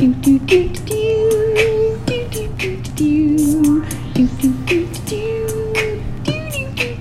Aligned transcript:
Do 0.00 0.14
do 0.14 0.38
do 0.38 0.66
do 0.66 0.80
do 0.80 1.98
do 2.06 2.24
do 2.30 2.48
do 2.48 2.80
do 2.86 3.12
do 3.12 3.84
do 4.14 4.24
do 4.24 4.56
do 4.64 4.86
do 4.86 5.06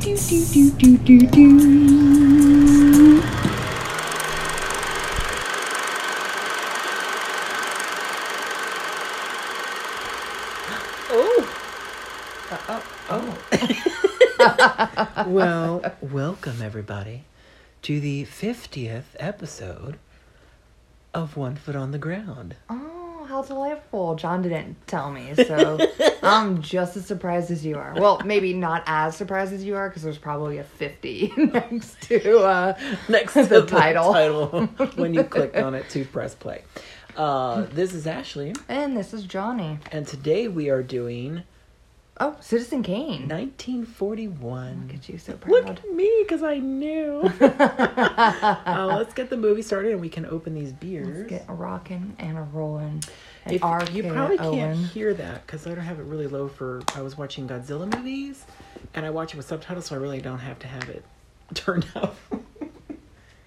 do 0.01 0.15
do 0.27 0.71
do 0.71 0.97
do 0.97 0.97
do 0.97 1.17
do. 1.27 1.47
Oh. 11.09 11.39
Oh. 13.09 13.37
oh. 14.39 15.25
well, 15.29 15.81
welcome 16.01 16.61
everybody 16.61 17.23
to 17.81 18.01
the 18.01 18.25
50th 18.25 19.03
episode 19.17 19.97
of 21.13 21.35
One 21.35 21.55
Foot 21.55 21.75
on 21.75 21.91
the 21.91 21.97
Ground. 21.97 22.55
Oh, 22.69 22.98
delightful. 23.43 24.15
John 24.15 24.41
didn't 24.41 24.75
tell 24.87 25.11
me, 25.11 25.33
so 25.35 25.77
I'm 26.23 26.61
just 26.61 26.97
as 26.97 27.05
surprised 27.05 27.51
as 27.51 27.65
you 27.65 27.77
are. 27.77 27.93
Well, 27.97 28.21
maybe 28.25 28.53
not 28.53 28.83
as 28.87 29.15
surprised 29.15 29.53
as 29.53 29.63
you 29.63 29.75
are, 29.75 29.89
because 29.89 30.03
there's 30.03 30.17
probably 30.17 30.57
a 30.59 30.63
50 30.63 31.33
next 31.37 32.01
to 32.03 32.39
uh, 32.39 32.77
Next 33.09 33.33
to 33.33 33.43
the 33.45 33.61
the 33.61 33.67
title. 33.67 34.13
title 34.13 34.47
when 34.95 35.13
you 35.13 35.23
clicked 35.23 35.55
on 35.57 35.75
it 35.75 35.89
to 35.89 36.05
press 36.05 36.35
play. 36.35 36.63
Uh, 37.17 37.65
this 37.73 37.93
is 37.93 38.07
Ashley, 38.07 38.53
And 38.69 38.95
this 38.95 39.13
is 39.13 39.23
Johnny. 39.23 39.79
and 39.91 40.07
today 40.07 40.47
we 40.47 40.69
are 40.69 40.83
doing 40.83 41.43
Oh, 42.21 42.35
Citizen 42.41 42.83
Kane. 42.83 43.29
1941. 43.29 44.87
Look 44.87 44.95
at 44.97 45.07
you, 45.07 45.17
so 45.17 45.39
Look 45.47 45.65
at 45.67 45.89
me, 45.89 46.11
because 46.23 46.43
I 46.43 46.57
knew. 46.57 47.21
uh, 47.39 48.93
let's 48.97 49.13
get 49.13 49.29
the 49.29 49.37
movie 49.37 49.61
started 49.61 49.93
and 49.93 50.01
we 50.01 50.09
can 50.09 50.25
open 50.25 50.53
these 50.53 50.73
beers. 50.73 51.07
Let's 51.19 51.29
get 51.29 51.45
a 51.47 51.53
rocking 51.53 52.15
and 52.19 52.37
a 52.37 52.41
rolling. 52.41 53.03
And 53.45 53.55
If, 53.55 53.61
you 53.95 54.03
probably 54.11 54.37
can't 54.37 54.77
hear 54.77 55.13
that 55.13 55.45
because 55.45 55.65
I 55.65 55.69
don't 55.73 55.83
have 55.83 55.99
it 55.99 56.03
really 56.03 56.27
low 56.27 56.47
for. 56.47 56.81
I 56.95 57.01
was 57.01 57.17
watching 57.17 57.47
Godzilla 57.47 57.93
movies, 57.95 58.45
and 58.93 59.05
I 59.05 59.09
watch 59.09 59.33
it 59.33 59.37
with 59.37 59.47
subtitles, 59.47 59.85
so 59.85 59.95
I 59.95 59.99
really 59.99 60.21
don't 60.21 60.39
have 60.39 60.59
to 60.59 60.67
have 60.67 60.89
it 60.89 61.03
turned 61.53 61.85
up 61.95 62.15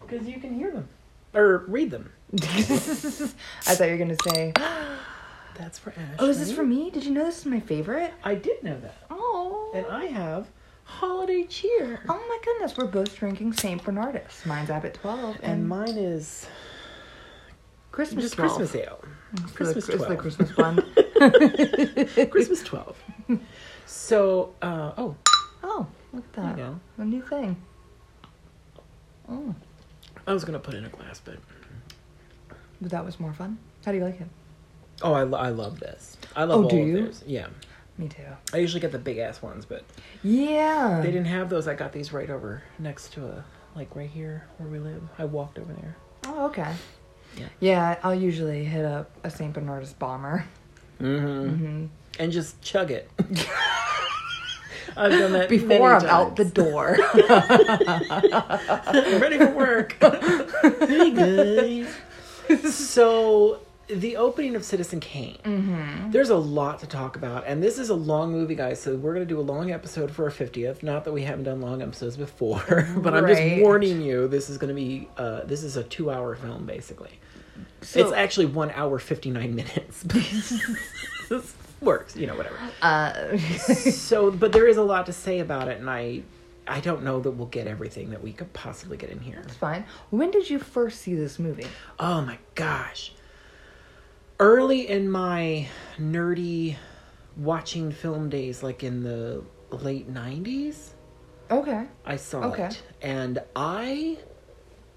because 0.00 0.26
you 0.26 0.40
can 0.40 0.54
hear 0.54 0.70
them 0.70 0.88
or 1.34 1.58
read 1.68 1.90
them. 1.90 2.10
I 2.42 2.46
thought 2.46 3.84
you 3.84 3.90
were 3.92 3.96
going 3.98 4.16
to 4.16 4.30
say, 4.30 4.52
That's 5.56 5.78
for 5.78 5.90
Ash. 5.90 6.16
Oh, 6.18 6.28
is 6.28 6.38
this 6.38 6.50
for 6.52 6.64
me? 6.64 6.90
Did 6.90 7.04
you 7.04 7.10
know 7.10 7.24
this 7.24 7.40
is 7.40 7.46
my 7.46 7.60
favorite? 7.60 8.12
I 8.24 8.34
did 8.34 8.62
know 8.62 8.78
that, 8.80 8.96
Oh. 9.10 9.70
and 9.74 9.86
I 9.86 10.06
have 10.06 10.48
holiday 10.84 11.44
cheer, 11.44 12.00
Oh 12.08 12.14
my 12.28 12.38
goodness, 12.44 12.76
we're 12.76 12.86
both 12.86 13.14
drinking 13.16 13.52
St. 13.52 13.82
Bernardus. 13.82 14.44
Mine's 14.46 14.70
Abt 14.70 14.94
12 14.94 15.36
and, 15.36 15.44
and 15.44 15.68
mine 15.68 15.96
is 15.96 16.46
Christmas 17.92 18.24
just 18.24 18.34
12. 18.36 18.56
Christmas 18.56 18.74
ale. 18.82 19.04
It's 19.34 19.52
Christmas 19.52 19.86
the, 19.86 19.92
it's 19.92 20.02
the 20.02 20.16
12. 20.16 20.18
Christmas 20.18 20.52
blend. 20.52 20.82
Christmas 22.30 22.62
twelve. 22.62 22.96
So, 23.86 24.54
uh, 24.62 24.92
oh, 24.98 25.16
oh, 25.62 25.86
look 26.12 26.24
at 26.24 26.32
that. 26.34 26.56
there 26.56 26.66
you 26.66 26.72
go. 26.72 27.02
A 27.02 27.04
new 27.04 27.22
thing. 27.22 27.56
Oh, 29.28 29.54
I 30.26 30.32
was 30.32 30.44
gonna 30.44 30.58
put 30.58 30.74
in 30.74 30.84
a 30.84 30.88
glass, 30.88 31.20
but 31.24 31.36
but 32.80 32.90
that 32.90 33.04
was 33.04 33.18
more 33.20 33.32
fun. 33.32 33.58
How 33.84 33.92
do 33.92 33.98
you 33.98 34.04
like 34.04 34.20
it? 34.20 34.28
oh, 35.02 35.12
I, 35.14 35.22
lo- 35.24 35.38
I 35.38 35.48
love 35.48 35.80
this. 35.80 36.16
I 36.36 36.44
love 36.44 36.60
Oh, 36.60 36.62
all 36.64 36.68
do 36.70 36.80
of 36.80 36.86
you? 36.88 36.94
theirs. 37.02 37.24
Yeah. 37.26 37.46
Me 37.98 38.08
too. 38.08 38.22
I 38.52 38.58
usually 38.58 38.80
get 38.80 38.92
the 38.92 38.98
big 38.98 39.18
ass 39.18 39.42
ones, 39.42 39.64
but 39.64 39.84
Yeah. 40.22 41.00
they 41.02 41.10
didn't 41.10 41.26
have 41.26 41.48
those. 41.50 41.66
I 41.68 41.74
got 41.74 41.92
these 41.92 42.12
right 42.12 42.30
over 42.30 42.62
next 42.78 43.12
to 43.14 43.26
a 43.26 43.44
like 43.74 43.94
right 43.96 44.08
here 44.10 44.46
where 44.58 44.68
we 44.68 44.78
live. 44.78 45.02
I 45.18 45.24
walked 45.24 45.58
over 45.58 45.72
there. 45.72 45.96
Oh, 46.26 46.46
okay. 46.46 46.72
Yeah. 47.36 47.46
Yeah, 47.60 47.98
I'll 48.02 48.14
usually 48.14 48.64
hit 48.64 48.84
up 48.84 49.10
a 49.24 49.30
St. 49.30 49.52
Bernardus 49.54 49.96
bomber. 49.98 50.44
Mm-hmm. 51.00 51.48
hmm 51.48 51.86
And 52.18 52.32
just 52.32 52.60
chug 52.62 52.90
it. 52.90 53.10
I've 54.94 55.10
done 55.12 55.32
that 55.32 55.48
Before 55.48 55.94
I'm 55.94 56.04
out 56.06 56.36
the 56.36 56.44
times. 56.44 56.52
door. 56.52 56.98
ready 59.20 59.38
for 59.38 59.50
work. 59.52 59.96
hey 60.86 61.10
guys. 61.10 61.88
So 62.74 63.60
the 63.94 64.16
opening 64.16 64.54
of 64.56 64.64
Citizen 64.64 65.00
Kane. 65.00 65.38
hmm 65.44 66.10
There's 66.10 66.30
a 66.30 66.36
lot 66.36 66.78
to 66.80 66.86
talk 66.86 67.16
about, 67.16 67.44
and 67.46 67.62
this 67.62 67.78
is 67.78 67.88
a 67.90 67.94
long 67.94 68.32
movie, 68.32 68.54
guys. 68.54 68.80
So 68.80 68.96
we're 68.96 69.12
gonna 69.14 69.24
do 69.26 69.38
a 69.38 69.42
long 69.42 69.70
episode 69.70 70.10
for 70.10 70.24
our 70.24 70.30
fiftieth. 70.30 70.82
Not 70.82 71.04
that 71.04 71.12
we 71.12 71.22
haven't 71.22 71.44
done 71.44 71.60
long 71.60 71.82
episodes 71.82 72.16
before, 72.16 72.88
but 72.96 73.14
I'm 73.14 73.26
just 73.26 73.42
warning 73.62 74.00
you. 74.02 74.28
This 74.28 74.50
is 74.50 74.58
gonna 74.58 74.74
be 74.74 75.08
uh, 75.16 75.44
this 75.44 75.62
is 75.62 75.76
a 75.76 75.84
two-hour 75.84 76.36
film, 76.36 76.66
basically. 76.66 77.18
So, 77.82 78.00
it's 78.00 78.12
actually 78.12 78.46
one 78.46 78.70
hour 78.72 78.98
fifty-nine 78.98 79.54
minutes. 79.54 80.02
this 81.28 81.54
works, 81.80 82.16
you 82.16 82.26
know, 82.26 82.34
whatever. 82.36 82.56
uh, 82.80 83.36
so, 83.38 84.30
but 84.30 84.52
there 84.52 84.68
is 84.68 84.76
a 84.76 84.82
lot 84.82 85.06
to 85.06 85.12
say 85.12 85.40
about 85.40 85.68
it, 85.68 85.80
and 85.80 85.90
I, 85.90 86.22
I 86.66 86.80
don't 86.80 87.02
know 87.02 87.20
that 87.20 87.32
we'll 87.32 87.48
get 87.48 87.66
everything 87.66 88.10
that 88.10 88.22
we 88.22 88.32
could 88.32 88.52
possibly 88.52 88.96
get 88.96 89.10
in 89.10 89.18
here. 89.18 89.40
it's 89.44 89.56
fine. 89.56 89.84
When 90.10 90.30
did 90.30 90.48
you 90.48 90.58
first 90.60 91.00
see 91.00 91.14
this 91.14 91.38
movie? 91.38 91.66
Oh 91.98 92.22
my 92.22 92.38
gosh. 92.54 93.12
Early 94.42 94.88
in 94.88 95.08
my 95.08 95.68
nerdy 96.00 96.74
watching 97.36 97.92
film 97.92 98.28
days, 98.28 98.60
like 98.60 98.82
in 98.82 99.04
the 99.04 99.44
late 99.70 100.12
90s, 100.12 100.88
Okay. 101.48 101.84
I 102.04 102.16
saw 102.16 102.46
Okay. 102.46 102.64
it. 102.64 102.82
And 103.02 103.38
I 103.54 104.18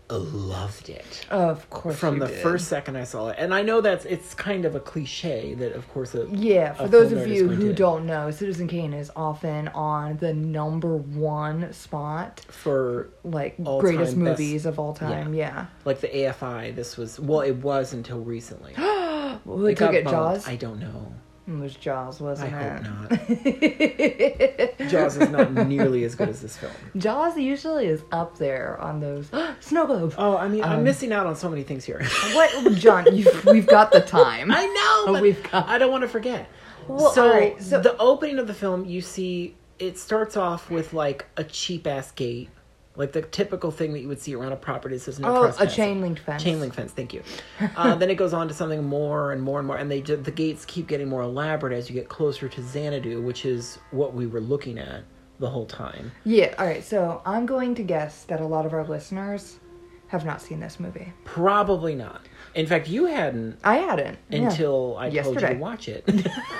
loved 0.10 0.90
it. 0.90 1.28
Of 1.30 1.70
course. 1.70 1.96
From 1.96 2.18
the 2.18 2.26
did. 2.28 2.40
first 2.42 2.68
second 2.70 2.96
I 2.96 3.04
saw 3.04 3.28
it. 3.30 3.36
And 3.38 3.54
I 3.54 3.62
know 3.62 3.82
that's 3.82 4.06
it's 4.06 4.34
kind 4.34 4.66
of 4.66 4.74
a 4.74 4.80
cliche 4.80 5.54
that 5.56 5.74
of 5.74 5.88
course 5.94 6.16
a, 6.16 6.28
Yeah, 6.32 6.74
for 6.74 6.88
those 6.88 7.12
of 7.12 7.28
you 7.28 7.48
who 7.48 7.72
don't 7.72 8.08
know, 8.08 8.32
Citizen 8.32 8.68
Kane 8.68 8.94
is 8.94 9.12
often 9.16 9.68
on 9.70 10.18
the 10.18 10.34
number 10.34 10.96
one 10.98 11.72
spot, 11.72 12.40
for 12.50 13.10
like 13.24 13.58
greatest 13.64 14.14
time 14.16 14.24
best- 14.24 14.40
movies 14.40 14.66
of 14.66 14.80
all 14.80 14.96
time. 14.96 15.36
Yeah. 15.36 15.68
like 15.86 16.02
the 16.02 16.08
AFI, 16.08 16.74
this 16.76 16.98
was 16.98 17.20
well, 17.20 17.42
it 17.42 17.58
was 17.58 17.94
until 17.94 18.22
recently. 18.22 18.74
Well, 19.46 19.58
they 19.58 19.72
took 19.74 19.80
got 19.92 19.96
it 19.96 20.04
bumped. 20.06 20.16
Jaws. 20.18 20.48
I 20.48 20.56
don't 20.56 20.80
know. 20.80 21.14
it 21.48 21.52
was 21.60 21.76
Jaws, 21.76 22.20
wasn't 22.22 22.52
hope 22.54 22.82
it? 23.12 24.80
not. 24.80 24.90
Jaws 24.90 25.18
is 25.18 25.30
not 25.30 25.54
nearly 25.68 26.04
as 26.04 26.16
good 26.16 26.30
as 26.30 26.42
this 26.42 26.58
film. 26.58 26.72
Jaws 26.98 27.38
usually 27.38 27.86
is 27.88 28.02
up 28.12 28.38
there 28.38 28.80
on 28.82 29.00
those 29.00 29.30
snow 29.60 29.86
globe. 29.86 30.14
Oh, 30.18 30.38
I 30.38 30.48
mean, 30.48 30.64
I'm 30.64 30.80
Um, 30.80 30.84
missing 30.84 31.12
out 31.14 31.26
on 31.28 31.36
so 31.36 31.50
many 31.50 31.64
things 31.64 31.86
here. 31.86 32.02
What, 32.34 32.74
John? 32.76 33.06
You've, 33.16 33.46
we've 33.46 33.68
got 33.68 33.92
the 33.92 34.02
time. 34.02 34.52
I 34.52 34.66
know, 34.66 35.14
but 35.14 35.22
We've 35.22 35.42
got- 35.52 35.68
I 35.68 35.78
don't 35.78 35.92
want 35.92 36.02
to 36.04 36.08
forget. 36.08 36.50
Well, 36.88 37.12
so, 37.12 37.28
alright, 37.30 37.62
so- 37.62 37.80
the 37.80 37.98
opening 37.98 38.40
of 38.40 38.48
the 38.48 38.54
film, 38.54 38.86
you 38.86 39.02
see, 39.02 39.56
it 39.80 39.98
starts 39.98 40.38
off 40.38 40.70
with 40.70 40.94
like 40.94 41.26
a 41.38 41.44
cheap 41.44 41.86
ass 41.88 42.12
gate, 42.12 42.50
like 42.96 43.12
the 43.12 43.22
typical 43.22 43.72
thing 43.72 43.94
that 43.94 44.00
you 44.00 44.08
would 44.08 44.22
see 44.22 44.36
around 44.36 44.52
a 44.52 44.58
property 44.58 44.96
that 44.96 45.02
says 45.02 45.20
no 45.20 45.36
oh, 45.36 45.56
a 45.60 45.68
chain 45.68 46.02
link 46.02 46.20
fence. 46.20 46.44
Chain 46.44 46.60
link 46.60 46.74
fence, 46.74 46.92
thank 46.92 47.14
you. 47.14 47.24
Uh, 47.76 47.94
then 47.96 48.10
it 48.10 48.16
goes 48.16 48.34
on 48.34 48.48
to 48.48 48.54
something 48.54 48.84
more 48.84 49.32
and 49.32 49.42
more 49.42 49.60
and 49.60 49.68
more, 49.68 49.78
and 49.78 49.92
they 49.92 50.00
the 50.02 50.32
gates 50.32 50.66
keep 50.66 50.88
getting 50.88 51.10
more 51.10 51.22
elaborate 51.22 51.74
as 51.74 51.90
you 51.90 51.96
get 51.96 52.08
closer 52.08 52.48
to 52.48 52.62
Xanadu, 52.62 53.22
which 53.22 53.46
is 53.46 53.80
what 53.92 54.14
we 54.14 54.28
were 54.28 54.40
looking 54.40 54.78
at 54.78 55.04
the 55.40 55.50
whole 55.50 55.66
time. 55.66 56.12
Yeah. 56.24 56.54
All 56.58 56.66
right. 56.66 56.84
So 56.84 57.22
I'm 57.26 57.46
going 57.46 57.76
to 57.76 57.84
guess 57.84 58.24
that 58.26 58.40
a 58.40 58.46
lot 58.46 58.66
of 58.66 58.74
our 58.74 58.86
listeners 58.86 59.60
have 60.08 60.26
not 60.26 60.42
seen 60.42 60.60
this 60.60 60.80
movie. 60.80 61.12
Probably 61.24 61.96
not. 61.96 62.22
In 62.54 62.68
fact, 62.68 62.88
you 62.88 63.06
hadn't 63.06 63.58
I 63.64 63.78
hadn't 63.78 64.18
yeah. 64.30 64.50
until 64.50 64.98
I 64.98 65.10
told 65.10 65.42
you 65.42 65.48
to 65.48 65.54
watch 65.56 65.90
it. 65.90 66.04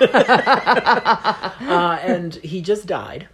uh, 1.60 1.98
and 2.02 2.34
he 2.36 2.60
just 2.60 2.86
died. 2.86 3.28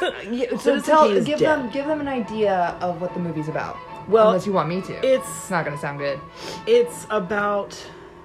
Yeah, 0.30 0.56
so 0.58 0.80
tell, 0.80 1.08
give 1.12 1.26
dead. 1.26 1.38
them 1.40 1.70
give 1.70 1.86
them 1.86 2.00
an 2.00 2.08
idea 2.08 2.76
of 2.80 3.00
what 3.00 3.12
the 3.14 3.20
movie's 3.20 3.48
about. 3.48 3.76
Well, 4.08 4.28
unless 4.28 4.46
you 4.46 4.52
want 4.52 4.68
me 4.68 4.80
to, 4.82 4.92
it's 5.06 5.26
it's 5.28 5.50
not 5.50 5.64
gonna 5.64 5.78
sound 5.78 5.98
good. 5.98 6.18
it's 6.66 7.06
about 7.10 7.76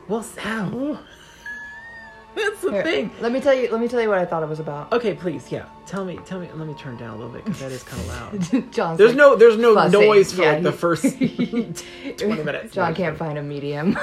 well, 0.07 0.23
Sal. 0.23 0.99
That's 2.35 2.59
the 2.61 2.71
Here, 2.71 2.83
thing. 2.83 3.11
Let 3.21 3.31
me 3.31 3.39
tell 3.39 3.53
you. 3.53 3.71
Let 3.71 3.79
me 3.79 3.87
tell 3.87 4.01
you 4.01 4.09
what 4.09 4.17
I 4.17 4.25
thought 4.25 4.43
it 4.43 4.49
was 4.49 4.59
about. 4.59 4.91
Okay, 4.91 5.13
please, 5.13 5.49
yeah. 5.51 5.67
Tell 5.85 6.03
me, 6.03 6.19
tell 6.25 6.37
me. 6.39 6.49
Let 6.53 6.67
me 6.67 6.73
turn 6.73 6.97
down 6.97 7.11
a 7.11 7.15
little 7.15 7.31
bit 7.31 7.45
because 7.45 7.61
that 7.61 7.71
is 7.71 7.81
kind 7.83 8.01
of 8.01 8.07
loud. 8.53 8.71
John's 8.73 8.97
There's 8.97 9.11
like, 9.11 9.17
no, 9.17 9.35
there's 9.37 9.57
no 9.57 9.73
fussing. 9.73 10.01
noise 10.01 10.33
for 10.33 10.41
Yeah, 10.41 10.51
like 10.53 10.63
the 10.63 10.71
first 10.73 11.03
twenty 11.17 12.43
minutes. 12.43 12.73
John 12.75 12.93
can't 12.93 13.17
find 13.17 13.37
a 13.37 13.41
medium. 13.43 13.97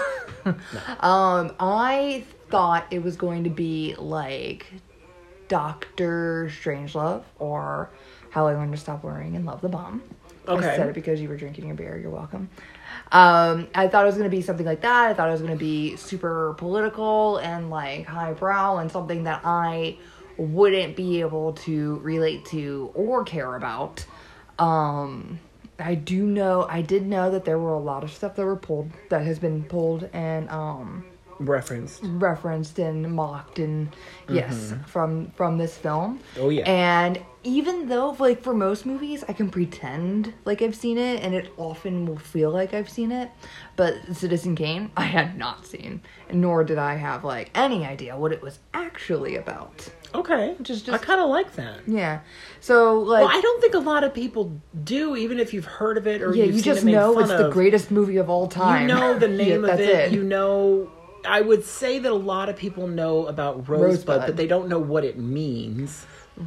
um, 1.01 1.53
I 1.61 2.25
thought 2.49 2.87
it 2.91 3.03
was 3.03 3.17
going 3.17 3.45
to 3.45 3.51
be 3.51 3.95
like 3.99 4.67
Doctor 5.53 6.51
Strangelove 6.51 7.25
or 7.39 7.91
How 8.31 8.47
I 8.47 8.55
Learned 8.55 8.73
to 8.73 8.79
Stop 8.79 9.05
Worrying 9.05 9.37
and 9.37 9.45
Love 9.45 9.61
the 9.61 9.69
Bomb. 9.69 10.03
I 10.49 10.53
Okay. 10.53 10.77
said 10.77 10.89
it 10.89 10.95
because 10.95 11.21
you 11.21 11.29
were 11.29 11.37
drinking 11.37 11.67
your 11.67 11.75
beer. 11.77 11.99
You're 11.99 12.11
welcome. 12.11 12.49
Um, 13.13 13.69
I 13.75 13.87
thought 13.87 14.05
it 14.05 14.07
was 14.07 14.15
going 14.15 14.31
to 14.31 14.35
be 14.35 14.41
something 14.41 14.65
like 14.65 14.81
that. 14.81 15.11
I 15.11 15.13
thought 15.13 15.29
it 15.29 15.33
was 15.33 15.43
going 15.43 15.53
to 15.53 15.59
be 15.63 15.97
super 15.97 16.55
political 16.57 17.37
and 17.37 17.69
like 17.69 18.07
highbrow 18.07 18.79
and 18.79 18.91
something 18.91 19.25
that 19.25 19.43
I 19.45 19.99
wouldn't 20.39 20.97
be 20.97 21.21
able 21.21 21.53
to 21.53 21.99
relate 21.99 22.47
to 22.47 22.91
or 22.95 23.23
care 23.23 23.55
about. 23.55 24.07
Um, 24.59 25.39
I 25.79 25.97
do 25.97 26.25
know 26.25 26.67
I 26.67 26.81
did 26.81 27.07
know 27.07 27.31
that 27.31 27.45
there 27.45 27.59
were 27.59 27.75
a 27.75 27.79
lot 27.79 28.05
of 28.05 28.11
stuff 28.11 28.37
that 28.37 28.47
were 28.47 28.57
pulled 28.57 28.91
that 29.11 29.27
has 29.27 29.39
been 29.39 29.65
pulled 29.65 30.09
and 30.15 30.49
um 30.49 31.05
Referenced. 31.39 32.01
referenced 32.05 32.79
and 32.79 33.15
mocked 33.15 33.59
and 33.59 33.91
mm-hmm. 33.91 34.35
yes 34.37 34.75
from 34.87 35.31
from 35.31 35.59
this 35.59 35.77
film 35.77 36.21
Oh, 36.39 36.49
yeah. 36.51 36.63
and 36.69 37.21
even 37.45 37.89
though 37.89 38.15
like 38.21 38.41
for 38.43 38.55
most 38.55 38.87
movies 38.87 39.25
i 39.29 39.33
can 39.33 39.51
pretend 39.51 40.33
like 40.45 40.63
i've 40.63 40.77
seen 40.77 40.97
it 40.99 41.23
and 41.25 41.35
it 41.35 41.53
often 41.57 42.07
will 42.07 42.19
feel 42.19 42.51
like 42.51 42.73
i've 42.75 42.89
seen 42.89 43.11
it 43.11 43.31
but 43.75 43.95
citizen 44.15 44.55
kane 44.55 44.91
i 44.97 45.03
had 45.03 45.37
not 45.37 45.67
seen 45.67 46.01
nor 46.33 46.63
did 46.63 46.79
i 46.79 46.95
have 46.95 47.25
like 47.25 47.51
any 47.57 47.85
idea 47.85 48.17
what 48.17 48.31
it 48.33 48.41
was 48.43 48.59
actually 48.75 49.37
about 49.37 49.89
Okay. 50.15 50.55
Just- 50.61 50.91
I 50.91 50.99
kind 50.99 51.23
of 51.23 51.31
like 51.31 51.55
that. 51.55 51.79
yeah 51.87 52.21
so 52.61 52.99
like 52.99 53.25
Well, 53.25 53.35
I 53.37 53.41
don't 53.41 53.61
think 53.63 53.73
a 53.73 53.79
lot 53.79 54.05
of 54.05 54.13
people 54.13 54.61
do, 54.85 55.17
even 55.17 55.41
if 55.41 55.55
you've 55.55 55.65
heard 55.65 55.97
of 55.97 56.07
it 56.07 56.21
or 56.21 56.35
yeah 56.35 56.45
you've 56.45 56.57
you 56.57 56.61
seen 56.63 56.75
just 56.75 56.87
it 56.87 56.91
know 56.93 57.19
it's 57.19 57.31
the 57.31 57.49
greatest 57.49 57.91
movie 57.91 58.19
of 58.19 58.29
all 58.29 58.47
time 58.47 58.83
You 58.89 58.95
know 58.95 59.19
the 59.19 59.29
Yeah, 59.31 59.37
name 59.45 59.65
of 59.65 59.71
that's 59.79 59.81
it, 59.81 60.13
You 60.13 60.23
know, 60.23 60.91
I 61.27 61.41
would 61.41 61.65
say 61.65 61.99
that 61.99 62.11
a 62.11 62.15
lot 62.15 62.49
of 62.49 62.57
people 62.57 62.87
know 62.87 63.27
about 63.27 63.69
Rosebud, 63.69 63.81
Rosebud. 63.81 64.21
but 64.27 64.37
they 64.37 64.47
don't 64.47 64.69
know 64.69 64.79
what 64.79 65.05
it 65.05 65.19
means, 65.19 66.07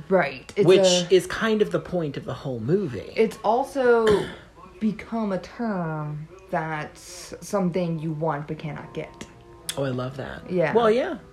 right 0.09 0.51
it's 0.55 0.65
which 0.67 0.81
a- 0.81 1.07
is 1.09 1.27
kind 1.27 1.61
of 1.61 1.71
the 1.71 1.79
point 1.79 2.17
of 2.17 2.25
the 2.25 2.33
whole 2.33 2.59
movie. 2.59 3.13
it's 3.15 3.37
also 3.43 4.07
become 4.79 5.31
a 5.31 5.39
term 5.39 6.27
that's 6.49 7.33
something 7.41 7.99
you 7.99 8.11
want 8.13 8.47
but 8.47 8.57
cannot 8.57 8.93
get. 8.93 9.25
oh, 9.77 9.83
I 9.83 9.89
love 9.89 10.17
that. 10.17 10.49
Yeah. 10.49 10.73
Well, 10.73 10.91
yeah. 10.91 11.17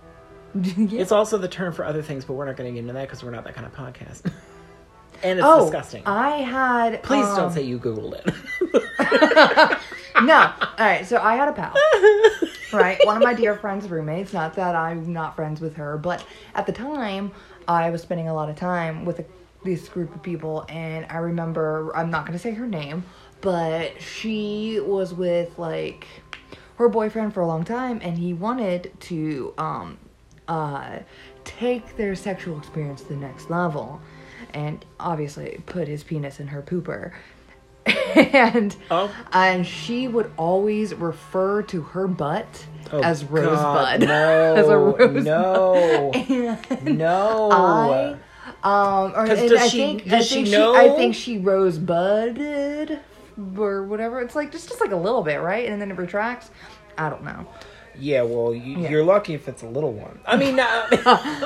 Yeah. 0.54 1.00
It's 1.00 1.12
also 1.12 1.38
the 1.38 1.48
term 1.48 1.72
for 1.72 1.82
other 1.84 2.02
things, 2.02 2.26
but 2.26 2.34
we're 2.34 2.44
not 2.44 2.56
going 2.58 2.68
to 2.68 2.74
get 2.74 2.80
into 2.80 2.92
that 2.92 3.08
because 3.08 3.24
we're 3.24 3.30
not 3.30 3.44
that 3.44 3.54
kind 3.54 3.66
of 3.66 3.72
podcast. 3.74 4.30
and 5.22 5.38
it's 5.38 5.48
oh, 5.48 5.62
disgusting. 5.62 6.02
I 6.04 6.42
had. 6.42 7.02
Please 7.02 7.24
um, 7.24 7.36
don't 7.36 7.52
say 7.52 7.62
you 7.62 7.78
Googled 7.78 8.20
it. 8.20 9.78
no. 10.20 10.52
All 10.60 10.68
right, 10.78 11.06
so 11.06 11.18
I 11.18 11.36
had 11.36 11.48
a 11.48 11.52
pal, 11.52 11.74
right? 12.72 12.98
One 13.04 13.16
of 13.16 13.22
my 13.22 13.34
dear 13.34 13.56
friend's 13.56 13.88
roommates. 13.88 14.32
Not 14.32 14.54
that 14.54 14.74
I'm 14.74 15.12
not 15.12 15.36
friends 15.36 15.60
with 15.60 15.76
her, 15.76 15.96
but 15.96 16.24
at 16.54 16.66
the 16.66 16.72
time, 16.72 17.32
I 17.68 17.90
was 17.90 18.02
spending 18.02 18.28
a 18.28 18.34
lot 18.34 18.48
of 18.48 18.56
time 18.56 19.04
with 19.04 19.20
a, 19.20 19.24
this 19.64 19.88
group 19.88 20.14
of 20.14 20.22
people, 20.22 20.64
and 20.68 21.06
I 21.08 21.18
remember 21.18 21.92
I'm 21.94 22.10
not 22.10 22.26
going 22.26 22.36
to 22.36 22.42
say 22.42 22.52
her 22.52 22.66
name, 22.66 23.04
but 23.40 24.00
she 24.00 24.80
was 24.80 25.14
with 25.14 25.58
like 25.58 26.06
her 26.76 26.88
boyfriend 26.88 27.34
for 27.34 27.40
a 27.40 27.46
long 27.46 27.64
time, 27.64 28.00
and 28.02 28.18
he 28.18 28.32
wanted 28.32 28.92
to 29.00 29.54
um 29.58 29.98
uh 30.48 30.98
take 31.44 31.96
their 31.96 32.14
sexual 32.14 32.58
experience 32.58 33.02
to 33.02 33.08
the 33.08 33.16
next 33.16 33.50
level, 33.50 34.00
and 34.54 34.84
obviously 34.98 35.60
put 35.66 35.88
his 35.88 36.02
penis 36.02 36.40
in 36.40 36.48
her 36.48 36.62
pooper. 36.62 37.12
and 38.14 38.76
Oh. 38.90 39.10
and 39.32 39.66
she 39.66 40.06
would 40.08 40.30
always 40.36 40.94
refer 40.94 41.62
to 41.62 41.82
her 41.82 42.06
butt 42.06 42.66
Oh, 42.92 43.00
as 43.02 43.22
God, 43.22 43.32
rosebud 43.32 44.00
no, 44.08 44.54
as 44.54 44.68
a 44.68 44.76
rosebud 44.76 45.24
no. 45.24 46.10
and 46.14 46.98
no. 46.98 47.50
I 47.50 48.16
um 48.64 49.12
or, 49.16 49.24
and 49.24 49.48
does 49.48 49.52
I 49.60 49.66
she- 49.68 49.76
think 49.78 50.04
does 50.04 50.12
I 50.12 50.20
she 50.22 50.34
think 50.42 50.48
know? 50.50 50.74
I 50.74 50.90
think 50.90 51.14
she 51.14 51.38
rosebudded 51.38 53.00
or 53.56 53.82
whatever 53.84 54.20
it's 54.20 54.36
like 54.36 54.52
just 54.52 54.68
just 54.68 54.80
like 54.80 54.92
a 54.92 54.96
little 54.96 55.22
bit 55.22 55.40
right 55.40 55.66
and 55.68 55.80
then 55.80 55.90
it 55.90 55.96
retracts 55.96 56.50
I 56.98 57.08
don't 57.08 57.24
know 57.24 57.46
Yeah, 57.98 58.22
well, 58.22 58.54
you, 58.54 58.78
Yeah. 58.80 58.90
you're 58.90 59.04
lucky 59.04 59.34
if 59.34 59.48
it's 59.48 59.62
a 59.62 59.66
little 59.66 59.92
one. 59.92 60.18
I 60.26 60.36
mean, 60.36 60.58
uh, 60.58 60.64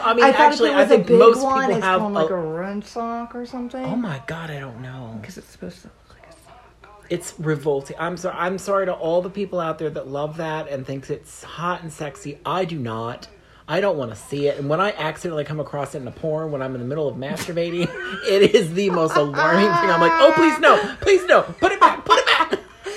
I 0.08 0.14
mean, 0.14 0.24
I 0.24 0.28
actually, 0.30 0.70
I 0.72 0.84
think 0.84 1.08
most 1.10 1.42
one 1.42 1.60
people 1.66 1.76
it's 1.78 1.84
have. 1.84 2.02
like 2.12 2.30
a- 2.30 2.34
a 2.34 2.40
run 2.40 2.82
sock 2.82 3.34
or 3.34 3.46
something 3.46 3.84
oh 3.84 3.96
my 3.96 4.20
god, 4.26 4.50
I 4.50 4.58
don't 4.60 4.80
know. 4.82 5.16
because 5.20 5.38
it's 5.38 5.48
supposed 5.48 5.82
to 5.82 5.88
look 5.88 6.16
like 6.20 6.28
a 6.30 6.32
sock 6.44 6.95
It's 7.08 7.34
revolting. 7.38 7.96
I'm 7.98 8.16
sorry. 8.16 8.36
I'm 8.36 8.58
sorry 8.58 8.86
to 8.86 8.92
all 8.92 9.22
the 9.22 9.30
people 9.30 9.60
out 9.60 9.78
there 9.78 9.90
that 9.90 10.08
love 10.08 10.38
that 10.38 10.68
and 10.68 10.86
thinks 10.86 11.10
it's 11.10 11.42
hot 11.42 11.82
and 11.82 11.92
sexy. 11.92 12.38
I 12.44 12.64
do 12.64 12.78
not. 12.78 13.28
I 13.68 13.80
don't 13.80 13.96
want 13.96 14.12
to 14.12 14.16
see 14.16 14.46
it. 14.46 14.58
And 14.58 14.68
when 14.68 14.80
I 14.80 14.92
accidentally 14.92 15.44
come 15.44 15.58
across 15.58 15.94
it 15.94 16.02
in 16.02 16.06
a 16.06 16.12
porn 16.12 16.52
when 16.52 16.62
I'm 16.62 16.74
in 16.74 16.80
the 16.80 16.86
middle 16.86 17.08
of 17.08 17.16
masturbating, 17.16 17.88
it 18.28 18.54
is 18.54 18.72
the 18.74 18.90
most 18.90 19.16
alarming 19.16 19.66
thing. 19.66 19.90
I'm 19.90 20.00
like, 20.00 20.12
oh 20.14 20.32
please 20.36 20.58
no, 20.60 20.96
please 21.00 21.24
no, 21.26 21.42
put 21.42 21.72
it 21.72 21.80
back, 21.80 22.04
put 22.04 22.18
it 22.18 22.26
back. 22.26 22.36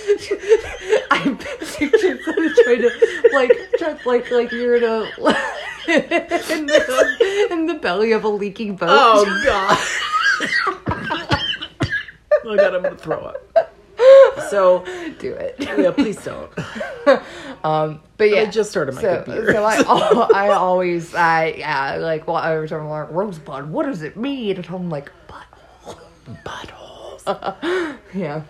I'm 1.11 1.39
someone 1.39 2.55
trying 2.63 2.81
to 2.81 3.29
like 3.33 3.51
try, 3.77 3.97
like 4.05 4.31
like 4.31 4.51
you're 4.51 4.75
in 4.77 4.83
a 4.83 5.01
in 5.87 6.65
the, 6.67 7.47
in 7.51 7.65
the 7.65 7.75
belly 7.75 8.11
of 8.11 8.23
a 8.23 8.29
leaking 8.29 8.75
boat. 8.75 8.89
Oh 8.91 9.25
god. 9.45 9.77
oh 12.45 12.55
god, 12.55 12.75
I'm 12.75 12.83
gonna 12.83 12.95
throw 12.95 13.19
up. 13.19 13.68
So 14.49 14.83
do 15.19 15.33
it. 15.33 15.55
yeah, 15.59 15.91
please 15.91 16.23
don't. 16.23 16.51
Um, 17.61 17.99
but 18.15 18.29
yeah, 18.29 18.41
I 18.41 18.45
just 18.45 18.69
started 18.69 18.95
my 18.95 19.01
so, 19.01 19.21
computer. 19.23 19.51
so 19.51 19.63
I, 19.65 19.75
al- 19.79 20.33
I 20.33 20.49
always, 20.51 21.13
I 21.13 21.55
yeah, 21.57 21.97
like 21.97 22.25
well, 22.25 22.37
every 22.37 22.69
time 22.69 22.83
I'm 22.83 22.87
like 22.89 23.11
rosebud, 23.11 23.69
what 23.69 23.85
does 23.85 24.01
it 24.01 24.15
mean? 24.15 24.55
And 24.55 24.65
I'm 24.67 24.89
like 24.89 25.11
butthole. 25.27 25.97
Buttholes. 26.45 27.97
Yeah, 28.13 28.43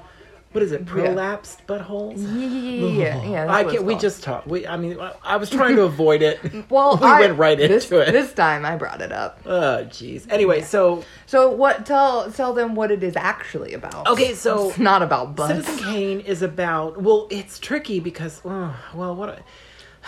What 0.52 0.64
is 0.64 0.72
it? 0.72 0.84
Prolapsed 0.86 1.68
buttholes? 1.68 2.18
yeah, 2.18 2.48
yeah, 2.48 2.48
yeah, 2.48 2.88
yeah. 3.24 3.30
yeah 3.30 3.46
that's 3.46 3.68
I 3.68 3.72
can't. 3.72 3.84
We 3.84 3.96
just 3.96 4.24
talked. 4.24 4.48
We. 4.48 4.66
I 4.66 4.78
mean, 4.78 5.00
I- 5.00 5.14
I 5.24 5.38
was 5.38 5.50
trying 5.52 5.76
to 5.76 5.84
avoid 5.84 6.24
it. 6.24 6.40
well, 6.72 6.98
we 7.02 7.06
I, 7.08 7.20
went 7.20 7.38
right 7.38 7.56
this, 7.58 7.84
into 7.84 8.00
it. 8.00 8.12
This 8.12 8.34
time 8.34 8.66
I 8.66 8.76
brought 8.76 9.02
it 9.02 9.12
up. 9.12 9.42
Oh, 9.46 9.86
jeez. 9.86 10.26
Anyway, 10.32 10.62
so 10.64 11.04
So 11.28 11.52
what? 11.52 11.86
Tell 11.86 12.32
tell 12.32 12.54
them 12.54 12.74
what 12.74 12.90
it 12.92 13.04
is 13.04 13.16
actually 13.16 13.74
about. 13.74 14.08
Okay, 14.08 14.34
so- 14.34 14.70
it's 14.70 14.80
not 14.80 15.04
about 15.04 15.36
butts. 15.36 15.68
Citizen 15.68 15.86
Kane 15.86 16.20
is 16.22 16.42
about. 16.42 17.00
Well, 17.02 17.28
it's 17.30 17.60
tricky 17.60 18.00
because. 18.00 18.44
Uh, 18.44 18.74
well, 18.96 19.16
what? 19.16 19.30
A, 19.30 19.44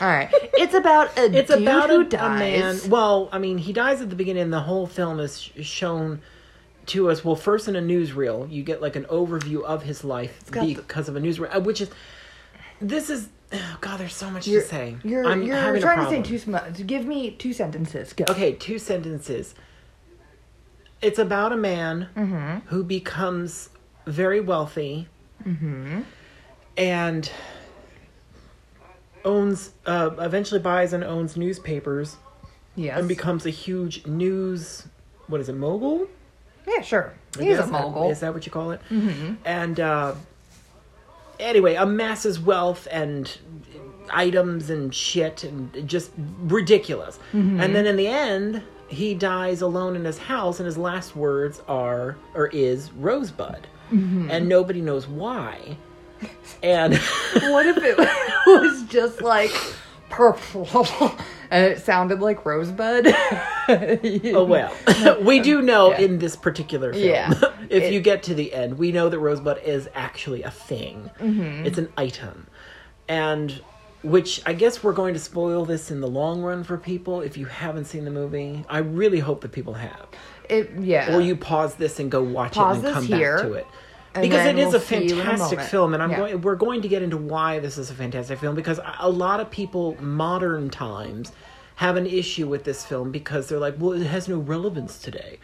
All 0.00 0.06
right, 0.08 0.28
it's 0.54 0.74
about 0.74 1.16
a 1.18 1.26
It's 1.34 1.48
dude 1.50 1.62
about 1.62 1.90
a, 1.90 2.00
a 2.00 2.28
man. 2.38 2.78
Well, 2.88 3.28
I 3.32 3.38
mean, 3.38 3.56
he 3.56 3.72
dies 3.72 4.00
at 4.02 4.10
the 4.10 4.16
beginning. 4.16 4.50
The 4.50 4.60
whole 4.60 4.86
film 4.86 5.20
is 5.20 5.40
sh- 5.40 5.50
shown 5.62 6.20
to 6.86 7.10
us. 7.10 7.24
Well, 7.24 7.36
first 7.36 7.68
in 7.68 7.76
a 7.76 7.80
newsreel, 7.80 8.50
you 8.50 8.62
get 8.62 8.80
like 8.82 8.96
an 8.96 9.04
overview 9.04 9.62
of 9.62 9.82
his 9.84 10.04
life 10.04 10.50
got 10.50 10.66
the- 10.66 10.74
because 10.74 11.08
of 11.08 11.16
a 11.16 11.20
newsreel, 11.20 11.54
uh, 11.54 11.60
which 11.60 11.80
is. 11.80 11.90
This 12.80 13.10
is. 13.10 13.28
Oh 13.52 13.78
God, 13.80 13.98
there's 13.98 14.14
so 14.14 14.30
much 14.30 14.46
You're, 14.46 14.62
to 14.62 14.66
say. 14.68 14.96
you're, 15.02 15.26
I'm 15.26 15.42
you're 15.42 15.56
having 15.56 15.78
a 15.78 15.82
trying 15.82 15.98
to 16.04 16.08
say 16.08 16.22
too 16.38 16.50
much. 16.50 16.86
Give 16.86 17.04
me 17.04 17.32
two 17.32 17.52
sentences. 17.52 18.12
Go. 18.12 18.24
Okay, 18.30 18.52
two 18.52 18.78
sentences. 18.78 19.54
It's 21.02 21.18
about 21.18 21.52
a 21.52 21.56
man 21.56 22.08
Mm-hmm. 22.16 22.68
who 22.68 22.84
becomes 22.84 23.70
very 24.06 24.40
wealthy 24.40 25.08
and 26.76 27.30
owns, 29.24 29.72
uh, 29.86 30.10
eventually 30.18 30.60
buys 30.60 30.92
and 30.92 31.02
owns 31.04 31.36
newspapers 31.36 32.16
Yes. 32.76 32.98
and 32.98 33.08
becomes 33.08 33.46
a 33.46 33.50
huge 33.50 34.06
news, 34.06 34.86
what 35.26 35.40
is 35.40 35.48
it, 35.48 35.54
mogul? 35.56 36.06
Yeah, 36.66 36.80
sure. 36.82 37.12
I 37.38 37.42
He's 37.42 37.58
a 37.58 37.66
mogul. 37.66 38.10
Is 38.10 38.20
that 38.20 38.34
what 38.34 38.44
you 38.46 38.52
call 38.52 38.72
it? 38.72 38.80
Mm-hmm. 38.90 39.34
And 39.44 39.78
uh, 39.80 40.14
anyway, 41.38 41.74
amasses 41.74 42.38
wealth 42.40 42.86
and 42.90 43.38
items 44.10 44.70
and 44.70 44.94
shit 44.94 45.44
and 45.44 45.86
just 45.88 46.10
ridiculous. 46.16 47.18
Mm-hmm. 47.32 47.60
And 47.60 47.74
then 47.74 47.86
in 47.86 47.96
the 47.96 48.08
end, 48.08 48.62
he 48.88 49.14
dies 49.14 49.62
alone 49.62 49.94
in 49.94 50.04
his 50.04 50.18
house, 50.18 50.58
and 50.58 50.66
his 50.66 50.76
last 50.76 51.14
words 51.14 51.62
are 51.68 52.16
or 52.34 52.48
is 52.48 52.90
Rosebud, 52.92 53.66
Mm-hmm. 53.92 54.30
and 54.30 54.48
nobody 54.48 54.80
knows 54.80 55.08
why. 55.08 55.76
And 56.62 56.94
what 57.34 57.66
if 57.66 57.76
it 57.78 57.98
was 58.46 58.84
just 58.84 59.20
like 59.20 59.50
purple 60.10 61.16
and 61.50 61.64
it 61.64 61.80
sounded 61.80 62.20
like 62.20 62.44
rosebud? 62.46 63.06
oh 63.68 64.44
well, 64.44 64.72
we 65.22 65.40
do 65.40 65.62
know 65.62 65.90
Yeah. 65.90 66.00
in 66.00 66.18
this 66.18 66.36
particular 66.36 66.92
film, 66.92 67.04
Yeah. 67.04 67.30
if 67.68 67.84
It- 67.84 67.92
you 67.92 68.00
get 68.00 68.22
to 68.24 68.34
the 68.34 68.52
end, 68.52 68.78
we 68.78 68.92
know 68.92 69.08
that 69.08 69.18
Rosebud 69.18 69.58
is 69.64 69.88
actually 69.94 70.42
a 70.42 70.50
thing. 70.50 71.10
Mm-hmm. 71.20 71.66
It's 71.66 71.78
an 71.78 71.92
item, 71.96 72.46
and 73.08 73.60
which 74.02 74.40
I 74.46 74.54
guess 74.54 74.82
we're 74.82 74.94
going 74.94 75.12
to 75.14 75.20
spoil 75.20 75.64
this 75.66 75.90
in 75.90 76.00
the 76.00 76.08
long 76.08 76.40
run 76.42 76.64
for 76.64 76.78
people 76.78 77.20
if 77.20 77.36
you 77.36 77.46
haven't 77.46 77.84
seen 77.84 78.04
the 78.06 78.10
movie. 78.10 78.64
I 78.68 78.78
really 78.78 79.18
hope 79.18 79.42
that 79.42 79.52
people 79.52 79.74
have, 79.74 80.06
It, 80.48 80.70
yeah. 80.78 81.14
or 81.14 81.20
you 81.20 81.36
pause 81.36 81.74
this 81.74 81.98
and 82.00 82.10
go 82.10 82.22
watch 82.22 82.54
Pause 82.54 82.78
it 82.78 82.84
and 82.86 82.94
come 82.94 83.04
here, 83.04 83.36
back 83.36 83.46
to 83.46 83.52
it. 83.54 83.66
And 84.14 84.22
Because 84.22 84.46
it 84.46 84.58
is 84.58 84.66
we'll 84.72 84.74
a 84.74 85.02
in 85.02 85.12
a 85.12 85.14
fantastic 85.24 85.60
film, 85.60 85.94
and 85.94 86.02
I'm 86.02 86.10
Yeah. 86.10 86.16
going. 86.16 86.40
We're 86.40 86.56
going 86.56 86.82
to 86.82 86.88
get 86.88 87.02
into 87.02 87.16
why 87.16 87.58
this 87.60 87.78
is 87.78 87.90
a 87.90 87.94
fantastic 87.94 88.38
film 88.40 88.54
because 88.56 88.80
a- 89.00 89.08
lot 89.08 89.38
of 89.40 89.50
people, 89.50 89.96
modern 90.02 90.68
times, 90.70 91.30
have 91.76 91.96
an 91.96 92.06
issue 92.06 92.48
with 92.48 92.64
this 92.64 92.84
film 92.84 93.10
because 93.12 93.48
they're 93.48 93.58
like, 93.60 93.76
"Well, 93.78 93.92
it 93.92 94.06
has 94.06 94.28
no 94.28 94.38
relevance 94.38 94.98
today." 94.98 95.38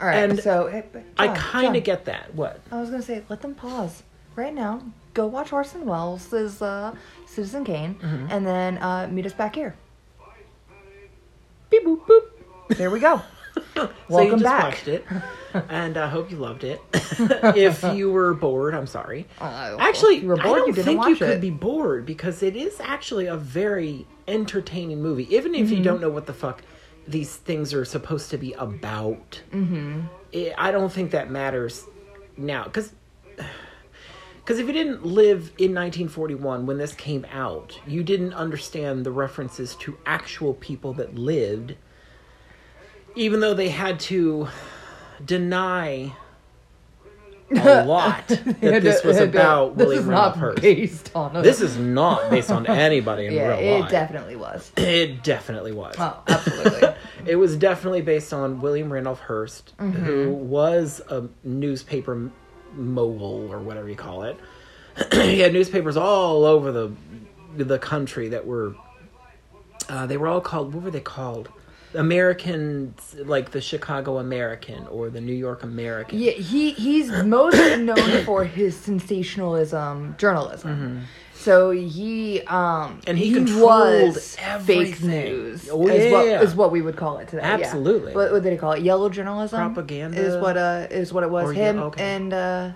All 0.00 0.06
right. 0.08 0.16
and 0.16 0.38
so 0.40 0.82
but 0.92 1.02
I 1.16 1.28
kind 1.28 1.76
of 1.76 1.84
get 1.84 2.04
that. 2.06 2.34
What? 2.34 2.60
I 2.72 2.80
was 2.80 2.90
gonna 2.90 3.02
say, 3.02 3.22
let 3.28 3.40
them 3.40 3.54
pause 3.54 4.02
right 4.36 4.54
now. 4.54 4.82
Go 5.14 5.26
watch 5.26 5.52
Orson 5.52 5.84
Welles' 5.86 6.32
uh, 6.32 6.94
Citizen 7.26 7.64
Kane, 7.64 7.94
Mm-hmm. 7.96 8.26
and 8.30 8.46
then 8.46 8.78
uh, 8.78 9.08
meet 9.10 9.26
us 9.26 9.32
back 9.32 9.54
here. 9.54 9.74
Beep 11.70 11.84
boop 11.84 12.00
boop. 12.06 12.76
There 12.76 12.90
we 12.90 12.98
go. 13.00 13.20
so 13.76 13.82
you 13.82 13.90
Welcome 14.08 14.30
just 14.40 14.44
back. 14.44 14.62
watched 14.64 14.88
it, 14.88 15.04
and 15.68 15.96
I 15.96 16.08
hope 16.08 16.30
you 16.30 16.36
loved 16.36 16.64
it. 16.64 16.80
if 16.92 17.82
you 17.94 18.10
were 18.10 18.34
bored, 18.34 18.74
I'm 18.74 18.86
sorry. 18.86 19.26
Uh, 19.40 19.76
Actually, 19.78 20.16
you 20.16 20.28
were 20.28 20.40
I 20.40 20.44
don't 20.44 20.68
you 20.68 20.82
think 20.82 21.04
you 21.04 21.10
watch 21.10 21.18
could 21.18 21.30
it. 21.30 21.40
be 21.40 21.50
bored 21.50 22.06
because 22.06 22.42
it 22.42 22.56
is 22.56 22.80
actually 22.80 23.26
a 23.26 23.36
very 23.36 24.06
entertaining 24.26 25.02
movie, 25.02 25.32
even 25.34 25.54
if 25.54 25.66
Mm-hmm. 25.68 25.76
you 25.76 25.82
don't 25.82 26.00
know 26.00 26.10
what 26.10 26.26
the 26.26 26.34
fuck 26.34 26.62
these 27.06 27.36
things 27.36 27.72
are 27.72 27.84
supposed 27.84 28.30
to 28.30 28.38
be 28.38 28.52
about. 28.54 29.42
Mm-hmm. 29.52 30.02
I 30.58 30.70
don't 30.70 30.92
think 30.92 31.10
that 31.12 31.30
matters 31.30 31.84
now 32.36 32.64
because. 32.64 32.92
Because 34.36 34.58
if 34.60 34.66
you 34.66 34.72
didn't 34.72 35.04
live 35.06 35.52
in 35.58 35.74
1941 35.74 36.66
when 36.66 36.76
this 36.78 36.92
came 36.94 37.24
out, 37.32 37.78
you 37.86 38.02
didn't 38.02 38.34
understand 38.34 39.04
the 39.06 39.10
references 39.10 39.74
to 39.76 39.96
actual 40.06 40.54
people 40.54 40.92
that 40.94 41.14
lived, 41.14 41.74
even 43.18 43.40
though 43.40 43.54
they 43.54 43.68
had 43.68 44.00
to 44.00 44.48
deny 45.24 46.12
a 47.50 47.84
lot 47.86 48.26
that 48.28 48.60
this 48.82 49.02
was 49.02 49.18
about 49.18 49.76
this 49.78 49.86
William 49.86 50.02
is 50.04 50.08
Randolph 50.08 50.36
not 50.36 50.38
Hearst. 50.38 50.62
based 50.62 51.10
on 51.14 51.36
a, 51.36 51.42
This 51.42 51.60
is 51.62 51.78
not 51.78 52.28
based 52.30 52.50
on 52.50 52.66
anybody 52.66 53.26
in 53.26 53.32
yeah, 53.34 53.58
real 53.58 53.80
life. 53.80 53.88
it 53.88 53.90
definitely 53.90 54.36
was. 54.36 54.70
It 54.76 55.22
definitely 55.22 55.72
was. 55.72 55.94
Oh, 55.98 56.16
absolutely. 56.28 56.88
It 57.26 57.36
was 57.36 57.56
definitely 57.56 58.00
based 58.02 58.32
on 58.32 58.60
William 58.60 58.90
Randolph 58.92 59.20
Hearst, 59.20 59.74
Mm-hmm. 59.78 60.04
who 60.04 60.32
was 60.32 61.00
a 61.08 61.24
newspaper 61.44 62.30
mogul 62.74 63.48
or 63.52 63.58
whatever 63.58 63.88
you 63.88 63.96
call 63.96 64.22
it. 64.24 64.38
he 65.12 65.40
had 65.40 65.52
newspapers 65.52 65.96
all 65.96 66.44
over 66.44 66.70
the 66.72 66.92
the 67.56 67.78
country 67.78 68.28
that 68.28 68.46
were 68.46 68.74
uh, 69.88 70.06
they 70.06 70.16
were 70.18 70.28
all 70.28 70.40
called 70.42 70.74
what 70.74 70.84
were 70.84 70.90
they 70.90 71.00
called? 71.00 71.48
American, 71.94 72.94
like 73.24 73.50
the 73.50 73.60
Chicago 73.60 74.18
American 74.18 74.86
or 74.88 75.10
the 75.10 75.20
New 75.20 75.32
York 75.32 75.62
American. 75.62 76.18
Yeah, 76.18 76.32
he 76.32 76.72
he's 76.72 77.10
most 77.24 77.78
known 77.78 78.24
for 78.24 78.44
his 78.44 78.76
sensationalism 78.76 80.16
journalism. 80.18 81.04
So 81.34 81.70
he 81.70 82.40
um 82.42 82.58
Mm-hmm. 82.58 83.00
And 83.06 83.18
he 83.18 83.28
he 83.28 83.34
controlled 83.34 84.14
was 84.14 84.36
fake 84.64 85.02
news. 85.02 85.68
Oh, 85.70 85.86
is 85.86 86.12
what, 86.12 86.26
yeah. 86.26 86.42
is 86.42 86.54
what 86.54 86.72
we 86.72 86.82
would 86.82 86.96
call 86.96 87.18
it 87.18 87.28
today. 87.28 87.42
yeah. 87.42 87.54
Absolutely. 87.54 88.14
What, 88.14 88.32
what 88.32 88.42
did 88.42 88.52
he 88.52 88.58
call 88.58 88.72
it? 88.72 88.82
Yellow 88.82 89.08
journalism. 89.08 89.58
Propaganda? 89.58 90.18
is 90.20 90.36
what 90.36 90.56
uh 90.56 90.86
is 90.90 91.12
what 91.12 91.22
it 91.22 91.30
was. 91.30 91.48
Or 91.48 91.52
Him 91.52 91.78
okay. 91.78 92.16
and 92.16 92.32
uh 92.32 92.72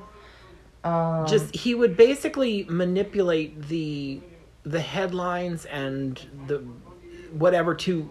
um, 0.84 1.26
just 1.26 1.54
he 1.54 1.74
would 1.74 1.96
basically 1.96 2.64
manipulate 2.68 3.68
the 3.68 4.20
the 4.64 4.80
headlines 4.80 5.64
and 5.66 6.20
the 6.46 6.58
whatever 7.32 7.74
to 7.74 8.10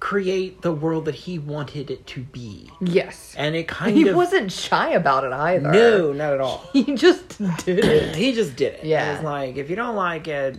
create 0.00 0.62
the 0.62 0.70
world 0.72 1.04
that 1.06 1.14
he 1.14 1.38
wanted 1.38 1.90
it 1.90 2.06
to 2.06 2.20
be 2.22 2.70
yes. 2.80 3.34
and 3.36 3.56
it 3.56 3.66
kind 3.76 3.94
He 3.96 4.02
of 4.02 4.08
He 4.08 4.14
wasn't 4.14 4.52
shy 4.52 4.90
about 4.90 5.24
it 5.24 5.32
either. 5.32 5.70
no 5.72 6.12
not 6.12 6.32
at 6.34 6.40
all 6.40 6.58
he 6.72 6.94
just 6.94 7.38
did 7.64 7.84
it. 7.84 8.14
he 8.22 8.32
just 8.32 8.54
did 8.56 8.74
it 8.74 8.84
Yeah. 8.84 9.10
it 9.10 9.14
was 9.16 9.24
like 9.24 9.56
if 9.56 9.68
you 9.70 9.76
don't 9.76 9.96
like 9.96 10.28
it 10.28 10.58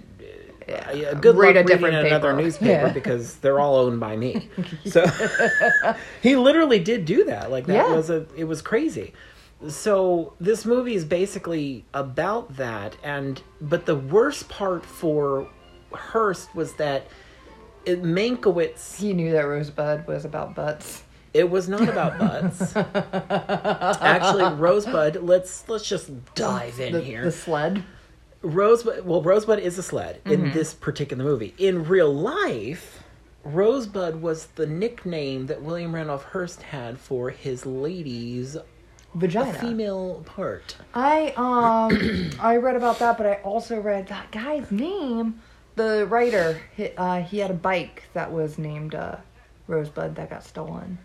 Yeah. 0.68 0.76
uh, 1.12 1.14
good 1.14 1.36
Read 1.38 1.56
luck 1.56 1.56
a 1.56 1.60
reading 1.60 1.66
different 1.68 1.96
another 2.08 2.32
paper. 2.32 2.42
newspaper 2.42 2.88
Yeah. 2.88 2.94
because 2.94 3.36
they're 3.38 3.60
all 3.62 3.78
owned 3.78 4.00
by 4.02 4.18
me 4.18 4.50
so 4.86 5.06
he 6.22 6.36
literally 6.36 6.80
did 6.80 7.06
do 7.06 7.24
that 7.26 7.50
like 7.50 7.66
that 7.68 7.74
Yeah. 7.90 7.96
was 7.96 8.10
a 8.10 8.26
it 8.36 8.44
was 8.44 8.62
crazy 8.62 9.14
so 9.68 10.34
this 10.40 10.66
movie 10.66 10.96
is 10.96 11.06
basically 11.06 11.86
about 11.94 12.58
that 12.58 12.98
and 13.04 13.42
but 13.62 13.86
the 13.86 13.96
worst 13.96 14.50
part 14.50 14.86
for 14.86 15.48
Hearst 15.92 16.54
was 16.56 16.74
that 16.74 17.08
it, 17.90 18.04
Mankiewicz 18.04 18.98
He 18.98 19.14
knew 19.14 19.32
that 19.32 19.42
Rosebud 19.48 20.08
was 20.08 20.26
about 20.26 20.56
butts. 20.56 21.04
it 21.34 21.50
was 21.50 21.68
not 21.70 21.88
about 21.88 22.18
butts 22.20 22.76
actually 24.02 24.54
Rosebud 24.56 25.18
let's 25.24 25.68
let's 25.70 25.88
just 25.88 26.10
dive 26.36 26.80
in 26.80 26.94
The, 26.94 27.02
here 27.02 27.24
the 27.24 27.32
sled. 27.32 27.84
Rosebud, 28.42 29.06
well, 29.06 29.22
Rosebud 29.22 29.60
is 29.60 29.78
a 29.78 29.84
sled 29.84 30.22
Mm-hmm. 30.24 30.32
in 30.32 30.52
this 30.52 30.74
particular 30.74 31.24
movie. 31.26 31.54
In 31.58 31.84
real 31.84 32.14
life, 32.14 33.04
Rosebud 33.44 34.22
was 34.22 34.46
the 34.56 34.66
nickname 34.66 35.48
that 35.48 35.62
William 35.62 35.94
Randolph 35.94 36.24
Hearst 36.24 36.62
had 36.62 36.98
for 36.98 37.30
his 37.32 37.66
lady's 37.66 38.56
Vagina. 39.14 39.54
female 39.60 40.24
part. 40.26 40.78
I 40.94 41.34
um 41.36 42.32
I 42.40 42.56
read 42.58 42.76
about 42.78 43.00
that, 43.00 43.18
but 43.18 43.26
I 43.28 43.36
also 43.44 43.80
read 43.82 44.08
that 44.08 44.32
guy's 44.32 44.72
name. 44.72 45.42
The 45.80 46.06
writer, 46.08 46.60
he, 46.76 46.90
uh, 46.98 47.22
he 47.22 47.38
had 47.40 47.52
a 47.52 47.54
bike 47.54 48.04
that 48.14 48.34
was 48.34 48.58
named 48.58 48.94
uh, 48.96 49.16
Rosebud 49.68 50.14
that 50.16 50.30
got 50.30 50.44
stolen, 50.44 50.98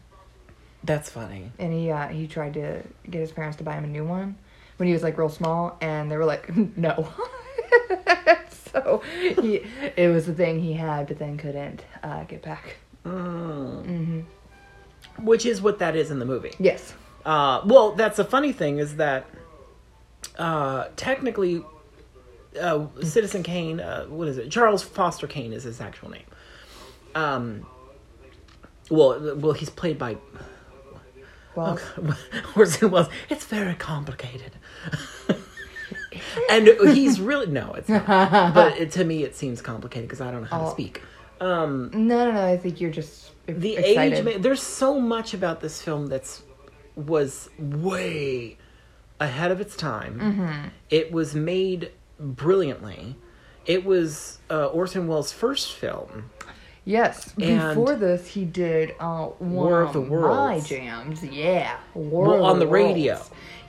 That's 0.82 1.08
funny. 1.08 1.52
and 1.60 1.72
he 1.72 1.92
uh, 1.92 2.08
he 2.08 2.26
tried 2.26 2.54
to 2.54 2.82
get 3.08 3.20
his 3.20 3.30
parents 3.30 3.56
to 3.58 3.62
buy 3.62 3.74
him 3.74 3.84
a 3.84 3.86
new 3.86 4.04
one 4.04 4.34
when 4.78 4.88
he 4.88 4.92
was 4.92 5.04
like 5.04 5.16
real 5.16 5.28
small, 5.28 5.76
and 5.80 6.10
they 6.10 6.16
were 6.16 6.24
like 6.24 6.50
no. 6.76 7.08
so 8.72 9.00
he 9.14 9.62
it 9.96 10.08
was 10.12 10.26
the 10.26 10.34
thing 10.34 10.58
he 10.58 10.72
had, 10.72 11.06
but 11.06 11.20
then 11.20 11.36
couldn't 11.38 11.84
uh, 12.02 12.24
get 12.24 12.42
back. 12.42 12.74
Which 15.18 15.46
is 15.46 15.62
what 15.62 15.78
that 15.78 15.94
is 15.94 16.10
in 16.10 16.18
the 16.18 16.24
movie. 16.26 16.50
Yes. 16.58 16.94
Uh, 17.24 17.62
well, 17.64 17.92
that's 17.92 18.16
the 18.16 18.24
funny 18.24 18.50
thing 18.52 18.78
is 18.78 18.96
that 18.96 19.24
uh, 20.36 20.88
technically, 20.96 21.62
uh, 22.60 22.86
Citizen 23.02 23.42
Kane, 23.42 23.80
uh, 23.80 24.04
what 24.06 24.28
is 24.28 24.38
it? 24.38 24.50
Charles 24.50 24.82
Foster 24.82 25.26
Kane 25.26 25.52
is 25.52 25.64
his 25.64 25.80
actual 25.80 26.10
name. 26.10 26.24
Um, 27.14 27.66
well, 28.90 29.36
well, 29.36 29.52
he's 29.52 29.70
played 29.70 29.98
by 29.98 30.16
Well, 31.54 31.78
Orson 32.56 32.90
Welles. 32.92 33.08
It's 33.30 33.44
very 33.44 33.74
complicated. 33.74 34.52
and 36.50 36.66
he's 36.94 37.20
really 37.20 37.46
no, 37.46 37.72
it's 37.74 37.88
not. 37.88 38.06
But 38.54 38.78
it, 38.78 38.90
to 38.92 39.04
me, 39.04 39.22
it 39.24 39.34
seems 39.36 39.62
complicated 39.62 40.08
because 40.08 40.20
I 40.20 40.30
don't 40.30 40.42
know 40.42 40.48
how 40.48 40.58
to 40.58 40.64
Oh. 40.66 40.70
speak. 40.72 41.02
Um, 41.40 41.90
no, 41.92 42.26
no, 42.26 42.32
no. 42.32 42.46
I 42.46 42.56
think 42.56 42.80
you're 42.80 42.90
just 42.90 43.30
the 43.46 43.76
excited. 43.76 44.26
age, 44.28 44.42
there's 44.42 44.62
so 44.62 45.00
much 45.00 45.34
about 45.34 45.60
this 45.60 45.82
film 45.82 46.06
that's 46.06 46.42
was 46.96 47.50
way 47.58 48.56
ahead 49.20 49.50
of 49.50 49.60
its 49.60 49.76
time. 49.76 50.18
Mm-hmm. 50.20 50.68
It 50.90 51.12
was 51.12 51.34
made 51.34 51.90
brilliantly. 52.18 53.16
It 53.66 53.84
was 53.84 54.38
uh, 54.50 54.66
Orson 54.66 55.06
Welles' 55.06 55.32
first 55.32 55.72
film. 55.72 56.30
Yes. 56.84 57.32
And- 57.40 57.74
Before 57.78 57.96
this, 57.96 58.26
he 58.28 58.44
did 58.44 58.94
uh, 59.00 59.26
one 59.38 59.52
War 59.52 59.82
of 59.82 59.92
the 59.94 60.00
Worlds. 60.02 60.62
my 60.62 60.68
jams. 60.68 61.24
Yeah, 61.24 61.78
War 61.94 62.28
Well, 62.28 62.44
on 62.44 62.58
the 62.58 62.66
radio. 62.66 63.20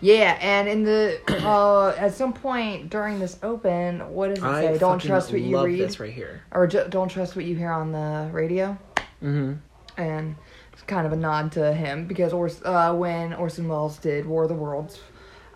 Yeah, 0.02 0.38
and 0.42 0.68
in 0.68 0.84
the 0.84 1.20
uh, 1.48 1.96
at 1.98 2.14
some 2.14 2.34
point 2.34 2.90
during 2.90 3.18
this 3.20 3.40
open, 3.42 4.02
what 4.14 4.36
does 4.36 4.44
it 4.44 4.44
I 4.44 4.74
say? 4.74 4.78
Don't 4.78 5.00
trust 5.02 5.32
what 5.32 5.40
you 5.42 5.64
read, 5.64 5.80
this 5.80 6.00
right 6.02 6.12
here. 6.14 6.42
or 6.52 6.68
ju- 6.68 6.86
don't 6.90 7.08
trust 7.08 7.36
what 7.38 7.46
you 7.46 7.56
hear 7.56 7.72
on 7.72 7.94
the 7.94 8.30
radio. 8.34 8.78
hmm 9.22 9.54
And 9.98 10.36
it's 10.74 10.82
kind 10.84 11.08
of 11.08 11.14
a 11.14 11.16
nod 11.16 11.54
to 11.54 11.74
him 11.74 12.06
because 12.08 12.34
Ors- 12.34 12.62
uh, 12.66 12.94
when 12.94 13.34
Orson 13.34 13.70
Welles 13.70 13.98
did 13.98 14.25
War 14.25 14.44
of 14.44 14.50
the 14.50 14.56
Worlds, 14.56 15.00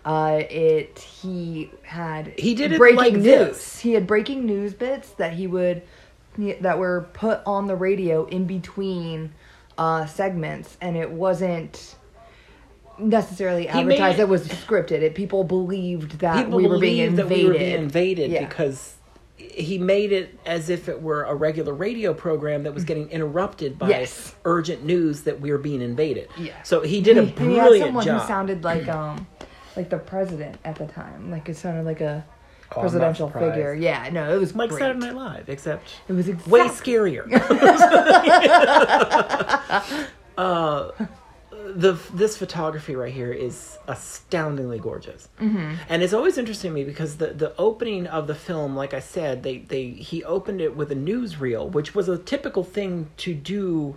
uh, 0.04 0.40
it 0.50 0.98
he 0.98 1.70
had 1.82 2.28
He 2.38 2.54
did 2.54 2.72
it 2.72 2.78
breaking 2.78 2.96
like 2.98 3.12
news. 3.14 3.24
this. 3.24 3.78
He 3.80 3.92
had 3.92 4.06
breaking 4.06 4.46
news 4.46 4.74
bits 4.74 5.10
that 5.12 5.32
he 5.34 5.46
would 5.46 5.82
that 6.60 6.78
were 6.78 7.08
put 7.12 7.40
on 7.44 7.66
the 7.66 7.76
radio 7.76 8.24
in 8.26 8.46
between 8.46 9.32
uh, 9.76 10.06
segments, 10.06 10.76
and 10.80 10.96
it 10.96 11.10
wasn't 11.10 11.96
necessarily 12.98 13.68
advertised. 13.68 14.18
made- 14.18 14.22
It 14.22 14.28
was 14.28 14.46
scripted. 14.48 15.02
It 15.02 15.14
people 15.14 15.44
believed 15.44 16.18
that 16.20 16.44
People 16.44 16.58
we 16.58 16.66
were 16.66 16.78
being 16.78 17.16
believed 17.16 17.20
invaded. 17.20 17.28
that 17.30 17.34
we 17.34 17.46
were 17.52 17.58
being 17.58 17.82
invaded 17.82 18.30
Yeah. 18.30 18.46
because 18.46 18.94
he 19.38 19.78
made 19.78 20.12
it 20.12 20.38
as 20.44 20.68
if 20.68 20.88
it 20.88 21.00
were 21.02 21.24
a 21.24 21.34
regular 21.34 21.72
radio 21.72 22.12
program 22.12 22.62
that 22.64 22.74
was 22.74 22.84
getting 22.84 23.08
interrupted 23.10 23.78
by 23.78 23.88
Yes. 23.88 24.34
urgent 24.44 24.84
news 24.84 25.22
that 25.22 25.40
we 25.40 25.50
were 25.50 25.58
being 25.58 25.80
invaded. 25.80 26.28
Yeah. 26.38 26.52
So 26.62 26.82
he 26.82 27.00
did 27.00 27.16
a 27.16 27.20
And 27.20 27.28
he 27.30 27.34
had 27.56 27.62
brilliant 27.62 27.86
someone 27.88 28.04
job. 28.04 28.20
who 28.20 28.26
sounded 28.26 28.64
like 28.64 28.86
um 28.88 29.26
like 29.76 29.90
the 29.90 29.98
president 29.98 30.58
at 30.64 30.76
the 30.76 30.86
time. 30.86 31.30
Like 31.30 31.48
it 31.48 31.56
sounded 31.56 31.84
like 31.84 32.00
a 32.00 32.24
Oh, 32.76 32.82
presidential 32.82 33.28
figure. 33.28 33.74
Yeah, 33.74 34.08
no, 34.12 34.32
it 34.32 34.38
was 34.38 34.54
like 34.54 34.70
great. 34.70 34.78
Saturday 34.78 35.00
Night 35.00 35.16
Live, 35.16 35.48
except 35.48 35.88
It 36.06 36.12
was 36.12 36.28
way 36.46 36.68
scarier. 36.68 37.26
uh, 40.38 40.92
the 41.74 41.98
this 42.14 42.36
photography 42.36 42.94
right 42.94 43.12
here 43.12 43.32
is 43.32 43.76
astoundingly 43.88 44.78
gorgeous, 44.78 45.28
mm-hmm. 45.40 45.74
and 45.88 46.02
it's 46.02 46.12
always 46.12 46.38
interesting 46.38 46.70
to 46.70 46.74
me 46.74 46.84
because 46.84 47.16
the 47.16 47.28
the 47.28 47.56
opening 47.56 48.06
of 48.06 48.28
the 48.28 48.36
film, 48.36 48.76
like 48.76 48.94
I 48.94 49.00
said, 49.00 49.42
they 49.42 49.58
they 49.58 49.88
he 49.88 50.22
opened 50.22 50.60
it 50.60 50.76
with 50.76 50.92
a 50.92 50.96
newsreel, 50.96 51.70
which 51.72 51.94
was 51.94 52.08
a 52.08 52.18
typical 52.18 52.62
thing 52.62 53.10
to 53.18 53.34
do, 53.34 53.96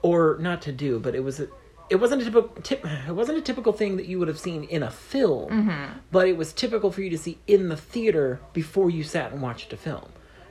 or 0.00 0.38
not 0.40 0.62
to 0.62 0.72
do, 0.72 0.98
but 0.98 1.14
it 1.14 1.22
was 1.22 1.40
a. 1.40 1.48
It 1.90 1.96
wasn't 1.96 2.22
a 2.22 2.24
typical. 2.24 2.62
Tip, 2.62 2.84
it 3.08 3.12
wasn't 3.12 3.38
a 3.38 3.42
typical 3.42 3.72
thing 3.72 3.96
that 3.96 4.06
you 4.06 4.18
would 4.18 4.28
have 4.28 4.38
seen 4.38 4.64
in 4.64 4.82
a 4.82 4.90
film, 4.90 5.92
but 6.12 6.28
it 6.28 6.36
was 6.36 6.52
typical 6.52 6.90
for 6.92 7.02
you 7.02 7.10
to 7.10 7.18
see 7.18 7.38
in 7.46 7.68
the 7.68 7.76
theater 7.76 8.40
before 8.52 8.88
you 8.90 9.02
sat 9.02 9.32
and 9.32 9.42
watched 9.42 9.72
a 9.72 9.76
film. 9.76 10.06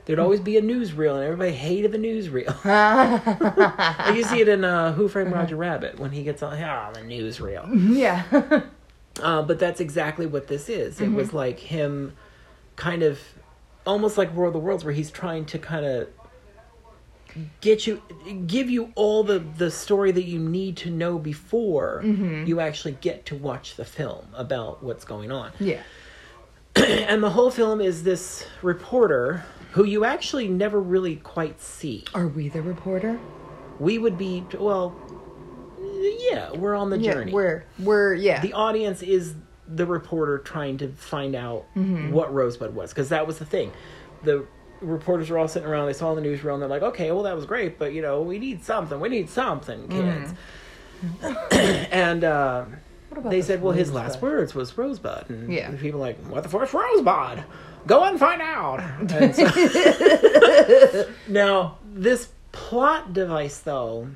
There'd 0.06 0.18
always 0.18 0.40
be 0.40 0.56
a 0.56 0.62
newsreel, 0.62 1.14
and 1.14 1.24
everybody 1.24 1.52
hated 1.52 1.92
the 1.92 1.98
newsreel. 1.98 2.54
like 2.64 4.16
you 4.16 4.22
see 4.24 4.40
it 4.40 4.48
in 4.48 4.64
uh, 4.64 4.92
Who 4.92 5.08
Framed 5.08 5.32
Roger 5.32 5.56
Rabbit 5.56 5.98
when 5.98 6.10
he 6.10 6.22
gets 6.24 6.42
on, 6.42 6.54
oh, 6.54 6.90
the 6.94 7.00
newsreel. 7.00 7.68
yeah. 7.96 8.62
Uh, 9.20 9.42
but 9.42 9.58
that's 9.58 9.80
exactly 9.80 10.24
what 10.24 10.46
this 10.46 10.68
is. 10.68 11.00
It 11.00 11.04
Mm-hmm. 11.06 11.14
was 11.16 11.32
like 11.34 11.58
him 11.58 12.16
kind 12.76 13.02
of 13.02 13.18
almost 13.84 14.16
like 14.16 14.34
War 14.34 14.46
of 14.46 14.52
the 14.52 14.58
Worlds, 14.60 14.84
where 14.84 14.94
he's 14.94 15.10
trying 15.10 15.44
to 15.46 15.58
kind 15.58 15.84
of 15.84 16.08
get 17.60 17.86
you, 17.86 18.02
give 18.46 18.68
you 18.70 18.92
all 18.94 19.22
the, 19.24 19.38
the 19.38 19.70
story 19.70 20.12
that 20.12 20.24
you 20.24 20.38
need 20.38 20.76
to 20.78 20.90
know 20.90 21.18
before 21.18 22.00
Mm-hmm. 22.04 22.46
you 22.46 22.60
actually 22.60 22.96
get 23.00 23.26
to 23.26 23.36
watch 23.36 23.76
the 23.76 23.84
film 23.84 24.26
about 24.34 24.82
what's 24.82 25.04
going 25.04 25.30
on. 25.32 25.52
yeah. 25.58 25.80
And 26.76 27.22
the 27.22 27.30
whole 27.30 27.50
film 27.50 27.80
is 27.80 28.02
this 28.04 28.46
reporter 28.62 29.44
who 29.72 29.84
you 29.84 30.04
actually 30.04 30.48
never 30.48 30.80
really 30.80 31.16
quite 31.16 31.60
see. 31.60 32.04
Are 32.14 32.28
we 32.28 32.48
the 32.48 32.62
reporter? 32.62 33.18
We 33.78 33.98
would 33.98 34.16
be, 34.16 34.44
well, 34.58 34.94
yeah, 36.30 36.52
we're 36.52 36.74
on 36.74 36.90
the 36.90 36.98
Yeah, 36.98 37.14
journey. 37.14 37.32
we're 37.32 37.64
we're 37.78 38.14
yeah. 38.14 38.40
the 38.40 38.52
audience 38.52 39.02
is 39.02 39.34
the 39.68 39.86
reporter 39.86 40.38
trying 40.38 40.78
to 40.78 40.88
find 40.92 41.34
out 41.34 41.64
Mm-hmm. 41.76 42.12
what 42.12 42.32
Rosebud 42.32 42.74
was 42.74 42.90
because 42.90 43.08
that 43.10 43.26
was 43.26 43.38
the 43.38 43.44
thing. 43.44 43.72
The 44.22 44.46
reporters 44.80 45.30
were 45.30 45.38
all 45.38 45.48
sitting 45.48 45.68
around. 45.68 45.86
They 45.86 45.92
saw 45.92 46.14
the 46.14 46.20
newsreel 46.22 46.54
and 46.54 46.62
they're 46.62 46.68
like, 46.68 46.82
"Okay, 46.82 47.10
well 47.12 47.22
that 47.24 47.34
was 47.36 47.46
great, 47.46 47.78
but 47.78 47.92
you 47.92 48.02
know 48.02 48.22
we 48.22 48.38
need 48.38 48.64
something. 48.64 48.98
We 49.00 49.08
need 49.08 49.28
something, 49.30 49.88
kids." 49.88 50.34
and 51.92 52.24
uh, 52.24 52.64
Mm-hmm. 53.12 53.28
They 53.28 53.42
said, 53.42 53.60
"Well, 53.60 53.72
his 53.72 53.92
last 53.92 54.22
words 54.22 54.54
was 54.54 54.78
Rosebud." 54.78 55.30
And 55.30 55.52
Yeah. 55.52 55.72
people 55.72 55.98
were 55.98 56.06
like, 56.06 56.18
"What 56.26 56.44
the 56.44 56.48
fuck's 56.48 56.72
Rosebud? 56.72 57.42
Go 57.84 58.04
and 58.04 58.20
find 58.20 58.40
out." 58.40 58.78
And 59.10 59.34
so- 59.34 61.10
now 61.28 61.78
this 61.92 62.28
plot 62.52 63.12
device, 63.12 63.58
though. 63.58 64.10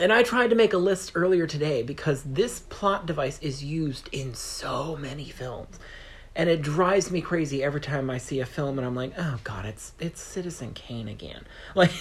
And 0.00 0.12
I 0.12 0.22
tried 0.22 0.50
to 0.50 0.56
make 0.56 0.74
a 0.74 0.76
list 0.78 1.12
earlier 1.14 1.46
today 1.46 1.82
because 1.82 2.22
this 2.24 2.60
plot 2.68 3.06
device 3.06 3.38
is 3.40 3.64
used 3.64 4.08
in 4.12 4.34
so 4.34 4.96
many 4.96 5.30
films. 5.30 5.78
And 6.36 6.50
it 6.50 6.62
drives 6.62 7.10
me 7.10 7.20
crazy 7.20 7.62
every 7.62 7.80
time 7.80 8.10
I 8.10 8.18
see 8.18 8.40
a 8.40 8.46
film 8.46 8.78
and 8.78 8.86
I'm 8.86 8.96
like, 8.96 9.12
"Oh 9.16 9.38
god, 9.44 9.66
it's 9.66 9.92
it's 10.00 10.20
Citizen 10.20 10.72
Kane 10.74 11.08
again." 11.08 11.44
Like 11.74 11.92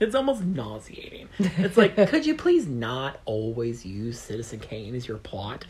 it's 0.00 0.14
almost 0.14 0.42
nauseating. 0.42 1.28
It's 1.38 1.76
like, 1.76 1.96
could 2.08 2.26
you 2.26 2.34
please 2.34 2.66
not 2.66 3.20
always 3.26 3.86
use 3.86 4.18
Citizen 4.18 4.58
Kane 4.58 4.94
as 4.94 5.06
your 5.06 5.18
plot? 5.18 5.64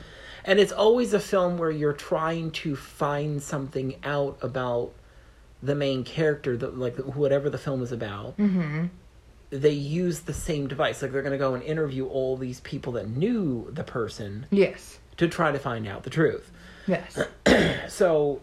And 0.44 0.58
it's 0.58 0.72
always 0.72 1.12
a 1.14 1.20
film 1.20 1.58
where 1.58 1.70
you're 1.70 1.92
trying 1.92 2.50
to 2.52 2.74
find 2.76 3.42
something 3.42 3.96
out 4.02 4.38
about 4.42 4.92
the 5.62 5.74
main 5.74 6.04
character, 6.04 6.56
that 6.56 6.78
like 6.78 6.96
whatever 6.96 7.48
the 7.48 7.58
film 7.58 7.82
is 7.82 7.92
about 7.92 8.36
mm-hmm. 8.36 8.86
they 9.50 9.70
use 9.72 10.20
the 10.20 10.34
same 10.34 10.68
device. 10.68 11.00
Like 11.02 11.12
they're 11.12 11.22
going 11.22 11.32
to 11.32 11.38
go 11.38 11.54
and 11.54 11.62
interview 11.62 12.06
all 12.06 12.36
these 12.36 12.60
people 12.60 12.92
that 12.94 13.08
knew 13.08 13.70
the 13.72 13.84
person 13.84 14.46
Yes. 14.50 14.98
to 15.16 15.28
try 15.28 15.52
to 15.52 15.58
find 15.58 15.86
out 15.86 16.02
the 16.02 16.10
truth. 16.10 16.50
Yes. 16.86 17.18
So 17.88 18.40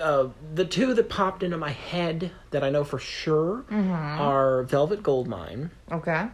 uh, 0.00 0.28
the 0.54 0.64
two 0.64 0.94
that 0.94 1.08
popped 1.08 1.42
into 1.42 1.56
my 1.58 1.70
head 1.70 2.30
that 2.50 2.62
I 2.62 2.70
know 2.70 2.84
for 2.84 2.98
sure 2.98 3.64
are 3.70 4.62
Velvet 4.64 5.02
Goldmine 5.02 5.70
Okay. 5.90 6.26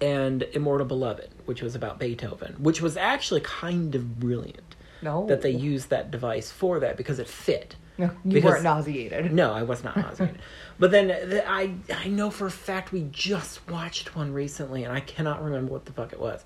and 0.00 0.42
Immortal 0.42 0.86
Beloved, 0.86 1.28
which 1.44 1.62
was 1.62 1.74
about 1.74 1.98
Beethoven, 1.98 2.56
which 2.58 2.80
was 2.82 2.96
actually 2.96 3.40
kind 3.42 3.94
of 3.94 4.18
brilliant 4.18 4.74
No. 5.02 5.26
that 5.26 5.42
they 5.42 5.50
used 5.50 5.90
that 5.90 6.10
device 6.10 6.50
for 6.50 6.80
that 6.80 6.96
because 6.96 7.18
it 7.18 7.28
fit. 7.28 7.76
No, 7.98 8.06
you 8.24 8.32
because- 8.34 8.44
weren't 8.52 8.64
nauseated. 8.64 9.30
No, 9.32 9.52
I 9.52 9.62
was 9.62 9.84
not 9.84 9.96
nauseated. 9.96 10.38
but 10.78 10.90
then 10.90 11.08
th- 11.08 11.44
I 11.46 11.74
I 11.94 12.08
know 12.08 12.30
for 12.30 12.46
a 12.46 12.50
fact 12.50 12.92
we 12.92 13.06
just 13.12 13.68
watched 13.70 14.16
one 14.16 14.32
recently, 14.32 14.84
and 14.84 14.92
I 14.92 15.00
cannot 15.00 15.44
remember 15.44 15.70
what 15.72 15.84
the 15.84 15.92
fuck 15.92 16.12
it 16.14 16.18
was. 16.20 16.42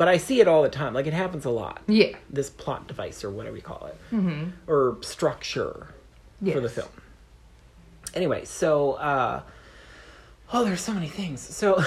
But 0.00 0.08
I 0.08 0.16
see 0.16 0.40
it 0.40 0.48
all 0.48 0.62
the 0.62 0.70
time. 0.70 0.94
Like 0.94 1.06
it 1.06 1.12
happens 1.12 1.44
a 1.44 1.50
lot. 1.50 1.82
Yeah. 1.86 2.16
This 2.30 2.48
plot 2.48 2.88
device 2.88 3.22
or 3.22 3.28
whatever 3.30 3.54
you 3.56 3.60
call 3.62 3.84
it, 3.88 3.96
Mm-hmm. 4.16 4.44
or 4.66 4.96
structure 5.02 5.88
Yes. 6.40 6.54
for 6.54 6.60
the 6.62 6.70
film. 6.70 6.88
Anyway, 8.14 8.46
so 8.46 8.92
uh, 8.94 9.42
oh, 10.54 10.64
there's 10.64 10.80
so 10.80 10.94
many 10.94 11.08
things. 11.08 11.42
So 11.42 11.82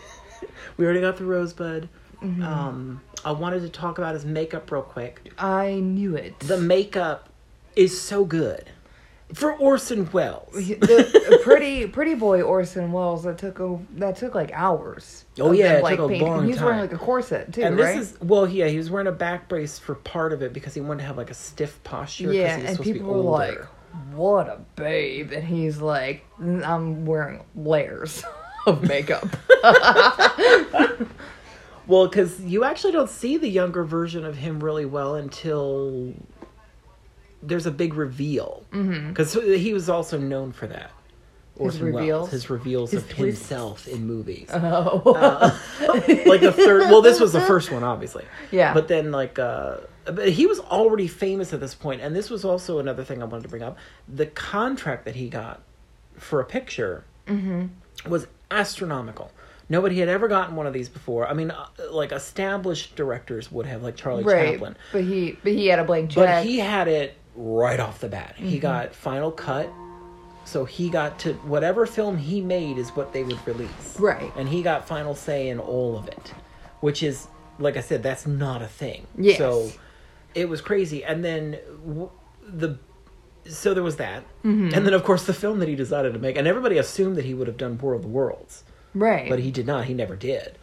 we 0.78 0.86
already 0.86 1.02
got 1.02 1.18
the 1.18 1.26
Rosebud. 1.26 1.86
Mm-hmm. 2.22 2.42
Um, 2.42 3.02
I 3.26 3.32
wanted 3.32 3.60
to 3.60 3.68
talk 3.68 3.98
about 3.98 4.14
his 4.14 4.24
makeup 4.24 4.70
real 4.72 4.80
quick. 4.80 5.30
I 5.36 5.74
knew 5.74 6.16
it. 6.16 6.38
The 6.40 6.56
makeup 6.58 7.28
is 7.76 8.00
so 8.00 8.24
good 8.24 8.70
for 9.32 9.54
Orson 9.54 10.10
Welles. 10.12 10.52
the, 10.52 11.40
pretty 11.42 11.86
pretty 11.86 12.14
boy 12.14 12.42
Orson 12.42 12.92
Welles 12.92 13.24
that 13.24 13.38
took 13.38 13.58
a, 13.58 13.78
that 13.96 14.16
took 14.16 14.34
like 14.34 14.50
hours. 14.52 15.24
Oh, 15.40 15.52
yeah, 15.52 15.68
them, 15.68 15.78
it 15.78 15.82
like, 15.82 15.96
took 15.96 16.06
a 16.06 16.08
painting. 16.08 16.28
long 16.28 16.44
He 16.44 16.50
was 16.50 16.60
wearing 16.60 16.80
like 16.80 16.92
a 16.92 16.98
corset 16.98 17.52
too, 17.52 17.62
and 17.62 17.78
this 17.78 17.84
right? 17.84 17.98
is 17.98 18.18
well, 18.20 18.46
yeah, 18.48 18.66
he 18.66 18.76
was 18.76 18.90
wearing 18.90 19.06
a 19.06 19.12
back 19.12 19.48
brace 19.48 19.78
for 19.78 19.94
part 19.94 20.32
of 20.32 20.42
it 20.42 20.52
because 20.52 20.74
he 20.74 20.80
wanted 20.80 21.00
to 21.00 21.06
have 21.06 21.16
like 21.16 21.30
a 21.30 21.34
stiff 21.34 21.82
posture. 21.84 22.32
yeah, 22.32 22.56
and 22.56 22.62
supposed 22.62 22.78
to 22.78 22.84
be 22.84 22.92
people 22.92 23.14
were 23.14 23.30
like, 23.30 23.64
"What 24.12 24.48
a 24.48 24.60
babe!" 24.76 25.32
And 25.32 25.44
he's 25.44 25.80
like, 25.80 26.24
"I'm 26.38 27.06
wearing 27.06 27.44
layers 27.54 28.22
of 28.66 28.82
makeup." 28.82 29.28
well, 31.86 32.06
because 32.06 32.40
you 32.42 32.64
actually 32.64 32.92
don't 32.92 33.10
see 33.10 33.38
the 33.38 33.48
younger 33.48 33.84
version 33.84 34.24
of 34.26 34.36
him 34.36 34.62
really 34.62 34.84
well 34.84 35.14
until 35.14 36.12
there's 37.46 37.66
a 37.66 37.70
big 37.70 37.94
reveal. 37.94 38.64
Because 38.70 39.34
he 39.34 39.72
was 39.72 39.88
also 39.88 40.18
known 40.18 40.52
for 40.52 40.66
that. 40.66 40.90
Orson 41.56 41.92
Welles, 41.92 41.94
reveals? 42.00 42.30
his 42.30 42.50
reveals 42.50 42.90
His 42.90 43.02
of 43.04 43.08
twists? 43.10 43.40
himself 43.48 43.86
in 43.86 44.06
movies. 44.06 44.48
oh, 44.52 45.02
like 46.26 46.40
the 46.40 46.52
third 46.52 46.82
well 46.90 47.00
this 47.02 47.20
was 47.20 47.32
the 47.32 47.40
first 47.42 47.70
one 47.70 47.84
obviously 47.84 48.24
Yeah. 48.50 48.74
but 48.74 48.88
then 48.88 49.12
like 49.12 49.38
uh 49.38 49.76
but 50.04 50.30
he 50.30 50.46
was 50.46 50.58
already 50.58 51.06
famous 51.06 51.52
at 51.52 51.60
this 51.60 51.72
point 51.74 52.00
and 52.00 52.14
this 52.14 52.28
was 52.28 52.44
also 52.44 52.80
another 52.80 53.04
thing 53.04 53.22
i 53.22 53.24
wanted 53.24 53.44
to 53.44 53.48
bring 53.48 53.62
up 53.62 53.78
the 54.08 54.26
contract 54.26 55.04
that 55.04 55.14
he 55.14 55.28
got 55.28 55.62
for 56.18 56.40
a 56.40 56.44
picture 56.44 57.04
Mm-hmm. 57.28 58.10
was 58.10 58.26
astronomical 58.50 59.30
nobody 59.68 59.98
had 60.00 60.08
ever 60.08 60.26
gotten 60.28 60.56
one 60.56 60.66
of 60.66 60.72
these 60.72 60.88
before 60.88 61.26
i 61.28 61.32
mean 61.34 61.50
uh, 61.52 61.66
like 61.90 62.10
established 62.12 62.96
directors 62.96 63.50
would 63.52 63.64
have 63.66 63.82
like 63.82 63.94
charlie 63.96 64.24
right. 64.24 64.54
chaplin 64.54 64.76
But 64.92 65.04
he 65.04 65.38
but 65.44 65.52
he 65.52 65.68
had 65.68 65.78
a 65.78 65.84
blank 65.84 66.10
check. 66.10 66.26
but 66.26 66.44
he 66.44 66.58
had 66.58 66.88
it 66.88 67.16
right 67.34 67.80
off 67.80 68.00
the 68.00 68.08
bat. 68.08 68.34
Mm-hmm. 68.36 68.48
He 68.48 68.58
got 68.58 68.94
final 68.94 69.30
cut. 69.30 69.70
So 70.44 70.66
he 70.66 70.90
got 70.90 71.18
to 71.20 71.32
whatever 71.34 71.86
film 71.86 72.18
he 72.18 72.40
made 72.40 72.76
is 72.76 72.90
what 72.90 73.12
they 73.12 73.22
would 73.22 73.46
release. 73.46 73.98
Right. 73.98 74.30
And 74.36 74.48
he 74.48 74.62
got 74.62 74.86
final 74.86 75.14
say 75.14 75.48
in 75.48 75.58
all 75.58 75.96
of 75.96 76.06
it, 76.06 76.34
which 76.80 77.02
is 77.02 77.28
like 77.58 77.76
I 77.76 77.80
said 77.80 78.02
that's 78.02 78.26
not 78.26 78.60
a 78.60 78.66
thing. 78.66 79.06
Yes. 79.16 79.38
So 79.38 79.70
it 80.34 80.48
was 80.48 80.60
crazy 80.60 81.02
and 81.02 81.24
then 81.24 81.58
w- 81.86 82.10
the 82.46 82.78
so 83.48 83.72
there 83.72 83.82
was 83.82 83.96
that. 83.96 84.22
Mm-hmm. 84.44 84.74
And 84.74 84.86
then 84.86 84.92
of 84.92 85.02
course 85.02 85.24
the 85.24 85.34
film 85.34 85.60
that 85.60 85.68
he 85.68 85.76
decided 85.76 86.12
to 86.12 86.18
make 86.18 86.36
and 86.36 86.46
everybody 86.46 86.76
assumed 86.76 87.16
that 87.16 87.24
he 87.24 87.32
would 87.32 87.46
have 87.46 87.56
done 87.56 87.78
War 87.78 87.94
of 87.94 88.02
the 88.02 88.08
Worlds, 88.08 88.64
right. 88.94 89.30
but 89.30 89.38
he 89.38 89.50
did 89.50 89.66
not. 89.66 89.86
He 89.86 89.94
never 89.94 90.14
did. 90.14 90.58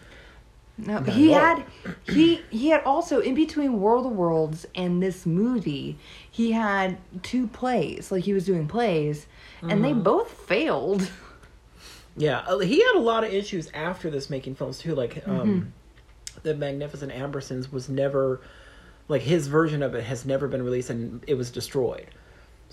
No, 0.78 0.94
Not 1.00 1.10
he 1.10 1.32
had 1.32 1.66
he 2.08 2.42
he 2.50 2.70
had 2.70 2.84
also 2.84 3.20
in 3.20 3.36
between 3.36 3.80
World 3.82 4.06
of 4.06 4.14
Worlds 4.14 4.66
and 4.74 5.02
this 5.04 5.26
movie, 5.26 5.98
he 6.30 6.54
had 6.54 6.98
two 7.22 7.48
plays. 7.48 8.12
Like 8.12 8.24
he 8.24 8.34
was 8.34 8.46
doing 8.46 8.68
plays, 8.68 9.28
and 9.62 9.72
Mm-hmm. 9.72 9.82
they 9.84 9.94
both 9.94 10.32
failed. 10.32 11.08
Yeah, 12.18 12.40
uh, 12.40 12.60
he 12.60 12.80
had 12.84 12.96
a 12.96 13.00
lot 13.00 13.24
of 13.24 13.32
issues 13.34 13.70
after 13.74 14.10
this 14.10 14.30
making 14.30 14.56
films 14.56 14.80
too. 14.80 14.96
Like, 14.96 15.16
Mm-hmm. 15.24 15.40
um, 15.40 15.74
the 16.44 16.56
Magnificent 16.56 17.12
Ambersons 17.12 17.72
was 17.72 17.88
never, 17.88 18.42
like, 19.08 19.22
his 19.22 19.48
version 19.48 19.82
of 19.84 19.96
it 19.96 20.04
has 20.04 20.26
never 20.26 20.48
been 20.48 20.64
released, 20.64 20.90
and 20.90 21.24
it 21.28 21.36
was 21.36 21.52
destroyed. 21.52 22.08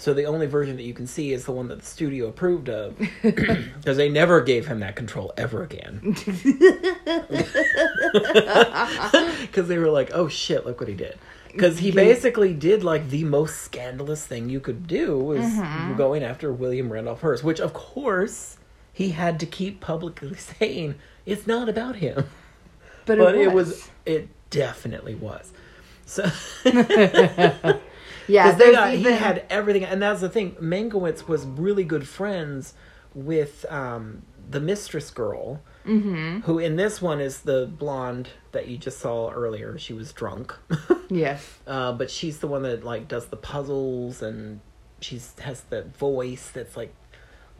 So 0.01 0.15
the 0.15 0.27
only 0.27 0.47
version 0.47 0.77
that 0.77 0.85
you 0.85 0.95
can 0.95 1.09
see 1.09 1.33
is 1.33 1.45
the 1.45 1.51
one 1.51 1.67
that 1.69 1.81
the 1.81 1.85
studio 1.85 2.29
approved 2.29 2.69
of, 2.69 2.97
because 3.23 3.97
they 3.97 4.09
never 4.09 4.41
gave 4.41 4.69
him 4.69 4.79
that 4.81 4.95
control 4.95 5.33
ever 5.37 5.65
again. 5.65 6.15
Because 9.43 9.69
they 9.69 9.79
were 9.79 9.91
like, 9.91 10.11
"Oh 10.15 10.29
shit, 10.29 10.65
look 10.67 10.81
what 10.81 10.89
he 10.89 10.95
did." 10.95 11.19
Because 11.53 11.79
he 11.79 11.91
basically 11.91 12.55
did 12.55 12.85
like 12.85 13.09
the 13.11 13.25
most 13.25 13.57
scandalous 13.63 14.25
thing 14.25 14.49
you 14.49 14.61
could 14.61 14.87
do 14.87 15.19
was 15.19 15.41
Mm-hmm. 15.41 15.97
going 15.97 16.23
after 16.23 16.53
William 16.53 16.93
Randolph 16.93 17.21
Hearst, 17.23 17.43
which 17.43 17.59
of 17.61 17.73
course 17.73 18.59
he 18.93 19.11
had 19.11 19.41
to 19.41 19.47
keep 19.47 19.81
publicly 19.81 20.35
saying 20.59 20.95
it's 21.27 21.47
not 21.47 21.69
about 21.69 21.97
him, 21.97 22.27
But, 23.07 23.19
but 23.19 23.35
it 23.35 23.53
was, 23.53 23.89
it 24.07 24.29
definitely 24.51 25.15
was. 25.17 25.53
So 26.07 26.31
yeah. 28.29 28.53
they 28.53 28.73
got, 28.73 28.93
he 28.93 29.03
had 29.05 29.45
everything, 29.51 29.85
and 29.85 30.01
that's 30.03 30.21
the 30.21 30.29
thing. 30.29 30.53
Mankiewicz 30.61 31.27
was 31.29 31.45
really 31.47 31.85
good 31.85 32.07
friends 32.07 32.75
with 33.15 33.65
um, 33.71 34.23
the 34.49 34.61
mistress 34.61 35.11
girl, 35.11 35.61
Mm-hmm. 35.87 36.41
who 36.41 36.59
in 36.59 36.77
this 36.77 37.01
one 37.01 37.19
is 37.19 37.41
the 37.41 37.67
blonde 37.67 38.29
that 38.53 38.69
you 38.69 38.77
just 38.77 38.99
saw 38.99 39.31
earlier. 39.31 39.79
She 39.79 39.95
was 39.95 40.13
drunk, 40.13 40.55
yes. 41.09 41.59
uh, 41.67 41.93
but 41.93 42.11
she's 42.11 42.41
the 42.41 42.47
one 42.47 42.63
that 42.63 42.85
like 42.85 43.09
does 43.09 43.29
the 43.29 43.37
puzzles, 43.39 44.21
and 44.21 44.61
she's 45.01 45.35
has 45.41 45.63
the 45.63 45.85
voice 45.85 46.51
that's 46.51 46.77
like 46.77 46.95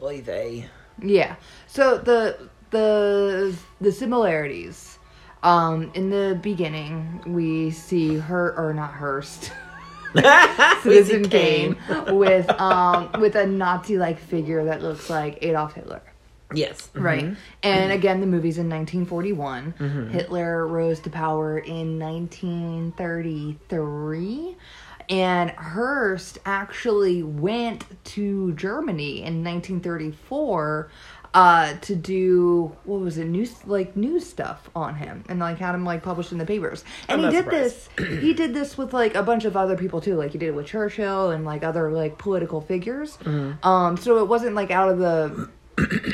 Oy 0.01 0.21
vey. 0.21 0.69
Yeah. 1.01 1.37
So 1.65 1.97
the 1.97 2.49
the 2.69 3.55
the 3.81 3.91
similarities. 3.91 4.99
Um, 5.41 5.89
in 5.93 6.09
the 6.09 6.37
beginning, 6.41 7.23
we 7.25 7.71
see 7.71 8.17
her 8.17 8.53
or 8.57 8.73
not 8.73 8.91
Hearst, 8.93 9.51
Citizen 10.83 11.29
Kane, 11.29 11.77
with 12.07 12.49
um 12.59 13.11
with 13.19 13.35
a 13.35 13.45
Nazi-like 13.45 14.19
figure 14.19 14.65
that 14.65 14.81
looks 14.81 15.09
like 15.09 15.37
Adolf 15.41 15.73
Hitler. 15.73 16.01
Yes. 16.53 16.89
Right. 16.95 17.35
And 17.61 17.91
again, 17.91 18.21
the 18.21 18.27
movie's 18.27 18.57
in 18.57 18.69
1941. 18.69 19.75
Mm-hmm. 19.77 20.09
Hitler 20.09 20.65
rose 20.65 20.99
to 21.01 21.11
power 21.11 21.59
in 21.59 21.99
1933. 21.99 24.55
And 25.09 25.51
Hearst 25.51 26.39
actually 26.45 27.21
went 27.23 27.83
to 28.05 28.53
Germany 28.53 29.23
in 29.23 29.43
1934 29.43 30.89
uh, 31.33 31.73
to 31.81 31.95
do 31.95 32.75
what 32.85 32.99
was 33.01 33.17
it 33.17 33.25
news 33.25 33.55
like 33.67 33.95
news 33.95 34.25
stuff 34.25 34.69
on 34.75 34.95
him 34.95 35.23
and 35.29 35.39
like 35.39 35.57
had 35.59 35.75
him 35.75 35.85
like 35.85 36.01
published 36.01 36.31
in 36.31 36.37
the 36.39 36.45
papers 36.45 36.83
and 37.07 37.21
I'm 37.21 37.31
he 37.31 37.35
not 37.35 37.51
did 37.51 37.53
this 37.53 37.89
he 38.19 38.33
did 38.33 38.53
this 38.53 38.77
with 38.77 38.93
like 38.93 39.13
a 39.15 39.21
bunch 39.21 39.45
of 39.45 39.55
other 39.55 39.77
people 39.77 40.01
too 40.01 40.15
like 40.15 40.31
he 40.31 40.37
did 40.39 40.47
it 40.49 40.55
with 40.55 40.65
churchill 40.65 41.29
and 41.29 41.45
like 41.45 41.63
other 41.63 41.91
like 41.91 42.17
political 42.17 42.61
figures 42.61 43.17
Mm-hmm. 43.17 43.67
um 43.67 43.97
so 43.97 44.17
it 44.19 44.27
wasn't 44.27 44.55
like 44.55 44.71
out 44.71 44.89
of 44.89 44.97
the 44.97 45.49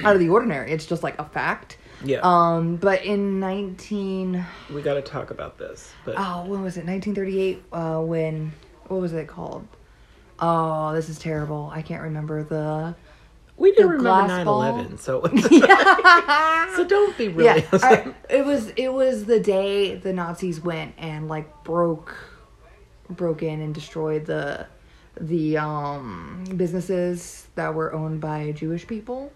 out 0.04 0.14
of 0.16 0.20
the 0.20 0.30
ordinary. 0.30 0.72
It's 0.72 0.86
just 0.86 1.02
like 1.02 1.18
a 1.18 1.26
fact. 1.26 1.78
Yeah. 2.04 2.20
Um, 2.22 2.76
but 2.76 3.04
in 3.04 3.40
nineteen 3.40 4.46
we 4.72 4.82
got 4.84 4.94
to 4.96 5.02
talk 5.02 5.32
about 5.32 5.58
this. 5.58 5.92
But 6.04 6.16
oh, 6.18 6.46
when 6.46 6.62
was 6.62 6.78
it? 6.78 6.86
Nineteen 6.86 7.16
thirty 7.16 7.40
eight. 7.42 7.64
Uh, 7.72 8.00
when 8.02 8.52
what 8.88 9.02
was 9.02 9.14
it 9.14 9.28
called? 9.28 9.68
Oh, 10.40 10.94
this 10.94 11.10
is 11.10 11.18
terrible. 11.18 11.72
I 11.74 11.82
can't 11.82 12.04
remember 12.04 12.44
the. 12.44 12.96
We 13.58 13.72
didn't 13.72 13.92
remember 13.92 14.26
glass 14.28 14.46
9/11, 14.46 15.00
so 15.00 15.22
so 16.76 16.84
don't 16.86 17.18
be 17.18 17.28
really. 17.30 17.62
Yeah, 17.62 17.68
I- 17.74 18.14
it 18.30 18.46
was 18.46 18.70
it 18.76 18.90
was 18.94 19.26
the 19.26 19.40
day 19.40 19.96
the 19.96 20.14
Nazis 20.14 20.60
went 20.62 20.94
and 20.98 21.28
like 21.28 21.64
broke 21.64 22.16
broke 23.10 23.44
in 23.44 23.62
and 23.62 23.74
destroyed 23.74 24.26
the 24.26 24.68
the 25.20 25.58
um 25.58 26.44
businesses 26.58 27.48
that 27.56 27.74
were 27.74 27.94
owned 27.94 28.20
by 28.20 28.52
Jewish 28.52 28.86
people. 28.88 29.32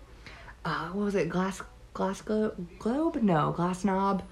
Uh, 0.65 0.89
what 0.89 1.05
was 1.05 1.15
it? 1.15 1.29
Glass 1.29 1.62
Glass 1.93 2.21
Globe? 2.21 3.19
No, 3.21 3.51
Glass 3.51 3.86
Knob. 3.86 4.23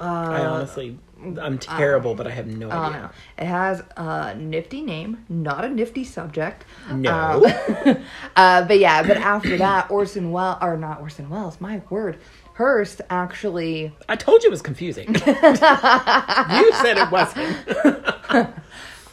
Uh, 0.00 0.04
I 0.04 0.44
honestly, 0.46 0.98
I'm 1.40 1.58
terrible, 1.58 2.14
but 2.14 2.26
I 2.26 2.30
have 2.30 2.46
no 2.46 2.70
I 2.70 2.88
idea. 2.88 3.10
It 3.38 3.46
has 3.46 3.82
a 3.96 4.34
nifty 4.34 4.82
name, 4.82 5.24
not 5.28 5.64
a 5.64 5.68
nifty 5.68 6.04
subject. 6.04 6.64
No. 6.90 7.44
Um, 7.44 7.96
uh, 8.36 8.64
but 8.64 8.78
yeah, 8.78 9.02
but 9.02 9.16
after 9.16 9.56
that, 9.58 9.90
Orson 9.90 10.30
Welles, 10.30 10.58
or 10.60 10.76
not 10.76 11.00
Orson 11.00 11.28
Welles, 11.28 11.60
my 11.60 11.82
word, 11.90 12.18
Hearst 12.56 13.02
actually 13.10 13.92
I 14.08 14.16
told 14.16 14.42
you 14.42 14.48
it 14.48 14.50
was 14.50 14.62
confusing. 14.62 15.08
you 15.14 15.22
said 15.22 16.96
it 16.96 17.10
wasn't. 17.10 17.56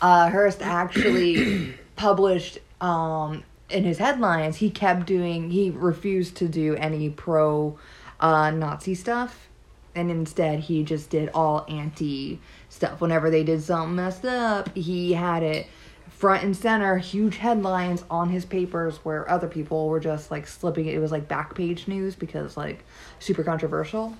uh, 0.02 0.30
Hearst 0.30 0.62
actually 0.62 1.74
published 1.98 2.60
um, 2.80 3.44
in 3.70 3.84
his 3.84 3.98
headlines. 3.98 4.58
He 4.58 4.70
kept 4.70 5.06
doing. 5.06 5.50
He 5.50 5.72
refused 5.72 6.38
to 6.38 6.48
do 6.48 6.76
any 6.76 7.10
pro 7.10 7.78
uh, 8.22 8.52
Nazi 8.52 8.96
stuff, 8.96 9.50
and 9.96 10.10
instead 10.10 10.60
he 10.60 10.84
just 10.84 11.10
did 11.10 11.30
all 11.34 11.66
anti 11.68 12.40
stuff. 12.70 13.02
Whenever 13.02 13.30
they 13.30 13.44
did 13.44 13.62
something 13.62 13.96
messed 13.96 14.26
up, 14.26 14.76
he 14.76 15.14
had 15.14 15.44
it 15.44 15.68
front 16.10 16.44
and 16.44 16.56
center, 16.56 16.98
huge 16.98 17.38
headlines 17.38 18.04
on 18.10 18.30
his 18.30 18.46
papers 18.46 18.98
where 19.04 19.30
other 19.30 19.48
people 19.48 19.90
were 19.90 20.00
just 20.00 20.32
like 20.32 20.48
slipping 20.48 20.86
it. 20.86 20.94
It 20.94 21.00
was 21.00 21.12
like 21.12 21.28
back 21.28 21.54
page 21.54 21.88
news 21.88 22.16
because 22.16 22.56
like 22.56 22.84
super 23.20 23.44
controversial 23.44 24.16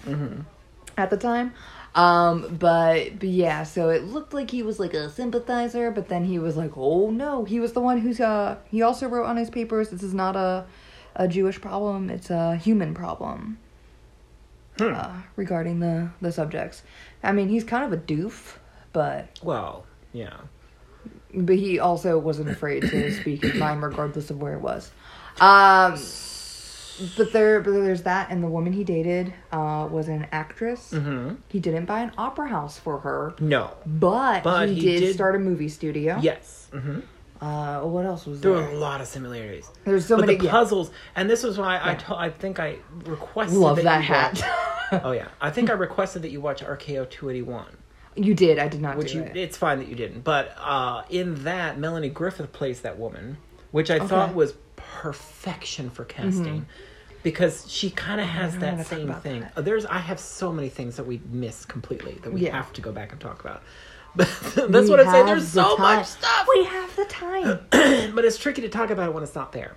at 0.98 1.10
the 1.10 1.18
time. 1.18 1.54
Um, 1.96 2.58
but, 2.60 3.20
but 3.20 3.30
yeah, 3.30 3.64
so 3.64 3.90
it 3.90 4.04
looked 4.04 4.34
like 4.34 4.50
he 4.50 4.64
was 4.64 4.80
like 4.80 4.94
a 4.94 5.10
sympathizer, 5.10 5.92
but 5.92 6.10
then 6.10 6.26
he 6.26 6.40
was 6.40 6.58
like, 6.58 6.72
oh 6.76 7.12
no, 7.12 7.46
he 7.46 7.60
was 7.60 7.74
the 7.74 7.82
one 7.82 8.00
who's 8.00 8.20
uh 8.20 8.58
he 8.70 8.82
also 8.82 9.08
wrote 9.08 9.26
on 9.26 9.38
his 9.38 9.50
papers, 9.50 9.90
this 9.90 10.04
is 10.04 10.14
not 10.14 10.36
a 10.36 10.66
a 11.16 11.28
Jewish 11.28 11.62
problem, 11.62 12.10
it's 12.10 12.30
a 12.30 12.56
human 12.58 12.94
problem. 12.94 13.60
Uh, 14.80 15.12
regarding 15.36 15.80
the 15.80 16.10
the 16.22 16.32
subjects. 16.32 16.82
I 17.24 17.32
mean, 17.32 17.50
he's 17.50 17.64
kind 17.64 17.84
of 17.86 17.94
a 17.94 18.02
doof, 18.02 18.56
but 18.92 19.28
Well, 19.44 19.86
yeah. 20.12 20.38
but 21.34 21.56
he 21.58 21.80
also 21.80 22.18
wasn't 22.18 22.50
afraid 22.50 22.82
to 22.84 23.12
speak 23.22 23.44
his 23.44 23.54
mind 23.56 23.82
regardless 23.84 24.30
of 24.32 24.42
where 24.42 24.54
it 24.54 24.62
was. 24.62 24.92
Um, 25.40 25.98
but 27.18 27.34
there, 27.34 27.60
but 27.62 27.72
there's 27.72 28.04
that, 28.04 28.30
and 28.30 28.44
the 28.44 28.48
woman 28.48 28.72
he 28.74 28.84
dated 28.84 29.34
uh, 29.52 29.88
was 29.92 30.08
an 30.10 30.28
actress. 30.32 30.92
Mm-hmm. 30.92 31.36
He 31.50 31.60
didn't 31.60 31.86
buy 31.86 32.02
an 32.02 32.12
opera 32.18 32.48
house 32.50 32.78
for 32.78 33.00
her, 33.00 33.34
No. 33.40 33.72
but, 33.86 34.44
But 34.44 34.70
he, 34.70 34.76
he 34.76 34.82
did, 34.82 35.00
did- 35.00 35.14
start 35.16 35.36
a 35.36 35.40
movie 35.40 35.70
studio. 35.70 36.20
Yes. 36.22 36.68
Mm-hmm. 36.72 37.00
Uh, 37.44 37.82
what 37.82 38.06
else 38.06 38.26
was 38.26 38.40
There 38.42 38.54
there? 38.54 38.62
were 38.64 38.70
a 38.70 38.78
lot 38.78 39.02
of 39.02 39.08
similarities. 39.08 39.70
There's 39.84 40.06
so 40.06 40.16
but 40.18 40.28
many. 40.28 40.38
the 40.38 40.46
yeah. 40.46 40.52
puzzles, 40.52 40.92
and 41.16 41.30
this 41.30 41.44
was 41.44 41.58
why 41.58 41.80
I 41.84 41.96
to- 41.96 42.16
I 42.16 42.30
think 42.30 42.60
I 42.60 42.78
requested 43.06 43.58
Love 43.58 43.76
that, 43.78 43.84
that 43.84 43.98
you 44.00 44.04
hat. 44.08 44.42
watch- 44.92 45.02
oh 45.04 45.12
yeah, 45.12 45.28
I 45.42 45.50
think 45.52 45.70
I 45.70 45.74
requested 45.74 46.22
that 46.22 46.30
you 46.32 46.40
watch 46.40 46.62
RKO 46.64 47.10
281. 47.10 47.66
you 48.16 48.34
did. 48.34 48.60
I 48.60 48.68
did 48.68 48.82
not 48.82 48.96
which 48.98 49.12
do 49.12 49.18
you 49.18 49.24
it. 49.24 49.36
it's 49.36 49.58
fine 49.58 49.80
that 49.80 49.88
you 49.88 49.96
didn't 49.96 50.22
but 50.24 50.56
uh 50.60 51.02
in 51.10 51.44
that 51.46 51.80
melanie 51.80 52.10
griffith 52.10 52.52
plays 52.54 52.82
that 52.82 53.00
woman 53.00 53.38
which 53.72 53.90
i 53.90 53.98
thought 54.00 54.36
was 54.36 54.54
perfection 54.76 55.90
for 55.90 56.06
casting 56.06 56.68
because 57.24 57.70
she 57.72 57.90
kind 57.90 58.22
of 58.22 58.28
has 58.28 58.56
that 58.60 58.86
same 58.86 59.12
thing 59.16 59.40
that. 59.56 59.66
There's 59.66 59.86
i 59.88 59.98
have 59.98 60.20
so 60.20 60.52
many 60.52 60.70
things 60.70 60.96
that 60.98 61.06
we 61.08 61.22
miss 61.32 61.66
completely 61.66 62.20
that 62.24 62.32
we 62.32 62.42
Yeah. 62.42 62.56
have 62.56 62.72
to 62.74 62.82
go 62.82 62.92
back 62.92 63.12
and 63.12 63.20
talk 63.20 63.40
about 63.42 63.64
that's 64.16 64.56
We 64.56 64.90
what 64.90 65.00
i'm 65.00 65.12
saying 65.12 65.26
there's 65.26 65.52
the 65.52 65.64
so 65.64 65.76
time. 65.78 65.98
much 65.98 66.06
stuff 66.08 66.48
We 66.56 66.66
have 66.66 66.96
the 66.96 67.06
time. 67.06 67.60
but 68.16 68.26
it's 68.26 68.38
tricky 68.38 68.62
to 68.62 68.70
talk 68.70 68.90
about 68.92 69.10
it 69.10 69.14
when 69.14 69.24
it's 69.24 69.36
not 69.36 69.52
there 69.52 69.76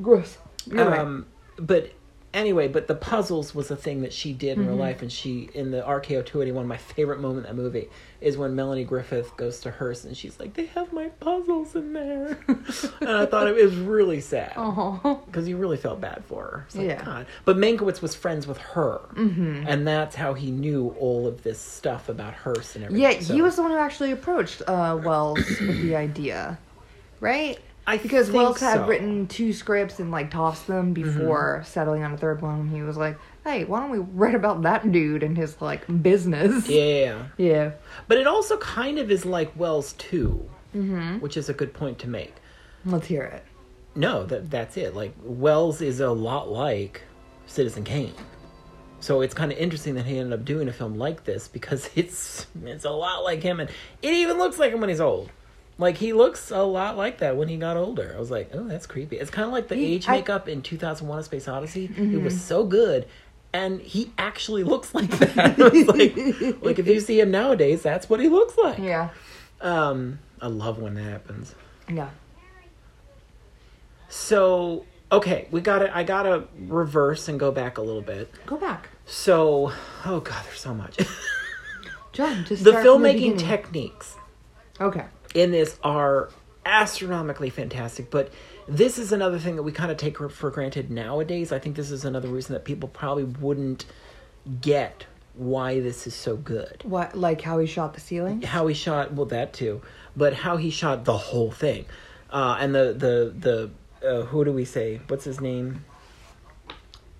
Gross. 0.00 0.38
You're 0.66 0.88
right. 0.88 1.00
um, 1.00 1.26
but 1.56 1.90
anyway, 2.34 2.68
but 2.68 2.86
the 2.86 2.94
puzzles 2.94 3.54
was 3.54 3.70
a 3.70 3.76
thing 3.76 4.02
that 4.02 4.12
she 4.12 4.32
did 4.34 4.58
Mm-hmm. 4.58 4.62
in 4.62 4.68
real 4.68 4.76
life, 4.76 5.00
and 5.00 5.10
she 5.10 5.48
in 5.54 5.70
the 5.70 5.80
RKO 5.80 6.26
two 6.26 6.42
eighty 6.42 6.52
one. 6.52 6.66
My 6.66 6.76
favorite 6.76 7.20
moment 7.20 7.46
in 7.46 7.56
that 7.56 7.62
movie 7.62 7.88
is 8.20 8.36
when 8.36 8.54
Melanie 8.54 8.84
Griffith 8.84 9.36
goes 9.36 9.60
to 9.60 9.70
Hearst 9.70 10.04
and 10.04 10.16
she's 10.16 10.38
like, 10.38 10.54
"They 10.54 10.66
have 10.66 10.92
my 10.92 11.08
puzzles 11.20 11.74
in 11.74 11.92
there," 11.94 12.38
and 12.48 13.10
I 13.10 13.24
thought 13.26 13.46
it 13.48 13.54
was 13.54 13.74
really 13.76 14.20
sad 14.20 14.52
because 15.26 15.48
you 15.48 15.56
really 15.56 15.76
felt 15.78 16.00
bad 16.00 16.24
for 16.26 16.42
her. 16.44 16.66
Like, 16.74 16.86
Yeah. 16.88 17.04
God. 17.04 17.26
But 17.44 17.56
Mankiewicz 17.56 18.02
was 18.02 18.14
friends 18.14 18.46
with 18.46 18.58
her, 18.58 19.00
mm-hmm. 19.14 19.64
and 19.66 19.86
that's 19.86 20.14
how 20.14 20.34
he 20.34 20.50
knew 20.50 20.94
all 20.98 21.26
of 21.26 21.42
this 21.42 21.58
stuff 21.58 22.08
about 22.08 22.34
Hearst 22.34 22.76
and 22.76 22.84
everything. 22.84 23.02
Yeah, 23.12 23.20
So- 23.20 23.34
he 23.34 23.42
was 23.42 23.56
the 23.56 23.62
one 23.62 23.70
who 23.70 23.76
actually 23.78 24.10
approached 24.12 24.62
uh, 24.66 24.98
Welles 25.02 25.38
with 25.60 25.82
the 25.82 25.96
idea, 25.96 26.58
right? 27.20 27.58
I 27.86 27.98
Because 27.98 28.30
Welles 28.30 28.60
had 28.60 28.88
written 28.88 29.26
two 29.26 29.52
scripts 29.52 29.98
and 30.00 30.10
like 30.10 30.30
tossed 30.30 30.66
them 30.66 30.92
before 30.94 31.62
settling 31.66 32.02
on 32.02 32.12
a 32.14 32.16
third 32.16 32.40
one. 32.40 32.68
He 32.68 32.80
was 32.82 32.96
like, 32.96 33.18
"Hey, 33.44 33.64
why 33.64 33.80
don't 33.80 33.90
we 33.90 33.98
write 33.98 34.34
about 34.34 34.62
that 34.62 34.90
dude 34.90 35.22
and 35.22 35.36
his 35.36 35.60
like 35.60 35.84
business?" 36.02 36.68
Yeah, 36.68 36.82
yeah, 36.82 36.94
yeah. 37.04 37.24
Yeah. 37.36 37.70
But 38.08 38.18
it 38.18 38.26
also 38.26 38.56
kind 38.58 38.98
of 38.98 39.10
is 39.10 39.24
like 39.26 39.52
Welles 39.58 39.92
too, 39.94 40.48
Mm-hmm. 40.74 41.18
which 41.20 41.36
is 41.36 41.48
a 41.48 41.52
good 41.54 41.72
point 41.74 41.98
to 42.00 42.08
make. 42.08 42.34
Let's 42.86 43.06
hear 43.06 43.22
it. 43.24 43.44
No, 43.94 44.24
that 44.26 44.50
that's 44.50 44.76
it. 44.76 44.94
Like 44.94 45.14
Welles 45.22 45.80
is 45.82 46.00
a 46.00 46.10
lot 46.10 46.50
like 46.50 47.02
Citizen 47.46 47.84
Kane. 47.84 48.14
So 49.00 49.20
it's 49.20 49.34
kind 49.34 49.52
of 49.52 49.58
interesting 49.58 49.94
that 49.96 50.06
he 50.06 50.18
ended 50.18 50.32
up 50.38 50.46
doing 50.46 50.66
a 50.68 50.72
film 50.72 50.94
like 50.96 51.24
this 51.24 51.46
because 51.48 51.90
it's 51.94 52.46
it's 52.64 52.86
a 52.86 52.90
lot 52.90 53.24
like 53.24 53.42
him 53.42 53.60
and 53.60 53.68
it 54.00 54.14
even 54.14 54.38
looks 54.38 54.58
like 54.58 54.72
him 54.72 54.80
when 54.80 54.88
he's 54.88 55.00
old. 55.02 55.30
Like 55.78 55.96
he 55.96 56.12
looks 56.12 56.50
a 56.50 56.62
lot 56.62 56.96
like 56.96 57.18
that 57.18 57.36
when 57.36 57.48
he 57.48 57.56
got 57.56 57.76
older. 57.76 58.12
I 58.16 58.20
was 58.20 58.30
like, 58.30 58.50
"Oh, 58.54 58.62
that's 58.68 58.86
creepy." 58.86 59.16
It's 59.18 59.30
kind 59.30 59.46
of 59.46 59.52
like 59.52 59.68
the 59.68 59.74
He- 59.74 59.94
age 59.94 60.08
I- 60.08 60.16
makeup 60.16 60.48
in 60.48 60.62
2001: 60.62 61.18
A 61.18 61.22
Space 61.24 61.48
Odyssey. 61.48 61.90
It 61.96 62.22
was 62.22 62.40
so 62.40 62.64
good 62.64 63.06
and 63.52 63.80
he 63.80 64.12
actually 64.18 64.64
looks 64.72 64.94
like 64.94 65.10
that. 65.10 65.56
Like, 65.58 66.62
like 66.62 66.78
if 66.78 66.86
you 66.88 66.98
see 67.00 67.20
him 67.20 67.30
nowadays, 67.30 67.82
that's 67.82 68.08
what 68.10 68.18
he 68.20 68.28
looks 68.28 68.56
like. 68.58 68.78
Yeah. 68.78 69.10
Um, 69.60 70.18
I 70.42 70.48
love 70.48 70.78
when 70.80 70.94
that 70.94 71.04
happens. 71.04 71.54
Yeah. 71.88 72.10
So 74.08 74.84
okay, 75.10 75.46
we 75.50 75.60
got 75.60 75.80
to 75.80 75.96
I 75.96 76.02
gotta 76.04 76.44
reverse 76.58 77.28
and 77.28 77.38
go 77.38 77.50
back 77.52 77.78
a 77.78 77.82
little 77.82 78.02
bit. 78.02 78.30
Go 78.46 78.56
back, 78.56 78.88
So, 79.06 79.72
oh 80.04 80.20
god, 80.20 80.44
there's 80.46 80.60
so 80.60 80.74
much. 80.74 80.98
John. 82.12 82.44
Just 82.44 82.62
the 82.64 82.72
filmmaking 82.72 83.14
beginning. 83.14 83.36
techniques 83.38 84.16
Okay. 84.80 85.04
In 85.34 85.50
this 85.50 85.78
are 85.82 86.30
astronomically 86.64 87.50
fantastic, 87.50 88.10
but 88.10 88.32
this 88.66 88.98
is 88.98 89.12
another 89.12 89.38
thing 89.38 89.56
that 89.56 89.62
we 89.62 89.72
kind 89.72 89.90
of 89.90 89.98
take 89.98 90.16
for 90.30 90.50
granted 90.50 90.90
nowadays. 90.90 91.52
I 91.52 91.58
think 91.58 91.76
this 91.76 91.90
is 91.90 92.04
another 92.04 92.28
reason 92.28 92.54
that 92.54 92.64
people 92.64 92.88
probably 92.88 93.24
wouldn't 93.24 93.84
get 94.60 95.04
why 95.34 95.80
this 95.80 96.06
is 96.06 96.14
so 96.14 96.36
good. 96.36 96.82
What, 96.84 97.16
like 97.16 97.40
how 97.42 97.58
he 97.58 97.66
shot 97.66 97.94
the 97.94 98.00
ceiling? 98.00 98.42
how 98.42 98.66
he 98.68 98.74
shot 98.74 99.12
well 99.12 99.26
that 99.26 99.52
too 99.52 99.82
but 100.16 100.32
how 100.32 100.56
he 100.56 100.70
shot 100.70 101.04
the 101.04 101.16
whole 101.16 101.50
thing 101.50 101.84
uh, 102.30 102.56
and 102.60 102.74
the 102.74 102.94
the 102.96 103.70
the 104.02 104.08
uh, 104.08 104.22
who 104.26 104.44
do 104.44 104.52
we 104.52 104.64
say? 104.64 105.00
What's 105.08 105.24
his 105.24 105.40
name? 105.40 105.84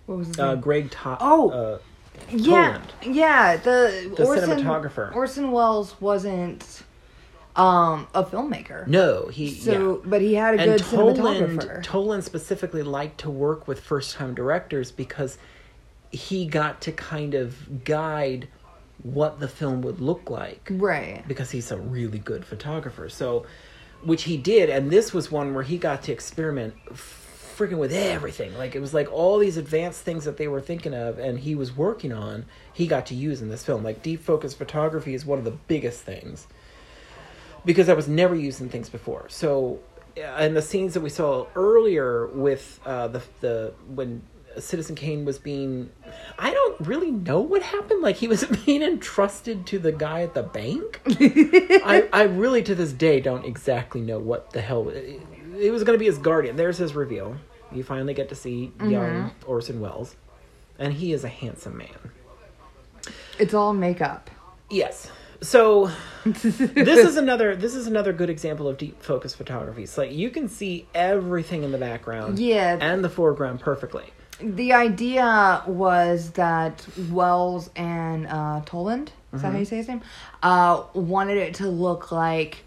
What 0.07 0.19
was 0.19 0.29
his 0.29 0.39
Uh, 0.39 0.53
name? 0.53 0.61
Greg 0.61 0.91
Top. 0.91 1.19
Oh. 1.21 1.51
uh, 1.51 1.79
yeah, 2.31 2.81
yeah. 3.03 3.57
The, 3.57 4.13
The 4.17 4.25
Orson, 4.25 4.51
cinematographer. 4.51 5.15
Orson 5.15 5.51
Welles 5.51 5.99
wasn't 6.01 6.83
um 7.57 8.09
a 8.15 8.25
filmmaker. 8.25 8.87
no, 8.87 9.29
he. 9.29 9.51
So, 9.55 9.97
yeah. 10.03 10.09
but 10.09 10.21
he 10.21 10.35
had 10.35 10.55
a 10.55 10.59
and 10.61 10.71
good 10.73 10.81
Toland, 10.81 11.19
cinematographer. 11.19 11.83
Toland 11.83 12.25
specifically 12.25 12.83
liked 12.83 13.21
to 13.21 13.31
work 13.31 13.69
with 13.69 13.81
first-time 13.81 14.35
directors 14.35 14.91
because 14.91 15.39
he 16.11 16.47
got 16.47 16.81
to 16.83 16.93
kind 16.93 17.35
of 17.35 17.85
guide 17.85 18.49
what 19.03 19.41
the 19.41 19.49
film 19.49 19.83
would 19.83 20.01
look 20.01 20.31
like 20.31 20.69
right. 20.71 21.27
because 21.29 21.51
he's 21.51 21.71
a 21.71 21.77
really 21.77 22.19
good 22.19 22.45
photographer. 22.45 23.09
So, 23.09 23.45
which 24.03 24.25
he 24.25 24.37
did, 24.37 24.71
and 24.71 24.91
this 24.91 25.13
was 25.13 25.31
one 25.31 25.55
where 25.55 25.65
he 25.65 25.77
got 25.77 26.03
to 26.05 26.13
experiment 26.13 26.75
freaking 27.55 27.79
with 27.79 27.93
everything. 27.93 28.57
Like 28.57 28.75
it 28.75 28.81
was 28.81 28.93
like 28.93 29.11
all 29.13 29.39
these 29.39 29.57
advanced 29.57 30.03
things 30.03 30.25
that 30.25 30.37
they 30.37 30.49
were 30.49 30.61
thinking 30.61 30.95
of 30.95 31.19
and 31.19 31.39
he 31.39 31.55
was 31.55 31.77
working 31.77 32.13
on, 32.13 32.47
he 32.73 32.87
got 32.87 33.07
to 33.07 33.15
use 33.15 33.43
in 33.43 33.49
this 33.49 33.65
film. 33.65 33.83
Like 33.83 34.03
deep 34.03 34.23
focus 34.23 34.55
photography 34.55 35.15
is 35.15 35.25
one 35.25 35.39
of 35.39 35.45
the 35.45 35.53
biggest 35.53 36.03
things 36.03 36.47
because 37.65 37.87
that 37.87 37.97
was 37.97 38.09
never 38.09 38.35
used 38.35 38.61
in 38.61 38.69
things 38.69 38.89
before. 38.89 39.29
So, 39.29 39.81
uh, 40.17 40.21
and 40.21 40.57
the 40.57 40.63
scenes 40.63 40.95
that 40.95 41.01
we 41.01 41.11
saw 41.11 41.47
earlier 41.55 42.27
with 42.29 42.81
uh, 42.85 43.09
the 43.09 43.23
the 43.41 43.75
when 43.89 44.23
Citizen 44.59 44.95
Kane 44.95 45.25
was 45.25 45.39
being, 45.39 45.91
I 46.39 46.53
don't 46.53 46.81
really 46.81 47.11
know 47.11 47.41
what 47.41 47.63
happened. 47.63 48.03
Like 48.03 48.17
he 48.17 48.29
was 48.29 48.45
being 48.67 48.83
entrusted 48.83 49.67
to 49.67 49.79
the 49.79 49.93
guy 49.93 50.23
at 50.23 50.35
the 50.35 50.43
bank. 50.43 51.01
I 51.07 52.09
I 52.13 52.23
really 52.25 52.63
to 52.65 52.75
this 52.75 52.93
day 52.93 53.21
don't 53.21 53.45
exactly 53.45 54.01
know 54.01 54.19
what 54.19 54.51
the 54.51 54.61
hell 54.61 54.89
it, 54.89 55.21
it 55.59 55.71
was 55.71 55.85
going 55.85 55.95
to 55.95 56.01
be 56.01 56.07
his 56.07 56.19
guardian. 56.19 56.57
There's 56.57 56.79
his 56.79 56.95
reveal. 56.95 57.37
You 57.73 57.83
finally 57.83 58.15
get 58.15 58.29
to 58.29 58.35
see 58.35 58.73
young 58.81 59.33
Orson 59.47 59.81
Welles, 59.81 60.15
and 60.79 60.93
he 60.93 61.13
is 61.13 61.25
a 61.25 61.29
handsome 61.29 61.77
man. 61.77 62.13
It's 63.39 63.53
all 63.53 63.73
makeup. 63.73 64.31
Yes. 64.71 65.11
So 65.45 65.91
this 66.25 66.45
is 66.61 67.17
another 67.17 67.55
this 67.55 67.75
is 67.75 67.87
another 67.87 68.13
good 68.13 68.31
example 68.31 68.67
of 68.67 68.79
deep 68.79 69.03
focus 69.03 69.35
photography. 69.35 69.83
It's 69.83 69.99
like 69.99 70.13
you 70.13 70.31
can 70.31 70.49
see 70.49 70.87
everything 70.95 71.63
in 71.63 71.71
the 71.73 71.79
background 71.79 72.39
Yeah. 72.39 72.79
and 72.81 73.05
the 73.05 73.11
foreground 73.11 73.61
perfectly. 73.61 74.05
The 74.41 74.73
idea 74.73 75.63
was 75.67 76.31
that 76.33 76.85
Welles 77.11 77.71
and 77.77 78.27
uh, 78.27 78.63
Toland, 78.67 79.13
is 79.33 79.43
that 79.43 79.47
how 79.47 79.51
Mm-hmm. 79.51 79.59
you 79.61 79.65
say 79.65 79.77
his 79.77 79.89
name? 79.89 80.01
Uh, 80.43 80.83
wanted 80.95 81.37
it 81.37 81.55
to 81.57 81.69
look 81.69 82.11
like 82.11 82.65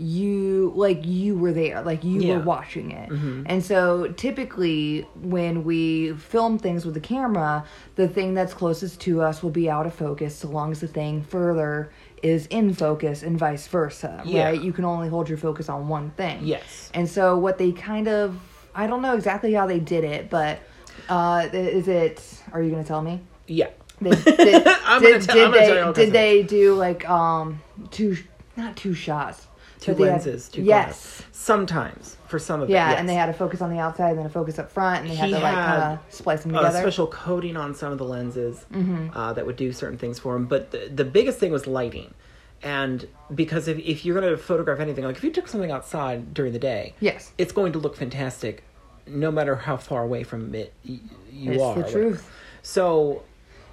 you, 0.00 0.72
like 0.76 1.04
you 1.04 1.34
were 1.36 1.52
there, 1.52 1.82
like 1.82 2.04
you 2.04 2.20
Yeah. 2.20 2.36
were 2.38 2.44
watching 2.44 2.92
it. 2.92 3.08
Mhm. 3.10 3.42
And 3.46 3.64
so, 3.64 4.06
typically, 4.16 5.08
when 5.20 5.64
we 5.64 6.12
film 6.12 6.56
things 6.56 6.84
with 6.84 6.94
the 6.94 7.00
camera, 7.00 7.64
the 7.96 8.06
thing 8.06 8.34
that's 8.34 8.54
closest 8.54 9.00
to 9.00 9.20
us 9.22 9.42
will 9.42 9.50
be 9.50 9.68
out 9.68 9.86
of 9.86 9.94
focus, 9.94 10.36
so 10.36 10.46
long 10.48 10.70
as 10.70 10.78
the 10.80 10.86
thing 10.86 11.22
further 11.22 11.90
is 12.22 12.46
in 12.46 12.74
focus, 12.74 13.22
and 13.22 13.38
vice 13.38 13.66
versa. 13.68 14.22
Yeah. 14.24 14.46
Right? 14.46 14.60
You 14.60 14.72
can 14.72 14.84
only 14.84 15.08
hold 15.08 15.28
your 15.28 15.38
focus 15.38 15.68
on 15.68 15.88
one 15.88 16.10
thing. 16.10 16.40
Yes. 16.44 16.90
And 16.94 17.08
so 17.08 17.36
what 17.38 17.58
they 17.58 17.72
kind 17.72 18.08
of 18.08 18.38
I 18.74 18.86
don't 18.86 19.02
know 19.02 19.14
exactly 19.14 19.52
how 19.54 19.66
they 19.66 19.80
did 19.80 20.04
it, 20.04 20.30
but 20.30 20.60
uh 21.08 21.48
is 21.52 21.88
it 21.88 22.22
are 22.52 22.62
you 22.62 22.70
gonna 22.70 22.84
tell 22.84 23.02
me? 23.02 23.20
Yeah. 23.46 23.70
They, 24.00 24.10
did 24.36 24.66
I'm 24.66 25.02
gonna 25.02 25.18
did, 25.18 25.22
tell- 25.22 25.34
did 25.34 25.44
I'm 25.44 25.52
gonna 25.52 25.86
you 25.88 25.92
they 25.92 26.04
did 26.04 26.12
they 26.12 26.42
do 26.44 26.74
like 26.74 27.08
um 27.08 27.60
two 27.90 28.16
not 28.56 28.76
two 28.76 28.94
shots. 28.94 29.46
Two 29.80 29.94
they 29.94 30.04
had- 30.04 30.12
lenses, 30.12 30.48
two 30.48 30.62
Yes. 30.62 30.84
glasses. 30.86 31.24
Sometimes 31.32 32.16
for 32.28 32.38
some 32.38 32.60
of 32.60 32.68
Yeah, 32.70 32.88
it. 32.88 32.90
yes. 32.92 33.00
and 33.00 33.08
they 33.08 33.14
had 33.14 33.28
a 33.28 33.32
focus 33.32 33.60
on 33.62 33.70
the 33.70 33.78
outside 33.78 34.10
and 34.10 34.18
then 34.18 34.26
a 34.26 34.30
focus 34.30 34.58
up 34.58 34.70
front 34.70 35.00
and 35.02 35.10
they 35.10 35.14
had 35.14 35.28
He 35.28 35.34
to 35.34 35.40
like 35.40 35.54
kind 35.54 35.82
of 35.98 36.14
splice 36.14 36.42
them 36.42 36.54
a 36.54 36.58
together. 36.58 36.78
special 36.80 37.06
coating 37.06 37.56
on 37.56 37.74
some 37.74 37.92
of 37.92 37.98
the 37.98 38.04
lenses 38.04 38.64
Mm-hmm. 38.72 39.16
uh, 39.16 39.32
that 39.32 39.46
would 39.46 39.56
do 39.56 39.72
certain 39.72 39.98
things 39.98 40.18
for 40.18 40.36
him. 40.36 40.46
But 40.46 40.70
the, 40.70 40.90
the 40.94 41.04
biggest 41.04 41.38
thing 41.38 41.52
was 41.52 41.66
lighting. 41.66 42.12
And 42.62 43.06
because 43.34 43.68
if, 43.68 43.78
if 43.78 44.04
you're 44.04 44.20
going 44.20 44.30
to 44.30 44.36
photograph 44.36 44.80
anything, 44.80 45.04
like 45.04 45.16
if 45.16 45.22
you 45.24 45.30
took 45.30 45.46
something 45.48 45.70
outside 45.70 46.34
during 46.34 46.52
the 46.52 46.58
day, 46.58 46.94
yes. 47.00 47.32
it's 47.38 47.52
going 47.52 47.72
to 47.72 47.78
look 47.78 47.96
fantastic 47.96 48.64
no 49.06 49.30
matter 49.30 49.54
how 49.56 49.76
far 49.76 50.02
away 50.02 50.22
from 50.22 50.54
it 50.54 50.74
you 50.84 50.98
It's 51.52 51.62
are. 51.62 51.74
the 51.76 51.80
whatever. 51.82 51.90
truth. 52.10 52.30
So 52.62 53.22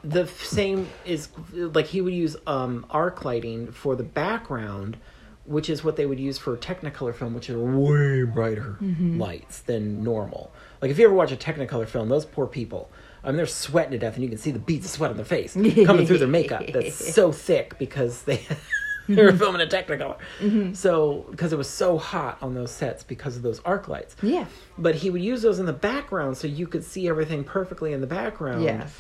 the 0.04 0.28
same 0.28 0.88
is 1.04 1.30
like 1.54 1.88
he 1.88 2.00
would 2.00 2.14
use 2.14 2.38
um, 2.48 2.86
arc 2.92 3.26
lighting 3.26 3.72
for 3.72 3.96
the 3.96 4.04
background, 4.04 4.98
which 5.46 5.70
is 5.70 5.84
what 5.84 5.96
they 5.96 6.06
would 6.06 6.20
use 6.20 6.38
for 6.38 6.56
Technicolor 6.58 7.14
film, 7.14 7.34
which 7.34 7.50
are 7.50 7.60
way 7.60 8.24
brighter 8.24 8.78
Mm-hmm. 8.82 9.20
lights 9.20 9.60
than 9.60 10.04
normal. 10.04 10.52
Like 10.82 10.92
if 10.92 11.00
you 11.00 11.06
ever 11.06 11.14
watch 11.14 11.32
a 11.32 11.36
Technicolor 11.38 11.88
film, 11.88 12.10
those 12.10 12.26
poor 12.26 12.48
people. 12.48 12.90
I 13.24 13.30
mean, 13.30 13.38
they're 13.38 13.48
sweating 13.48 13.92
to 13.92 13.98
death, 13.98 14.14
and 14.16 14.24
you 14.24 14.30
can 14.30 14.38
see 14.38 14.52
the 14.52 14.60
beads 14.60 14.86
of 14.86 14.92
sweat 14.92 15.10
on 15.10 15.18
their 15.18 15.26
face 15.26 15.54
coming 15.54 16.06
through 16.06 16.20
their 16.20 16.28
makeup. 16.28 16.64
That's 16.72 16.94
so 17.16 17.32
thick 17.32 17.80
because 17.80 18.22
they 18.24 18.46
they 19.10 19.24
were 19.24 19.34
filming 19.34 19.62
a 19.62 19.66
Technicolor. 19.66 20.18
Mm-hmm. 20.40 20.74
So 20.74 21.26
because 21.32 21.52
it 21.54 21.58
was 21.58 21.70
so 21.70 21.98
hot 21.98 22.38
on 22.42 22.54
those 22.54 22.72
sets 22.72 23.04
because 23.04 23.36
of 23.36 23.42
those 23.42 23.60
arc 23.66 23.88
lights 23.88 24.16
Yeah. 24.22 24.46
but 24.78 24.96
he 24.96 25.10
would 25.10 25.22
use 25.24 25.42
those 25.42 25.58
in 25.60 25.66
the 25.66 25.74
background 25.74 26.38
so 26.38 26.48
you 26.48 26.68
could 26.68 26.84
see 26.84 27.08
everything 27.08 27.44
perfectly 27.44 27.94
in 27.94 28.02
the 28.02 28.08
background. 28.08 28.64
Yes. 28.64 28.94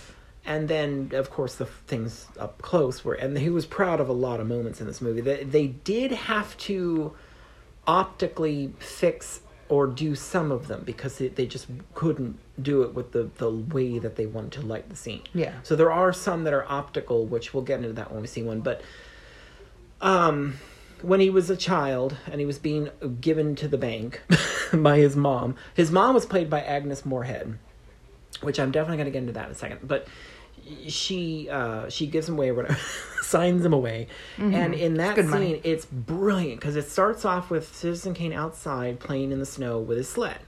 And 0.45 0.67
then, 0.67 1.11
of 1.13 1.31
course, 1.31 1.55
the 1.55 1.65
things 1.65 2.27
up 2.39 2.61
close 2.61 3.03
were, 3.03 3.15
and 3.15 3.37
he 3.37 3.49
was 3.49 3.65
proud 3.65 3.99
of 3.99 4.07
a 4.07 4.13
lot 4.13 4.39
of 4.39 4.47
moments 4.47 4.79
in 4.79 4.85
this 4.85 5.01
movie. 5.01 5.21
They, 5.21 5.43
they 5.43 5.67
did 5.67 6.11
have 6.11 6.55
to 6.57 7.15
optically 7.87 8.73
fix 8.79 9.41
or 9.67 9.87
do 9.87 10.13
some 10.13 10.51
of 10.51 10.67
them 10.67 10.83
because 10.85 11.17
they, 11.17 11.27
they 11.27 11.47
just 11.47 11.67
couldn't 11.95 12.37
do 12.61 12.83
it 12.83 12.93
with 12.93 13.11
the, 13.11 13.29
the 13.37 13.49
way 13.49 13.97
that 13.97 14.15
they 14.15 14.27
wanted 14.27 14.51
to 14.51 14.61
light 14.61 14.89
the 14.89 14.95
scene. 14.95 15.23
Yeah. 15.33 15.53
So 15.63 15.75
there 15.75 15.91
are 15.91 16.13
some 16.13 16.43
that 16.43 16.53
are 16.53 16.65
optical, 16.69 17.25
which 17.25 17.53
we'll 17.53 17.63
get 17.63 17.79
into 17.79 17.93
that 17.93 18.11
when 18.11 18.21
we 18.21 18.27
see 18.27 18.43
one. 18.43 18.61
But 18.61 18.81
um, 20.01 20.59
when 21.01 21.19
he 21.19 21.31
was 21.31 21.49
a 21.49 21.57
child 21.57 22.15
and 22.27 22.39
he 22.39 22.45
was 22.45 22.59
being 22.59 22.89
given 23.19 23.55
to 23.55 23.67
the 23.67 23.77
bank 23.77 24.21
by 24.73 24.97
his 24.97 25.15
mom, 25.15 25.55
his 25.73 25.91
mom 25.91 26.13
was 26.13 26.27
played 26.27 26.49
by 26.49 26.61
Agnes 26.61 27.03
Moorehead, 27.03 27.57
which 28.41 28.59
I'm 28.59 28.71
definitely 28.71 28.97
going 28.97 29.05
to 29.05 29.11
get 29.11 29.19
into 29.19 29.33
that 29.33 29.47
in 29.47 29.51
a 29.51 29.55
second. 29.55 29.79
But 29.83 30.07
she 30.87 31.49
uh, 31.49 31.89
she 31.89 32.07
gives 32.07 32.27
him 32.27 32.35
away 32.35 32.49
or 32.49 32.53
whatever, 32.55 32.79
signs 33.21 33.65
him 33.65 33.73
away, 33.73 34.07
and 34.37 34.73
in 34.73 34.95
that 34.95 35.15
good 35.15 35.25
scene, 35.25 35.31
money. 35.31 35.61
it's 35.63 35.85
brilliant 35.85 36.59
because 36.59 36.75
it 36.75 36.89
starts 36.89 37.25
off 37.25 37.49
with 37.49 37.75
Citizen 37.75 38.13
Kane 38.13 38.33
outside 38.33 38.99
playing 38.99 39.31
in 39.31 39.39
the 39.39 39.45
snow 39.45 39.79
with 39.79 39.97
his 39.97 40.09
sled. 40.09 40.39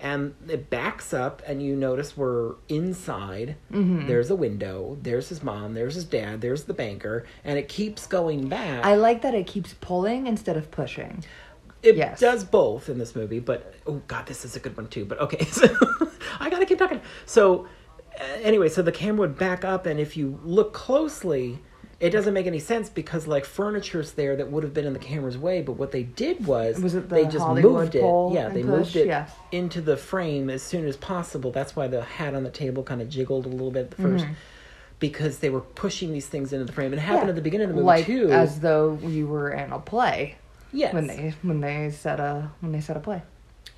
And 0.00 0.36
it 0.48 0.70
backs 0.70 1.12
up, 1.12 1.42
and 1.44 1.60
you 1.60 1.74
notice 1.74 2.16
we're 2.16 2.54
inside. 2.68 3.56
Mm-hmm. 3.72 4.06
There's 4.06 4.30
a 4.30 4.36
window. 4.36 4.96
There's 5.02 5.28
his 5.28 5.42
mom. 5.42 5.74
There's 5.74 5.96
his 5.96 6.04
dad. 6.04 6.40
There's 6.40 6.64
the 6.64 6.72
banker, 6.72 7.26
and 7.42 7.58
it 7.58 7.68
keeps 7.68 8.06
going 8.06 8.48
back. 8.48 8.84
I 8.84 8.94
like 8.94 9.22
that 9.22 9.34
it 9.34 9.48
keeps 9.48 9.74
pulling 9.80 10.28
instead 10.28 10.56
of 10.56 10.70
pushing. 10.70 11.24
It 11.82 11.96
Yes. 11.96 12.20
does 12.20 12.44
both 12.44 12.88
in 12.88 12.98
this 12.98 13.16
movie, 13.16 13.40
but 13.40 13.74
oh 13.88 14.00
god, 14.06 14.26
this 14.26 14.44
is 14.44 14.54
a 14.54 14.60
good 14.60 14.76
one 14.76 14.86
too. 14.86 15.04
But 15.04 15.18
okay, 15.20 15.44
so 15.50 15.66
I 16.38 16.48
gotta 16.48 16.64
keep 16.66 16.78
talking. 16.78 17.00
So 17.26 17.66
anyway, 18.42 18.68
so 18.68 18.82
the 18.82 18.92
camera 18.92 19.20
would 19.28 19.38
back 19.38 19.64
up, 19.64 19.86
and 19.86 19.98
if 20.00 20.16
you 20.16 20.38
look 20.44 20.72
closely, 20.72 21.58
it 22.00 22.10
doesn't 22.10 22.32
make 22.34 22.46
any 22.46 22.60
sense 22.60 22.88
because 22.88 23.26
like 23.26 23.44
furniture's 23.44 24.12
there 24.12 24.36
that 24.36 24.50
would 24.52 24.62
have 24.62 24.72
been 24.72 24.84
in 24.86 24.92
the 24.92 24.98
camera's 25.00 25.36
way. 25.36 25.62
But 25.62 25.72
what 25.72 25.90
they 25.90 26.04
did 26.04 26.46
was, 26.46 26.80
Was 26.80 26.92
the 26.92 27.00
they 27.00 27.24
just 27.24 27.38
Hollywood 27.38 27.72
moved 27.94 27.94
it. 27.96 28.34
Yeah, 28.34 28.48
they 28.50 28.62
push? 28.62 28.70
moved 28.70 28.96
it 28.96 29.06
Yeah. 29.08 29.26
into 29.52 29.80
the 29.80 29.96
frame 29.96 30.48
as 30.48 30.62
soon 30.62 30.86
as 30.86 30.96
possible. 30.96 31.50
That's 31.50 31.74
why 31.74 31.88
the 31.88 32.02
hat 32.02 32.34
on 32.34 32.44
the 32.44 32.50
table 32.50 32.82
kind 32.84 33.02
of 33.02 33.08
jiggled 33.08 33.46
a 33.46 33.48
little 33.48 33.72
bit 33.72 33.92
at 33.92 33.98
1st 33.98 34.28
Because 35.00 35.38
they 35.40 35.50
were 35.50 35.60
pushing 35.60 36.12
these 36.12 36.26
things 36.28 36.52
into 36.52 36.64
the 36.66 36.72
frame. 36.72 36.92
And 36.92 37.00
it 37.00 37.00
happened 37.00 37.18
Mm-hmm. 37.22 37.26
Yeah. 37.26 37.30
at 37.30 37.34
the 37.36 37.42
beginning 37.42 37.64
of 37.70 37.70
the 37.70 37.82
movie 37.82 37.86
like 37.86 38.06
too. 38.06 38.30
as 38.30 38.60
though 38.60 38.98
you 39.02 39.26
were 39.26 39.50
in 39.50 39.72
a 39.72 39.78
play 39.80 40.36
yes. 40.72 40.92
when 40.94 41.06
they 41.08 41.34
when 41.42 41.60
they 41.60 41.90
set 41.90 42.20
a 42.20 42.50
when 42.60 42.70
they 42.72 42.80
set 42.80 42.96
a 42.96 43.00
play. 43.00 43.22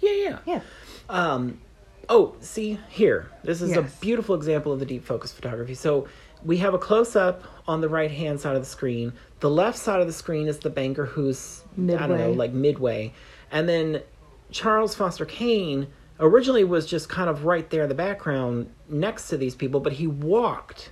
yeah, 0.00 0.12
yeah. 0.12 0.38
Yeah. 0.46 0.60
Um, 1.08 1.58
oh, 2.08 2.34
see 2.40 2.78
here. 2.88 3.28
This 3.44 3.60
is 3.62 3.70
Yes. 3.70 3.78
a 3.78 4.00
beautiful 4.00 4.34
example 4.34 4.72
of 4.72 4.80
the 4.80 4.86
deep 4.86 5.04
focus 5.04 5.32
photography. 5.32 5.74
So 5.74 6.08
we 6.44 6.56
have 6.58 6.74
a 6.74 6.78
close 6.78 7.14
up 7.16 7.44
on 7.68 7.80
the 7.80 7.88
right 7.88 8.10
hand 8.10 8.40
side 8.40 8.56
of 8.56 8.62
the 8.62 8.68
screen. 8.68 9.12
The 9.40 9.50
left 9.50 9.78
side 9.78 10.00
of 10.00 10.06
the 10.06 10.12
screen 10.12 10.48
is 10.48 10.58
the 10.58 10.70
banker 10.70 11.04
who's 11.06 11.62
I 11.78 12.06
don't 12.06 12.18
know, 12.18 12.32
like 12.32 12.52
midway, 12.52 13.12
and 13.52 13.68
then 13.68 14.02
Charles 14.50 14.94
Foster 14.94 15.24
Kane 15.24 15.86
originally 16.18 16.64
was 16.64 16.86
just 16.86 17.08
kind 17.08 17.30
of 17.30 17.44
right 17.44 17.68
there 17.70 17.84
in 17.84 17.88
the 17.88 17.94
background 17.94 18.70
next 18.88 19.28
to 19.28 19.36
these 19.36 19.54
people, 19.54 19.80
but 19.80 19.94
he 19.94 20.06
walked 20.06 20.90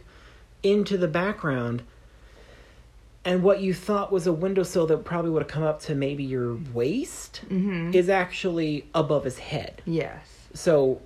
into 0.63 0.97
the 0.97 1.09
background. 1.09 1.83
And 3.25 3.43
what 3.43 3.61
you 3.61 3.75
thought 3.75 4.11
was 4.11 4.27
a 4.27 4.33
windowsill 4.33 4.87
that 4.87 5.05
probably 5.05 5.31
would 5.31 5.43
have 5.43 5.51
come 5.51 5.63
up 5.65 5.81
to 5.83 5.95
maybe 5.95 6.25
your 6.25 6.57
waist 6.73 7.43
Mm-hmm. 7.51 7.93
is 7.95 8.09
actually 8.09 8.87
above 8.95 9.25
his 9.25 9.39
head 9.39 9.83
Yes. 9.85 10.38
So 10.65 11.01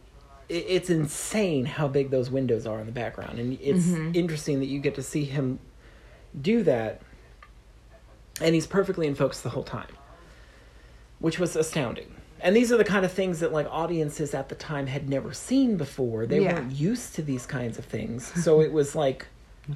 i- 0.51 0.67
it's 0.77 0.89
insane 0.91 1.65
how 1.67 1.87
big 1.99 2.11
those 2.11 2.29
windows 2.31 2.65
are 2.67 2.79
in 2.81 2.87
the 2.87 2.93
background 3.03 3.39
and 3.39 3.59
it's 3.61 3.87
Mm-hmm. 3.87 4.13
interesting 4.15 4.57
that 4.61 4.67
you 4.67 4.79
get 4.81 4.95
to 4.97 5.03
see 5.03 5.25
him 5.25 5.59
do 6.41 6.63
that 6.63 7.01
and 8.41 8.55
he's 8.55 8.67
perfectly 8.67 9.07
in 9.07 9.15
focus 9.15 9.41
the 9.43 9.51
whole 9.51 9.63
time 9.79 9.95
which 11.19 11.39
was 11.39 11.55
astounding 11.57 12.11
And 12.45 12.57
these 12.57 12.73
are 12.73 12.77
the 12.77 12.85
kind 12.95 13.05
of 13.05 13.13
things 13.13 13.39
that 13.41 13.53
like 13.53 13.69
audiences 13.71 14.35
at 14.35 14.49
the 14.49 14.57
time 14.57 14.87
had 14.89 15.09
never 15.09 15.33
seen 15.33 15.77
before. 15.77 16.27
They 16.27 16.41
Yeah. 16.43 16.55
weren't 16.55 16.73
used 16.73 17.15
to 17.17 17.23
these 17.23 17.47
kinds 17.47 17.79
of 17.79 17.85
things. 17.85 18.21
So 18.45 18.61
it 18.67 18.73
was 18.73 18.97
like 18.97 19.27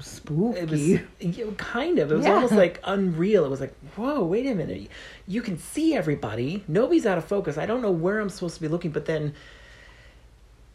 Spooky. 0.01 0.95
it 1.21 1.47
was 1.47 1.55
kind 1.59 2.01
of. 2.01 2.11
It 2.11 2.17
was 2.17 2.27
Yeah. 2.27 2.35
almost 2.35 2.55
like 2.65 2.81
unreal. 2.83 3.45
It 3.45 3.51
was 3.51 3.61
like, 3.61 3.75
whoa, 3.95 4.25
wait 4.25 4.47
a 4.49 4.55
minute. 4.63 4.89
You 5.29 5.43
can 5.43 5.57
see 5.59 5.95
everybody. 5.95 6.65
Nobody's 6.67 7.07
out 7.07 7.19
of 7.19 7.25
focus. 7.25 7.57
I 7.57 7.67
don't 7.67 7.83
know 7.83 7.93
where 7.93 8.19
I'm 8.19 8.31
supposed 8.31 8.57
to 8.57 8.61
be 8.61 8.67
looking, 8.75 8.91
but 8.91 9.05
then 9.07 9.35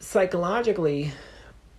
psychologically, 0.02 1.12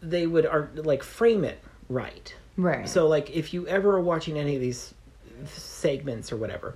they 0.00 0.26
would 0.26 0.46
are 0.46 0.70
like 0.74 1.02
frame 1.02 1.44
it 1.44 1.58
right. 1.88 2.35
right. 2.56 2.88
So 2.88 3.06
like 3.06 3.30
if 3.30 3.52
you 3.52 3.66
ever 3.68 3.96
are 3.96 4.00
watching 4.00 4.38
any 4.38 4.54
of 4.54 4.61
these 4.61 4.94
segments 5.46 6.32
or 6.32 6.37
whatever, 6.37 6.74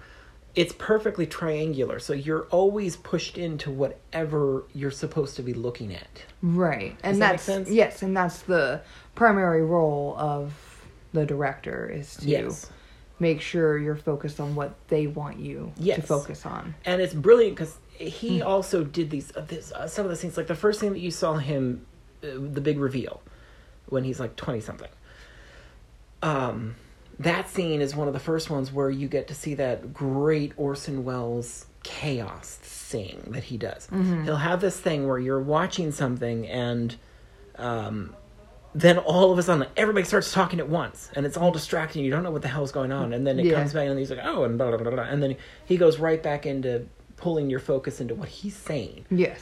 it's 0.54 0.74
perfectly 0.78 1.26
triangular. 1.26 1.98
So 1.98 2.12
you're 2.12 2.44
always 2.50 2.96
pushed 2.96 3.38
into 3.38 3.70
whatever 3.70 4.64
you're 4.74 4.90
supposed 4.90 5.36
to 5.36 5.42
be 5.42 5.54
looking 5.54 5.94
at. 5.94 6.22
Right. 6.42 6.96
And 7.02 7.20
that 7.22 7.32
that's 7.32 7.42
sense? 7.42 7.70
yes, 7.70 8.02
and 8.02 8.16
that's 8.16 8.42
the 8.42 8.80
primary 9.14 9.64
role 9.64 10.14
of 10.18 10.52
the 11.12 11.24
director 11.26 11.88
is 11.88 12.16
to 12.16 12.26
Yes. 12.28 12.70
make 13.18 13.40
sure 13.40 13.78
you're 13.78 13.96
focused 13.96 14.40
on 14.40 14.54
what 14.54 14.74
they 14.88 15.06
want 15.06 15.38
you 15.38 15.72
to 15.82 16.02
focus 16.02 16.44
on. 16.44 16.74
and 16.84 17.00
it's 17.00 17.14
brilliant 17.14 17.56
because 17.56 17.76
he 17.98 18.38
Hmm. 18.40 18.46
also 18.46 18.84
did 18.84 19.10
these 19.10 19.34
uh, 19.36 19.40
this, 19.46 19.72
uh, 19.72 19.86
some 19.86 20.04
of 20.04 20.10
the 20.10 20.16
scenes 20.16 20.36
like 20.36 20.46
the 20.46 20.54
first 20.54 20.80
thing 20.80 20.92
that 20.92 20.98
you 21.00 21.10
saw 21.10 21.34
him 21.34 21.86
uh, 22.22 22.28
the 22.34 22.60
big 22.60 22.78
reveal 22.78 23.20
when 23.88 24.04
he's 24.04 24.18
like 24.20 24.34
20 24.36 24.60
something 24.60 24.88
um 26.22 26.74
that 27.18 27.48
scene 27.48 27.80
is 27.80 27.96
one 27.96 28.08
of 28.08 28.14
the 28.14 28.20
first 28.20 28.50
ones 28.50 28.70
where 28.70 28.90
you 28.90 29.08
get 29.08 29.28
to 29.28 29.34
see 29.34 29.54
that 29.54 29.94
great 29.94 30.52
Orson 30.58 31.02
Welles 31.04 31.64
chaos 31.82 32.58
thing 32.60 33.22
that 33.28 33.44
he 33.44 33.56
does. 33.56 33.86
Mm-hmm. 33.86 34.24
He'll 34.24 34.36
have 34.36 34.60
this 34.60 34.78
thing 34.78 35.06
where 35.08 35.18
you're 35.18 35.40
watching 35.40 35.92
something 35.92 36.46
and 36.46 36.94
um 37.56 38.14
then 38.74 38.98
all 38.98 39.32
of 39.32 39.38
a 39.38 39.42
sudden 39.42 39.66
everybody 39.78 40.04
starts 40.04 40.30
talking 40.30 40.60
at 40.60 40.68
once 40.68 41.10
and 41.16 41.24
it's 41.24 41.38
all 41.38 41.50
distracting 41.50 42.04
you 42.04 42.10
don't 42.10 42.22
know 42.22 42.30
what 42.30 42.42
the 42.42 42.48
hell's 42.48 42.72
going 42.72 42.92
on 42.92 43.14
and 43.14 43.26
then 43.26 43.38
it 43.40 43.46
Yeah. 43.46 43.54
comes 43.54 43.72
back 43.72 43.88
and 43.88 43.98
he's 43.98 44.10
like 44.10 44.18
oh 44.22 44.44
and 44.44 44.58
blah, 44.58 44.68
blah, 44.68 44.76
blah, 44.76 44.90
blah. 44.90 45.04
and 45.04 45.22
then 45.22 45.36
he 45.64 45.78
goes 45.78 45.98
right 45.98 46.22
back 46.22 46.44
into 46.44 46.86
pulling 47.16 47.48
your 47.50 47.60
focus 47.60 48.00
into 48.00 48.14
what 48.14 48.28
he's 48.28 48.56
saying 48.56 49.04
Yes. 49.10 49.40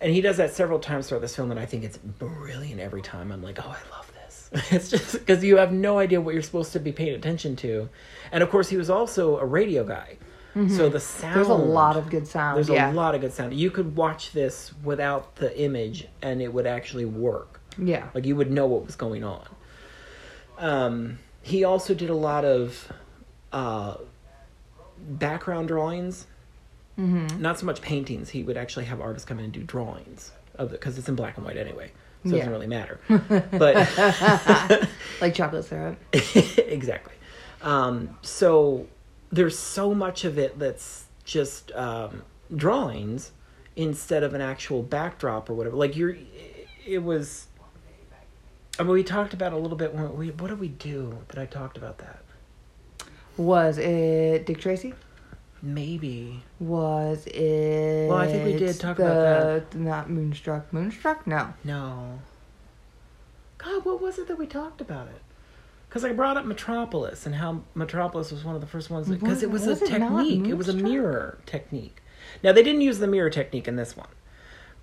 and 0.00 0.12
he 0.12 0.20
does 0.20 0.36
that 0.36 0.52
several 0.52 0.78
times 0.78 1.08
throughout 1.08 1.20
this 1.22 1.34
film 1.36 1.50
and 1.50 1.58
i 1.60 1.66
think 1.66 1.84
it's 1.84 1.98
brilliant 1.98 2.80
every 2.80 3.02
time 3.02 3.32
i'm 3.32 3.42
like 3.42 3.58
oh 3.64 3.68
i 3.76 3.90
love 3.96 4.10
this 4.14 4.50
it's 4.70 4.88
just 4.90 5.12
because 5.12 5.42
you 5.42 5.56
have 5.56 5.72
no 5.72 5.98
idea 5.98 6.20
what 6.20 6.32
you're 6.34 6.42
supposed 6.42 6.72
to 6.72 6.78
be 6.80 6.92
paying 6.92 7.14
attention 7.14 7.56
to 7.56 7.88
and 8.32 8.42
of 8.42 8.50
course 8.50 8.68
he 8.68 8.76
was 8.76 8.88
also 8.90 9.38
a 9.38 9.44
radio 9.44 9.84
guy 9.84 10.16
so 10.76 10.88
the 10.88 10.98
sound 10.98 11.34
Mm-hmm. 11.34 11.34
There's 11.36 11.48
a 11.48 11.54
lot 11.54 11.96
of 11.96 12.10
good 12.10 12.26
sound. 12.26 12.56
there's 12.56 12.68
yeah. 12.68 12.90
a 12.90 12.92
lot 12.92 13.14
of 13.14 13.20
good 13.20 13.32
sound 13.32 13.54
you 13.54 13.70
could 13.70 13.94
watch 13.94 14.32
this 14.32 14.72
without 14.82 15.36
the 15.36 15.56
image 15.60 16.08
and 16.20 16.42
it 16.42 16.52
would 16.52 16.66
actually 16.66 17.04
work 17.04 17.60
Yeah. 17.78 18.08
like 18.12 18.26
you 18.26 18.34
would 18.34 18.50
know 18.50 18.66
what 18.66 18.84
was 18.84 18.96
going 18.96 19.22
on. 19.22 19.46
Um, 20.58 21.18
he 21.42 21.62
also 21.62 21.94
did 21.94 22.10
a 22.10 22.14
lot 22.16 22.44
of 22.44 22.90
uh, 23.52 23.98
background 24.98 25.68
drawings. 25.68 26.26
Mm-hmm. 26.98 27.40
Not 27.40 27.58
so 27.58 27.66
much 27.66 27.80
paintings. 27.80 28.30
He 28.30 28.42
would 28.42 28.56
actually 28.56 28.86
have 28.86 29.00
artists 29.00 29.26
come 29.26 29.38
in 29.38 29.44
and 29.44 29.52
do 29.52 29.62
drawings 29.62 30.32
of 30.56 30.72
it 30.72 30.80
because 30.80 30.98
it's 30.98 31.08
in 31.08 31.14
black 31.14 31.36
and 31.36 31.46
white 31.46 31.56
anyway, 31.56 31.92
so 32.24 32.30
it 32.30 32.38
doesn't 32.38 32.52
really 32.52 32.66
matter. 32.66 32.98
but 33.52 34.88
Like 35.20 35.34
chocolate 35.34 35.64
syrup. 35.64 35.98
exactly. 36.12 37.14
Um, 37.62 38.16
so 38.22 38.86
there's 39.30 39.58
so 39.58 39.94
much 39.94 40.24
of 40.24 40.38
it 40.38 40.58
that's 40.58 41.06
just 41.24 41.70
um, 41.72 42.22
drawings 42.54 43.32
instead 43.76 44.22
of 44.24 44.34
an 44.34 44.40
actual 44.40 44.82
backdrop 44.82 45.48
or 45.48 45.54
whatever. 45.54 45.76
Like 45.76 45.96
you're, 45.96 46.16
it 46.84 47.02
was. 47.02 47.46
I 48.80 48.84
mean, 48.84 48.92
we 48.92 49.02
talked 49.02 49.34
about 49.34 49.52
a 49.52 49.56
little 49.56 49.76
bit 49.76 49.94
when 49.94 50.16
we. 50.16 50.30
What 50.30 50.48
did 50.48 50.58
we 50.60 50.68
do 50.68 51.18
that 51.28 51.38
I 51.38 51.46
talked 51.46 51.76
about 51.76 51.98
that? 51.98 52.22
Was 53.36 53.78
it 53.78 54.46
Dick 54.46 54.60
Tracy? 54.60 54.94
Maybe. 55.62 56.42
Was 56.60 57.26
it? 57.26 58.08
Well, 58.08 58.18
I 58.18 58.26
think 58.26 58.44
we 58.44 58.56
did 58.56 58.78
talk 58.78 58.96
the, 58.96 59.04
about 59.04 59.70
that. 59.70 59.78
Not 59.78 60.08
Moonstruck. 60.08 60.72
Moonstruck? 60.72 61.26
No. 61.26 61.54
No. 61.64 62.20
God, 63.58 63.84
what 63.84 64.00
was 64.00 64.18
it 64.18 64.28
that 64.28 64.38
we 64.38 64.46
talked 64.46 64.80
about 64.80 65.08
it? 65.08 65.20
Because 65.88 66.04
I 66.04 66.12
brought 66.12 66.36
up 66.36 66.44
Metropolis 66.44 67.26
and 67.26 67.34
how 67.34 67.62
Metropolis 67.74 68.30
was 68.30 68.44
one 68.44 68.54
of 68.54 68.60
the 68.60 68.66
first 68.66 68.90
ones 68.90 69.08
because 69.08 69.42
it 69.42 69.50
was, 69.50 69.66
was 69.66 69.80
a 69.80 69.84
it 69.84 69.88
technique. 69.88 70.46
It 70.46 70.54
was 70.54 70.68
a 70.68 70.74
mirror 70.74 71.38
technique. 71.46 72.02
Now 72.44 72.52
they 72.52 72.62
didn't 72.62 72.82
use 72.82 72.98
the 72.98 73.06
mirror 73.06 73.30
technique 73.30 73.66
in 73.66 73.76
this 73.76 73.96
one, 73.96 74.08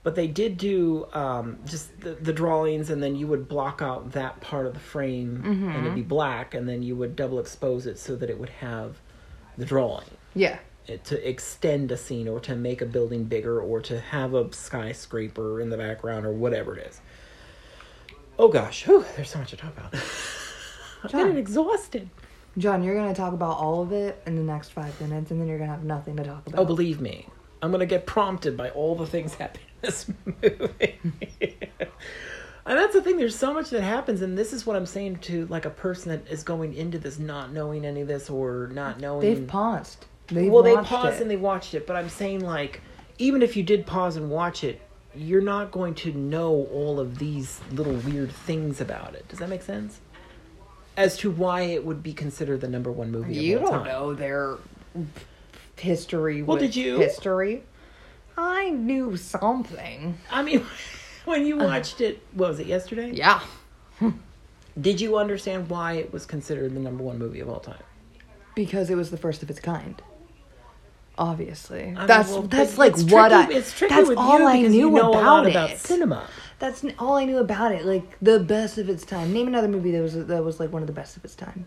but 0.04 0.16
they 0.16 0.28
did 0.28 0.58
do 0.58 1.08
um, 1.14 1.60
just 1.66 2.02
the, 2.02 2.16
the 2.16 2.34
drawings, 2.34 2.90
and 2.90 3.04
then 3.04 3.16
you 3.16 3.28
would 3.28 3.48
block 3.48 3.82
out 3.82 4.14
that 4.14 4.42
part 4.42 4.66
of 4.66 4.74
the 4.74 4.80
frame, 4.80 5.42
and 5.46 5.86
it'd 5.86 5.96
be 5.96 6.02
black, 6.02 6.54
and 6.54 6.68
then 6.68 6.82
you 6.82 6.96
would 6.96 7.16
double 7.16 7.40
expose 7.40 7.86
it 7.86 8.00
so 8.00 8.16
that 8.16 8.30
it 8.30 8.40
would 8.40 8.50
have 8.50 8.98
the 9.58 9.66
drawing 9.66 10.06
Yeah. 10.36 10.58
to 11.06 11.28
extend 11.30 11.92
a 11.92 11.98
scene 11.98 12.28
or 12.28 12.40
to 12.42 12.56
make 12.56 12.82
a 12.82 12.86
building 12.86 13.24
bigger 13.24 13.60
or 13.60 13.82
to 13.82 14.00
have 14.00 14.34
a 14.34 14.52
skyscraper 14.54 15.60
in 15.62 15.70
the 15.70 15.78
background 15.78 16.26
or 16.26 16.32
whatever 16.32 16.78
it 16.78 16.88
is. 16.88 17.02
Oh 18.38 18.50
gosh, 18.50 18.86
whew, 18.86 19.06
there's 19.16 19.30
so 19.30 19.40
much 19.40 19.52
to 19.52 19.58
talk 19.58 19.76
about. 19.78 19.94
I'm 21.04 21.10
John. 21.10 21.22
getting 21.22 21.38
exhausted. 21.38 22.10
John, 22.58 22.84
you're 22.84 22.96
going 22.96 23.08
to 23.08 23.16
talk 23.16 23.34
about 23.34 23.58
all 23.58 23.82
of 23.82 23.92
it 23.92 24.22
in 24.26 24.36
the 24.36 24.42
next 24.44 24.70
five 24.70 25.00
minutes, 25.02 25.32
and 25.32 25.40
then 25.42 25.48
you're 25.48 25.58
going 25.58 25.70
to 25.70 25.76
have 25.76 25.84
nothing 25.84 26.16
to 26.18 26.24
talk 26.24 26.48
about. 26.48 26.60
Oh, 26.60 26.66
believe 26.66 27.02
me, 27.02 27.28
I'm 27.62 27.72
gonna 27.72 27.86
get 27.86 28.06
prompted 28.06 28.56
by 28.56 28.70
all 28.70 28.96
the 28.96 29.08
things 29.08 29.34
happening 29.34 29.66
in 29.82 29.82
this 29.82 30.08
movie. 30.26 31.00
and 31.42 32.78
that's 32.78 32.94
the 32.94 33.02
thing. 33.02 33.18
There's 33.18 33.36
so 33.36 33.54
much 33.54 33.72
that 33.72 33.82
happens, 33.82 34.22
and 34.22 34.38
this 34.38 34.54
is 34.54 34.66
what 34.66 34.76
I'm 34.76 34.86
saying 34.86 35.18
to 35.22 35.48
like 35.48 35.66
a 35.66 35.72
person 35.72 36.12
that 36.12 36.32
is 36.32 36.44
going 36.44 36.76
into 36.76 37.00
this 37.00 37.18
not 37.18 37.52
knowing 37.52 37.86
any 37.86 38.02
of 38.02 38.08
this 38.08 38.30
or 38.30 38.70
not 38.72 39.00
knowing. 39.00 39.22
They've 39.22 39.48
paused. 39.48 40.06
They've 40.28 40.52
well, 40.52 40.64
they 40.64 40.76
paused 40.76 41.18
it. 41.18 41.22
and 41.22 41.32
they 41.32 41.38
watched 41.38 41.74
it, 41.74 41.86
but 41.86 41.96
I'm 41.96 42.10
saying 42.10 42.42
like, 42.42 42.82
even 43.18 43.42
if 43.42 43.56
you 43.56 43.64
did 43.64 43.86
pause 43.86 44.16
and 44.16 44.30
watch 44.30 44.64
it, 44.64 44.82
you're 45.16 45.42
not 45.42 45.72
going 45.72 45.96
to 45.96 46.12
know 46.12 46.68
all 46.72 47.00
of 47.00 47.20
these 47.20 47.62
little 47.72 47.94
weird 47.94 48.32
things 48.32 48.82
about 48.82 49.16
it. 49.16 49.28
Does 49.28 49.40
that 49.40 49.50
make 49.50 49.62
sense? 49.62 50.02
As 50.98 51.18
to 51.18 51.32
why 51.32 51.62
it 51.62 51.86
would 51.86 52.02
be 52.02 52.14
considered 52.14 52.62
the 52.62 52.68
number 52.68 52.92
one 52.92 53.12
movie. 53.12 53.36
You 53.36 53.58
of 53.58 53.64
all 53.64 53.72
don't 53.72 53.80
time. 53.80 53.88
know 53.88 54.14
their 54.14 54.58
history. 55.78 56.42
Well, 56.42 56.58
with 56.58 56.64
did 56.64 56.76
you? 56.76 56.98
History. 56.98 57.64
I 58.38 58.70
knew 58.70 59.16
something. 59.18 60.18
I 60.30 60.44
mean, 60.44 60.66
when 61.26 61.46
you 61.46 61.58
uh-huh. 61.58 61.66
watched 61.66 62.02
it, 62.02 62.22
what 62.34 62.50
was 62.50 62.60
it 62.60 62.68
yesterday? 62.68 63.12
Yeah. 63.12 63.42
Did 64.82 65.00
you 65.00 65.18
understand 65.18 65.70
why 65.70 65.94
it 65.94 66.12
was 66.12 66.26
considered 66.26 66.76
the 66.76 66.82
number 66.82 67.02
one 67.02 67.18
movie 67.18 67.40
of 67.40 67.48
all 67.48 67.62
time? 67.62 67.82
Because 68.56 68.90
it 68.90 68.96
was 68.96 69.10
the 69.10 69.18
first 69.18 69.42
of 69.42 69.50
its 69.50 69.60
kind. 69.60 70.02
Obviously, 71.18 71.84
I 71.84 71.86
mean, 71.86 72.08
that's 72.08 72.30
well, 72.32 72.42
that's 72.42 72.78
like 72.78 72.98
what 72.98 73.32
I. 73.32 73.50
It's 73.50 73.78
tricky 73.78 73.96
that's 73.96 74.10
with 74.10 74.18
all 74.18 74.40
you 74.40 74.48
I 74.48 74.62
knew 74.62 74.70
you 74.70 74.92
know 74.92 75.12
about 75.12 75.24
a 75.24 75.26
lot 75.26 75.48
it. 75.48 75.52
about 75.52 75.78
cinema. 75.78 76.28
That's 76.60 76.84
all 77.00 77.16
I 77.16 77.26
knew 77.26 77.38
about 77.38 77.72
it. 77.72 77.86
Like 77.86 78.18
the 78.22 78.40
best 78.40 78.78
of 78.78 78.90
its 78.90 79.06
time. 79.06 79.32
Name 79.32 79.48
another 79.48 79.68
movie 79.70 79.92
that 79.92 80.02
was 80.02 80.14
that 80.14 80.44
was 80.44 80.60
like 80.60 80.74
one 80.74 80.82
of 80.84 80.88
the 80.88 80.94
best 80.94 81.16
of 81.16 81.24
its 81.24 81.36
time. 81.36 81.66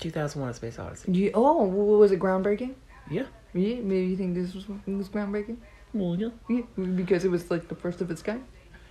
2001: 0.00 0.50
A 0.50 0.54
Space 0.54 0.78
Odyssey. 0.78 1.12
You, 1.12 1.30
oh, 1.34 1.64
was 1.64 2.12
it 2.12 2.18
groundbreaking? 2.18 2.74
Yeah. 3.10 3.24
Yeah, 3.52 3.76
maybe 3.76 4.06
you 4.06 4.16
think 4.16 4.34
this 4.34 4.54
was 4.54 4.68
was 4.68 5.08
groundbreaking. 5.08 5.56
Well, 5.92 6.16
yeah. 6.16 6.28
Yeah, 6.48 6.62
because 6.76 7.24
it 7.24 7.30
was 7.30 7.50
like 7.50 7.68
the 7.68 7.74
first 7.74 8.00
of 8.00 8.10
its 8.10 8.22
kind. 8.22 8.44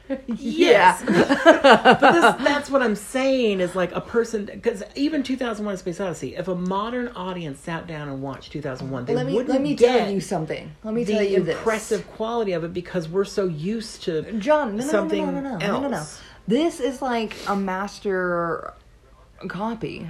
Yes. 0.28 1.04
but 1.06 2.00
this, 2.00 2.43
that's 2.43 2.69
what 2.69 2.82
I'm 2.82 2.95
saying 2.95 3.60
is 3.60 3.76
like 3.76 3.91
a 3.91 4.02
person 4.02 4.45
because 4.45 4.84
even 4.95 5.22
2001: 5.24 5.78
Space 5.78 6.00
Odyssey. 6.00 6.36
If 6.36 6.48
a 6.48 6.56
modern 6.56 7.10
audience 7.10 7.60
sat 7.60 7.88
down 7.88 8.10
and 8.10 8.22
watched 8.22 8.52
2001, 8.52 9.06
they 9.06 9.15
let 9.15 9.28
me 9.28 9.34
wouldn't 9.34 9.50
let 9.50 9.62
me 9.62 9.76
get 9.76 10.00
tell 10.00 10.12
you 10.12 10.22
something. 10.22 10.72
Let 10.84 10.93
me 10.93 11.06
tell 11.06 11.24
you 11.24 11.43
the 11.43 11.52
impressive 11.52 12.08
quality 12.12 12.54
of 12.54 12.63
it 12.63 12.74
because 12.74 13.08
we're 13.08 13.26
so 13.26 13.45
used 13.45 14.04
to 14.04 14.22
this. 14.22 14.43
John, 14.43 14.78
no, 14.78 14.84
no, 14.84 14.89
something 14.89 15.26
no, 15.26 15.32
no, 15.32 15.41
no, 15.41 15.58
no, 15.58 15.67
no, 15.67 15.82
no, 15.82 15.88
no. 15.89 16.06
This 16.48 16.80
is 16.80 17.02
like 17.02 17.36
a 17.48 17.56
master 17.56 18.74
copy 19.48 20.08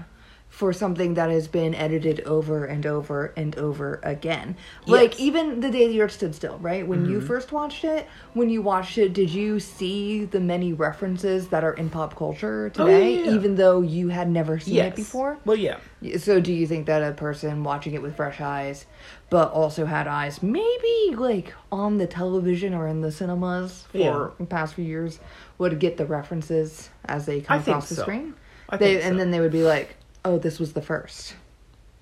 for 0.50 0.74
something 0.74 1.14
that 1.14 1.30
has 1.30 1.48
been 1.48 1.74
edited 1.76 2.20
over 2.22 2.66
and 2.66 2.86
over 2.86 3.32
and 3.38 3.56
over 3.58 4.00
again. 4.04 4.58
Like 4.88 5.18
even 5.20 5.60
the 5.62 5.70
day 5.70 5.88
the 5.88 6.02
earth 6.02 6.12
stood 6.14 6.34
still, 6.36 6.58
right? 6.58 6.86
When 6.86 7.04
Mm-hmm. 7.04 7.12
you 7.12 7.22
first 7.22 7.52
watched 7.52 7.86
it, 7.86 8.08
when 8.34 8.50
you 8.50 8.62
watched 8.62 8.98
it, 8.98 9.14
did 9.14 9.30
you 9.30 9.60
see 9.60 10.26
the 10.26 10.40
many 10.40 10.74
references 10.74 11.48
that 11.50 11.64
are 11.64 11.74
in 11.74 11.90
pop 11.90 12.16
culture 12.18 12.72
Oh, 12.78 12.86
today, 12.86 13.20
yeah, 13.20 13.26
yeah. 13.26 13.32
even 13.32 13.56
though 13.56 13.82
you 13.82 14.10
had 14.10 14.30
never 14.30 14.60
seen 14.60 14.74
Yes. 14.76 14.94
it 14.94 14.96
before? 14.96 15.38
Well, 15.46 15.56
yeah. 15.56 15.78
So 16.18 16.42
do 16.42 16.52
you 16.52 16.66
think 16.68 16.88
that 16.88 17.04
a 17.04 17.14
person 17.14 17.64
watching 17.64 17.94
it 17.94 18.02
with 18.02 18.16
fresh 18.16 18.42
eyes, 18.42 18.86
but 19.30 19.52
also 19.52 19.86
had 19.86 20.08
eyes 20.08 20.42
maybe 20.42 21.16
like 21.16 21.54
on 21.72 22.00
the 22.00 22.08
television 22.08 22.74
or 22.74 22.88
in 22.88 23.02
the 23.02 23.12
cinemas 23.12 23.86
for 23.92 23.98
Yeah. 23.98 24.28
the 24.40 24.46
past 24.46 24.74
few 24.74 24.84
years 24.86 25.20
would 25.60 25.80
get 25.80 25.98
the 25.98 26.06
references 26.06 26.90
as 27.06 27.28
they 27.28 27.40
come 27.42 27.58
I 27.58 27.62
across 27.62 27.88
the 27.90 27.96
so. 27.96 28.02
screen? 28.02 28.34
I 28.68 28.78
they 28.78 28.94
think 28.94 29.04
so. 29.04 29.10
and 29.10 29.20
then 29.20 29.32
they 29.32 29.40
would 29.40 29.52
be 29.52 29.64
like, 29.64 29.96
"Oh, 30.26 30.38
this 30.38 30.60
was 30.60 30.74
the 30.74 30.82
first. 30.82 31.36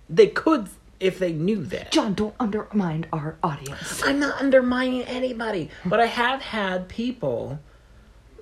They 0.10 0.28
could 0.28 0.70
if 1.00 1.20
they 1.20 1.32
knew 1.32 1.64
that. 1.66 1.92
John, 1.92 2.14
don't 2.14 2.36
undermine 2.40 3.06
our 3.14 3.38
audience. 3.44 4.02
I'm 4.04 4.20
not 4.20 4.42
undermining 4.42 5.04
anybody, 5.04 5.70
but 5.86 6.00
I 6.00 6.08
have 6.08 6.42
had 6.42 6.88
people 6.88 7.60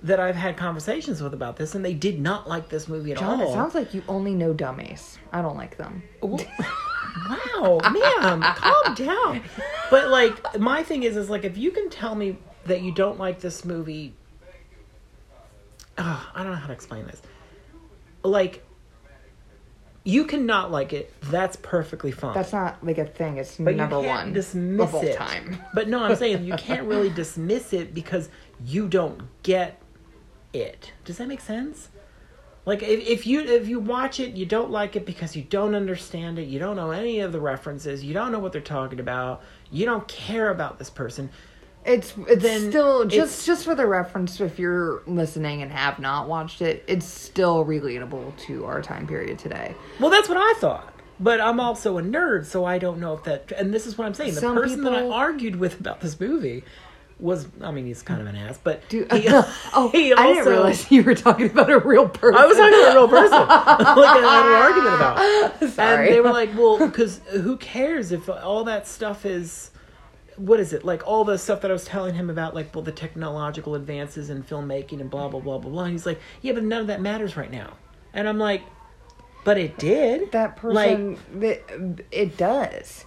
that 0.04 0.20
I've 0.20 0.36
had 0.36 0.56
conversations 0.56 1.22
with 1.22 1.34
about 1.34 1.58
this, 1.58 1.76
and 1.76 1.84
they 1.84 1.94
did 1.94 2.20
not 2.20 2.48
like 2.48 2.70
this 2.70 2.88
movie 2.88 3.12
at 3.12 3.18
John, 3.18 3.32
all. 3.32 3.38
John, 3.38 3.48
it 3.48 3.54
sounds 3.54 3.76
like 3.76 3.94
you 3.94 4.04
only 4.08 4.34
know 4.34 4.54
dummies. 4.54 5.18
I 5.34 5.42
don't 5.42 5.58
like 5.58 5.78
them. 5.78 6.04
wow, 6.22 7.80
ma'am, 7.92 8.42
calm 8.56 8.94
down. 8.96 9.42
But 9.90 10.10
like, 10.10 10.60
my 10.60 10.84
thing 10.84 11.04
is, 11.04 11.18
is 11.18 11.30
like, 11.30 11.44
if 11.44 11.58
you 11.58 11.72
can 11.72 11.90
tell 11.90 12.16
me 12.16 12.38
that 12.66 12.82
you 12.82 12.92
don't 12.92 13.18
like 13.18 13.40
this 13.40 13.66
movie, 13.66 14.14
oh, 15.98 16.32
I 16.34 16.44
don't 16.44 16.52
know 16.52 16.58
how 16.58 16.68
to 16.68 16.74
explain 16.74 17.06
this. 17.08 17.22
Like, 18.24 18.64
you 20.06 20.26
cannot 20.26 20.72
like 20.72 20.94
it. 20.94 21.12
That's 21.24 21.58
perfectly 21.58 22.12
fine. 22.12 22.36
That's 22.36 22.54
not 22.54 22.86
like 22.86 23.00
a 23.00 23.06
thing. 23.06 23.38
It's 23.38 23.58
but 23.58 23.76
number 23.76 23.98
you 23.98 24.04
can't 24.04 24.26
one 24.26 24.34
dismiss 24.34 24.88
of 24.90 24.96
all 24.96 25.02
it. 25.02 25.18
time. 25.18 25.58
But 25.74 25.90
no, 25.90 26.04
I'm 26.04 26.16
saying 26.16 26.46
you 26.46 26.54
can't 26.54 26.88
really 26.88 27.10
dismiss 27.10 27.74
it 27.74 27.94
because 27.94 28.30
you 28.64 28.88
don't 28.88 29.24
get 29.44 29.82
it. 30.54 30.94
Does 31.04 31.18
that 31.18 31.28
make 31.28 31.42
sense? 31.42 31.90
Like 32.68 32.84
if, 32.84 33.08
if 33.08 33.28
you 33.28 33.42
if 33.42 33.68
you 33.68 33.80
watch 33.80 34.20
it, 34.20 34.34
you 34.34 34.46
don't 34.46 34.70
like 34.72 34.96
it 34.96 35.06
because 35.06 35.36
you 35.36 35.42
don't 35.44 35.74
understand 35.76 36.38
it. 36.40 36.44
You 36.44 36.60
don't 36.60 36.76
know 36.76 36.92
any 36.92 37.20
of 37.20 37.32
the 37.32 37.40
references. 37.40 38.04
You 38.04 38.14
don't 38.14 38.32
know 38.32 38.40
what 38.40 38.52
they're 38.54 38.62
talking 38.62 39.00
about. 39.00 39.44
You 39.72 39.86
don't 39.86 40.08
care 40.08 40.50
about 40.50 40.78
this 40.78 40.90
person. 40.90 41.32
It's 41.86 42.14
it's 42.28 42.42
Then 42.42 42.70
still 42.72 43.02
it's- 43.02 43.14
just 43.14 43.46
just 43.46 43.66
for 43.66 43.76
the 43.76 43.86
reference. 43.86 44.40
If 44.42 44.58
you're 44.58 45.04
listening 45.06 45.62
and 45.62 45.72
have 45.72 46.00
not 46.00 46.28
watched 46.28 46.62
it, 46.62 46.84
it's 46.88 47.06
still 47.06 47.64
relatable 47.64 48.36
to 48.48 48.66
our 48.66 48.82
time 48.82 49.06
period 49.08 49.38
today. 49.40 49.76
Well, 50.00 50.10
that's 50.10 50.28
what 50.28 50.38
I 50.38 50.54
thought. 50.60 50.92
But 51.20 51.40
I'm 51.40 51.60
also 51.62 51.98
a 51.98 52.02
nerd, 52.02 52.46
so 52.46 52.66
I 52.66 52.78
don't 52.78 53.00
know 53.00 53.14
if 53.14 53.24
that. 53.24 53.52
And 53.54 53.74
this 53.74 53.86
is 53.86 53.98
what 53.98 54.06
I'm 54.06 54.14
saying. 54.14 54.34
The 54.36 54.42
Some 54.42 54.56
person 54.56 54.84
that 54.84 54.94
I 54.94 55.08
argued 55.08 55.56
with 55.56 55.80
about 55.80 56.02
this 56.02 56.20
movie 56.20 56.64
was, 57.18 57.48
I 57.62 57.72
mean, 57.72 57.86
he's 57.86 58.02
kind 58.02 58.20
of 58.20 58.28
an 58.28 58.36
ass, 58.36 58.60
but 58.62 58.88
Dude, 58.90 59.10
he, 59.14 59.26
oh, 59.30 59.90
he 59.94 60.14
I 60.14 60.34
didn't 60.34 60.46
realize 60.48 60.92
you 60.92 61.04
were 61.04 61.16
talking 61.16 61.50
about 61.50 61.72
a 61.72 61.80
real 61.80 62.10
person. 62.10 62.38
I 62.38 62.46
was 62.46 62.58
talking 62.58 62.74
to 62.74 62.90
a 62.90 62.94
real 62.94 63.08
person, 63.08 63.32
like 63.48 63.50
I 63.50 64.24
had 64.26 64.46
an 64.46 64.62
argument 64.62 64.96
about. 65.62 65.70
Sorry. 65.74 66.08
And 66.08 66.16
they 66.16 66.20
were 66.20 66.34
like, 66.34 66.54
"Well, 66.58 66.78
because 66.80 67.22
who 67.32 67.56
cares 67.58 68.12
if 68.12 68.28
all 68.28 68.66
that 68.66 68.86
stuff 68.86 69.26
is, 69.26 69.72
what 70.38 70.60
is 70.60 70.74
it? 70.74 70.84
Like 70.84 71.06
all 71.08 71.24
the 71.24 71.38
stuff 71.38 71.62
that 71.62 71.72
I 71.72 71.74
was 71.74 71.86
telling 71.86 72.16
him 72.16 72.30
about, 72.30 72.54
like 72.56 72.74
well, 72.74 72.84
the 72.84 72.92
technological 72.92 73.76
advances 73.76 74.30
in 74.30 74.44
filmmaking 74.44 75.02
and 75.02 75.10
blah 75.10 75.28
blah 75.28 75.40
blah 75.40 75.58
blah 75.58 75.72
blah." 75.72 75.84
And 75.84 75.92
he's 75.94 76.06
like, 76.06 76.20
"Yeah, 76.42 76.54
but 76.54 76.64
none 76.64 76.82
of 76.82 76.88
that 76.88 77.02
matters 77.02 77.38
right 77.38 77.52
now." 77.52 77.74
And 78.14 78.28
I'm 78.28 78.40
like, 78.40 78.64
"But 79.44 79.58
it 79.58 79.78
did." 79.78 80.32
that 80.32 80.58
person. 80.58 81.18
that- 81.36 82.04
it 82.12 82.38
does. 82.38 83.06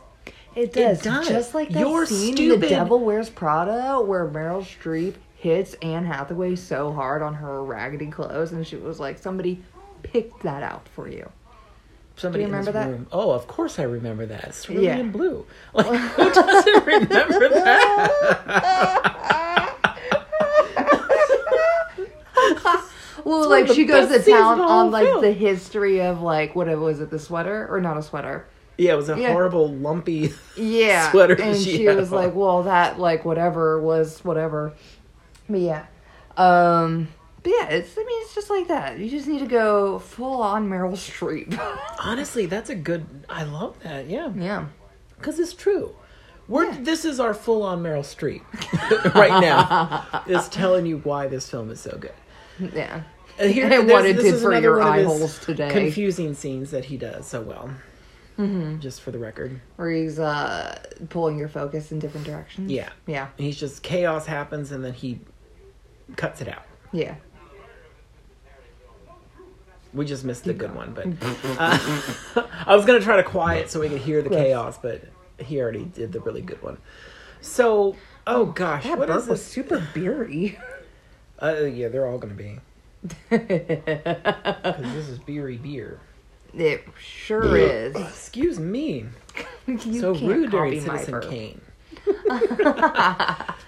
It 0.55 0.73
does. 0.73 1.03
does. 1.03 1.29
Just 1.29 1.55
like 1.55 1.71
that 1.71 1.81
You're 1.81 2.07
scene 2.07 2.31
in 2.31 2.37
stupid. 2.37 2.61
The 2.63 2.69
Devil 2.69 3.01
Wears 3.01 3.31
Prada 3.31 4.01
where 4.01 4.27
Meryl 4.27 4.63
Streep 4.63 5.15
hits 5.37 5.75
Anne 5.75 6.05
Hathaway 6.05 6.57
so 6.57 6.93
hard 6.93 7.23
on 7.23 7.35
her 7.35 7.63
raggedy 7.63 8.09
clothes, 8.09 8.53
and 8.53 8.67
she 8.67 8.77
was 8.77 8.99
like, 8.99 9.19
"Somebody 9.19 9.63
picked 10.03 10.43
that 10.43 10.63
out 10.63 10.89
for 10.89 11.09
you." 11.09 11.31
Somebody 12.19 12.45
Do 12.45 12.49
you 12.51 12.55
remember 12.55 12.73
that? 12.73 12.89
room. 12.89 13.07
Oh, 13.13 13.31
of 13.31 13.47
course 13.47 13.79
I 13.79 13.85
remember 13.85 14.27
that. 14.27 14.55
Cerulean 14.65 14.85
Yeah. 14.85 15.03
blue. 15.05 15.47
Like 15.75 15.87
who 16.01 16.31
doesn't 16.33 16.87
remember 16.87 17.49
that? 17.49 18.11
Well, 23.25 23.41
one 23.41 23.49
like 23.51 23.67
she 23.75 23.85
goes 23.85 24.09
to 24.09 24.31
town 24.31 24.61
on 24.61 24.91
like 24.91 25.05
film. 25.05 25.21
the 25.23 25.33
history 25.33 26.01
of 26.01 26.23
like 26.23 26.55
what 26.55 26.67
was 26.79 27.01
it, 27.01 27.11
the 27.11 27.19
sweater 27.19 27.67
or 27.69 27.81
not 27.81 27.99
a 27.99 28.03
sweater? 28.03 28.47
Yeah, 28.79 28.93
it 28.93 28.97
was 28.97 29.09
a 29.11 29.19
Yeah. 29.21 29.33
horrible 29.33 29.75
lumpy. 29.75 30.33
Yeah, 30.57 31.11
Sweater 31.11 31.35
and 31.41 31.57
she 31.57 31.79
she, 31.79 31.89
was 31.89 32.13
on. 32.13 32.19
like, 32.25 32.35
"Well, 32.35 32.63
that 32.63 32.99
like 32.99 33.25
whatever 33.25 33.81
was 33.83 34.25
whatever." 34.25 34.73
But 35.49 35.61
yeah, 35.61 35.87
um, 36.37 37.09
but 37.49 37.55
yeah, 37.61 37.69
it's 37.77 37.97
I 37.97 38.05
mean 38.05 38.23
it's 38.23 38.35
just 38.35 38.51
like 38.51 38.69
that. 38.69 38.99
You 38.99 39.09
just 39.11 39.27
need 39.27 39.39
to 39.41 39.47
go 39.47 39.99
full 39.99 40.43
on 40.43 40.69
Meryl 40.69 40.93
Streep. 40.93 41.59
Honestly, 42.05 42.47
that's 42.47 42.71
a 42.71 42.75
good. 42.75 43.07
I 43.29 43.45
love 43.45 43.77
that. 43.83 44.07
Yeah, 44.09 44.33
yeah, 44.37 44.67
because 45.17 45.39
it's 45.39 45.55
true. 45.55 45.95
We're 46.47 46.65
Yeah. 46.65 46.79
this 46.81 47.05
is 47.05 47.21
our 47.21 47.35
full 47.35 47.63
on 47.63 47.83
Meryl 47.83 48.01
Streep 48.01 48.43
right 49.15 49.41
now. 49.41 50.23
is 50.27 50.49
telling 50.49 50.87
you 50.87 50.99
why 50.99 51.27
this 51.27 51.49
film 51.51 51.71
is 51.71 51.81
so 51.81 51.97
good. 51.99 52.13
yeah. 52.75 53.03
And 53.39 53.53
here, 53.53 53.71
And 53.71 53.89
what 53.89 54.05
it 54.05 54.15
did 54.17 54.41
for 54.41 54.59
your 54.59 54.83
eye 54.83 55.05
holes 55.05 55.39
today. 55.39 55.71
Confusing 55.71 56.35
scenes 56.35 56.71
that 56.73 56.87
he 56.87 56.97
does 56.97 57.27
so 57.27 57.41
well. 57.41 57.71
Mm-hmm. 58.39 58.81
Just 58.81 59.01
for 59.03 59.11
the 59.11 59.19
record, 59.19 59.61
Where 59.77 59.91
he's 59.91 60.19
uh 60.19 60.79
pulling 61.09 61.39
your 61.39 61.49
focus 61.49 61.93
in 61.93 61.99
different 61.99 62.27
directions. 62.27 62.71
yeah, 62.71 62.91
yeah, 63.07 63.29
he's 63.37 63.57
just 63.57 63.83
chaos 63.83 64.27
happens 64.27 64.71
and 64.73 64.85
then 64.85 64.93
he 64.93 65.21
cuts 66.17 66.41
it 66.41 66.49
out. 66.49 66.63
yeah. 66.93 67.17
We 69.95 70.05
just 70.05 70.25
missed 70.25 70.45
the 70.45 70.53
good 70.55 70.75
one, 70.75 70.93
but 70.93 71.07
uh, 71.59 72.43
I 72.67 72.77
was 72.77 72.85
gonna 72.85 73.01
try 73.01 73.17
to 73.17 73.23
quiet 73.23 73.71
so 73.71 73.81
we 73.81 73.89
could 73.89 74.01
hear 74.03 74.21
the 74.23 74.31
chaos, 74.31 74.79
but 74.79 75.03
he 75.39 75.61
already 75.61 75.85
did 75.85 76.13
the 76.13 76.21
really 76.21 76.43
good 76.43 76.63
one. 76.63 76.79
So, 77.41 77.97
oh 78.27 78.47
gosh, 78.47 78.85
That 78.85 78.99
what 78.99 79.09
burp 79.09 79.19
is 79.19 79.27
was 79.29 79.45
super 79.45 79.87
beery. 79.95 80.59
Uh, 81.41 81.71
yeah, 81.73 81.87
they're 81.87 82.05
all 82.05 82.19
gonna 82.19 82.35
be. 82.35 82.59
Because 83.31 84.93
this 84.93 85.09
is 85.09 85.21
beery 85.21 85.57
beer. 85.57 86.01
It 86.53 86.83
sure 87.01 87.57
is. 87.57 87.95
Excuse 87.95 88.59
me. 88.59 89.07
You 89.69 90.01
so 90.01 90.15
rude 90.17 90.51
during 90.51 90.81
Citizen 90.81 91.13
burp. 91.13 91.31
Kane. 91.31 91.61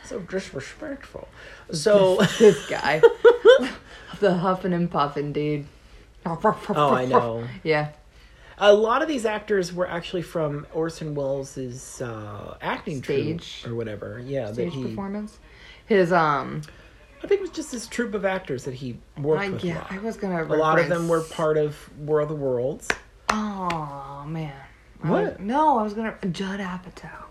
so 0.05 0.19
disrespectful. 0.19 1.29
So, 1.71 2.17
This 2.41 2.67
guy, 2.67 3.01
the 4.19 4.35
huffing 4.39 4.73
and 4.73 4.91
puffing 4.91 5.33
dude. 5.33 5.67
Oh, 6.43 6.95
I 6.95 7.05
know. 7.07 7.45
Yeah. 7.63 7.89
A 8.63 8.75
lot 8.75 9.01
of 9.01 9.09
these 9.09 9.25
actors 9.25 9.73
were 9.73 9.89
actually 9.89 10.21
from 10.21 10.67
Orson 10.75 11.15
Welles' 11.15 11.57
uh, 12.03 12.59
acting 12.61 13.03
Stage. 13.03 13.63
troupe 13.63 13.73
or 13.73 13.75
whatever. 13.77 14.23
Yeah, 14.25 14.53
Stage 14.53 14.75
he. 14.75 14.83
performance. 14.85 15.39
His 15.87 16.13
um. 16.13 16.61
I 17.23 17.27
think 17.27 17.41
it 17.41 17.43
was 17.43 17.51
just 17.51 17.71
this 17.73 17.87
troupe 17.87 18.13
of 18.15 18.25
actors 18.27 18.65
that 18.65 18.75
he 18.75 18.99
worked 19.19 19.43
I, 19.43 19.49
with. 19.51 19.65
yeah, 19.65 19.75
a 19.75 19.79
lot. 19.79 19.93
I 19.93 19.99
was 19.99 20.17
gonna. 20.19 20.45
A 20.45 20.57
lot 20.57 20.79
of 20.79 20.89
them 20.89 21.09
were 21.09 21.23
part 21.23 21.57
of 21.57 21.77
War 21.99 22.21
of 22.21 22.29
the 22.29 22.35
Worlds. 22.35 22.87
Oh 23.31 24.25
man. 24.27 24.53
I 25.03 25.11
What? 25.11 25.23
was- 25.25 25.37
no, 25.41 25.79
I 25.79 25.83
was 25.83 25.95
gonna 25.95 26.15
Judd 26.31 26.61
Apatow. 26.61 27.25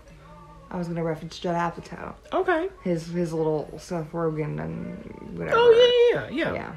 I 0.72 0.76
was 0.76 0.88
gonna 0.88 1.04
reference 1.04 1.38
Judd 1.38 1.54
Apatow. 1.56 2.14
Okay. 2.32 2.68
His 2.82 3.06
his 3.06 3.32
little 3.32 3.72
Seth 3.78 4.10
Rogen 4.12 4.60
and 4.60 5.38
whatever. 5.38 5.56
Oh 5.58 6.10
yeah, 6.12 6.28
yeah, 6.28 6.44
yeah. 6.44 6.54
Yeah. 6.54 6.72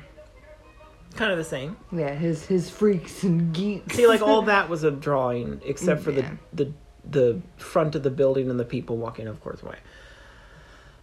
Kind 1.16 1.32
of 1.32 1.38
the 1.38 1.44
same. 1.44 1.78
Yeah. 1.92 2.14
His 2.16 2.46
his 2.46 2.70
freaks 2.70 3.24
and 3.24 3.54
geeks. 3.54 3.96
See, 3.96 4.08
like 4.08 4.22
all 4.22 4.42
that 4.54 4.70
was 4.70 4.84
a 4.84 4.92
drawing, 4.92 5.62
except 5.66 6.02
for 6.02 6.12
Yeah. 6.12 6.32
the 6.54 6.66
the 6.66 6.74
the 7.10 7.42
front 7.58 7.96
of 7.96 8.04
the 8.04 8.10
building 8.10 8.50
and 8.50 8.60
the 8.60 8.66
people 8.66 8.98
walking, 8.98 9.28
of 9.28 9.42
course, 9.42 9.62
away. 9.62 9.78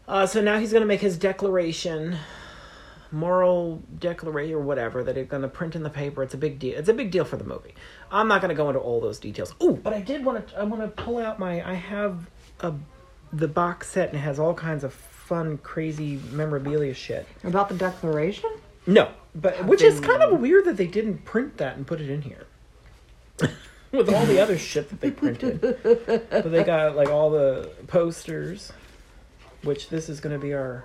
Uh, 0.08 0.26
so 0.26 0.40
now 0.40 0.58
he's 0.58 0.72
going 0.72 0.80
to 0.80 0.86
make 0.86 1.00
his 1.00 1.16
declaration, 1.18 2.16
moral 3.12 3.82
declaration 3.98 4.54
or 4.54 4.60
whatever 4.60 5.04
that 5.04 5.16
he's 5.16 5.26
going 5.26 5.42
to 5.42 5.48
print 5.48 5.76
in 5.76 5.82
the 5.82 5.90
paper. 5.90 6.22
It's 6.22 6.34
a 6.34 6.38
big 6.38 6.58
deal. 6.58 6.76
It's 6.78 6.88
a 6.88 6.94
big 6.94 7.10
deal 7.10 7.24
for 7.24 7.36
the 7.36 7.44
movie. 7.44 7.74
I'm 8.10 8.26
not 8.28 8.40
going 8.40 8.48
to 8.48 8.54
go 8.54 8.68
into 8.68 8.80
all 8.80 9.00
those 9.00 9.18
details. 9.18 9.54
Oh, 9.60 9.74
but 9.74 9.92
I 9.92 10.00
did 10.00 10.24
want 10.24 10.48
to. 10.48 10.58
I 10.58 10.64
want 10.64 10.82
to 10.82 10.88
pull 11.02 11.18
out 11.18 11.38
my. 11.38 11.62
I 11.68 11.74
have 11.74 12.28
a 12.60 12.74
the 13.32 13.46
box 13.48 13.88
set 13.90 14.08
and 14.08 14.16
it 14.18 14.22
has 14.22 14.40
all 14.40 14.54
kinds 14.54 14.82
of 14.82 14.92
fun, 14.92 15.58
crazy 15.58 16.18
memorabilia 16.32 16.94
shit. 16.94 17.26
about 17.44 17.68
the 17.68 17.76
Declaration. 17.76 18.50
No, 18.86 19.08
but 19.34 19.64
which 19.66 19.82
is 19.82 20.00
kind 20.00 20.22
of 20.22 20.40
weird 20.40 20.64
that 20.64 20.76
they 20.76 20.86
didn't 20.86 21.24
print 21.24 21.56
that 21.58 21.76
and 21.76 21.86
put 21.86 22.00
it 22.00 22.10
in 22.10 22.22
here. 22.22 22.46
With 23.92 24.08
all 24.08 24.24
the 24.26 24.40
other 24.40 24.56
shit 24.56 24.88
that 24.90 25.00
they 25.00 25.10
printed. 25.10 25.60
but 25.60 26.50
they 26.50 26.62
got 26.62 26.94
like 26.94 27.08
all 27.08 27.30
the 27.30 27.70
posters, 27.88 28.72
which 29.62 29.88
this 29.88 30.08
is 30.08 30.20
going 30.20 30.38
to 30.38 30.44
be 30.44 30.54
our 30.54 30.84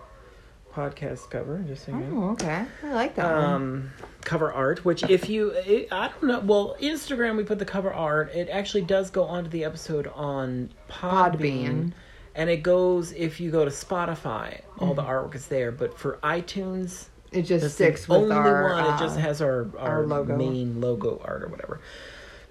podcast 0.76 1.30
cover, 1.30 1.64
just 1.68 1.86
so 1.86 1.92
you 1.92 2.00
know. 2.00 2.24
Oh, 2.24 2.30
okay. 2.32 2.66
I 2.84 2.94
like 2.94 3.16
that 3.16 3.32
one. 3.32 3.44
Um, 3.44 3.92
cover 4.24 4.52
art, 4.52 4.84
which 4.84 5.04
if 5.04 5.30
you, 5.30 5.52
it, 5.52 5.88
I 5.92 6.10
don't 6.10 6.24
know, 6.24 6.40
well, 6.42 6.76
Instagram 6.82 7.38
we 7.38 7.44
put 7.44 7.60
the 7.60 7.66
cover 7.66 7.94
art. 7.94 8.32
It 8.36 8.50
actually 8.50 8.82
does 8.82 9.10
go 9.10 9.24
onto 9.24 9.50
the 9.50 9.64
episode 9.64 10.08
on 10.08 10.70
Podbean. 10.90 11.40
Podbean. 11.40 11.94
And 12.36 12.50
it 12.50 12.64
goes, 12.64 13.14
if 13.14 13.40
you 13.40 13.50
go 13.50 13.64
to 13.64 13.72
Spotify, 13.72 14.60
all 14.80 14.94
the 14.94 15.04
artwork 15.04 15.36
is 15.36 15.48
there. 15.48 15.72
But 15.72 15.98
for 15.98 16.18
iTunes, 16.22 17.06
It 17.36 17.44
just 17.44 17.62
that's 17.64 17.74
sticks 17.76 18.08
with 18.08 18.18
only 18.24 18.36
our. 18.36 18.64
one. 18.64 18.84
uh, 18.84 18.96
it 18.96 19.00
just 19.00 19.18
has 19.20 19.42
our 19.42 19.68
our, 19.78 19.90
our 20.00 20.06
logo. 20.06 20.36
main 20.38 20.80
logo 20.82 21.22
art 21.26 21.44
or 21.44 21.48
whatever. 21.48 21.80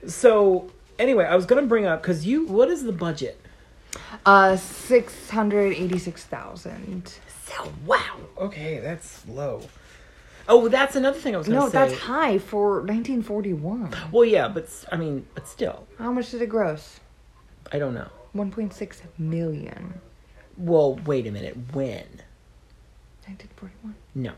So 0.06 0.70
anyway, 0.98 1.24
I 1.24 1.34
was 1.36 1.46
gonna 1.46 1.62
bring 1.62 1.86
up 1.86 2.02
because 2.02 2.26
you. 2.26 2.46
What 2.46 2.68
is 2.70 2.82
the 2.84 2.92
budget? 2.92 3.40
uh 4.26 4.56
six 4.56 5.30
hundred 5.30 5.72
eighty 5.74 5.98
six 5.98 6.24
thousand. 6.24 7.14
So 7.44 7.72
wow. 7.86 8.16
Okay, 8.38 8.80
that's 8.80 9.26
low. 9.28 9.62
Oh, 10.48 10.68
that's 10.68 10.94
another 10.96 11.18
thing 11.18 11.34
I 11.34 11.38
was 11.38 11.46
gonna 11.46 11.60
No, 11.60 11.68
say. 11.68 11.78
No, 11.78 11.86
that's 11.86 12.00
high 12.00 12.38
for 12.38 12.82
nineteen 12.84 13.22
forty 13.22 13.52
one. 13.52 13.94
Well, 14.12 14.24
yeah, 14.24 14.48
but 14.48 14.68
I 14.90 14.96
mean, 14.96 15.26
but 15.34 15.46
still, 15.48 15.86
How 15.98 16.10
much 16.12 16.30
did 16.32 16.42
it 16.42 16.48
gross? 16.48 17.00
I 17.72 17.78
don't 17.78 17.94
know. 17.94 18.08
1.6 18.36 19.00
million. 19.16 20.00
Well, 20.58 20.96
wait 21.06 21.26
a 21.26 21.30
minute. 21.30 21.56
When? 21.72 22.04
1941. 23.26 23.94
No, 24.16 24.32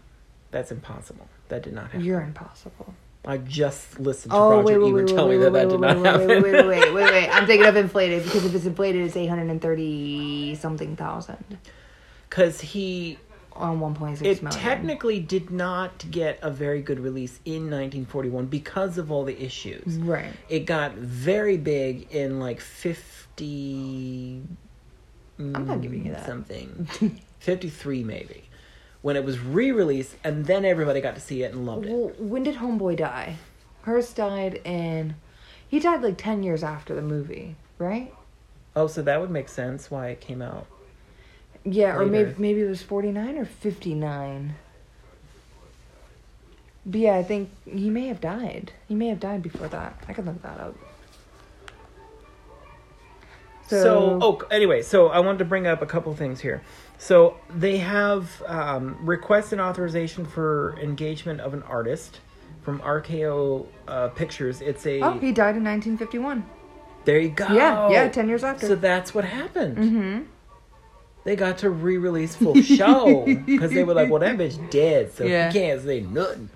that's 0.51 0.71
impossible. 0.73 1.29
That 1.49 1.63
did 1.63 1.75
not 1.75 1.87
happen. 1.91 2.03
You're 2.05 2.21
impossible. 2.23 2.95
I 3.25 3.39
just 3.39 3.99
listened 3.99 4.35
to 4.37 4.39
Oh 4.39 4.51
Roger 4.51 4.65
wait, 4.65 4.79
wait, 4.79 4.89
Ebert 4.91 5.07
wait, 5.07 5.17
tell 5.17 5.29
wait, 5.29 5.39
me 5.39 5.39
wait, 5.39 5.53
that 5.53 5.53
that 5.53 5.69
did 5.69 5.81
wait, 5.81 5.81
not 5.81 5.97
wait, 5.99 6.07
happen. 6.07 6.29
wait, 6.29 6.43
wait, 6.43 6.67
wait, 6.67 6.95
wait, 6.95 7.13
wait. 7.13 7.29
I'm 7.31 7.47
thinking 7.47 7.67
of 7.67 7.77
inflated 7.77 8.23
because 8.25 8.45
if 8.45 8.55
it's 8.55 8.67
inflated, 8.67 9.05
it's 9.07 9.17
830 9.17 10.55
something 10.57 10.97
thousand 10.97 11.59
Because 12.29 12.61
he, 12.61 13.19
on 13.53 13.81
1.6 13.81 14.23
it 14.25 14.43
million. 14.43 14.51
technically 14.51 15.19
did 15.21 15.51
not 15.51 16.09
get 16.11 16.39
a 16.43 16.51
very 16.51 16.83
good 16.83 17.01
release 17.01 17.41
in 17.45 17.63
1941 17.71 18.47
because 18.47 18.99
of 18.99 19.11
all 19.11 19.25
the 19.25 19.41
issues. 19.43 19.97
Right. 19.99 20.33
It 20.49 20.61
got 20.67 20.95
very 20.95 21.57
big 21.57 22.09
in 22.13 22.39
like 22.41 22.61
50. 22.61 24.43
I'm 25.39 25.67
not 25.67 25.83
giving 25.83 26.07
you 26.07 26.13
that. 26.13 26.27
Something. 26.27 26.87
53 27.41 28.05
maybe. 28.05 28.46
When 29.03 29.17
it 29.17 29.25
was 29.25 29.39
re 29.39 29.71
released, 29.71 30.17
and 30.25 30.47
then 30.47 30.65
everybody 30.65 31.01
got 31.01 31.15
to 31.15 31.21
see 31.21 31.43
it 31.43 31.53
and 31.53 31.67
loved 31.67 31.87
it. 31.87 31.93
Well, 31.93 32.13
when 32.19 32.43
did 32.43 32.57
Homeboy 32.57 32.97
die? 32.97 33.37
Hearst 33.83 34.17
died 34.17 34.61
in. 34.65 35.15
He 35.69 35.79
died 35.79 36.03
like 36.03 36.17
10 36.17 36.43
years 36.43 36.65
after 36.65 36.95
the 36.95 37.03
movie, 37.03 37.57
right? 37.79 38.13
Oh, 38.75 38.87
so 38.87 39.03
that 39.03 39.21
would 39.21 39.31
make 39.31 39.49
sense 39.49 39.91
why 39.91 40.09
it 40.09 40.21
came 40.21 40.43
out. 40.43 40.67
Yeah, 41.65 41.97
or 41.97 42.07
maybe 42.07 42.35
maybe 42.39 42.61
it 42.61 42.69
was 42.69 42.83
49 42.83 43.39
or 43.39 43.45
59. 43.45 44.55
But 46.85 47.01
yeah, 47.01 47.17
I 47.17 47.25
think 47.25 47.51
he 47.65 47.91
may 47.91 48.07
have 48.07 48.21
died. 48.21 48.73
He 48.87 48.95
may 48.95 49.09
have 49.09 49.19
died 49.19 49.43
before 49.43 49.67
that. 49.69 50.01
I 50.07 50.13
could 50.13 50.27
look 50.27 50.41
that 50.43 50.61
up. 50.61 50.77
So, 53.67 54.19
oh, 54.23 54.43
anyway, 54.53 54.83
so 54.83 55.09
I 55.09 55.19
wanted 55.19 55.39
to 55.39 55.45
bring 55.45 55.67
up 55.67 55.83
a 55.83 55.87
couple 55.87 56.15
things 56.15 56.41
here. 56.41 56.63
So 56.99 57.37
they 57.51 57.77
have 57.79 58.43
um, 58.47 58.97
requested 59.01 59.61
authorization 59.61 60.25
for 60.25 60.79
engagement 60.81 61.41
of 61.41 61.53
an 61.55 61.63
artist 61.65 62.21
from 62.63 62.81
RKO 62.81 63.67
uh, 63.87 64.09
Pictures. 64.09 64.61
It's 64.61 64.87
a 64.87 65.01
Oh, 65.03 65.13
he 65.19 65.33
died 65.33 65.57
in 65.57 65.65
1951. 65.65 66.45
there 67.05 67.19
you 67.19 67.29
go. 67.29 67.47
Yeah, 67.53 67.91
yeah, 67.91 68.09
10 68.09 68.29
years 68.29 68.43
after. 68.43 68.67
So 68.67 68.75
that's 68.75 69.15
what 69.15 69.25
happened. 69.25 69.77
mm-hmm. 69.77 70.23
They 71.25 71.35
got 71.37 71.59
to 71.59 71.71
re-release 71.71 72.37
full 72.37 72.55
show 72.63 73.25
because 73.47 73.73
they 73.73 73.83
were 73.83 73.95
like, 73.95 74.09
"Well, 74.11 74.21
that 74.21 74.37
bitch 74.39 74.71
dead, 74.71 75.13
so 75.13 75.25
Yeah. 75.25 75.51
he 75.51 75.59
can't 75.59 75.83
say 75.83 76.01
nothing." 76.01 76.51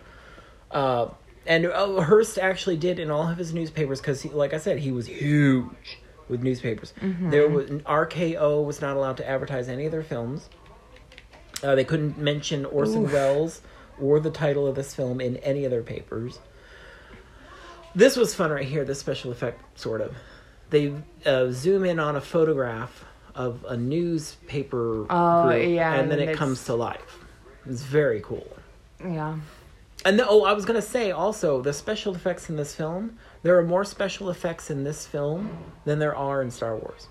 Uh, 0.70 1.08
and 1.44 1.66
uh, 1.66 2.00
Hearst 2.02 2.38
actually 2.38 2.76
did 2.76 3.00
in 3.00 3.10
all 3.10 3.26
of 3.28 3.36
his 3.36 3.52
newspapers 3.52 4.00
because, 4.00 4.24
like 4.26 4.54
I 4.54 4.58
said, 4.58 4.78
he 4.78 4.92
was 4.92 5.06
huge 5.08 5.98
with 6.30 6.42
newspapers. 6.42 6.94
Mm-hmm. 7.00 7.30
There 7.30 7.48
was 7.48 7.68
RKO 7.70 8.64
was 8.64 8.80
not 8.80 8.96
allowed 8.96 9.16
to 9.18 9.28
advertise 9.28 9.68
any 9.68 9.84
of 9.84 9.92
their 9.92 10.02
films. 10.04 10.48
Uh, 11.62 11.74
they 11.74 11.84
couldn't 11.84 12.16
mention 12.16 12.64
Orson 12.64 13.04
Oof. 13.04 13.12
Welles 13.12 13.60
or 14.00 14.18
the 14.20 14.30
title 14.30 14.66
of 14.66 14.76
this 14.76 14.94
film 14.94 15.20
in 15.20 15.36
any 15.38 15.64
of 15.66 15.70
their 15.70 15.82
papers. 15.82 16.38
This 17.94 18.16
was 18.16 18.34
fun 18.34 18.50
right 18.50 18.66
here. 18.66 18.84
This 18.84 19.00
special 19.00 19.30
effect, 19.32 19.60
sort 19.78 20.00
of. 20.00 20.14
They 20.70 20.94
uh, 21.26 21.48
zoom 21.50 21.84
in 21.84 21.98
on 21.98 22.14
a 22.16 22.20
photograph 22.20 23.04
of 23.34 23.64
a 23.68 23.76
newspaper 23.76 25.06
Oh, 25.10 25.48
group, 25.48 25.68
yeah, 25.68 25.94
and 25.94 26.10
then 26.10 26.20
it 26.20 26.22
it's- 26.22 26.36
comes 26.38 26.64
to 26.66 26.74
life. 26.74 27.18
It's 27.66 27.82
very 27.82 28.20
cool. 28.20 28.46
Yeah. 29.04 29.36
And 30.04 30.18
the, 30.18 30.26
oh, 30.26 30.44
I 30.44 30.52
was 30.54 30.64
gonna 30.64 30.80
say 30.80 31.10
also 31.10 31.60
the 31.60 31.72
special 31.74 32.14
effects 32.14 32.48
in 32.48 32.56
this 32.56 32.74
film. 32.74 33.18
There 33.42 33.58
are 33.58 33.62
more 33.64 33.84
special 33.84 34.28
effects 34.30 34.70
in 34.70 34.84
this 34.84 35.06
film 35.06 35.50
than 35.84 35.98
there 35.98 36.14
are 36.14 36.42
in 36.42 36.50
Star 36.50 36.76
Wars. 36.76 37.08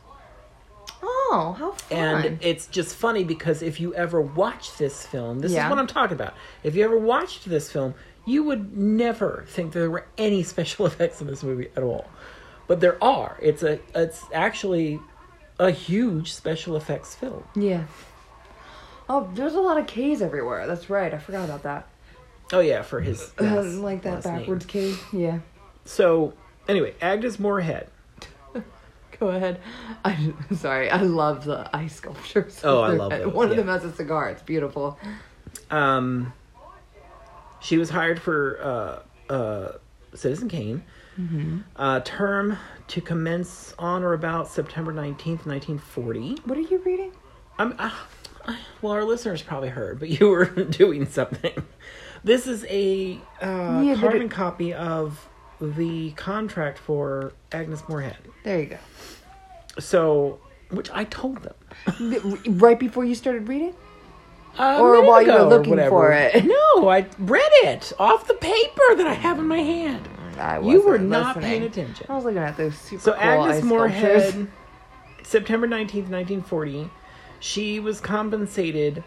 Oh, 1.01 1.55
how 1.57 1.71
fun. 1.71 1.97
And 2.25 2.39
it's 2.41 2.67
just 2.67 2.95
funny 2.95 3.23
because 3.23 3.61
if 3.61 3.79
you 3.79 3.93
ever 3.95 4.21
watch 4.21 4.77
this 4.77 5.05
film, 5.05 5.39
this 5.39 5.51
Yeah. 5.51 5.65
is 5.65 5.69
what 5.69 5.79
I'm 5.79 5.87
talking 5.87 6.15
about. 6.15 6.33
If 6.63 6.75
you 6.75 6.83
ever 6.83 6.97
watched 6.97 7.47
this 7.49 7.71
film, 7.71 7.93
you 8.25 8.43
would 8.43 8.75
never 8.77 9.45
think 9.47 9.73
there 9.73 9.89
were 9.89 10.05
any 10.17 10.43
special 10.53 10.85
effects 10.85 11.21
in 11.21 11.27
this 11.27 11.43
movie 11.43 11.69
at 11.75 11.83
all. 11.83 12.05
But 12.67 12.79
there 12.81 13.01
are. 13.03 13.37
It's 13.41 13.63
a 13.63 13.79
it's 13.95 14.23
actually 14.33 14.99
a 15.57 15.71
huge 15.71 16.33
special 16.33 16.75
effects 16.75 17.15
film. 17.15 17.43
yeah. 17.55 17.85
Oh, 19.11 19.27
there's 19.33 19.55
a 19.55 19.59
lot 19.59 19.79
of 19.79 19.87
K's 19.87 20.21
everywhere. 20.21 20.67
That's 20.67 20.87
right. 20.87 21.11
I 21.11 21.17
forgot 21.17 21.45
about 21.45 21.63
that. 21.63 21.87
Oh 22.53 22.59
yeah, 22.59 22.83
for 22.83 22.99
his 23.01 23.33
like 23.39 24.03
that 24.03 24.13
last 24.15 24.25
name. 24.25 24.37
backwards 24.39 24.65
K. 24.67 24.93
Yeah. 25.11 25.39
So 25.89 26.33
anyway, 26.67 26.93
Agnes 27.01 27.39
Moorehead. 27.39 27.87
Go 29.19 29.29
ahead. 29.29 29.59
I'm 30.05 30.35
sorry. 30.55 30.89
I 30.91 31.01
love 31.01 31.45
the 31.45 31.67
ice 31.75 31.95
sculptures. 31.95 32.61
Oh, 32.63 32.81
I 32.81 32.89
love 32.91 33.09
those, 33.09 33.33
One 33.33 33.45
of 33.47 33.51
yeah. 33.53 33.57
them 33.57 33.67
has 33.69 33.83
a 33.83 33.91
cigar. 33.91 34.29
It's 34.29 34.43
beautiful. 34.43 34.99
Um, 35.71 36.31
she 37.59 37.77
was 37.79 37.89
hired 37.89 38.21
for 38.21 39.03
uh, 39.29 39.33
uh, 39.33 39.71
Citizen 40.13 40.47
Kane. 40.47 40.83
Hmm. 41.15 41.59
Uh, 41.75 41.99
term 42.01 42.57
to 42.89 43.01
commence 43.01 43.73
on 43.79 44.03
or 44.03 44.13
about 44.13 44.47
September 44.47 44.93
19th, 44.93 45.45
1940. 45.47 46.37
What 46.45 46.57
are 46.57 46.61
you 46.61 46.77
reading? 46.85 47.11
I'm, 47.57 47.73
uh, 47.79 47.89
well, 48.81 48.93
our 48.93 49.03
listeners 49.03 49.41
probably 49.41 49.69
heard, 49.69 49.99
but 49.99 50.09
you 50.19 50.29
were 50.29 50.45
doing 50.45 51.07
something. 51.07 51.63
This 52.23 52.45
is 52.47 52.63
a 52.69 53.19
uh, 53.41 53.81
Yeah, 53.83 53.95
carbon 53.99 54.21
it- 54.23 54.31
copy 54.31 54.71
of 54.73 55.27
the 55.61 56.11
contract 56.11 56.77
for 56.77 57.33
Agnes 57.51 57.83
Moorehead. 57.89 58.17
There 58.43 58.59
you 58.59 58.65
go. 58.67 58.77
So, 59.79 60.39
which 60.71 60.89
I 60.91 61.03
told 61.05 61.39
them. 61.43 61.53
right 62.59 62.79
before 62.79 63.05
you 63.05 63.15
started 63.15 63.47
reading? 63.47 63.73
A 64.57 64.79
Or 64.79 65.05
while 65.05 65.21
you 65.21 65.31
were 65.31 65.43
looking 65.43 65.77
for 65.89 66.11
it. 66.11 66.43
No, 66.45 66.89
I 66.89 67.05
read 67.19 67.51
it 67.63 67.93
off 67.99 68.27
the 68.27 68.33
paper 68.33 68.95
that 68.95 69.07
I 69.07 69.13
have 69.13 69.37
in 69.39 69.47
my 69.47 69.59
hand. 69.59 70.07
I 70.39 70.59
You 70.59 70.81
were 70.81 70.91
wasn't 70.93 71.09
listening. 71.09 71.43
paying 71.43 71.63
attention. 71.63 72.05
I 72.09 72.15
was 72.15 72.23
looking 72.25 72.39
at 72.39 72.57
those 72.57 72.75
super 72.77 73.01
So 73.03 73.11
cool 73.13 73.21
Agnes 73.21 73.63
Moorehead. 73.63 74.47
September 75.23 75.67
nineteenth, 75.67 76.09
nineteen 76.09 76.41
forty, 76.41 76.89
she 77.39 77.79
was 77.79 77.99
compensated 78.01 79.03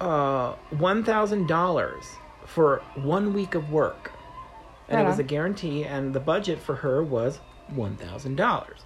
uh, 0.00 0.54
one 0.70 1.04
thousand 1.04 1.46
dollars 1.48 2.06
for 2.46 2.82
one 2.94 3.34
week 3.34 3.54
of 3.54 3.70
work, 3.70 4.12
and 4.92 5.00
it 5.00 5.06
was 5.06 5.18
a 5.18 5.22
guarantee. 5.24 5.84
And 5.84 6.14
the 6.14 6.20
budget 6.20 6.58
for 6.58 6.76
her 6.76 7.02
was 7.02 7.38
one 7.68 7.96
thousand 7.96 8.36
dollars. 8.36 8.80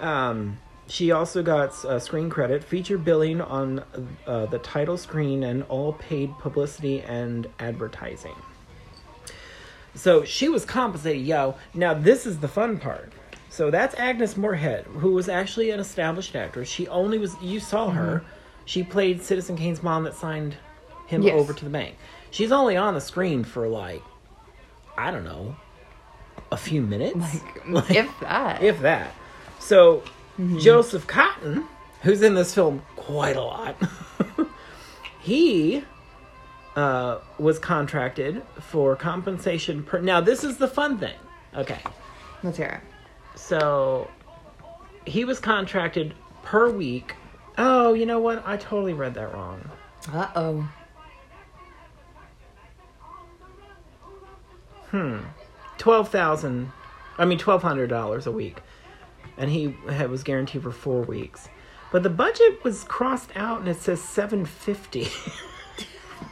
Um, 0.00 0.58
she 0.88 1.12
also 1.12 1.42
got 1.42 1.72
uh, 1.84 1.98
screen 1.98 2.28
credit, 2.28 2.62
feature 2.64 2.98
billing 2.98 3.40
on 3.40 3.84
uh, 4.26 4.46
the 4.46 4.58
title 4.58 4.96
screen, 4.96 5.42
and 5.44 5.62
all 5.64 5.92
paid 5.94 6.36
publicity 6.38 7.00
and 7.02 7.46
advertising. 7.58 8.34
So 9.94 10.24
she 10.24 10.48
was 10.48 10.64
compensated, 10.64 11.22
yo. 11.26 11.54
Now 11.74 11.94
this 11.94 12.26
is 12.26 12.38
the 12.38 12.48
fun 12.48 12.78
part. 12.78 13.12
So 13.50 13.70
that's 13.70 13.94
Agnes 13.96 14.36
Moorehead, 14.36 14.84
who 14.86 15.12
was 15.12 15.28
actually 15.28 15.70
an 15.70 15.80
established 15.80 16.34
actress. 16.34 16.68
She 16.68 16.88
only 16.88 17.18
was 17.18 17.36
you 17.42 17.60
saw 17.60 17.90
her. 17.90 18.24
She 18.64 18.82
played 18.82 19.22
Citizen 19.22 19.56
Kane's 19.56 19.82
mom 19.82 20.04
that 20.04 20.14
signed 20.14 20.56
him 21.06 21.22
Yes. 21.22 21.34
over 21.34 21.52
to 21.52 21.64
the 21.64 21.70
bank. 21.70 21.96
She's 22.30 22.50
only 22.52 22.76
on 22.76 22.94
the 22.94 23.00
screen 23.00 23.44
for 23.44 23.68
like 23.68 24.02
I 24.96 25.10
don't 25.10 25.24
know, 25.24 25.56
a 26.50 26.56
few 26.56 26.82
minutes. 26.82 27.16
Like, 27.66 27.90
if 27.96 28.20
that. 28.20 28.62
if 28.62 28.80
that. 28.80 29.14
So 29.58 30.02
Joseph 30.58 31.06
Cotten, 31.06 31.66
who's 32.02 32.22
in 32.22 32.34
this 32.34 32.54
film 32.54 32.82
quite 32.96 33.36
a 33.36 33.42
lot, 33.42 33.76
he 35.20 35.84
uh, 36.76 37.18
was 37.38 37.58
contracted 37.58 38.42
for 38.60 38.96
compensation 38.96 39.82
per. 39.82 40.00
Now 40.00 40.20
this 40.20 40.44
is 40.44 40.56
the 40.58 40.68
fun 40.68 40.98
thing. 40.98 41.14
Okay, 41.54 41.80
Let's 42.42 42.56
hear 42.56 42.82
it. 42.82 43.38
so 43.38 44.10
he 45.06 45.24
was 45.24 45.38
contracted 45.38 46.14
per 46.42 46.70
week. 46.70 47.14
Oh, 47.58 47.92
you 47.92 48.06
know 48.06 48.18
what? 48.20 48.42
I 48.46 48.56
totally 48.56 48.94
read 48.94 49.14
that 49.14 49.32
wrong. 49.34 49.70
Uh 50.12 50.28
oh. 50.34 50.68
Twelve 55.78 56.10
thousand, 56.10 56.70
I 57.18 57.24
mean 57.24 57.38
twelve 57.38 57.62
hundred 57.62 57.88
dollars 57.88 58.26
a 58.26 58.32
week, 58.32 58.60
and 59.36 59.50
he 59.50 59.74
had, 59.88 60.10
was 60.10 60.22
guaranteed 60.22 60.62
for 60.62 60.70
four 60.70 61.02
weeks. 61.02 61.48
But 61.90 62.02
the 62.02 62.10
budget 62.10 62.62
was 62.64 62.84
crossed 62.84 63.30
out, 63.34 63.60
and 63.60 63.68
it 63.68 63.78
says 63.80 64.00
seven 64.02 64.44
fifty. 64.46 65.04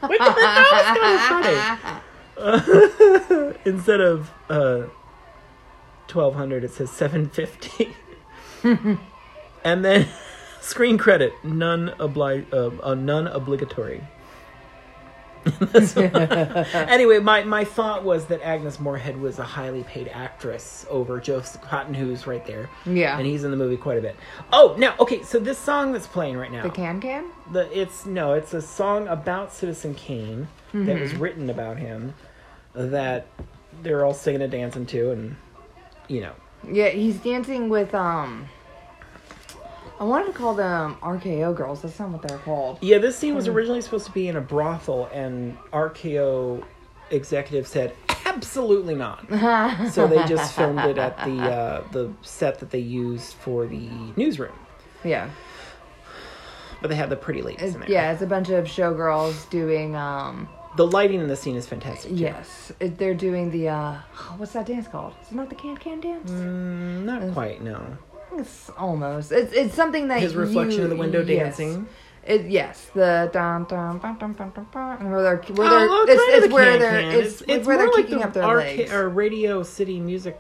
Which 0.03 0.21
I 0.21 0.33
thought 0.33 1.61
was 2.41 2.43
kind 2.43 2.57
of 2.57 3.55
funny. 3.55 3.61
Instead 3.65 4.01
of 4.01 4.31
uh, 4.49 4.85
twelve 6.07 6.35
hundred, 6.35 6.65
it 6.65 6.71
says 6.71 6.91
seven 6.91 7.29
fifty. 7.29 7.95
and 9.65 9.85
then 9.85 10.09
screen 10.61 10.99
credit, 10.99 11.33
none 11.43 11.95
obli- 11.99 12.47
uh, 12.53 12.71
uh, 12.83 12.95
none 12.95 13.27
obligatory. 13.27 14.03
anyway, 16.75 17.19
my, 17.19 17.43
my 17.45 17.65
thought 17.65 18.05
was 18.05 18.27
that 18.27 18.41
Agnes 18.43 18.79
Moorehead 18.81 19.19
was 19.21 19.39
a 19.39 19.45
highly 19.45 19.83
paid 19.85 20.09
actress 20.09 20.87
over 20.91 21.19
Joseph 21.21 21.63
Cotten, 21.63 21.95
who's 21.95 22.27
right 22.27 22.45
there. 22.47 22.69
Yeah. 22.87 23.17
And 23.17 23.27
he's 23.27 23.45
in 23.45 23.51
the 23.51 23.57
movie 23.57 23.77
quite 23.77 23.99
a 23.99 24.03
bit. 24.03 24.17
Oh, 24.53 24.75
now, 24.79 24.95
okay, 25.01 25.23
so 25.23 25.39
this 25.39 25.59
song 25.59 25.93
that's 25.93 26.07
playing 26.07 26.37
right 26.37 26.53
now. 26.53 26.63
The 26.63 26.71
can 26.71 27.01
can. 27.01 27.27
the 27.53 27.69
it's 27.79 28.07
no 28.07 28.33
it's 28.35 28.55
a 28.55 28.63
song 28.63 29.09
about 29.09 29.53
citizen 29.53 29.95
kane 29.95 30.49
that 30.73 31.01
was 31.01 31.11
Mm-hmm. 31.13 31.23
written 31.23 31.51
about 31.51 31.79
him 31.79 32.15
that 32.75 33.27
they're 33.83 34.05
all 34.05 34.15
singing 34.15 34.43
and 34.43 34.53
dancing 34.53 34.87
to 34.87 35.11
and 35.11 35.37
you 36.09 36.21
know 36.21 36.33
Yeah, 36.71 36.89
he's 36.89 37.17
dancing 37.19 37.69
with 37.69 37.95
um. 37.95 38.49
I 40.01 40.05
wanted 40.05 40.29
to 40.29 40.33
call 40.33 40.55
them 40.55 40.97
RKO 41.03 41.55
girls. 41.55 41.83
That's 41.83 41.99
not 42.01 42.09
what 42.09 42.23
they're 42.27 42.39
called. 42.39 42.79
yeah 42.81 42.99
this 42.99 43.17
scene 43.19 43.31
Hmm. 43.33 43.37
was 43.37 43.49
originally 43.49 43.83
supposed 43.83 44.07
to 44.07 44.13
be 44.13 44.27
in 44.29 44.37
a 44.37 44.41
brothel 44.41 45.07
and 45.13 45.57
rko 45.73 46.65
executive 47.11 47.67
said 47.67 47.95
absolutely 48.25 48.95
not 48.95 49.27
so 49.93 50.07
they 50.07 50.25
just 50.27 50.55
filmed 50.55 50.79
it 50.81 50.97
at 50.97 51.17
the 51.27 51.39
uh, 51.43 51.85
the 51.93 52.11
set 52.23 52.59
that 52.61 52.71
they 52.71 52.79
used 52.79 53.35
for 53.35 53.67
the 53.67 53.89
newsroom 54.17 54.55
Yeah. 55.05 55.29
but 56.81 56.89
they 56.89 56.95
have 56.97 57.11
the 57.11 57.17
pretty 57.17 57.43
ladies 57.43 57.63
It's, 57.63 57.75
in 57.75 57.81
there 57.81 57.91
yeah, 57.91 58.13
it's 58.13 58.23
a 58.23 58.27
bunch 58.27 58.49
of 58.51 58.65
showgirls 58.67 59.51
doing 59.51 59.97
um. 59.97 60.49
the 60.77 60.87
lighting 60.87 61.21
in 61.21 61.27
the 61.29 61.37
scene 61.37 61.57
is 61.57 61.67
fantastic 61.67 62.13
too. 62.13 62.17
Yes, 62.17 62.73
it, 62.81 62.97
they're 62.97 63.13
doing 63.29 63.51
the 63.51 63.69
uh. 63.69 63.97
What's 64.37 64.53
that 64.53 64.67
dance 64.67 64.87
called? 64.89 65.13
Is 65.23 65.33
it 65.33 65.35
not 65.35 65.49
the 65.51 65.57
can 65.57 65.77
can 65.77 66.01
dance? 66.01 66.31
Mm, 66.31 67.03
not 67.05 67.33
quite 67.35 67.61
no 67.63 67.99
It's 68.37 68.71
almost. 68.79 69.33
It's 69.33 69.53
it's 69.53 69.75
something 69.75 70.09
that 70.09 70.21
his 70.21 70.35
reflection 70.37 70.79
you- 70.79 70.85
in 70.85 70.91
the 70.91 70.97
window 70.97 71.21
yes. 71.23 71.57
dancing 71.57 71.89
It, 72.27 72.47
yes, 72.47 72.87
the 72.95 73.31
dun 73.33 73.65
dun 73.65 73.99
dun 73.99 74.19
dun 74.19 74.33
dun 74.35 74.51
dun 74.55 74.67
dun, 74.73 75.11
where 75.11 75.23
they're 75.23 75.37
where 75.55 75.67
Oh, 75.67 75.71
they're 75.71 75.89
well, 75.89 76.05
it's, 76.07 76.21
kind 76.23 76.35
it's 76.37 76.47
the 76.49 76.55
where 76.55 76.79
they're 76.79 77.01
can. 77.01 77.21
it's, 77.21 77.43
it's 77.49 77.67
where 77.67 77.77
they're 77.79 77.87
like 77.89 78.05
kicking 78.05 78.19
the 78.19 78.25
up 78.27 78.33
their 78.35 78.43
arca- 78.45 78.61
legs. 78.63 78.93
or 78.93 79.09
Radio 79.09 79.63
City 79.63 79.99
music 79.99 80.39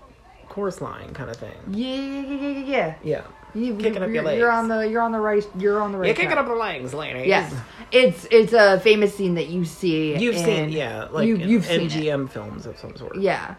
chorus 0.49 0.81
line 0.81 1.13
kind 1.15 1.31
of 1.31 1.37
thing. 1.37 1.57
Yeah, 1.71 1.87
yeah, 1.97 2.21
yeah, 2.21 2.49
yeah, 2.49 2.65
yeah. 2.65 2.95
Yeah, 3.03 3.23
You, 3.55 3.77
Kicking 3.77 4.03
up 4.03 4.09
your 4.11 4.23
you're, 4.25 4.33
you're 4.35 4.51
on 4.53 4.69
the 4.69 4.81
you're 4.89 5.01
on 5.03 5.13
the 5.13 5.21
right 5.21 5.45
you're 5.59 5.81
on 5.81 5.93
the 5.93 5.99
right. 5.99 6.07
you're 6.09 6.15
kicking 6.15 6.31
track. 6.33 6.41
up 6.41 6.49
the 6.49 6.55
legs, 6.55 6.93
ladies. 6.93 7.27
Yes, 7.27 7.53
it's 7.91 8.27
it's 8.31 8.53
a 8.53 8.79
famous 8.81 9.15
scene 9.17 9.35
that 9.37 9.47
you 9.49 9.65
see. 9.65 10.17
you've 10.17 10.37
in- 10.37 10.45
seen 10.45 10.69
yeah, 10.69 11.05
like 11.11 11.27
you, 11.27 11.37
in 11.37 11.49
you've 11.49 11.65
seen 11.65 11.83
it. 11.83 11.93
MGM 11.93 12.29
films 12.31 12.67
of 12.67 12.79
some 12.79 12.95
sort. 12.97 13.17
Yeah, 13.17 13.55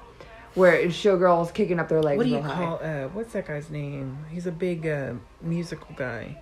where 0.56 0.86
showgirls 0.88 1.54
kicking 1.54 1.80
up 1.80 1.90
their 1.90 2.02
legs. 2.02 2.18
What 2.18 2.26
do 2.26 2.30
you 2.32 2.42
call? 2.42 2.80
Uh, 2.82 3.08
what's 3.10 3.34
that 3.34 3.48
guy's 3.48 3.70
name? 3.70 4.26
He's 4.30 4.48
a 4.48 4.52
big 4.52 4.88
uh, 4.88 5.14
musical 5.42 5.94
guy. 5.96 6.42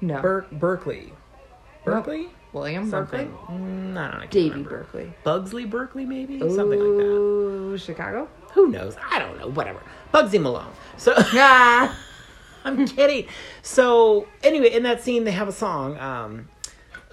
No, 0.00 0.20
Ber- 0.20 0.46
Berkeley. 0.52 1.12
Berkeley. 1.84 2.28
William 2.52 2.90
Berkeley, 2.90 3.28
Something. 3.28 3.38
Mm, 3.48 3.50
I 3.50 3.56
don't 3.56 3.94
know. 3.94 4.00
I 4.00 4.10
can't 4.20 4.30
Davy 4.30 4.48
remember. 4.50 4.70
Berkeley, 4.70 5.12
Bugsley 5.24 5.64
Berkeley, 5.66 6.04
maybe 6.06 6.38
something 6.38 6.68
like 6.70 6.78
that. 6.78 7.04
Ooh, 7.04 7.76
Chicago. 7.78 8.28
Who 8.52 8.68
knows? 8.68 8.96
I 9.10 9.18
don't 9.18 9.38
know. 9.38 9.48
Whatever. 9.48 9.80
Bugsy 10.14 10.40
Malone. 10.40 10.72
So. 10.96 11.14
Ah, 11.34 11.94
I'm 12.64 12.86
kidding. 12.86 13.26
So 13.62 14.26
anyway, 14.42 14.72
in 14.72 14.82
that 14.84 15.02
scene, 15.02 15.24
they 15.24 15.32
have 15.32 15.48
a 15.48 15.52
song. 15.52 15.98
Um, 15.98 16.48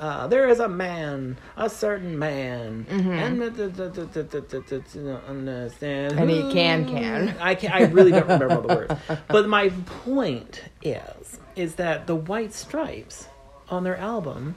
uh, 0.04 0.28
there 0.28 0.50
is 0.50 0.60
a 0.60 0.68
man, 0.68 1.38
a 1.56 1.70
certain 1.70 2.20
man, 2.20 2.86
mm-hmm. 2.90 3.10
and 3.10 3.42
the, 3.42 3.50
the, 3.50 3.70
the, 3.70 3.88
the, 3.88 5.22
understand. 5.30 6.30
He 6.30 6.52
can 6.52 6.86
can. 6.86 7.38
I 7.40 7.56
can. 7.56 7.72
I 7.72 7.84
really 7.84 8.12
don't 8.12 8.24
remember 8.24 8.52
all 8.52 8.62
the 8.64 8.68
words. 8.68 8.94
But 9.30 9.48
my 9.48 9.70
point 10.04 10.62
is, 10.82 11.40
is 11.56 11.76
that 11.76 12.06
the 12.06 12.18
White 12.18 12.54
Stripes 12.54 13.30
on 13.70 13.86
their 13.86 13.96
album, 13.96 14.56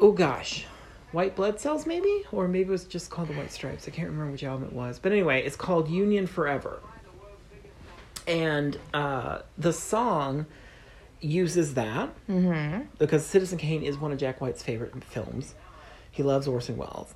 oh 0.00 0.12
gosh, 0.12 0.64
White 1.12 1.36
Blood 1.36 1.60
Cells 1.60 1.84
maybe, 1.84 2.24
or 2.32 2.48
maybe 2.48 2.70
it 2.70 2.72
was 2.72 2.84
just 2.84 3.10
called 3.10 3.28
the 3.28 3.34
White 3.34 3.52
Stripes. 3.52 3.86
I 3.88 3.90
can't 3.90 4.08
remember 4.08 4.32
which 4.32 4.42
album 4.42 4.68
it 4.68 4.72
was, 4.72 4.98
but 4.98 5.12
anyway, 5.12 5.42
it's 5.42 5.54
called 5.54 5.86
Union 5.86 6.26
Forever, 6.26 6.80
and 8.26 8.78
uh, 8.94 9.40
the 9.58 9.74
song 9.74 10.46
uses 11.20 11.74
that 11.74 12.10
mm-hmm. 12.28 12.82
because 12.98 13.26
Citizen 13.26 13.58
Kane 13.58 13.82
is 13.82 13.98
one 13.98 14.12
of 14.12 14.18
Jack 14.18 14.40
White's 14.40 14.62
favorite 14.62 15.04
films. 15.04 15.54
He 16.10 16.22
loves 16.22 16.48
Orson 16.48 16.76
Welles, 16.76 17.14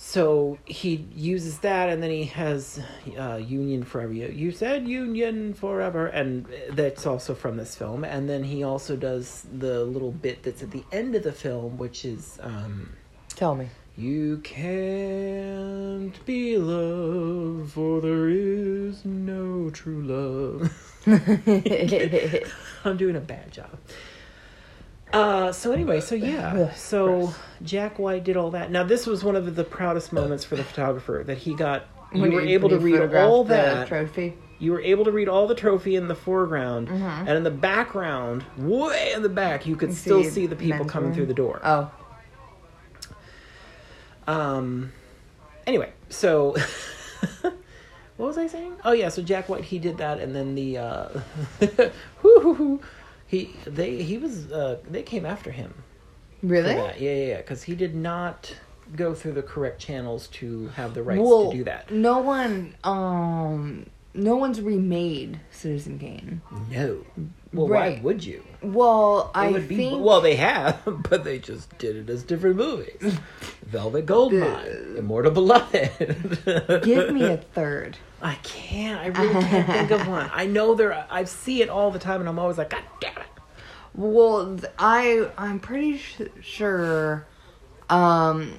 so 0.00 0.58
he 0.64 1.04
uses 1.12 1.58
that, 1.58 1.88
and 1.88 2.00
then 2.00 2.10
he 2.10 2.26
has 2.26 2.80
uh, 3.18 3.34
Union 3.34 3.82
Forever. 3.82 4.12
You, 4.12 4.28
you 4.28 4.52
said 4.52 4.86
Union 4.86 5.54
Forever, 5.54 6.06
and 6.06 6.46
that's 6.70 7.04
also 7.04 7.34
from 7.34 7.56
this 7.56 7.74
film. 7.74 8.04
And 8.04 8.28
then 8.28 8.44
he 8.44 8.62
also 8.62 8.94
does 8.94 9.44
the 9.52 9.82
little 9.84 10.12
bit 10.12 10.44
that's 10.44 10.62
at 10.62 10.70
the 10.70 10.84
end 10.92 11.16
of 11.16 11.24
the 11.24 11.32
film, 11.32 11.78
which 11.78 12.04
is. 12.04 12.38
Um, 12.40 12.92
Tell 13.30 13.56
me. 13.56 13.70
you 13.96 14.38
can't 14.38 16.24
be 16.24 16.56
loved, 16.56 17.72
for 17.72 18.00
there 18.00 18.28
is 18.28 19.04
no 19.04 19.68
true 19.70 20.02
love. 20.02 20.72
I'm 22.84 22.96
doing 22.96 23.16
a 23.16 23.20
bad 23.20 23.50
job. 23.52 23.78
Uh, 25.12 25.52
so 25.52 25.72
anyway, 25.72 26.00
so 26.00 26.14
yeah, 26.14 26.72
so 26.74 27.32
Jack 27.62 27.98
White 27.98 28.24
did 28.24 28.36
all 28.36 28.50
that. 28.50 28.70
Now 28.70 28.84
this 28.84 29.06
was 29.06 29.24
one 29.24 29.36
of 29.36 29.54
the, 29.56 29.64
proudest 29.64 30.12
moments 30.12 30.44
for 30.44 30.56
the 30.56 30.64
photographer 30.64 31.22
that 31.26 31.38
he 31.38 31.54
got. 31.54 31.86
You 32.12 32.22
When 32.22 32.32
were 32.32 32.40
able 32.42 32.68
to 32.70 32.78
read 32.78 33.14
all 33.14 33.42
the 33.44 33.54
that. 33.54 33.88
trophy. 33.88 34.36
You 34.58 34.72
were 34.72 34.80
able 34.80 35.04
to 35.04 35.12
read 35.12 35.28
all 35.28 35.46
the 35.46 35.54
trophy 35.54 35.94
in 35.96 36.08
the 36.08 36.14
foreground, 36.14 36.88
Mm-hmm. 36.88 37.28
and 37.28 37.30
in 37.30 37.42
the 37.44 37.50
background, 37.50 38.44
way 38.58 39.12
in 39.14 39.22
the 39.22 39.28
back, 39.28 39.66
you 39.66 39.76
could 39.76 39.94
still 39.94 40.24
see 40.24 40.30
see 40.30 40.46
the 40.46 40.56
people 40.56 40.84
coming 40.84 41.14
through 41.14 41.26
the 41.26 41.34
door. 41.34 41.60
Oh, 41.64 41.90
Um. 44.26 44.92
Anyway, 45.66 45.92
so 46.08 46.54
what 48.18 48.26
was 48.26 48.38
I 48.38 48.46
saying? 48.46 48.74
Oh 48.84 48.92
yeah, 48.92 49.08
so 49.08 49.22
Jack 49.22 49.48
White 49.48 49.64
he 49.64 49.78
did 49.78 49.96
that, 49.98 50.20
and 50.20 50.36
then 50.36 50.54
the 50.54 50.76
uh, 50.76 51.08
whoo, 52.22 52.40
hoo, 52.40 52.54
hoo, 52.54 52.80
he 53.26 53.56
they 53.64 54.02
he 54.02 54.18
was 54.18 54.52
uh, 54.52 54.78
they 54.90 55.02
came 55.02 55.24
after 55.24 55.50
him 55.50 55.72
really? 56.42 56.72
Yeah, 56.72 56.94
yeah, 56.98 57.14
yeah, 57.14 57.36
because 57.38 57.62
he 57.62 57.74
did 57.74 57.94
not 57.94 58.54
go 58.96 59.14
through 59.14 59.32
the 59.32 59.42
correct 59.42 59.80
channels 59.80 60.28
to 60.28 60.68
have 60.68 60.94
the 60.94 61.02
rights 61.02 61.20
well, 61.22 61.50
to 61.50 61.56
do 61.56 61.64
that. 61.64 61.90
no 61.90 62.18
one, 62.18 62.74
um, 62.84 63.86
no 64.18 64.36
one's 64.36 64.60
remade 64.60 65.40
Citizen 65.50 65.98
Kane. 65.98 66.42
No. 66.70 67.04
Well, 67.52 67.68
why 67.68 67.98
would 68.02 68.22
you? 68.24 68.44
Well, 68.60 69.30
It 69.34 69.38
I 69.38 69.50
would 69.50 69.68
be 69.68 69.76
think. 69.76 70.04
well, 70.04 70.20
they 70.20 70.36
have, 70.36 70.80
but 71.08 71.24
they 71.24 71.38
just 71.38 71.76
did 71.78 71.96
it 71.96 72.10
as 72.10 72.22
different 72.22 72.56
movies. 72.56 73.18
Velvet 73.66 74.04
Goldmine, 74.06 74.96
Immortal 74.98 75.32
Beloved. 75.32 76.82
give 76.84 77.12
me 77.14 77.24
a 77.24 77.36
third. 77.38 77.96
I 78.20 78.34
can't. 78.42 79.00
I 79.00 79.06
really 79.06 79.44
can't 79.44 79.66
think 79.66 79.90
of 79.92 80.06
one. 80.08 80.28
I 80.32 80.46
know 80.46 80.74
there. 80.74 81.06
I 81.10 81.24
see 81.24 81.62
it 81.62 81.68
all 81.70 81.90
the 81.90 81.98
time, 81.98 82.20
and 82.20 82.28
I'm 82.28 82.38
always 82.38 82.58
like, 82.58 82.70
God 82.70 82.82
damn 83.00 83.16
it. 83.16 83.22
Well, 83.94 84.58
I 84.78 85.28
I'm 85.38 85.60
pretty 85.60 85.98
sh- 85.98 86.22
sure. 86.42 87.26
Um, 87.88 88.52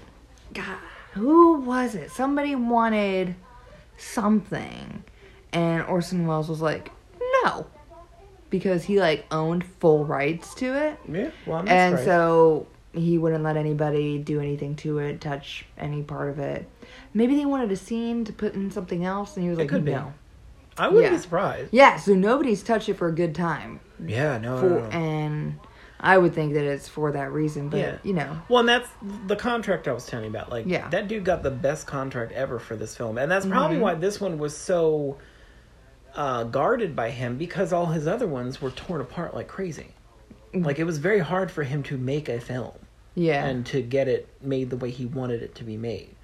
God, 0.53 0.78
who 1.14 1.60
was 1.62 1.93
it? 1.95 2.10
Somebody 2.12 2.55
wanted 2.55 3.36
something, 3.97 5.03
and 5.54 5.84
Orson 5.86 6.28
Welles 6.28 6.50
was 6.50 6.62
like, 6.62 6.91
no, 7.43 7.66
because 8.50 8.84
he 8.84 9.00
like 9.00 9.26
owned 9.32 9.64
full 9.80 10.06
rights 10.06 10.54
to 10.56 10.74
it, 10.88 10.97
Yeah. 11.12 11.32
Well, 11.45 11.60
I'm 11.60 11.68
and 11.68 11.91
surprised. 12.00 12.06
so 12.08 12.68
he 12.93 13.18
wouldn't 13.18 13.43
let 13.43 13.56
anybody 13.58 14.18
do 14.18 14.39
anything 14.39 14.76
to 14.78 14.97
it, 15.00 15.22
touch 15.22 15.66
any 15.78 16.02
part 16.02 16.30
of 16.30 16.39
it. 16.39 16.68
Maybe 17.14 17.36
they 17.36 17.45
wanted 17.45 17.72
a 17.72 17.76
scene 17.76 18.26
to 18.26 18.34
put 18.34 18.54
in 18.56 18.72
something 18.72 19.06
else, 19.06 19.36
and 19.36 19.43
he 19.43 19.50
was 19.50 19.60
It 19.60 19.64
like, 19.64 19.70
could 19.70 19.86
be. 19.86 19.91
no. 19.91 20.14
I 20.78 20.88
wouldn't 20.88 21.12
yeah. 21.12 21.18
be 21.18 21.22
surprised. 21.22 21.70
Yeah, 21.72 21.97
so 21.97 22.14
nobody's 22.16 22.64
touched 22.64 22.88
it 22.89 22.93
for 22.95 23.08
a 23.08 23.14
good 23.14 23.36
time. 23.36 23.80
Yeah. 24.04 24.38
No. 24.38 24.60
For, 24.60 24.70
no, 24.70 24.80
no. 24.80 24.86
and 24.86 25.60
I 26.00 26.18
would 26.18 26.34
think 26.34 26.54
that 26.54 26.64
it's 26.64 26.88
for 26.88 27.12
that 27.12 27.32
reason, 27.34 27.68
but 27.70 27.80
Yeah. 27.80 27.97
you 28.04 28.14
know, 28.14 28.39
Well, 28.47 28.62
and 28.62 28.70
that's 28.70 28.88
the 29.28 29.36
contract 29.36 29.88
I 29.89 29.91
was 29.91 30.06
telling 30.06 30.24
you 30.26 30.32
about. 30.32 30.50
Like, 30.50 30.66
Yeah. 30.66 30.88
that 30.89 31.08
dude 31.10 31.26
got 31.26 31.43
the 31.43 31.52
best 31.52 31.86
contract 31.86 32.32
ever 32.32 32.58
for 32.60 32.76
this 32.78 32.95
film, 32.95 33.18
and 33.18 33.30
that's 33.30 33.45
probably 33.45 33.76
Mm-hmm. 33.76 33.84
why 33.84 33.93
this 33.95 34.22
one 34.22 34.38
was 34.38 34.56
so 34.56 35.18
uh, 36.16 36.43
guarded 36.45 36.95
by 36.95 37.10
him 37.12 37.38
because 37.38 37.72
all 37.74 37.88
his 37.88 38.07
other 38.07 38.28
ones 38.28 38.62
were 38.62 38.72
torn 38.72 39.01
apart 39.01 39.34
like 39.34 39.47
crazy. 39.47 39.88
Like, 40.53 40.80
it 40.80 40.84
was 40.86 40.97
very 40.97 41.20
hard 41.20 41.51
for 41.51 41.64
him 41.64 41.84
to 41.84 41.97
make 41.97 42.28
a 42.28 42.39
film. 42.39 42.74
yeah, 43.16 43.45
and 43.45 43.66
to 43.68 43.82
get 43.82 44.07
it 44.07 44.28
made 44.41 44.70
the 44.72 44.78
way 44.78 44.89
he 44.89 45.05
wanted 45.05 45.43
it 45.43 45.53
to 45.55 45.64
be 45.64 45.78
made. 45.78 46.16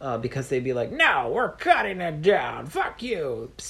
Uh, 0.00 0.18
because 0.18 0.48
they'd 0.48 0.64
be 0.64 0.72
like, 0.72 0.90
"No, 0.90 1.30
we're 1.32 1.50
cutting 1.52 2.00
it 2.00 2.22
down. 2.22 2.66
Fuck 2.66 3.02
you." 3.02 3.52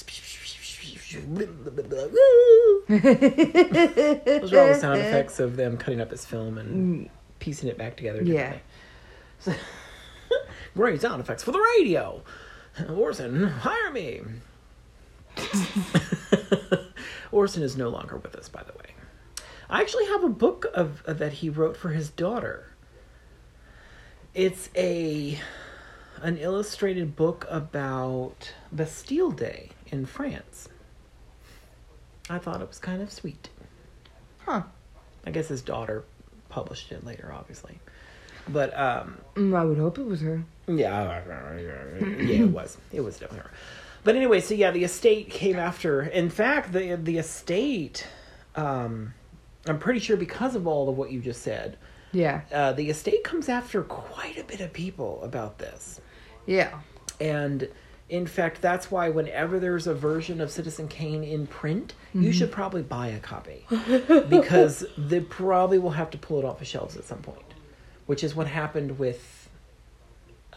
Those 2.89 4.53
are 4.53 4.59
all 4.59 4.67
the 4.67 4.77
sound 4.79 4.99
effects 4.99 5.39
of 5.39 5.55
them 5.55 5.77
cutting 5.77 6.01
up 6.01 6.11
his 6.11 6.25
film 6.25 6.57
and 6.57 7.09
piecing 7.39 7.69
it 7.69 7.77
back 7.77 7.95
together. 7.97 8.21
Yeah. 8.23 8.55
differently. 9.43 9.63
Great 10.75 11.01
sound 11.01 11.21
effects 11.21 11.43
for 11.43 11.51
the 11.51 11.59
radio. 11.77 12.23
Orson, 12.89 13.43
hire 13.43 13.91
me. 13.91 14.21
Orson 17.31 17.63
is 17.63 17.75
no 17.77 17.89
longer 17.89 18.17
with 18.17 18.35
us, 18.35 18.49
by 18.49 18.63
the 18.63 18.73
way. 18.73 18.93
I 19.69 19.81
actually 19.81 20.05
have 20.07 20.23
a 20.23 20.29
book 20.29 20.67
of 20.73 21.03
uh, 21.07 21.13
that 21.13 21.33
he 21.33 21.49
wrote 21.49 21.75
for 21.77 21.89
his 21.89 22.09
daughter. 22.09 22.67
It's 24.33 24.69
a 24.75 25.39
an 26.21 26.37
illustrated 26.37 27.15
book 27.15 27.45
about 27.49 28.53
Bastille 28.71 29.31
Day 29.31 29.69
in 29.87 30.05
France. 30.05 30.69
I 32.29 32.37
thought 32.37 32.61
it 32.61 32.67
was 32.67 32.79
kind 32.79 33.01
of 33.01 33.11
sweet. 33.11 33.49
Huh. 34.45 34.63
I 35.25 35.31
guess 35.31 35.47
his 35.49 35.61
daughter 35.61 36.03
published 36.49 36.91
it 36.91 37.03
later, 37.05 37.31
obviously. 37.35 37.79
But 38.47 38.77
um, 38.77 39.17
Mm, 39.35 39.55
I 39.55 39.63
would 39.65 39.77
hope 39.77 39.97
it 39.97 40.05
was 40.05 40.21
her. 40.21 40.43
yeah, 40.67 41.21
yeah, 41.57 42.43
it 42.43 42.49
was. 42.49 42.77
It 42.91 43.01
was 43.01 43.17
definitely 43.17 43.49
her. 43.49 43.51
But 44.03 44.15
anyway, 44.15 44.41
so 44.41 44.53
yeah, 44.53 44.71
the 44.71 44.83
estate 44.83 45.29
came 45.29 45.57
after. 45.57 46.01
In 46.03 46.29
fact, 46.29 46.73
the 46.73 46.95
the 46.95 47.17
estate, 47.17 48.05
um, 48.55 49.13
I'm 49.65 49.79
pretty 49.79 49.99
sure 49.99 50.17
because 50.17 50.55
of 50.55 50.67
all 50.67 50.89
of 50.89 50.97
what 50.97 51.11
you 51.11 51.21
just 51.21 51.41
said, 51.41 51.77
Yeah. 52.11 52.41
uh, 52.51 52.73
the 52.73 52.89
estate 52.89 53.23
comes 53.23 53.47
after 53.47 53.81
quite 53.83 54.37
a 54.37 54.43
bit 54.43 54.59
of 54.59 54.73
people 54.73 55.23
about 55.23 55.57
this. 55.57 56.01
Yeah. 56.45 56.79
And 57.21 57.69
in 58.09 58.27
fact, 58.27 58.61
that's 58.61 58.91
why 58.91 59.07
whenever 59.09 59.57
there's 59.59 59.87
a 59.87 59.93
version 59.93 60.41
of 60.41 60.51
Citizen 60.51 60.89
Kane 60.89 61.23
in 61.23 61.47
print, 61.47 61.93
you 62.13 62.33
should 62.33 62.51
probably 62.51 62.81
buy 62.83 63.07
a 63.07 63.19
copy 63.19 63.65
because 64.29 64.85
they 64.97 65.21
probably 65.21 65.79
will 65.79 65.91
have 65.91 66.09
to 66.11 66.17
pull 66.17 66.37
it 66.39 66.45
off 66.45 66.59
the 66.59 66.65
shelves 66.65 66.97
at 66.97 67.05
some 67.05 67.19
point, 67.19 67.53
which 68.05 68.23
is 68.23 68.35
what 68.35 68.47
happened 68.47 68.99
with. 68.99 69.49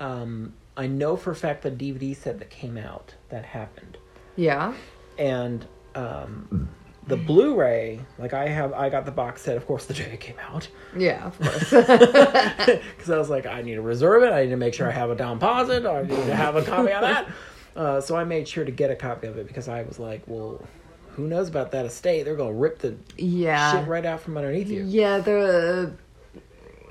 Um, 0.01 0.53
I 0.77 0.87
know 0.87 1.17
for 1.17 1.31
a 1.31 1.37
fact 1.37 1.63
the 1.63 1.71
DVD 1.71 2.15
set 2.17 2.39
that 2.39 2.51
came 2.51 2.77
out 2.77 3.15
that 3.31 3.45
happened, 3.45 3.97
Yeah. 4.37 4.75
and 5.19 5.67
um, 5.95 6.69
the 7.07 7.17
Blu-ray, 7.17 8.01
like 8.19 8.35
I 8.35 8.49
have, 8.49 8.73
I 8.73 8.89
got 8.91 9.05
the 9.05 9.13
box 9.13 9.43
set, 9.43 9.57
of 9.57 9.67
course, 9.67 9.87
the 9.87 9.95
day 9.95 10.11
it 10.13 10.21
came 10.21 10.39
out. 10.41 10.69
Yeah, 10.97 11.27
of 11.27 11.39
course. 11.39 11.71
because 11.71 13.11
I 13.11 13.17
was 13.17 13.31
like, 13.31 13.47
I 13.47 13.63
need 13.63 13.77
to 13.77 13.83
reserve 13.83 14.23
it. 14.25 14.33
I 14.33 14.45
need 14.45 14.51
to 14.51 14.57
make 14.57 14.75
sure 14.75 14.89
I 14.89 14.93
have 14.93 15.11
a 15.11 15.15
down 15.15 15.39
deposit. 15.39 15.87
I 15.87 16.03
need 16.03 16.11
to 16.11 16.35
have 16.35 16.57
a 16.57 16.63
copy 16.63 16.93
of 16.93 17.01
that. 17.03 17.29
Uh, 17.77 18.01
so 18.01 18.17
I 18.17 18.25
made 18.25 18.49
sure 18.49 18.65
to 18.65 18.73
get 18.73 18.91
a 18.91 18.97
copy 18.97 19.27
of 19.27 19.37
it 19.37 19.47
because 19.47 19.69
I 19.69 19.83
was 19.83 19.99
like, 19.99 20.23
well, 20.27 20.67
who 21.11 21.27
knows 21.29 21.51
about 21.51 21.73
that 21.73 21.85
estate? 21.85 22.23
They're 22.23 22.35
gonna 22.35 22.55
rip 22.55 22.79
the 22.79 22.97
yeah. 23.19 23.73
shit 23.73 23.87
right 23.87 24.07
out 24.07 24.21
from 24.21 24.39
underneath 24.39 24.69
you. 24.71 24.83
Yeah, 24.83 25.19
the 25.19 25.93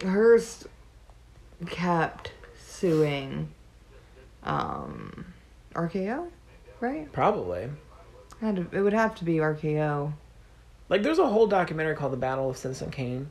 Hearst 0.04 0.68
kept 1.72 2.34
suing 2.68 3.50
um 4.46 5.26
RKO, 5.74 6.28
right? 6.80 7.12
Probably. 7.12 7.70
Had 8.42 8.56
to, 8.58 8.68
it 8.72 8.82
would 8.82 8.94
have 8.94 9.16
to 9.16 9.26
be 9.26 9.36
RKO. 9.38 10.14
Like, 10.88 11.02
there's 11.04 11.20
a 11.20 11.28
whole 11.28 11.48
documentary 11.48 11.96
called 11.96 12.14
"The 12.14 12.18
Battle 12.18 12.50
of 12.50 12.58
Citizen 12.58 12.92
Kane" 12.92 13.30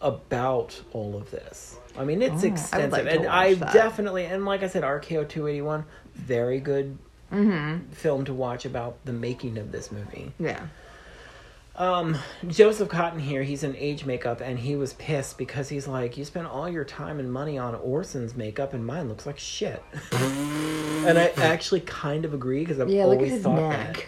about 0.00 0.80
all 0.92 1.16
of 1.16 1.30
this. 1.30 1.78
I 1.96 2.04
mean, 2.04 2.20
it's 2.22 2.42
Oh, 2.44 2.48
I 2.48 2.50
extensive, 2.50 2.92
like 2.92 3.04
to 3.04 3.10
and 3.10 3.26
I 3.26 3.54
definitely, 3.54 4.26
and 4.26 4.44
like 4.44 4.62
I 4.62 4.66
said, 4.68 4.82
RKO 4.82 5.28
281, 5.28 5.84
very 6.14 6.60
good 6.60 6.98
Mm-hmm. 7.32 7.90
film 7.92 8.24
to 8.26 8.32
watch 8.32 8.64
about 8.66 9.04
the 9.04 9.12
making 9.12 9.58
of 9.58 9.72
this 9.72 9.90
movie. 9.90 10.32
Yeah. 10.38 10.64
Um, 11.76 12.16
Joseph 12.46 12.88
Cotten 12.88 13.20
here, 13.20 13.42
he's 13.42 13.62
in 13.62 13.76
age 13.76 14.06
makeup 14.06 14.40
and 14.40 14.58
he 14.58 14.76
was 14.76 14.94
pissed 14.94 15.36
because 15.36 15.68
he's 15.68 15.86
like, 15.86 16.16
You 16.16 16.24
spent 16.24 16.46
all 16.46 16.68
your 16.68 16.84
time 16.84 17.20
and 17.20 17.30
money 17.30 17.58
on 17.58 17.74
Orson's 17.74 18.34
makeup 18.34 18.72
and 18.72 18.84
mine 18.86 19.08
looks 19.08 19.26
like 19.26 19.38
shit. 19.38 19.82
and 20.12 21.18
I 21.18 21.32
actually 21.36 21.80
kind 21.80 22.24
of 22.24 22.32
agree 22.32 22.60
because 22.60 22.80
I've 22.80 22.88
Yeah, 22.88 23.02
always 23.04 23.42
thought 23.42 23.60
neck. 23.60 23.96
that. 23.96 24.04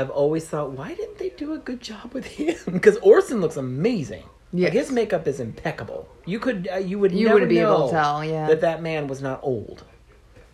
I've 0.00 0.10
always 0.10 0.48
thought, 0.48 0.72
why 0.72 0.92
didn't 0.94 1.18
they 1.18 1.28
do 1.30 1.52
a 1.54 1.58
good 1.58 1.80
job 1.80 2.12
with 2.12 2.26
him? 2.26 2.56
Because 2.72 2.96
Orson 2.96 3.40
looks 3.40 3.56
amazing. 3.56 4.24
Like 4.52 4.72
his 4.72 4.90
makeup 4.90 5.26
is 5.28 5.38
impeccable. 5.40 6.08
You 6.26 6.38
could, 6.40 6.68
uh, 6.72 6.76
you 6.78 6.98
would, 6.98 7.12
You 7.12 7.26
never 7.26 7.34
wouldn't 7.34 7.50
be 7.50 7.58
able 7.58 7.86
to 7.88 7.92
tell, 7.92 8.24
yeah. 8.24 8.46
that 8.48 8.60
that 8.62 8.82
man 8.82 9.06
was 9.08 9.20
not 9.22 9.40
old. 9.42 9.84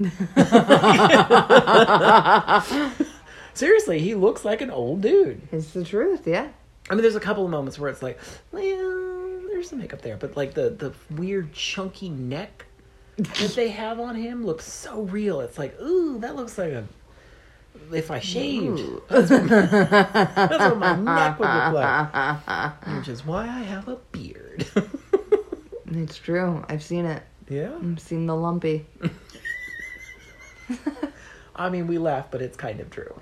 Seriously, 3.55 3.99
he 3.99 4.15
looks 4.15 4.45
like 4.45 4.61
an 4.61 4.71
old 4.71 5.01
dude. 5.03 5.41
It's 5.53 5.73
the 5.73 5.85
truth, 5.85 6.27
yeah. 6.27 6.49
I 6.89 6.95
mean, 6.95 7.03
there's 7.03 7.17
a 7.17 7.21
couple 7.21 7.45
of 7.45 7.51
moments 7.51 7.79
where 7.79 7.91
it's 7.91 8.03
like, 8.03 8.19
well, 8.53 9.41
there's 9.49 9.69
some 9.71 9.79
makeup 9.79 10.03
there, 10.03 10.17
but 10.17 10.37
like 10.37 10.55
the 10.55 10.71
the 10.71 10.93
weird 11.15 11.53
chunky 11.53 12.09
neck 12.09 12.67
that 13.17 13.53
they 13.55 13.69
have 13.69 14.01
on 14.01 14.15
him 14.17 14.45
looks 14.45 14.65
so 14.65 15.03
real. 15.03 15.41
It's 15.41 15.59
like, 15.59 15.79
ooh, 15.81 16.19
that 16.21 16.37
looks 16.37 16.57
like 16.59 16.73
a. 16.73 16.85
If 17.93 18.11
I 18.11 18.19
shaved, 18.21 18.81
that's 19.09 19.31
what, 19.31 19.49
that's 19.49 20.59
what 20.59 20.79
my 20.79 20.97
neck 20.97 21.39
would 21.39 21.49
look 21.49 21.73
like. 21.75 22.87
Which 22.99 23.09
is 23.09 23.25
why 23.25 23.43
I 23.45 23.61
have 23.63 23.89
a 23.89 23.97
beard. 24.13 24.67
It's 25.93 26.17
true. 26.19 26.65
I've 26.69 26.85
seen 26.85 27.05
it. 27.05 27.21
yeah. 27.49 27.73
I've 27.83 27.99
seen 27.99 28.27
the 28.27 28.37
lumpy. 28.37 28.87
I 31.57 31.69
mean, 31.69 31.89
we 31.89 31.99
laugh, 31.99 32.27
but 32.31 32.41
it's 32.41 32.57
kind 32.57 32.79
of 32.79 32.91
true. 32.91 33.13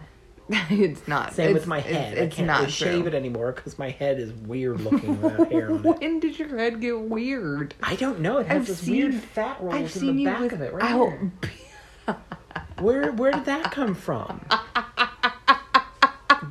it's 0.70 1.06
not. 1.06 1.34
Same 1.34 1.48
it's, 1.50 1.54
with 1.54 1.66
my 1.66 1.80
head. 1.80 2.16
It's, 2.16 2.34
I 2.34 2.36
can't 2.36 2.46
not 2.46 2.60
really 2.60 2.72
shave 2.72 3.06
it 3.06 3.14
anymore 3.14 3.52
because 3.52 3.78
my 3.78 3.90
head 3.90 4.18
is 4.18 4.32
weird 4.32 4.80
looking 4.82 5.20
without 5.20 5.52
hair 5.52 5.70
on 5.70 5.84
it. 5.84 6.00
When 6.00 6.20
did 6.20 6.38
your 6.38 6.56
head 6.56 6.80
get 6.80 6.98
weird? 6.98 7.74
I 7.82 7.96
don't 7.96 8.20
know. 8.20 8.38
It 8.38 8.46
has 8.46 8.62
I've 8.62 8.66
this 8.66 8.78
seen- 8.80 8.96
weird 8.96 9.14
fat 9.14 9.60
rolls 9.60 9.96
I've 9.96 10.02
in 10.02 10.16
the 10.16 10.24
back 10.24 10.40
with 10.40 10.52
of 10.54 10.62
it, 10.62 10.72
right 10.72 10.94
here. 10.94 11.32
Where 12.80 13.10
where 13.12 13.32
did 13.32 13.44
that 13.46 13.72
come 13.72 13.94
from? 13.94 14.40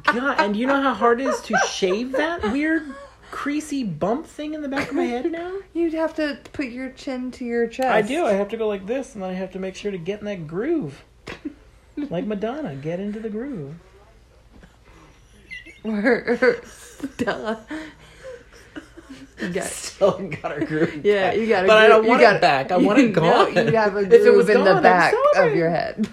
God, 0.03 0.39
and 0.39 0.55
you 0.57 0.67
know 0.67 0.81
how 0.81 0.93
hard 0.93 1.21
it 1.21 1.27
is 1.27 1.41
to 1.43 1.57
shave 1.69 2.11
that 2.11 2.51
weird 2.51 2.83
creasy 3.31 3.83
bump 3.83 4.25
thing 4.25 4.53
in 4.53 4.61
the 4.61 4.67
back 4.67 4.89
of 4.89 4.95
my 4.95 5.03
head 5.05 5.31
now? 5.31 5.57
You'd 5.73 5.93
have 5.93 6.13
to 6.15 6.37
put 6.53 6.67
your 6.67 6.89
chin 6.89 7.31
to 7.31 7.45
your 7.45 7.67
chest. 7.67 7.87
I 7.89 8.01
do. 8.01 8.25
I 8.25 8.33
have 8.33 8.49
to 8.49 8.57
go 8.57 8.67
like 8.67 8.85
this, 8.85 9.13
and 9.13 9.23
then 9.23 9.29
I 9.29 9.33
have 9.33 9.51
to 9.53 9.59
make 9.59 9.75
sure 9.75 9.91
to 9.91 9.97
get 9.97 10.19
in 10.19 10.25
that 10.25 10.47
groove. 10.47 11.03
Like 12.09 12.25
Madonna, 12.25 12.75
get 12.75 12.99
into 12.99 13.19
the 13.19 13.29
groove. 13.29 13.73
Or- 15.83 16.57
Duh. 17.17 17.55
You 19.41 19.49
got- 19.53 19.63
Still 19.65 20.11
got 20.41 20.51
her 20.59 20.65
groove. 20.65 21.03
yeah, 21.05 21.29
back. 21.31 21.37
you 21.37 21.47
got. 21.47 21.63
It. 21.63 21.67
But 21.67 21.77
I 21.77 21.87
don't 21.87 22.05
want 22.07 22.21
it 22.21 22.41
back. 22.41 22.71
I 22.71 22.77
want 22.77 22.99
it 22.99 23.13
gone. 23.13 23.53
No, 23.53 23.61
you 23.61 23.75
have 23.75 23.95
a 23.95 23.99
If 23.99 24.13
it 24.13 24.29
was 24.33 24.45
groove 24.45 24.49
in 24.57 24.63
gone, 24.65 24.75
the 24.75 24.81
back 24.81 25.13
of 25.35 25.55
your 25.55 25.69
head. 25.69 26.07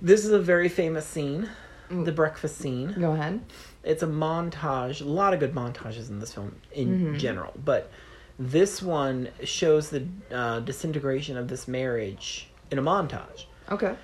This 0.00 0.24
is 0.24 0.30
a 0.30 0.38
very 0.38 0.68
famous 0.68 1.06
scene, 1.06 1.48
Mm. 1.90 2.04
the 2.04 2.12
breakfast 2.12 2.58
scene. 2.58 2.94
Go 3.00 3.12
ahead. 3.12 3.40
it's 3.82 4.02
a 4.02 4.06
montage 4.06 5.00
a 5.00 5.04
lot 5.04 5.32
of 5.32 5.40
good 5.40 5.54
montages 5.54 6.10
in 6.10 6.18
this 6.20 6.34
film 6.34 6.54
in 6.72 6.88
Mm-hmm. 6.88 7.16
general 7.16 7.52
but 7.64 7.90
this 8.38 8.82
one 8.82 9.28
shows 9.44 9.88
the 9.90 10.06
uh, 10.30 10.60
disintegration 10.60 11.36
of 11.38 11.48
this 11.48 11.66
marriage 11.66 12.48
in 12.70 12.78
a 12.78 12.82
montage 12.82 13.44
Okay. 13.70 13.94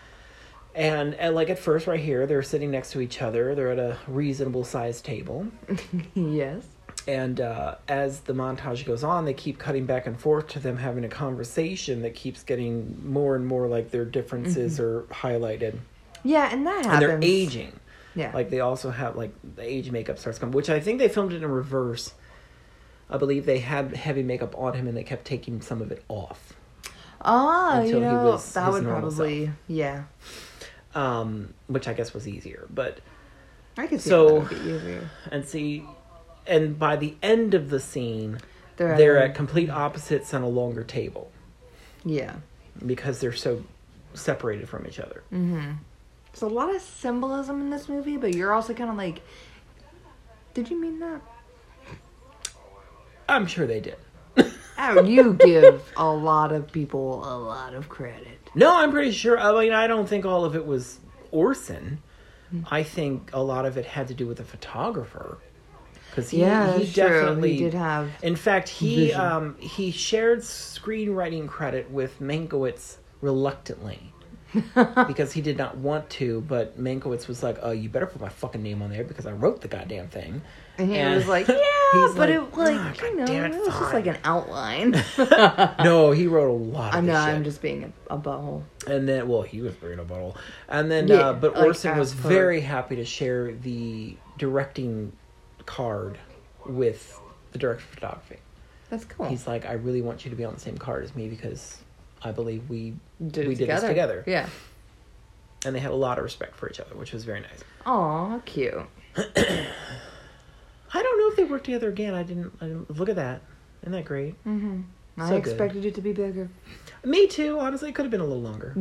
and, 0.75 1.15
and 1.15 1.35
like 1.35 1.51
at 1.51 1.59
first 1.59 1.87
right 1.87 2.01
here 2.01 2.27
they're 2.27 2.43
sitting 2.43 2.71
next 2.71 2.93
to 2.93 3.01
each 3.01 3.23
other 3.23 3.55
they're 3.55 3.71
at 3.73 3.79
a 3.79 3.97
reasonable 4.09 4.65
sized 4.65 5.05
table 5.05 5.47
yes. 6.15 6.65
and 7.07 7.41
uh, 7.41 7.77
as 7.89 8.21
the 8.21 8.33
montage 8.33 8.85
goes 8.85 9.05
on 9.05 9.25
they 9.25 9.35
keep 9.35 9.59
cutting 9.59 9.87
back 9.87 10.07
and 10.07 10.19
forth 10.21 10.49
to 10.49 10.59
them 10.59 10.77
having 10.77 11.05
a 11.05 11.09
conversation 11.09 12.03
that 12.03 12.15
keeps 12.15 12.43
getting 12.43 13.01
more 13.11 13.37
and 13.37 13.47
more 13.47 13.67
like 13.67 13.91
their 13.91 14.05
differences 14.05 14.79
are 14.81 15.03
highlighted 15.11 15.79
Yeah, 16.23 16.49
and 16.53 16.67
that 16.67 16.87
and 16.87 17.01
they're 17.03 17.19
aging 17.23 17.73
Yeah. 18.15 18.31
like 18.35 18.51
they 18.51 18.61
also 18.61 18.91
have 18.91 19.17
like 19.17 19.33
the 19.57 19.62
age 19.62 19.91
makeup 19.91 20.19
starts 20.19 20.39
coming, 20.39 20.53
which 20.55 20.71
I 20.71 20.81
think 20.81 20.99
they 20.99 21.09
filmed 21.09 21.33
it 21.33 21.43
in 21.43 21.51
reverse. 21.51 22.15
I 23.11 23.19
believe 23.19 23.45
they 23.45 23.59
had 23.59 23.95
heavy 23.95 24.23
makeup 24.23 24.57
on 24.57 24.73
him 24.75 24.87
and 24.89 24.97
they 24.97 25.03
kept 25.05 25.25
taking 25.27 25.61
some 25.61 25.83
of 25.83 25.93
it 25.93 26.03
off. 26.09 26.55
Until 27.25 27.89
you 27.89 27.95
he 27.97 28.01
know, 28.01 28.25
was 28.25 28.53
that 28.53 28.70
would 28.70 28.85
probably. 28.85 29.51
Yeah. 29.68 30.05
Um, 30.95 31.55
which 31.66 31.89
I 31.89 31.93
guess 31.95 32.14
was 32.14 32.29
easier. 32.29 32.66
But 32.72 33.01
I 33.77 33.87
could 33.87 34.01
see 34.01 34.11
So- 34.11 34.41
that 34.41 34.51
would 34.51 34.64
be 34.64 34.70
easier. 34.70 35.11
and 35.33 35.45
see 35.45 35.85
and 36.47 36.79
by 36.79 36.97
the 36.97 37.16
end 37.22 37.55
of 37.55 37.70
the 37.70 37.81
scene 37.81 38.39
They're, 38.77 38.97
they're 38.99 39.16
at, 39.18 39.31
at 39.31 39.35
complete 39.35 39.70
opposites 39.70 40.35
on 40.35 40.43
a 40.43 40.49
longer 40.49 40.85
table 40.85 41.31
Yeah. 42.05 42.35
because 42.85 43.18
they're 43.20 43.33
so 43.33 43.64
separated 44.12 44.68
from 44.68 44.87
each 44.87 45.01
other. 45.01 45.22
Mm-hmm. 45.33 45.72
There's 46.31 46.43
a 46.43 46.47
lot 46.49 46.75
of 46.75 46.83
symbolism 46.83 47.61
in 47.62 47.70
this 47.70 47.89
movie, 47.89 48.16
but 48.18 48.35
you're 48.35 48.53
also 48.53 48.75
kind 48.75 48.91
of 48.91 48.97
like, 48.97 49.22
did 50.53 50.68
you 50.70 50.79
mean 50.81 50.99
that? 51.01 51.20
I'm 53.29 53.47
sure 53.47 53.66
they 53.66 53.81
did. 53.81 53.97
Oh, 54.79 55.03
you 55.03 55.35
give 55.35 55.93
a 55.97 56.09
lot 56.09 56.53
of 56.53 56.70
people 56.70 57.25
a 57.25 57.37
lot 57.39 57.75
of 57.75 57.89
credit. 57.89 58.39
No, 58.55 58.77
I'm 58.77 58.91
pretty 58.91 59.12
sure. 59.12 59.39
I 59.39 59.53
mean, 59.61 59.72
I 59.72 59.87
don't 59.87 60.09
think 60.09 60.25
all 60.25 60.45
of 60.45 60.57
it 60.57 60.66
was 60.66 60.99
Orson. 61.31 62.01
I 62.70 62.83
think 62.85 63.31
a 63.33 63.43
lot 63.43 63.66
of 63.66 63.77
it 63.77 63.85
had 63.85 64.09
to 64.09 64.14
do 64.14 64.27
with 64.27 64.39
the 64.39 64.45
photographer. 64.45 65.39
Because 66.11 66.31
he, 66.31 66.41
yeah, 66.41 66.79
he 66.79 66.93
definitely 66.93 67.55
He 67.55 67.64
did 67.64 67.75
have. 67.75 68.11
In 68.22 68.37
fact, 68.37 68.68
he 68.68 69.12
um, 69.12 69.57
he 69.59 69.91
shared 69.91 70.41
screenwriting 70.41 71.49
credit 71.49 71.91
with 71.91 72.20
Mankiewicz 72.20 72.99
reluctantly 73.20 74.12
because 75.09 75.33
he 75.33 75.41
did 75.41 75.57
not 75.57 75.77
want 75.77 76.09
to, 76.11 76.43
but 76.43 76.79
Mankiewicz 76.79 77.27
was 77.27 77.43
like, 77.43 77.59
"Oh, 77.62 77.72
you 77.72 77.89
better 77.89 78.07
put 78.07 78.20
my 78.20 78.29
fucking 78.29 78.62
name 78.62 78.83
on 78.83 78.91
there 78.91 79.03
because 79.03 79.27
I 79.27 79.33
wrote 79.33 79.61
the 79.61 79.68
goddamn 79.68 80.09
thing." 80.09 80.43
And 80.77 80.91
he 80.91 80.97
And 80.97 81.14
was 81.14 81.29
like, 81.29 81.47
yeah, 81.49 81.55
he's 81.93 82.14
but 82.14 82.29
like, 82.31 82.31
it 82.31 82.57
like 82.57 82.77
"Ah, 82.81 83.05
you 83.05 83.16
know, 83.16 83.25
it 83.25 83.31
it, 83.53 83.59
was 83.59 83.66
just 83.68 83.93
like 83.93 84.07
an 84.07 84.18
outline. 84.25 84.91
no, 85.85 86.11
he 86.11 86.27
wrote 86.27 86.51
a 86.51 86.53
lot. 86.53 86.95
Of 86.95 86.99
I 86.99 87.01
know, 87.01 87.12
this 87.12 87.25
shit. 87.25 87.35
I'm 87.35 87.45
just 87.45 87.62
being 87.62 87.85
a, 88.11 88.14
a 88.14 88.18
butthole. 88.18 88.62
And 88.87 89.09
then, 89.09 89.29
well, 89.29 89.43
he 89.43 89.61
was 89.61 89.75
bringing 89.75 90.01
a 90.01 90.05
bottle. 90.05 90.37
And 90.68 90.91
then, 90.91 91.07
Yeah, 91.09 91.29
uh, 91.29 91.33
but 91.35 91.55
like 91.55 91.64
Orson 91.64 91.97
was 91.97 92.12
as 92.12 92.18
very 92.18 92.61
happy 92.61 92.97
to 92.97 93.05
share 93.05 93.53
the 93.53 94.16
directing 94.37 95.12
card 95.66 96.18
with 96.66 97.20
the 97.53 97.59
director 97.59 97.85
of 97.85 97.91
photography. 97.91 98.39
That's 98.91 99.05
cool. 99.05 99.27
He's 99.27 99.47
like, 99.47 99.66
I 99.66 99.72
really 99.75 100.03
want 100.03 100.25
you 100.25 100.31
to 100.31 100.37
be 100.37 100.45
on 100.45 100.55
the 100.55 100.61
same 100.61 100.77
card 100.77 101.05
as 101.05 101.14
me 101.14 101.29
because 101.29 101.79
I 102.22 102.33
believe 102.33 102.68
we 102.68 102.95
did 103.25 103.47
we 103.47 103.55
it 103.55 103.59
did 103.59 103.68
this 103.68 103.83
together. 103.83 104.25
Yeah. 104.27 104.49
And 105.64 105.75
they 105.75 105.81
had 105.81 105.93
a 105.93 105.97
lot 105.97 106.18
of 106.18 106.25
respect 106.25 106.57
for 106.57 106.68
each 106.68 106.81
other, 106.81 106.95
which 106.95 107.12
was 107.12 107.25
very 107.25 107.41
nice. 107.41 107.64
Aw, 107.87 108.39
cute. 108.41 108.75
I 110.95 111.03
don't 111.03 111.18
know 111.18 111.28
if 111.28 111.36
they 111.36 111.45
work 111.45 111.64
together 111.64 111.88
again. 111.90 112.14
I 112.14 112.22
didn't. 112.22 112.53
I 112.61 112.66
didn't 112.66 112.97
look 112.97 113.09
at 113.09 113.16
that. 113.16 113.42
Isn't 113.82 113.92
that 113.92 114.05
great? 114.05 114.42
Mm-hmm. 114.45 114.82
I 115.18 115.28
So 115.28 115.40
good. 115.40 115.47
expected 115.53 115.84
it 115.84 115.95
to 115.97 116.01
be 116.01 116.12
bigger. 116.12 116.49
Me 117.05 117.26
too. 117.26 117.59
Honestly, 117.59 117.90
it 117.90 117.95
could 117.95 118.05
have 118.05 118.11
been 118.11 118.20
a 118.20 118.24
little 118.24 118.42
longer. 118.42 118.74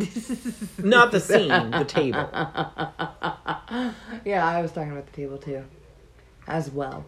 Not 0.77 1.11
the 1.11 1.19
scene, 1.19 1.49
the 1.71 1.85
table. 1.85 2.29
Yeah, 4.25 4.47
I 4.47 4.61
was 4.61 4.71
talking 4.71 4.91
about 4.91 5.07
the 5.07 5.11
table 5.13 5.37
too, 5.37 5.65
as 6.47 6.69
well. 6.71 7.05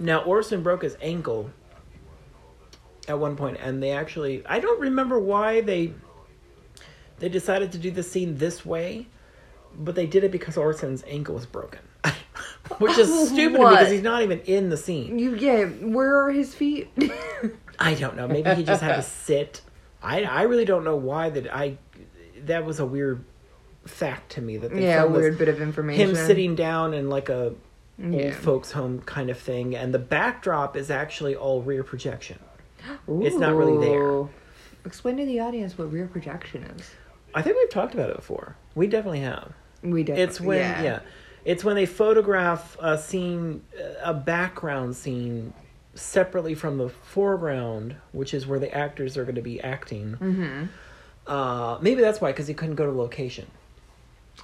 Now 0.00 0.22
Orson 0.22 0.62
broke 0.62 0.82
his 0.82 0.96
ankle 1.02 1.50
at 3.06 3.18
one 3.18 3.36
point, 3.36 3.58
and 3.60 3.82
they 3.82 3.90
actually 3.90 4.42
I 4.46 4.58
don't 4.58 4.80
remember 4.80 5.18
why 5.18 5.60
they 5.60 5.92
they 7.18 7.28
decided 7.28 7.72
to 7.72 7.78
do 7.78 7.90
the 7.90 8.02
scene 8.02 8.38
this 8.38 8.64
way, 8.64 9.06
but 9.78 9.94
they 9.94 10.06
did 10.06 10.24
it 10.24 10.32
because 10.32 10.56
Orson's 10.56 11.04
ankle 11.06 11.34
was 11.34 11.46
broken. 11.46 11.80
Which 12.78 12.98
is 12.98 13.28
stupid 13.30 13.58
What? 13.58 13.70
because 13.70 13.90
he's 13.92 14.02
not 14.02 14.22
even 14.22 14.40
in 14.40 14.68
the 14.70 14.76
scene. 14.76 15.18
You 15.18 15.34
yeah, 15.34 15.64
where 15.66 16.16
are 16.24 16.30
his 16.30 16.54
feet? 16.54 16.88
I 17.78 17.94
don't 17.94 18.16
know. 18.16 18.28
Maybe 18.28 18.52
he 18.54 18.62
just 18.64 18.82
had 18.82 18.96
to 18.96 19.02
sit. 19.26 19.60
I 20.02 20.22
I 20.24 20.42
really 20.42 20.64
don't 20.64 20.84
know 20.84 20.96
why 20.96 21.30
that 21.30 21.54
I 21.54 21.78
that 22.44 22.64
was 22.64 22.80
a 22.80 22.86
weird 22.86 23.24
fact 23.86 24.32
to 24.32 24.40
me 24.42 24.56
that 24.58 24.72
they 24.72 24.82
yeah, 24.84 24.98
a 24.98 25.00
filmed 25.02 25.14
this- 25.14 25.20
weird 25.20 25.38
bit 25.38 25.48
of 25.48 25.60
information. 25.60 26.10
him 26.10 26.14
sitting 26.16 26.54
down 26.54 26.94
in 26.94 27.08
like 27.08 27.28
a 27.28 27.54
Yeah. 27.98 28.24
old 28.26 28.34
folks 28.34 28.72
home 28.72 29.00
kind 29.02 29.28
of 29.30 29.38
thing 29.38 29.74
and 29.76 29.92
the 29.92 29.98
backdrop 29.98 30.76
is 30.76 30.90
actually 30.90 31.34
all 31.36 31.62
rear 31.62 31.82
projection 31.84 32.38
It's 33.08 33.36
not 33.36 33.54
really 33.54 33.84
there. 33.86 34.02
Ooh. 34.02 34.30
Explain 34.84 35.16
to 35.18 35.26
the 35.26 35.38
audience 35.40 35.76
what 35.78 35.92
rear 35.92 36.06
projection 36.06 36.62
is. 36.64 36.90
i 37.34 37.42
think 37.42 37.56
we've 37.56 37.70
talked 37.70 37.94
about 37.94 38.10
it 38.10 38.16
before 38.16 38.56
we 38.74 38.86
definitely 38.86 39.20
have 39.20 39.52
We 39.82 40.02
did. 40.04 40.18
it's 40.18 40.40
when 40.40 40.58
yeah. 40.84 41.00
It's 41.44 41.64
when 41.64 41.74
they 41.76 41.86
photograph 41.86 42.76
a 42.80 42.96
scene 42.98 43.62
a 44.02 44.14
background 44.14 44.94
scene 44.96 45.52
separately 45.94 46.54
from 46.54 46.78
the 46.78 46.88
foreground 46.88 47.94
which 48.12 48.32
is 48.34 48.46
where 48.46 48.58
the 48.58 48.72
actors 48.74 49.16
are 49.16 49.24
going 49.24 49.34
to 49.34 49.42
be 49.42 49.60
acting 49.60 50.16
Mm-hmm. 50.20 50.64
uh, 51.26 51.78
maybe 51.80 52.00
that's 52.00 52.20
why 52.20 52.30
because 52.32 52.46
he 52.48 52.54
couldn't 52.54 52.76
go 52.76 52.86
to 52.86 52.92
location 52.92 53.46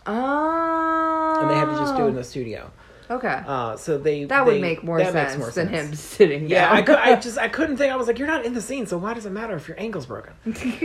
Oh. 0.06 1.38
and 1.40 1.50
they 1.50 1.54
had 1.54 1.66
to 1.66 1.76
just 1.76 1.96
do 1.96 2.04
it 2.04 2.08
in 2.08 2.14
the 2.14 2.24
studio 2.24 2.70
Okay. 3.10 3.42
uh, 3.46 3.76
so 3.76 3.96
they 3.96 4.24
that 4.24 4.44
would 4.44 4.60
make 4.60 4.82
more 4.84 4.98
that 4.98 5.14
makes 5.14 5.30
sense 5.32 5.38
more 5.40 5.50
than 5.50 5.68
sense. 5.68 5.88
him 5.88 5.94
sitting 5.94 6.40
down. 6.42 6.50
Yeah, 6.50 6.72
I, 6.72 6.82
could, 6.82 6.96
I 6.96 7.16
just 7.20 7.38
I 7.38 7.48
couldn't 7.48 7.76
think. 7.78 7.92
I 7.92 7.96
was 7.96 8.06
like, 8.06 8.18
you're 8.18 8.28
not 8.28 8.44
in 8.44 8.52
the 8.54 8.60
scene, 8.60 8.86
so 8.86 8.98
why 8.98 9.14
does 9.14 9.24
it 9.26 9.30
matter 9.30 9.56
if 9.56 9.66
your 9.66 9.80
ankle's 9.80 10.06
broken? 10.06 10.34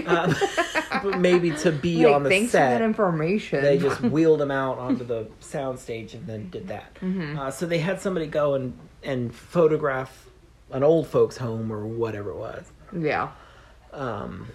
Um, 0.07 0.33
but 1.03 1.19
maybe 1.19 1.51
to 1.57 1.71
be 1.71 2.05
Like, 2.05 2.15
on 2.15 2.23
the 2.23 2.29
thanks 2.29 2.51
for 2.51 2.57
that 2.57 2.75
set, 2.77 2.81
information. 2.81 3.61
they 3.61 3.77
just 3.77 3.99
wheeled 4.01 4.41
him 4.41 4.51
out 4.51 4.77
onto 4.79 5.03
the 5.03 5.27
sound 5.41 5.79
stage 5.79 6.13
and 6.13 6.25
then 6.25 6.49
did 6.49 6.67
that. 6.69 6.95
Mm-hmm. 7.01 7.37
Uh, 7.37 7.51
so 7.51 7.65
they 7.65 7.79
had 7.79 7.99
somebody 7.99 8.27
go 8.27 8.53
and 8.53 8.77
and 9.03 9.35
photograph 9.35 10.27
an 10.71 10.81
old 10.83 11.07
folks' 11.07 11.35
home 11.37 11.71
or 11.71 11.85
whatever 11.85 12.29
it 12.31 12.37
was. 12.37 12.71
yeah. 12.97 13.31
Um, 13.91 14.47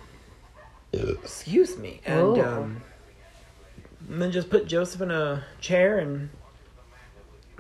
excuse 0.93 1.77
me, 1.77 2.01
and 2.05 2.19
Oh. 2.21 2.43
um, 2.45 2.83
and 4.09 4.23
then 4.23 4.33
just 4.33 4.49
put 4.51 4.67
Joseph 4.67 5.01
in 5.03 5.11
a 5.11 5.45
chair 5.61 5.99
and 5.99 6.31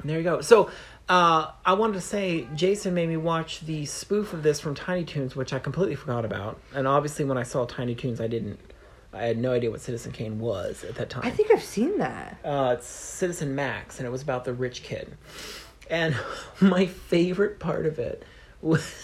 there 0.04 0.18
you 0.18 0.24
go. 0.24 0.40
So 0.40 0.70
uh, 1.08 1.52
I 1.64 1.72
wanted 1.72 1.94
to 1.94 2.00
say 2.00 2.46
Jason 2.54 2.94
made 2.94 3.08
me 3.08 3.16
watch 3.16 3.60
the 3.60 3.86
spoof 3.86 4.32
of 4.32 4.42
this 4.42 4.60
from 4.60 4.74
Tiny 4.74 5.04
Toons, 5.04 5.34
which 5.34 5.52
I 5.52 5.58
completely 5.58 5.94
forgot 5.94 6.24
about. 6.24 6.60
And 6.74 6.86
obviously, 6.86 7.24
when 7.24 7.38
I 7.38 7.44
saw 7.44 7.64
Tiny 7.64 7.94
Toons, 7.94 8.20
I 8.20 8.26
didn't. 8.26 8.58
I 9.12 9.24
had 9.24 9.38
no 9.38 9.52
idea 9.52 9.70
what 9.70 9.80
Citizen 9.80 10.12
Kane 10.12 10.38
was 10.38 10.84
at 10.84 10.96
that 10.96 11.08
time. 11.08 11.22
I 11.24 11.30
think 11.30 11.50
I've 11.50 11.62
seen 11.62 11.98
that. 11.98 12.38
Uh, 12.44 12.76
it's 12.78 12.86
Citizen 12.86 13.54
Max, 13.54 13.98
and 13.98 14.06
it 14.06 14.10
was 14.10 14.20
about 14.22 14.44
the 14.44 14.52
rich 14.52 14.82
kid. 14.82 15.16
And 15.88 16.14
my 16.60 16.84
favorite 16.86 17.58
part 17.58 17.86
of 17.86 17.98
it 17.98 18.22
was, 18.60 18.94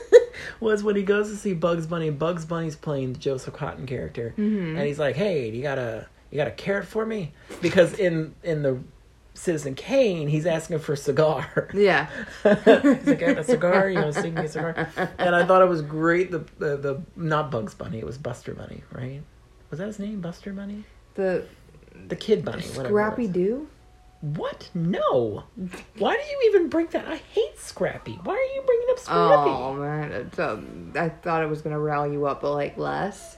was 0.60 0.82
when 0.82 0.96
he 0.96 1.04
goes 1.04 1.30
to 1.30 1.36
see 1.36 1.54
Bugs 1.54 1.86
Bunny. 1.86 2.10
Bugs 2.10 2.44
Bunny's 2.44 2.74
playing 2.74 3.12
the 3.12 3.20
Joseph 3.20 3.54
Cotten 3.54 3.86
character, 3.86 4.34
and 4.76 4.80
he's 4.80 4.98
like, 4.98 5.14
"Hey, 5.14 5.48
you 5.50 5.62
got 5.62 5.78
a 5.78 6.08
you 6.32 6.36
got 6.36 6.48
a 6.48 6.52
carrot 6.52 6.86
for 6.86 7.06
me?" 7.06 7.32
Because 7.62 7.94
in 7.94 8.34
in 8.42 8.62
the 8.62 8.80
Citizen 9.36 9.74
Kane, 9.74 10.28
he's 10.28 10.46
asking 10.46 10.78
for 10.78 10.94
a 10.94 10.96
cigar. 10.96 11.68
Yeah. 11.74 12.08
he's 12.42 13.06
like, 13.06 13.22
"A 13.22 13.44
cigar? 13.44 13.88
You 13.88 14.00
know, 14.00 14.10
sing 14.10 14.34
me 14.34 14.46
a 14.46 14.48
cigar." 14.48 14.88
And 15.18 15.34
I 15.34 15.44
thought 15.44 15.62
it 15.62 15.68
was 15.68 15.82
great. 15.82 16.30
The, 16.30 16.44
the 16.58 16.76
the 16.76 17.02
not 17.16 17.50
Bugs 17.50 17.74
Bunny, 17.74 17.98
it 17.98 18.06
was 18.06 18.18
Buster 18.18 18.54
Bunny, 18.54 18.82
right? 18.92 19.22
Was 19.70 19.78
that 19.78 19.86
his 19.86 19.98
name, 19.98 20.20
Buster 20.20 20.52
Bunny? 20.52 20.84
The 21.14 21.44
The 22.08 22.16
Kid 22.16 22.44
Bunny, 22.44 22.62
whatever. 22.68 22.88
Scrappy. 22.88 23.26
Doo. 23.28 23.68
What? 24.22 24.70
No. 24.74 25.44
Why 25.98 26.14
do 26.16 26.22
you 26.22 26.50
even 26.50 26.68
bring 26.68 26.86
that? 26.88 27.06
I 27.06 27.16
hate 27.16 27.58
Scrappy. 27.58 28.18
Why 28.24 28.34
are 28.34 28.54
you 28.54 28.62
bringing 28.64 28.86
up 28.90 28.98
Scrappy? 28.98 29.50
Oh 29.50 29.74
man, 29.74 30.12
it's, 30.12 30.38
um, 30.38 30.92
I 30.96 31.10
thought 31.10 31.42
it 31.42 31.48
was 31.48 31.60
gonna 31.60 31.78
rile 31.78 32.10
you 32.10 32.26
up, 32.26 32.40
but 32.40 32.52
like 32.52 32.76
less. 32.78 33.36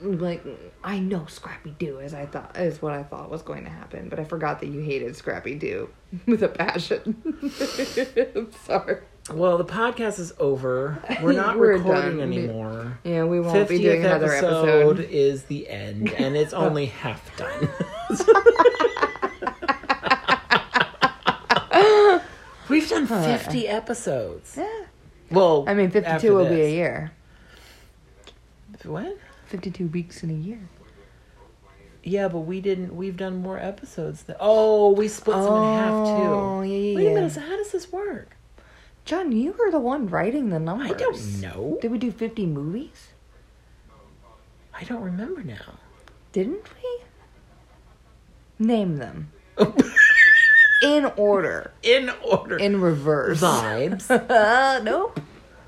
Like 0.00 0.44
I 0.84 0.98
know 0.98 1.24
Scrappy 1.26 1.70
Doo 1.78 2.00
is 2.00 2.12
I 2.12 2.26
thought 2.26 2.56
is 2.58 2.82
what 2.82 2.92
I 2.92 3.02
thought 3.02 3.30
was 3.30 3.40
going 3.42 3.64
to 3.64 3.70
happen, 3.70 4.08
but 4.10 4.20
I 4.20 4.24
forgot 4.24 4.60
that 4.60 4.66
you 4.66 4.80
hated 4.80 5.16
Scrappy 5.16 5.54
Doo 5.54 5.88
with 6.26 6.42
a 6.42 6.48
passion. 6.48 7.22
I'm 8.36 8.52
sorry. 8.64 8.98
Well, 9.32 9.56
the 9.58 9.64
podcast 9.64 10.18
is 10.20 10.34
over. 10.38 11.02
We're 11.22 11.32
not 11.44 11.58
We're 11.58 11.78
recording 11.78 12.18
done. 12.18 12.32
anymore. 12.32 12.98
Yeah, 13.04 13.24
we 13.24 13.40
won't 13.40 13.68
be 13.68 13.78
doing 13.78 14.04
another 14.04 14.32
episode, 14.32 14.98
episode. 14.98 15.10
is 15.10 15.44
the 15.44 15.68
end, 15.68 16.12
and 16.12 16.36
it's 16.36 16.52
only 16.52 16.86
half 16.86 17.34
done. 17.36 17.68
We've 22.68 22.88
done 22.88 23.06
50 23.06 23.68
episodes. 23.68 24.54
Yeah. 24.58 24.84
Well, 25.30 25.64
I 25.68 25.74
mean, 25.74 25.90
fifty-two 25.90 26.34
will 26.34 26.48
be 26.48 26.60
a 26.62 26.68
year. 26.70 27.12
What? 28.84 29.16
Fifty-two 29.46 29.86
weeks 29.88 30.22
in 30.22 30.30
a 30.30 30.34
year. 30.34 30.68
Yeah, 32.02 32.28
but 32.28 32.40
we 32.40 32.60
didn't. 32.60 32.94
We've 32.94 33.16
done 33.16 33.38
more 33.42 33.58
episodes. 33.58 34.22
Than, 34.24 34.36
oh, 34.38 34.92
we 34.92 35.08
split 35.08 35.36
some 35.38 35.62
in 35.62 35.78
half 35.78 36.06
too. 36.06 36.12
Oh, 36.12 36.62
yeah, 36.62 36.76
yeah, 36.76 36.96
Wait 36.96 37.06
a 37.08 37.14
minute. 37.14 37.32
So 37.32 37.40
how 37.40 37.56
does 37.56 37.72
this 37.72 37.90
work? 37.92 38.36
John, 39.04 39.32
you 39.32 39.52
were 39.58 39.70
the 39.70 39.78
one 39.80 40.08
writing 40.08 40.50
the 40.50 40.58
numbers. 40.58 40.90
I 40.90 40.94
don't 40.94 41.40
know. 41.40 41.78
Did 41.80 41.90
we 41.90 41.98
do 41.98 42.10
fifty 42.12 42.46
movies? 42.46 43.08
I 44.74 44.84
don't 44.84 45.02
remember 45.02 45.42
now. 45.42 45.78
Didn't 46.32 46.64
we? 46.82 48.64
Name 48.66 48.96
them 48.98 49.32
in 50.82 51.06
order, 51.16 51.72
In 51.82 52.10
order. 52.22 52.56
in 52.58 52.80
reverse. 52.80 53.40
vibes. 53.40 54.10
Uh, 54.10 54.80
nope. 54.82 55.18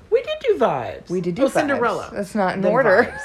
We 0.09 0.21
did 0.21 0.39
do 0.41 0.57
vibes. 0.57 1.09
We 1.09 1.21
did 1.21 1.35
do 1.35 1.43
oh, 1.43 1.47
vibes. 1.47 1.53
Cinderella. 1.53 2.09
That's 2.13 2.35
not 2.35 2.55
in 2.55 2.61
Then 2.61 2.71
order. 2.71 3.17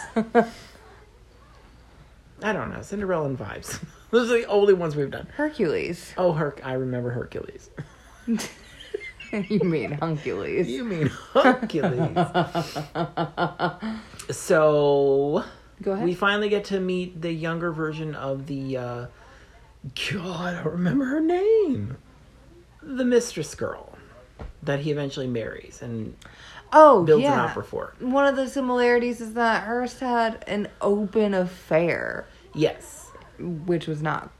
I 2.42 2.52
don't 2.52 2.70
know. 2.70 2.82
Cinderella 2.82 3.26
and 3.26 3.38
vibes. 3.38 3.82
Those 4.10 4.30
are 4.30 4.38
the 4.38 4.44
only 4.46 4.74
ones 4.74 4.94
we've 4.94 5.10
done. 5.10 5.26
Hercules. 5.34 6.12
Oh, 6.16 6.32
Herc. 6.32 6.60
I 6.64 6.74
remember 6.74 7.10
Hercules. 7.10 7.70
you 9.32 9.60
mean 9.60 9.92
Hercules? 9.92 10.68
You 10.68 10.84
mean 10.84 11.10
Hercules? 11.32 12.16
so 14.30 15.44
Go 15.82 15.92
ahead. 15.92 16.04
we 16.04 16.14
finally 16.14 16.48
get 16.48 16.64
to 16.66 16.80
meet 16.80 17.20
the 17.20 17.32
younger 17.32 17.72
version 17.72 18.14
of 18.14 18.46
the. 18.46 18.76
Uh, 18.76 19.06
God, 20.12 20.54
I 20.54 20.62
don't 20.62 20.72
remember 20.72 21.06
her 21.06 21.20
name. 21.20 21.96
The 22.82 23.04
mistress 23.04 23.54
girl 23.54 23.98
that 24.62 24.80
he 24.80 24.90
eventually 24.90 25.26
marries 25.26 25.82
and 25.82 26.16
oh, 26.74 27.04
builds 27.04 27.22
yeah. 27.22 27.32
an 27.32 27.50
opera 27.50 27.64
for. 27.64 27.94
One 28.00 28.26
of 28.26 28.36
the 28.36 28.48
similarities 28.48 29.20
is 29.20 29.34
that 29.34 29.64
Hearst 29.64 30.00
had 30.00 30.44
an 30.46 30.68
open 30.80 31.32
affair, 31.32 32.26
Yes. 32.54 33.10
which 33.38 33.86
was 33.86 34.02
not 34.02 34.30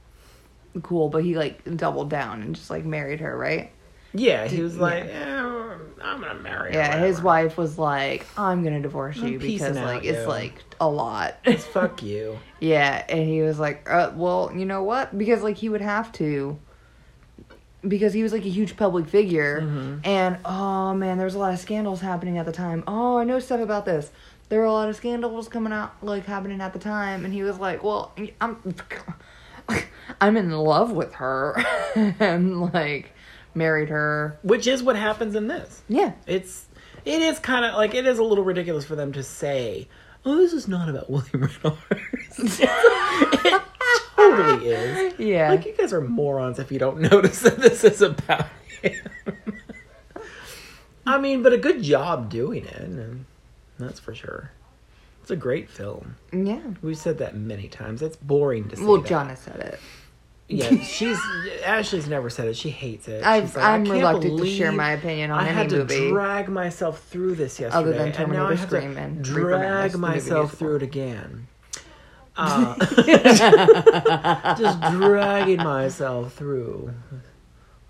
cool, 0.83 1.09
but 1.09 1.25
he 1.25 1.37
like 1.37 1.63
doubled 1.77 2.11
down 2.11 2.43
and 2.43 2.55
just 2.55 2.69
like 2.71 2.85
married 2.85 3.21
her, 3.21 3.37
right? 3.37 3.71
Yeah, 4.13 4.47
he 4.47 4.63
was 4.63 4.77
yeah. 4.77 4.83
like, 4.83 5.05
eh, 5.07 5.75
I'm 6.03 6.21
gonna 6.21 6.35
marry 6.35 6.73
her. 6.73 6.79
Yeah, 6.79 6.99
his 6.99 7.21
wife 7.21 7.57
was 7.59 7.79
like, 7.79 8.27
"I'm 8.37 8.63
gonna 8.63 8.81
divorce 8.81 9.19
I'm 9.19 9.27
you 9.27 9.39
because 9.39 9.69
peacing 9.69 9.77
out, 9.79 9.87
like 9.87 10.05
it's 10.05 10.23
yo." 10.23 10.29
like 10.29 10.63
a 10.81 10.89
lot." 10.89 11.37
It's 11.45 11.65
fuck 11.65 12.03
you. 12.03 12.39
yeah, 12.61 13.05
and 13.09 13.29
he 13.29 13.43
was 13.43 13.59
like, 13.59 13.91
uh, 13.91 14.13
"Well, 14.15 14.53
you 14.55 14.67
know 14.67 14.85
what? 14.85 15.17
Because 15.19 15.43
like 15.43 15.57
he 15.57 15.69
would 15.69 15.81
have 15.81 16.13
to, 16.13 16.59
because 17.89 18.13
he 18.13 18.23
was 18.23 18.33
like 18.33 18.45
a 18.45 18.49
huge 18.51 18.77
public 18.77 19.07
figure, 19.09 19.61
Mhm. 19.63 20.01
and 20.05 20.39
oh 20.45 20.95
man, 20.95 21.17
there 21.19 21.25
was 21.27 21.35
a 21.35 21.39
lot 21.39 21.53
of 21.53 21.59
scandals 21.59 22.01
happening 22.01 22.39
at 22.39 22.47
the 22.47 22.53
time. 22.53 22.83
Oh, 22.87 23.19
I 23.19 23.25
know 23.25 23.39
stuff 23.41 23.61
about 23.61 23.85
this. 23.85 24.11
There 24.49 24.59
were 24.61 24.67
a 24.67 24.73
lot 24.73 24.89
of 24.89 24.97
scandals 24.97 25.49
coming 25.49 25.73
out 25.73 25.93
like 26.03 26.27
happening 26.27 26.61
at 26.61 26.73
the 26.73 26.79
time, 26.79 27.25
and 27.25 27.33
he 27.33 27.43
was 27.43 27.59
like, 27.59 27.83
"Well, 27.83 28.13
I'm, 28.41 28.75
I'm 30.21 30.37
in 30.37 30.51
love 30.51 30.93
with 30.93 31.15
her, 31.15 31.57
and 31.95 32.61
like 32.73 33.13
married 33.55 33.89
her. 33.89 34.39
Which 34.43 34.67
is 34.67 34.83
what 34.83 34.97
happens 34.97 35.35
in 35.35 35.47
this. 35.49 35.83
Yeah, 35.89 36.13
It's 36.27 36.67
it 37.05 37.21
is 37.23 37.39
kind 37.39 37.65
of 37.65 37.75
like 37.75 37.95
it 37.95 38.07
is 38.07 38.19
a 38.19 38.25
little 38.25 38.45
ridiculous 38.45 38.85
for 38.85 38.97
them 38.97 39.13
to 39.13 39.23
say, 39.23 39.89
"Oh, 40.25 40.37
this 40.37 40.53
is 40.53 40.69
not 40.69 40.89
about 40.89 41.09
William 41.11 41.49
Reynolds." 41.65 42.61
totally 44.31 44.69
is. 44.73 45.19
yeah." 45.19 45.51
Like 45.51 45.67
you 45.67 45.73
guys 45.73 45.93
are 45.93 46.01
morons 46.01 46.59
if 46.59 46.71
you 46.73 46.79
don't 46.79 47.01
notice 47.13 47.41
that 47.41 47.59
this 47.59 47.85
is 47.85 48.03
about 48.03 48.47
him. 48.83 48.95
I 51.07 51.19
mean, 51.19 51.43
but 51.43 51.53
a 51.53 51.59
good 51.59 51.83
job 51.83 52.31
doing 52.31 52.65
it, 52.65 52.77
and 52.81 53.27
that's 53.79 54.01
for 54.01 54.15
sure. 54.15 54.51
It's 55.23 55.31
a 55.31 55.37
great 55.37 55.71
film. 55.71 56.17
yeah. 56.33 56.61
We've 56.83 56.99
said 56.99 57.19
that 57.19 57.35
many 57.35 57.69
times. 57.69 58.03
It's 58.03 58.17
boring 58.17 58.69
to 58.69 58.77
say. 58.77 58.85
Well, 58.85 59.01
that. 59.01 59.11
Jonna 59.11 59.37
said 59.37 59.61
it. 59.61 59.81
Yeah, 60.47 60.79
she's 60.83 61.19
Ashley's 61.65 62.07
never 62.07 62.29
said 62.29 62.49
it. 62.49 62.57
She 62.57 62.69
hates 62.69 63.09
it. 63.09 63.23
Like, 63.23 63.57
I 63.57 63.75
I'm 63.75 63.87
can't 63.87 63.97
reluctant 63.97 64.39
to 64.39 64.47
share 64.47 64.73
my 64.73 64.93
opinion 64.93 65.31
on 65.31 65.41
I 65.41 65.49
any 65.49 65.55
had 65.55 65.71
to 65.71 65.85
drag 65.85 66.51
myself 66.51 67.03
through 67.05 67.37
this 67.37 67.59
yesterday, 67.59 67.79
Other 67.79 67.93
than 67.93 68.09
and 68.09 68.33
now 68.33 68.45
I 68.45 68.55
Terminator 68.55 68.57
have 68.57 68.69
Scream 68.69 68.97
and 68.99 69.25
drag 69.25 69.93
movie 69.93 70.03
myself 70.03 70.53
through 70.53 70.77
it 70.77 70.83
again. 70.83 71.47
Uh, 72.37 72.75
just 74.57 74.81
dragging 74.93 75.59
myself 75.59 76.35
through 76.35 76.93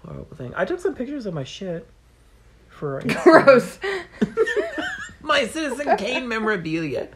horrible 0.05 0.37
thing. 0.37 0.53
I 0.57 0.65
took 0.65 0.81
some 0.81 0.95
pictures 0.95 1.27
of 1.27 1.35
my 1.35 1.45
shit 1.45 1.89
for 2.69 3.03
Gross. 3.23 3.79
my 5.23 5.47
Citizen 5.47 5.97
Kane 5.97 6.29
memorabilia. 6.29 7.09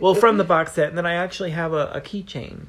well, 0.00 0.14
from 0.14 0.36
the 0.38 0.44
box 0.44 0.72
set, 0.72 0.88
and 0.88 0.96
then 0.98 1.06
I 1.06 1.14
actually 1.14 1.50
have 1.50 1.72
a, 1.72 1.88
a 1.94 2.00
keychain, 2.00 2.66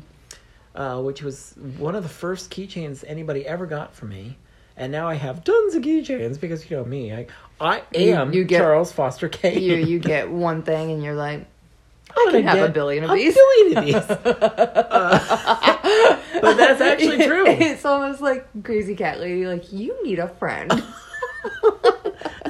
uh, 0.76 1.02
which 1.02 1.22
was 1.22 1.54
one 1.78 1.96
of 1.96 2.04
the 2.04 2.10
first 2.10 2.50
keychains 2.52 3.04
anybody 3.08 3.46
ever 3.46 3.66
got 3.66 3.94
from 3.94 4.10
me. 4.10 4.38
And 4.76 4.92
now 4.94 5.10
I 5.10 5.16
have 5.16 5.44
tons 5.44 5.76
of 5.76 5.84
keychains 5.84 6.40
because 6.40 6.70
you 6.72 6.78
know 6.78 6.86
me, 6.86 7.14
I 7.14 7.28
I 7.60 7.82
am 7.94 8.34
you 8.34 8.46
get- 8.46 8.60
Charles 8.60 8.92
Foster 8.94 9.28
Kane. 9.28 9.62
you 9.62 9.76
you 9.76 10.00
get 10.00 10.32
one 10.32 10.64
thing 10.64 10.90
and 10.92 11.04
you're 11.04 11.16
like, 11.16 11.46
I 12.12 12.28
can 12.32 12.44
have 12.44 12.70
a 12.70 12.72
billion 12.72 13.04
of 13.04 13.12
a 13.12 13.16
these. 13.16 13.36
billion 13.36 13.78
of 13.78 13.86
these. 13.86 13.96
Uh, 13.96 16.20
but 16.42 16.58
that's 16.58 16.82
actually 16.82 17.26
true. 17.26 17.46
it's 17.48 17.86
almost 17.86 18.22
like 18.22 18.48
crazy 18.64 18.96
cat 18.96 19.20
lady. 19.20 19.46
Like 19.46 19.72
you 19.72 20.02
need 20.04 20.20
a 20.20 20.28
friend. 20.28 20.72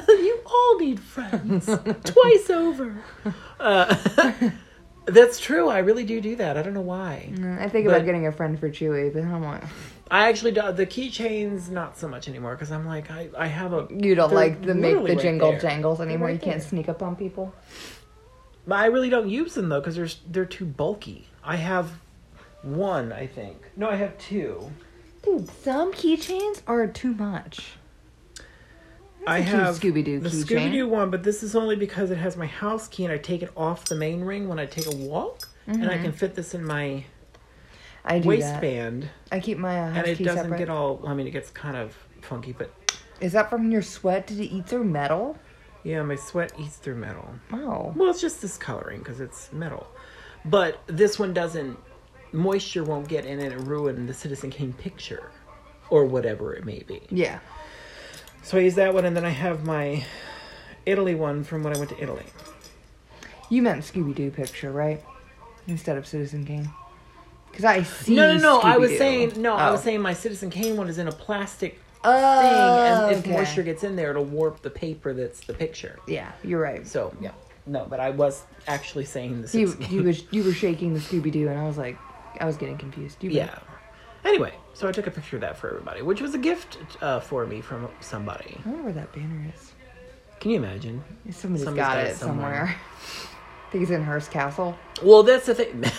you 0.08 0.40
all 0.46 0.78
need 0.78 1.00
friends 1.00 1.66
twice 2.04 2.50
over. 2.50 3.02
Uh, 3.58 3.94
that's 5.06 5.38
true. 5.38 5.68
I 5.68 5.78
really 5.78 6.04
do 6.04 6.20
do 6.20 6.36
that. 6.36 6.56
I 6.56 6.62
don't 6.62 6.74
know 6.74 6.80
why. 6.80 7.32
I 7.60 7.68
think 7.68 7.86
But- 7.86 7.96
about 7.96 8.04
getting 8.06 8.26
a 8.26 8.32
friend 8.32 8.58
for 8.58 8.68
Chewy, 8.70 9.12
but 9.12 9.22
I'm 9.22 9.42
like, 9.42 9.62
I 10.10 10.28
actually 10.28 10.52
do 10.52 10.72
the 10.72 10.86
keychains 10.86 11.70
not 11.70 11.96
so 11.96 12.08
much 12.08 12.26
anymore 12.28 12.54
because 12.56 12.72
I'm 12.72 12.84
like 12.86 13.10
I, 13.12 13.28
I 13.38 13.46
have 13.46 13.72
a 13.72 13.86
you 13.90 14.16
don't 14.16 14.32
like 14.32 14.62
the 14.62 14.74
make 14.74 14.96
the 14.96 15.14
right 15.14 15.18
jingle 15.20 15.52
there. 15.52 15.60
jangles 15.60 16.00
anymore. 16.00 16.28
right 16.28 16.34
you 16.34 16.40
can't 16.40 16.60
there. 16.60 16.68
sneak 16.68 16.88
up 16.88 17.02
on 17.02 17.14
people. 17.14 17.54
But 18.66 18.76
I 18.76 18.86
really 18.86 19.08
don't 19.10 19.28
use 19.28 19.54
them 19.54 19.68
though 19.68 19.80
because 19.80 19.96
they're 19.96 20.08
they're 20.30 20.44
too 20.44 20.64
bulky. 20.66 21.28
I 21.42 21.56
have 21.56 21.92
one, 22.62 23.12
I 23.12 23.26
think. 23.26 23.56
No, 23.76 23.88
I 23.88 23.96
have 23.96 24.16
two. 24.18 24.70
Dude, 25.22 25.48
some 25.48 25.92
keychains 25.92 26.62
are 26.66 26.86
too 26.86 27.14
much. 27.14 27.72
I 29.26 29.38
a 29.38 29.42
cute 29.42 29.54
have 29.54 29.74
Scooby-Doo 29.80 30.20
the 30.20 30.28
keychain. 30.30 30.44
Scooby 30.44 30.72
Doo 30.72 30.88
one, 30.88 31.10
but 31.10 31.22
this 31.22 31.42
is 31.42 31.54
only 31.54 31.76
because 31.76 32.10
it 32.10 32.16
has 32.16 32.36
my 32.36 32.46
house 32.46 32.88
key 32.88 33.04
and 33.04 33.12
I 33.12 33.18
take 33.18 33.42
it 33.42 33.50
off 33.56 33.84
the 33.84 33.94
main 33.94 34.22
ring 34.22 34.48
when 34.48 34.58
I 34.58 34.64
take 34.66 34.86
a 34.86 34.96
walk, 34.96 35.48
and 35.66 35.90
I 35.90 35.98
can 35.98 36.12
fit 36.12 36.34
this 36.34 36.54
in 36.54 36.64
my 36.64 37.04
I 38.04 38.18
do 38.18 38.22
that. 38.22 38.26
waistband, 38.28 39.10
I 39.30 39.40
keep 39.40 39.58
my 39.58 39.78
uh, 39.78 39.92
and 39.92 40.06
it 40.06 40.22
doesn't 40.22 40.44
separate. 40.44 40.58
get 40.58 40.70
all. 40.70 41.02
I 41.06 41.12
mean, 41.14 41.26
it 41.26 41.32
gets 41.32 41.50
kind 41.50 41.76
of 41.76 41.94
funky, 42.22 42.52
but 42.52 42.72
Is 43.20 43.32
that 43.32 43.50
from 43.50 43.70
your 43.70 43.82
sweat? 43.82 44.26
Did 44.26 44.40
it 44.40 44.46
eat 44.46 44.66
through 44.66 44.84
metal? 44.84 45.36
Yeah, 45.84 46.02
my 46.02 46.16
sweat 46.16 46.52
eats 46.58 46.76
through 46.76 46.96
metal. 46.96 47.28
Oh. 47.52 47.92
Well, 47.96 48.10
it's 48.10 48.20
just 48.20 48.42
this 48.42 48.56
coloring 48.56 48.98
because 48.98 49.20
it's 49.20 49.52
metal. 49.52 49.86
But 50.44 50.80
this 50.86 51.18
one 51.18 51.32
doesn't, 51.34 51.78
moisture 52.32 52.84
won't 52.84 53.08
get 53.08 53.24
in 53.24 53.40
it 53.40 53.52
and 53.52 53.66
ruin 53.66 54.06
the 54.06 54.14
Citizen 54.14 54.50
Kane 54.50 54.72
picture 54.72 55.30
or 55.90 56.04
whatever 56.04 56.54
it 56.54 56.64
may 56.64 56.80
be. 56.82 57.02
Yeah. 57.10 57.40
So 58.42 58.58
I 58.58 58.62
use 58.62 58.74
that 58.76 58.94
one 58.94 59.04
and 59.04 59.16
then 59.16 59.24
I 59.24 59.30
have 59.30 59.64
my 59.64 60.04
Italy 60.86 61.14
one 61.14 61.44
from 61.44 61.62
when 61.62 61.74
I 61.74 61.78
went 61.78 61.90
to 61.90 62.02
Italy. 62.02 62.24
You 63.50 63.62
meant 63.62 63.82
Scooby 63.82 64.14
Doo 64.14 64.30
picture, 64.30 64.70
right? 64.70 65.02
Instead 65.66 65.96
of 65.96 66.06
Citizen 66.06 66.44
Kane. 66.46 66.70
Because 67.50 67.64
I 67.64 67.82
see. 67.82 68.14
No, 68.14 68.32
no, 68.34 68.40
no. 68.40 68.60
I 68.60 68.76
was 68.76 68.96
saying, 68.96 69.40
no, 69.42 69.54
I 69.54 69.70
was 69.70 69.80
Oh. 69.80 69.84
saying 69.84 70.00
my 70.00 70.14
Citizen 70.14 70.50
Kane 70.50 70.76
one 70.76 70.88
is 70.88 70.98
in 70.98 71.08
a 71.08 71.12
plastic 71.12 71.80
Oh, 72.02 72.40
thing 72.40 72.92
and 72.92 73.12
if 73.12 73.18
okay. 73.18 73.32
moisture 73.32 73.62
gets 73.62 73.84
in 73.84 73.94
there, 73.96 74.10
it'll 74.10 74.24
warp 74.24 74.62
the 74.62 74.70
paper 74.70 75.12
that's 75.12 75.40
the 75.40 75.52
picture. 75.52 75.98
Yeah, 76.06 76.32
you're 76.42 76.60
right. 76.60 76.86
So, 76.86 77.14
yeah. 77.20 77.32
No, 77.66 77.86
but 77.88 78.00
I 78.00 78.10
was 78.10 78.44
actually 78.66 79.04
saying 79.04 79.42
the 79.42 79.58
You 79.58 79.76
you 79.90 80.02
was 80.04 80.24
you 80.30 80.42
were 80.42 80.52
shaking 80.52 80.94
the 80.94 81.00
Scooby 81.00 81.30
Doo, 81.30 81.48
and 81.48 81.58
I 81.58 81.64
was 81.64 81.76
like, 81.76 81.98
I 82.40 82.46
was 82.46 82.56
getting 82.56 82.78
confused. 82.78 83.22
You 83.22 83.30
Yeah. 83.30 83.58
Anyway, 84.24 84.52
so 84.74 84.86
I 84.86 84.92
took 84.92 85.06
a 85.06 85.10
picture 85.10 85.36
of 85.36 85.42
that 85.42 85.56
for 85.56 85.68
everybody, 85.68 86.02
which 86.02 86.20
was 86.20 86.34
a 86.34 86.38
gift 86.38 86.78
uh, 87.00 87.20
for 87.20 87.46
me 87.46 87.60
from 87.60 87.88
somebody. 88.00 88.58
I 88.64 88.68
wonder 88.68 88.84
where 88.84 88.92
that 88.92 89.12
banner 89.12 89.52
is. 89.54 89.72
Can 90.40 90.50
you 90.50 90.58
imagine? 90.58 91.02
Somebody's, 91.30 91.64
Somebody's 91.64 91.64
got, 91.64 91.76
got 91.76 91.98
it 91.98 92.10
it 92.10 92.16
somewhere. 92.16 92.66
somewhere. 92.66 92.76
I 93.66 93.70
think 93.70 93.82
it's 93.82 93.90
in 93.92 94.02
Hearst 94.02 94.30
Castle. 94.30 94.76
Well, 95.02 95.22
that's 95.22 95.46
the 95.46 95.54
thing. 95.54 95.84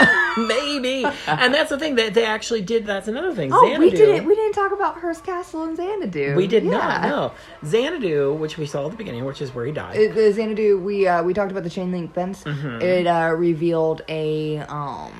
Maybe, 0.38 1.04
and 1.26 1.52
that's 1.52 1.68
the 1.70 1.78
thing 1.78 1.96
that 1.96 2.14
they 2.14 2.24
actually 2.24 2.62
did. 2.62 2.86
That's 2.86 3.06
another 3.08 3.34
thing. 3.34 3.52
Oh, 3.52 3.78
we 3.78 3.90
didn't 3.90 4.24
we 4.26 4.34
didn't 4.34 4.54
talk 4.54 4.72
about 4.72 4.96
Hearst 4.98 5.24
Castle 5.24 5.64
and 5.64 5.76
Xanadu. 5.76 6.34
We 6.36 6.46
did 6.46 6.64
Yeah. 6.64 6.70
not. 6.70 7.02
No, 7.02 7.32
Xanadu, 7.68 8.34
which 8.34 8.56
we 8.56 8.64
saw 8.66 8.86
at 8.86 8.92
the 8.92 8.96
beginning, 8.96 9.24
which 9.24 9.42
is 9.42 9.54
where 9.54 9.66
he 9.66 9.72
died. 9.72 9.96
It, 9.96 10.14
the 10.14 10.32
Xanadu, 10.32 10.78
we 10.78 11.06
uh, 11.06 11.22
we 11.22 11.34
talked 11.34 11.50
about 11.50 11.64
the 11.64 11.70
chain 11.70 11.92
link 11.92 12.14
fence. 12.14 12.44
Mm-hmm. 12.44 12.80
It 12.80 13.06
uh, 13.06 13.34
revealed 13.36 14.02
a 14.08 14.58
um 14.60 15.12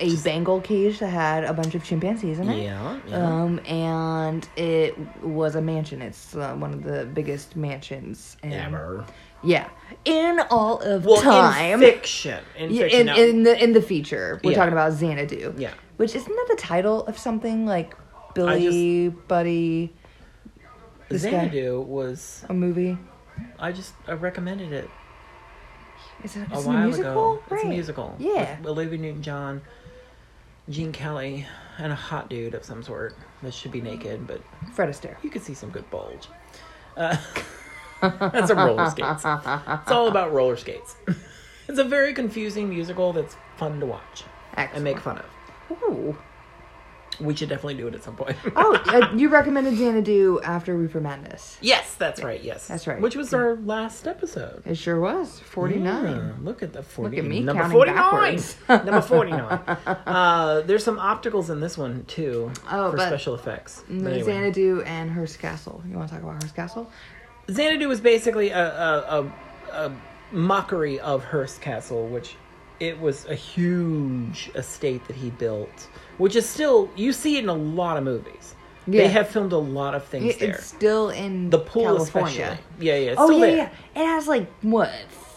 a 0.00 0.16
Bengal 0.16 0.60
cage 0.60 0.98
that 0.98 1.08
had 1.08 1.44
a 1.44 1.52
bunch 1.52 1.74
of 1.76 1.84
chimpanzees 1.84 2.40
in 2.40 2.48
it. 2.48 2.64
yeah, 2.64 2.98
yeah. 3.06 3.16
Um, 3.16 3.60
and 3.66 4.48
it 4.56 4.98
was 5.22 5.54
a 5.54 5.60
mansion. 5.60 6.02
It's 6.02 6.34
uh, 6.34 6.54
one 6.54 6.72
of 6.74 6.82
the 6.82 7.04
biggest 7.04 7.54
mansions 7.54 8.36
in, 8.42 8.52
Ever. 8.54 9.04
Yeah, 9.44 9.68
in 10.04 10.40
all 10.50 10.78
of 10.80 11.04
Well, 11.04 11.20
time. 11.20 11.74
in 11.74 11.80
fiction, 11.92 12.42
in 12.56 12.70
Yeah, 12.70 12.82
fiction, 12.82 13.00
in, 13.00 13.06
now- 13.06 13.16
in 13.16 13.42
the 13.44 13.62
in 13.64 13.72
the 13.72 13.82
feature, 13.82 14.40
we're 14.42 14.52
Yeah. 14.52 14.56
talking 14.56 14.72
about 14.72 14.92
Xanadu. 14.92 15.54
Yeah. 15.56 15.70
which 15.96 16.14
isn't 16.16 16.34
that 16.34 16.46
the 16.48 16.60
title 16.60 17.06
of 17.06 17.16
something 17.18 17.66
like 17.66 17.94
Billy 18.34 19.10
Buddy, 19.10 19.92
this 21.08 21.22
guy. 21.24 21.30
Xanadu 21.30 21.80
was. 21.82 22.44
a 22.48 22.54
movie? 22.54 22.98
I 23.58 23.70
just 23.72 23.94
I 24.08 24.12
recommended 24.12 24.72
it 24.72 24.88
Is 26.24 26.36
it 26.36 26.46
a 26.50 26.60
while 26.60 26.76
a 26.76 26.84
musical? 26.86 27.12
ago. 27.34 27.42
Right. 27.50 27.58
It's 27.60 27.64
a 27.64 27.68
musical. 27.68 28.14
Yeah. 28.18 28.58
with 28.58 28.66
Olivia 28.68 28.98
Newton-John, 28.98 29.62
Gene 30.68 30.92
Kelly, 30.92 31.46
and 31.78 31.92
a 31.92 31.96
hot 31.96 32.28
dude 32.30 32.54
of 32.54 32.64
some 32.64 32.82
sort 32.82 33.14
that 33.42 33.52
should 33.54 33.70
be 33.72 33.80
naked, 33.80 34.26
but 34.26 34.40
Fred 34.72 34.88
Astaire. 34.88 35.16
you 35.22 35.30
could 35.30 35.42
see 35.42 35.54
some 35.54 35.70
good 35.70 35.88
bulge. 35.90 36.28
Uh, 36.96 37.16
that's 38.32 38.50
a 38.50 38.54
roller 38.54 38.88
skates. 38.90 39.24
It's 39.24 39.90
all 39.90 40.08
about 40.08 40.32
roller 40.32 40.56
skates. 40.56 40.96
It's 41.66 41.78
a 41.78 41.84
very 41.84 42.12
confusing 42.12 42.68
musical 42.68 43.14
that's 43.14 43.36
fun 43.56 43.80
to 43.80 43.86
watch 43.86 44.24
and 44.54 44.84
make 44.84 44.98
fun 45.00 45.16
of. 45.18 45.24
Ooh. 45.82 46.14
We 47.20 47.34
should 47.34 47.48
definitely 47.48 47.76
do 47.76 47.86
it 47.86 47.94
at 47.94 48.02
some 48.04 48.16
point. 48.16 48.36
Oh, 48.54 48.74
uh, 48.88 49.14
you 49.16 49.30
recommended 49.30 49.78
Xanadu 49.78 50.40
after 50.42 50.76
Reefer 50.76 51.00
Madness. 51.00 51.56
yes, 51.62 51.94
that's 51.94 52.22
right. 52.22 52.42
Yes, 52.44 52.68
That's 52.68 52.86
right. 52.86 53.00
Which 53.00 53.16
was 53.16 53.32
our 53.32 53.54
last 53.56 54.06
episode. 54.06 54.62
It 54.66 54.76
sure 54.76 55.00
was. 55.00 55.40
49. 55.40 56.04
Yeah, 56.04 56.32
look 56.42 56.62
at 56.62 56.74
the 56.74 56.82
40. 56.82 57.16
at 57.18 57.24
me 57.24 57.40
Number 57.40 57.62
counting 57.62 57.78
49. 57.78 57.96
backwards. 57.96 58.56
Number 58.68 59.00
49. 59.00 59.40
Uh, 60.06 60.60
there's 60.62 60.84
some 60.84 60.98
opticals 60.98 61.48
in 61.48 61.60
this 61.60 61.78
one, 61.78 62.04
too, 62.04 62.52
Oh, 62.70 62.90
for 62.90 62.98
special 62.98 63.34
effects. 63.36 63.82
But 63.88 64.12
anyway. 64.12 64.22
Xanadu 64.22 64.82
and 64.82 65.10
Hearst 65.10 65.38
Castle. 65.38 65.82
You 65.88 65.96
want 65.96 66.08
to 66.10 66.14
talk 66.16 66.22
about 66.22 66.42
Hearst 66.42 66.54
Castle? 66.54 66.90
Xanadu 67.50 67.88
was 67.88 68.00
basically 68.00 68.50
a, 68.50 68.66
a, 68.68 69.20
a, 69.20 69.86
a 69.86 69.92
mockery 70.32 70.98
of 71.00 71.24
Hearst 71.24 71.60
Castle, 71.60 72.06
which 72.08 72.36
it 72.80 72.98
was 73.00 73.24
a 73.26 73.34
huge 73.34 74.50
estate 74.54 75.06
that 75.06 75.16
he 75.16 75.30
built, 75.30 75.88
which 76.18 76.36
is 76.36 76.48
still, 76.48 76.90
you 76.96 77.12
see 77.12 77.36
it 77.36 77.44
in 77.44 77.48
a 77.48 77.54
lot 77.54 77.96
of 77.96 78.04
movies. 78.04 78.54
Yeah. 78.86 79.02
They 79.02 79.08
have 79.08 79.28
filmed 79.28 79.52
a 79.52 79.56
lot 79.58 79.94
of 79.94 80.04
things 80.04 80.34
It- 80.34 80.40
there. 80.40 80.54
It's 80.56 80.66
still 80.66 81.08
in 81.10 81.48
The 81.50 81.58
pool, 81.58 81.84
California. 81.84 82.30
especially. 82.42 82.64
Yeah, 82.86 82.96
yeah. 82.96 83.14
Oh 83.16 83.26
still 83.26 83.38
yeah, 83.38 83.46
there. 83.46 83.56
yeah. 83.94 84.02
It 84.02 84.06
has 84.06 84.26
like 84.28 84.46
what 84.62 84.90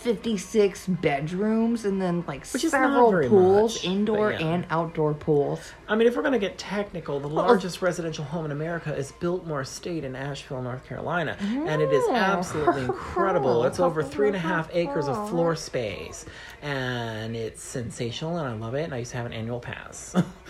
fifty 0.08 0.38
six 0.38 0.88
bedrooms 0.88 1.84
and 1.84 2.02
then 2.02 2.24
like 2.28 2.46
Which 2.48 2.62
several 2.64 3.12
pools, 3.28 3.76
much, 3.76 3.84
indoor 3.84 4.32
yeah. 4.32 4.40
and 4.40 4.66
outdoor 4.70 5.14
pools. 5.14 5.60
I 5.90 5.96
mean, 5.96 6.08
if 6.08 6.16
we're 6.16 6.22
gonna 6.24 6.40
get 6.40 6.58
technical, 6.58 7.20
the 7.20 7.28
largest 7.28 7.82
residential 7.82 8.24
home 8.24 8.46
in 8.46 8.52
America 8.52 8.96
is 8.96 9.12
Biltmore 9.12 9.62
Estate 9.62 10.06
in 10.06 10.16
Asheville, 10.16 10.62
North 10.62 10.86
Carolina, 10.88 11.36
and 11.42 11.82
it 11.82 11.92
is 11.92 12.06
Oh. 12.08 12.16
absolutely 12.16 12.84
incredible. 12.86 13.66
It's 13.66 13.82
over 13.82 14.02
three 14.02 14.28
and 14.28 14.36
a 14.36 14.40
half 14.40 14.70
acres 14.74 15.10
of 15.10 15.30
floor 15.30 15.58
space, 15.58 16.26
and 16.62 17.36
it's 17.36 17.62
sensational, 17.62 18.38
and 18.38 18.48
I 18.48 18.54
love 18.54 18.76
it. 18.76 18.84
And 18.84 18.94
I 18.94 19.00
used 19.00 19.12
to 19.12 19.18
have 19.18 19.26
an 19.26 19.34
annual 19.34 19.60
pass. 19.60 20.16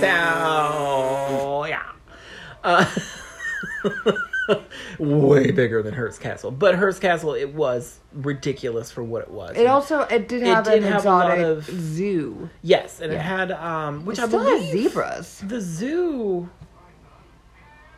so 0.00 1.64
yeah. 1.66 1.82
Uh, 2.64 2.84
way 4.98 5.50
bigger 5.50 5.82
than 5.82 5.94
Hearst 5.94 6.20
Castle, 6.20 6.50
but 6.50 6.74
Hearst 6.74 7.00
Castle 7.00 7.34
it 7.34 7.54
was 7.54 7.98
ridiculous 8.12 8.90
for 8.90 9.02
what 9.02 9.22
it 9.22 9.30
was. 9.30 9.56
It 9.56 9.66
also 9.66 10.00
it 10.02 10.28
did 10.28 10.42
It 10.42 10.46
have 10.46 10.64
did 10.64 10.78
an 10.78 10.82
have 10.84 10.96
exotic 10.96 11.38
of- 11.44 11.64
zoo. 11.70 12.50
yes, 12.62 13.00
and 13.00 13.12
it 13.12 13.20
had 13.20 13.52
um, 13.52 14.04
which 14.04 14.18
It 14.18 14.24
I 14.24 14.28
still 14.28 14.44
believe 14.44 14.62
has 14.62 14.70
zebras. 14.72 15.42
the 15.46 15.60
zoo. 15.60 16.48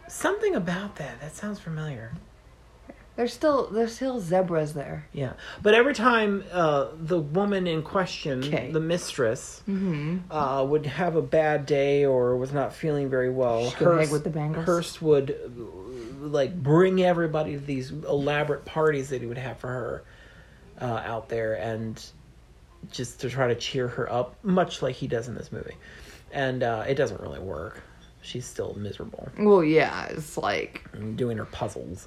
Something 0.09 0.55
about 0.57 0.97
that. 0.97 1.21
That 1.21 1.35
sounds 1.37 1.61
familiar. 1.61 2.13
There's 3.17 3.33
still 3.35 3.69
there's 3.71 3.95
still 3.95 4.19
zebras 4.19 4.73
there. 4.73 5.07
Yeah, 5.13 5.35
but 5.63 5.75
every 5.75 5.95
time 5.95 6.43
uh, 6.53 6.89
the 6.99 7.19
woman 7.19 7.67
in 7.67 7.83
question, 7.83 8.43
Okay. 8.43 8.71
the 8.73 8.81
mistress, 8.81 9.63
Mm-hmm. 9.69 10.33
uh, 10.33 10.65
would 10.65 10.87
have 10.87 11.17
a 11.17 11.23
bad 11.23 11.67
day 11.67 12.05
or 12.07 12.37
was 12.37 12.53
not 12.53 12.73
feeling 12.73 13.11
very 13.11 13.29
well, 13.31 13.71
She'd 13.71 14.11
with 14.11 14.25
the 14.25 14.63
Hearst 14.65 15.03
would 15.03 15.37
like 16.21 16.55
bring 16.63 17.03
everybody 17.03 17.55
to 17.55 17.59
these 17.61 17.91
elaborate 17.91 18.65
parties 18.65 19.09
that 19.09 19.21
he 19.21 19.27
would 19.27 19.39
have 19.39 19.59
for 19.59 19.69
her 19.69 20.05
uh, 20.81 21.03
out 21.05 21.29
there, 21.29 21.55
and 21.55 22.03
just 22.91 23.21
to 23.21 23.31
try 23.31 23.49
to 23.49 23.55
cheer 23.55 23.89
her 23.89 24.11
up, 24.13 24.37
much 24.45 24.83
like 24.83 24.95
he 24.95 25.07
does 25.07 25.29
in 25.29 25.35
this 25.35 25.51
movie. 25.53 25.75
And 26.33 26.63
uh, 26.63 26.85
it 26.87 26.95
doesn't 26.95 27.21
really 27.21 27.41
work. 27.41 27.83
She's 28.23 28.45
still 28.45 28.75
miserable 28.75 29.29
Well, 29.39 29.65
yeah, 29.65 30.05
it's 30.07 30.37
like 30.37 30.87
doing 31.17 31.39
her 31.39 31.47
puzzles. 31.47 32.07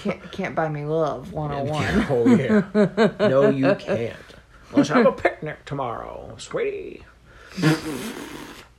can't 0.00 0.32
can't 0.32 0.54
buy 0.56 0.68
me 0.68 0.84
love 0.84 1.32
101. 1.34 2.06
Oh 2.10 2.26
yeah. 2.34 3.08
No, 3.28 3.48
you 3.48 3.74
can't. 3.76 4.16
Let's 4.72 4.88
have 4.88 5.06
a 5.06 5.12
picnic 5.12 5.64
tomorrow, 5.66 6.34
sweetie. 6.38 7.04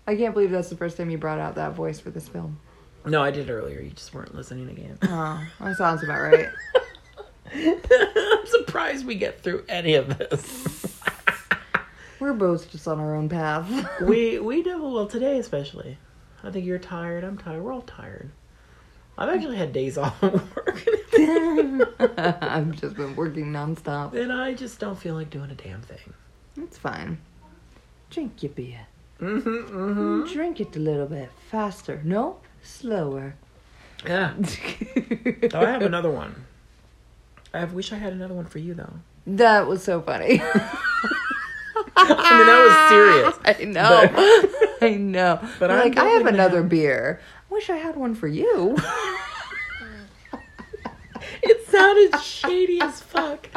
I 0.06 0.16
can't 0.16 0.34
believe 0.34 0.52
that's 0.52 0.70
the 0.70 0.76
first 0.76 0.98
time 0.98 1.10
you 1.10 1.18
brought 1.18 1.40
out 1.40 1.56
that 1.56 1.74
voice 1.74 2.00
for 2.00 2.10
this 2.10 2.28
film. 2.28 2.60
No, 3.06 3.22
I 3.22 3.32
did 3.32 3.50
earlier. 3.50 3.82
You 3.82 3.90
just 3.92 4.14
weren't 4.14 4.34
listening 4.34 4.70
again. 4.70 4.98
Oh, 5.04 5.46
that 5.60 5.78
sounds 5.78 6.04
about 6.04 6.22
right. 6.22 6.50
I'm 7.54 8.46
surprised 8.48 9.06
we 9.06 9.16
get 9.16 9.42
through 9.42 9.66
any 9.70 9.96
of 9.96 10.18
this. 10.18 11.02
We're 12.20 12.34
both 12.34 12.72
just 12.72 12.88
on 12.88 13.00
our 13.00 13.16
own 13.16 13.28
path. 13.28 13.70
we 14.02 14.40
we 14.40 14.64
do 14.64 14.82
well 14.82 15.08
today, 15.08 15.38
especially. 15.40 15.98
I 16.44 16.52
think 16.52 16.66
you're 16.66 16.80
tired. 16.80 17.24
I'm 17.24 17.38
tired. 17.38 17.62
We're 17.62 17.74
all 17.74 17.82
tired. 17.82 18.32
I've 19.18 19.30
actually 19.30 19.58
had 19.58 19.74
days 19.74 19.98
off 19.98 20.22
of 20.24 20.34
work, 20.56 20.84
I've 22.18 22.72
just 22.72 22.96
been 22.96 23.16
working 23.16 23.52
nonstop. 23.52 24.14
and 24.14 24.34
I 24.34 24.56
just 24.56 24.80
don't 24.80 24.98
feel 24.98 25.14
like 25.14 25.30
doing 25.30 25.52
a 25.52 25.56
damn 25.56 25.82
thing. 25.82 26.14
It's 26.58 26.80
fine. 26.80 27.20
Drink 28.10 28.42
your 28.42 28.54
beer. 28.54 28.88
Mm-hmm. 29.20 29.50
Mm-hmm. 29.50 30.34
Drink 30.34 30.62
it 30.62 30.76
a 30.76 30.80
little 30.80 31.06
bit 31.06 31.30
faster. 31.52 32.02
No, 32.04 32.38
slower. 32.64 33.36
Yeah. 34.06 34.34
Oh, 35.54 35.60
I 35.62 35.70
have 35.72 35.82
another 35.84 36.10
one. 36.10 36.46
I 37.54 37.64
wish 37.66 37.92
I 37.94 37.98
had 37.98 38.14
another 38.14 38.34
one 38.34 38.46
for 38.46 38.58
you 38.60 38.74
though. 38.74 38.94
that 39.28 39.68
was 39.68 39.84
so 39.84 40.02
funny. 40.02 40.42
I 41.96 42.38
mean, 42.38 42.48
that 42.48 42.64
was 42.66 42.90
serious. 42.90 43.40
I 43.46 43.64
know. 43.66 44.78
I 44.82 44.96
know. 44.96 45.38
But 45.42 45.60
But 45.60 45.72
I'm 45.72 45.80
like, 45.80 45.98
I 45.98 46.06
have 46.06 46.26
another 46.26 46.64
beer. 46.64 47.22
I 47.50 47.54
wish 47.54 47.70
I 47.70 47.78
had 47.78 47.96
one 47.96 48.16
for 48.16 48.28
you. 48.28 48.76
It 51.42 51.68
sounded 51.68 52.20
shady 52.22 52.80
as 52.82 53.02
fuck. 53.02 53.48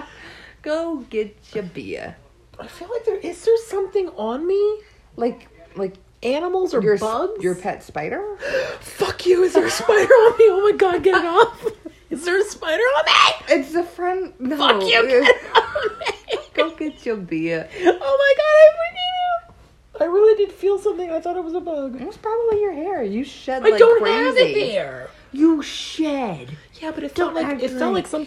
Go 0.63 0.99
get 1.09 1.37
your 1.55 1.65
beer. 1.65 2.17
I 2.59 2.67
feel 2.67 2.89
like 2.91 3.05
there 3.05 3.17
is 3.19 3.45
there 3.45 3.57
something 3.67 4.09
on 4.11 4.47
me? 4.47 4.81
Like, 5.17 5.49
like 5.77 5.95
Animals 6.27 6.75
or 6.75 6.83
your 6.83 6.99
bugs? 6.99 7.43
Your 7.43 7.55
pet 7.55 7.83
spider? 7.83 8.37
Fuck 8.81 9.27
you! 9.27 9.43
Is 9.45 9.53
there 9.55 9.67
a 9.67 9.71
spider 9.71 10.13
on 10.13 10.33
me? 10.39 10.45
Oh 10.49 10.61
my 10.71 10.77
god, 10.77 11.03
get 11.03 11.15
it 11.17 11.25
off! 11.25 11.67
Is 12.11 12.25
there 12.25 12.41
a 12.41 12.45
spider 12.45 12.83
on 12.83 13.05
me? 13.07 13.55
It's 13.55 13.75
a 13.75 13.83
friend. 13.85 14.33
No. 14.39 14.57
Fuck 14.57 14.83
you! 14.83 15.07
Get 15.09 15.23
it 15.25 15.57
off 15.57 15.99
me! 15.99 16.37
Go 16.55 16.71
get 16.75 17.07
your 17.07 17.17
beer. 17.17 17.69
Oh 17.73 17.85
my 17.85 17.91
god, 17.93 18.01
I 18.01 18.69
freaking 18.77 19.51
out! 19.51 19.55
I 20.01 20.05
really 20.05 20.37
did 20.45 20.53
feel 20.55 20.79
something. 20.79 21.11
I 21.11 21.21
thought 21.21 21.37
it 21.37 21.45
was 21.45 21.55
a 21.55 21.61
bug. 21.61 22.01
It 22.01 22.07
was 22.07 22.17
probably 22.17 22.61
your 22.61 22.73
hair. 22.73 23.03
You 23.03 23.25
shed 23.25 23.65
I 23.65 23.71
like 23.71 23.79
don't 23.79 24.01
crazy. 24.03 24.25
have 24.25 24.37
it 24.37 24.55
there. 24.55 25.11
You 25.33 25.63
shed. 25.63 26.57
Yeah, 26.81 26.91
but 26.93 27.05
it 27.05 27.15
Don't 27.15 27.35
felt 27.35 27.35
like 27.35 27.47
act 27.55 27.63
it 27.63 27.71
felt 27.71 27.95
like 27.95 28.11
like- 28.13 28.27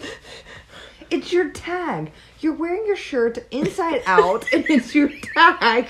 It's 1.10 1.32
your 1.32 1.50
tag. 1.50 2.12
You're 2.40 2.54
wearing 2.54 2.86
your 2.86 2.96
shirt 2.96 3.38
inside 3.50 4.02
out, 4.06 4.50
and 4.52 4.64
it's 4.68 4.94
your 4.94 5.08
tag 5.08 5.88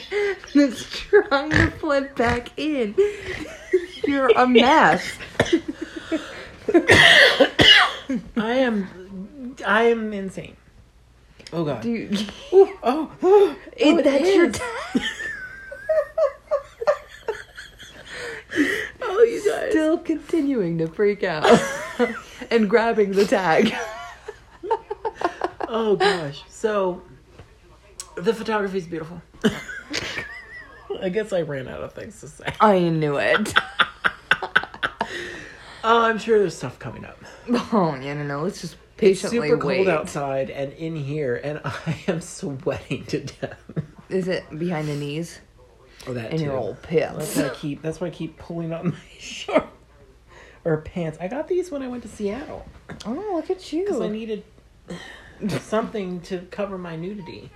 that's 0.54 0.90
trying 0.90 1.50
to 1.50 1.70
flip 1.72 2.16
back 2.16 2.50
in. 2.56 2.94
You're 4.04 4.30
a 4.36 4.48
mess. 4.48 5.12
I 8.36 8.54
am, 8.54 9.54
I 9.64 9.84
am 9.84 10.12
insane. 10.12 10.56
Oh 11.52 11.64
god. 11.64 11.82
Dude, 11.82 12.32
oh, 12.52 12.78
oh, 12.82 13.12
oh, 13.22 13.56
it, 13.76 13.98
it 13.98 14.04
that's 14.04 14.34
your 14.34 14.50
tag. 14.50 15.02
Oh, 19.02 19.22
you 19.22 19.50
guys. 19.50 19.70
Still 19.70 19.98
continuing 19.98 20.78
to 20.78 20.86
freak 20.86 21.22
out 21.22 21.46
and 22.50 22.70
grabbing 22.70 23.12
the 23.12 23.26
tag. 23.26 23.74
Oh 25.72 25.94
gosh. 25.94 26.42
So 26.48 27.00
the 28.16 28.34
photography 28.34 28.78
is 28.78 28.86
beautiful. 28.86 29.22
I 31.00 31.08
guess 31.08 31.32
I 31.32 31.42
ran 31.42 31.68
out 31.68 31.80
of 31.82 31.92
things 31.92 32.18
to 32.20 32.28
say. 32.28 32.52
I 32.60 32.80
knew 32.80 33.16
it. 33.18 33.54
Oh, 35.82 36.02
I'm 36.02 36.18
sure 36.18 36.38
there's 36.38 36.54
stuff 36.54 36.78
coming 36.78 37.06
up. 37.06 37.16
Oh, 37.48 37.98
yeah, 38.02 38.12
no, 38.12 38.22
no. 38.22 38.42
Let's 38.42 38.60
just 38.60 38.74
It's 38.98 39.20
patiently 39.22 39.48
super 39.48 39.66
wait. 39.66 39.76
cold 39.76 39.88
outside 39.88 40.50
and 40.50 40.74
in 40.74 40.94
here, 40.94 41.40
and 41.42 41.58
I 41.64 41.96
am 42.06 42.20
sweating 42.20 43.06
to 43.06 43.20
death. 43.20 43.58
Is 44.10 44.28
it 44.28 44.44
behind 44.58 44.88
the 44.88 44.94
knees? 44.94 45.40
Oh, 46.06 46.12
that 46.12 46.32
In 46.32 46.38
too. 46.38 46.44
your 46.44 46.56
old 46.58 46.76
That's 46.82 47.34
why 47.34 47.46
I 47.46 47.48
keep. 47.54 47.80
That's 47.80 47.98
why 47.98 48.08
I 48.08 48.10
keep 48.10 48.36
pulling 48.36 48.72
up 48.74 48.84
my 48.84 48.94
shirt 49.18 49.64
or 50.66 50.82
pants. 50.82 51.16
I 51.18 51.28
got 51.28 51.48
these 51.48 51.70
when 51.70 51.82
I 51.82 51.88
went 51.88 52.02
to 52.02 52.10
Seattle 52.10 52.66
Oh, 53.06 53.32
look 53.36 53.48
at 53.48 53.72
you! 53.72 53.84
because 53.84 54.02
I 54.02 54.08
needed 54.08 54.44
something 55.62 56.20
to 56.22 56.38
cover 56.50 56.78
my 56.78 56.96
nudity. 56.96 57.50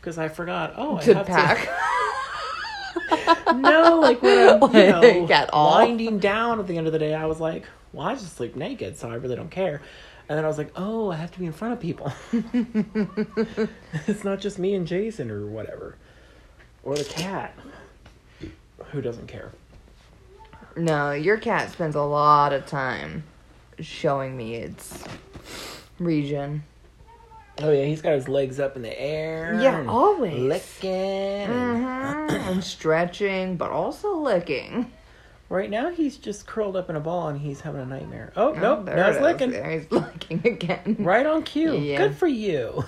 Because 0.00 0.18
I 0.18 0.28
forgot. 0.28 0.74
Oh, 0.76 0.96
I 0.96 1.00
To 1.02 1.14
have 1.14 1.26
pack. 1.26 1.58
to. 1.64 1.70
No, 3.54 3.98
like 4.00 4.22
when 4.22 4.48
I'm 4.48 4.62
you 4.74 4.90
know, 4.90 5.00
Like 5.00 5.30
at 5.30 5.50
all? 5.52 5.72
winding 5.72 6.18
down 6.18 6.58
at 6.60 6.66
the 6.66 6.76
end 6.78 6.86
of 6.86 6.92
the 6.92 6.98
day, 6.98 7.14
I 7.14 7.26
was 7.26 7.40
like, 7.40 7.64
well, 7.92 8.06
I 8.06 8.14
just 8.14 8.36
sleep 8.36 8.54
naked, 8.56 8.96
so 8.96 9.10
I 9.10 9.14
really 9.14 9.34
don't 9.36 9.50
care. 9.50 9.82
And 10.28 10.38
then 10.38 10.44
I 10.44 10.48
was 10.48 10.58
like, 10.58 10.70
oh, 10.76 11.10
I 11.10 11.16
have 11.16 11.32
to 11.32 11.38
be 11.40 11.46
in 11.46 11.52
front 11.52 11.72
of 11.74 11.80
people. 11.80 12.12
it's 14.06 14.22
not 14.24 14.38
just 14.40 14.58
me 14.60 14.74
and 14.74 14.86
Jason 14.86 15.30
or 15.30 15.46
whatever, 15.46 15.96
or 16.84 16.94
the 16.96 17.04
cat. 17.04 17.54
Who 18.92 19.00
doesn't 19.00 19.26
care? 19.26 19.50
No, 20.76 21.10
your 21.12 21.36
cat 21.36 21.72
spends 21.72 21.96
a 21.96 22.02
lot 22.02 22.52
of 22.52 22.66
time 22.66 23.24
showing 23.80 24.36
me 24.36 24.54
its 24.54 25.02
region. 25.98 26.62
Oh 27.62 27.70
yeah, 27.72 27.84
he's 27.84 28.00
got 28.02 28.12
his 28.14 28.28
legs 28.28 28.58
up 28.60 28.76
in 28.76 28.82
the 28.82 29.00
air. 29.00 29.58
Yeah, 29.60 29.84
always. 29.88 30.38
licking. 30.40 30.90
and- 30.90 31.80
Mm-hmm. 32.30 32.48
and 32.52 32.64
stretching, 32.64 33.56
but 33.56 33.70
also 33.70 34.14
licking. 34.16 34.90
Right 35.48 35.68
now, 35.68 35.90
he's 35.90 36.16
just 36.16 36.46
curled 36.46 36.76
up 36.76 36.88
in 36.90 36.94
a 36.96 37.00
ball 37.00 37.26
and 37.28 37.40
he's 37.40 37.60
having 37.60 37.80
a 37.80 37.86
nightmare. 37.86 38.32
Oh, 38.36 38.50
Oh, 38.50 38.52
nope, 38.54 38.84
now 38.84 39.10
he's 39.12 39.20
licking. 39.20 39.50
There 39.50 39.68
he's 39.70 39.90
licking 39.90 40.40
again. 40.46 40.96
Right 41.00 41.26
on 41.26 41.42
cue. 41.42 41.76
Yeah. 41.76 41.98
Good 41.98 42.16
for 42.16 42.28
you. 42.28 42.84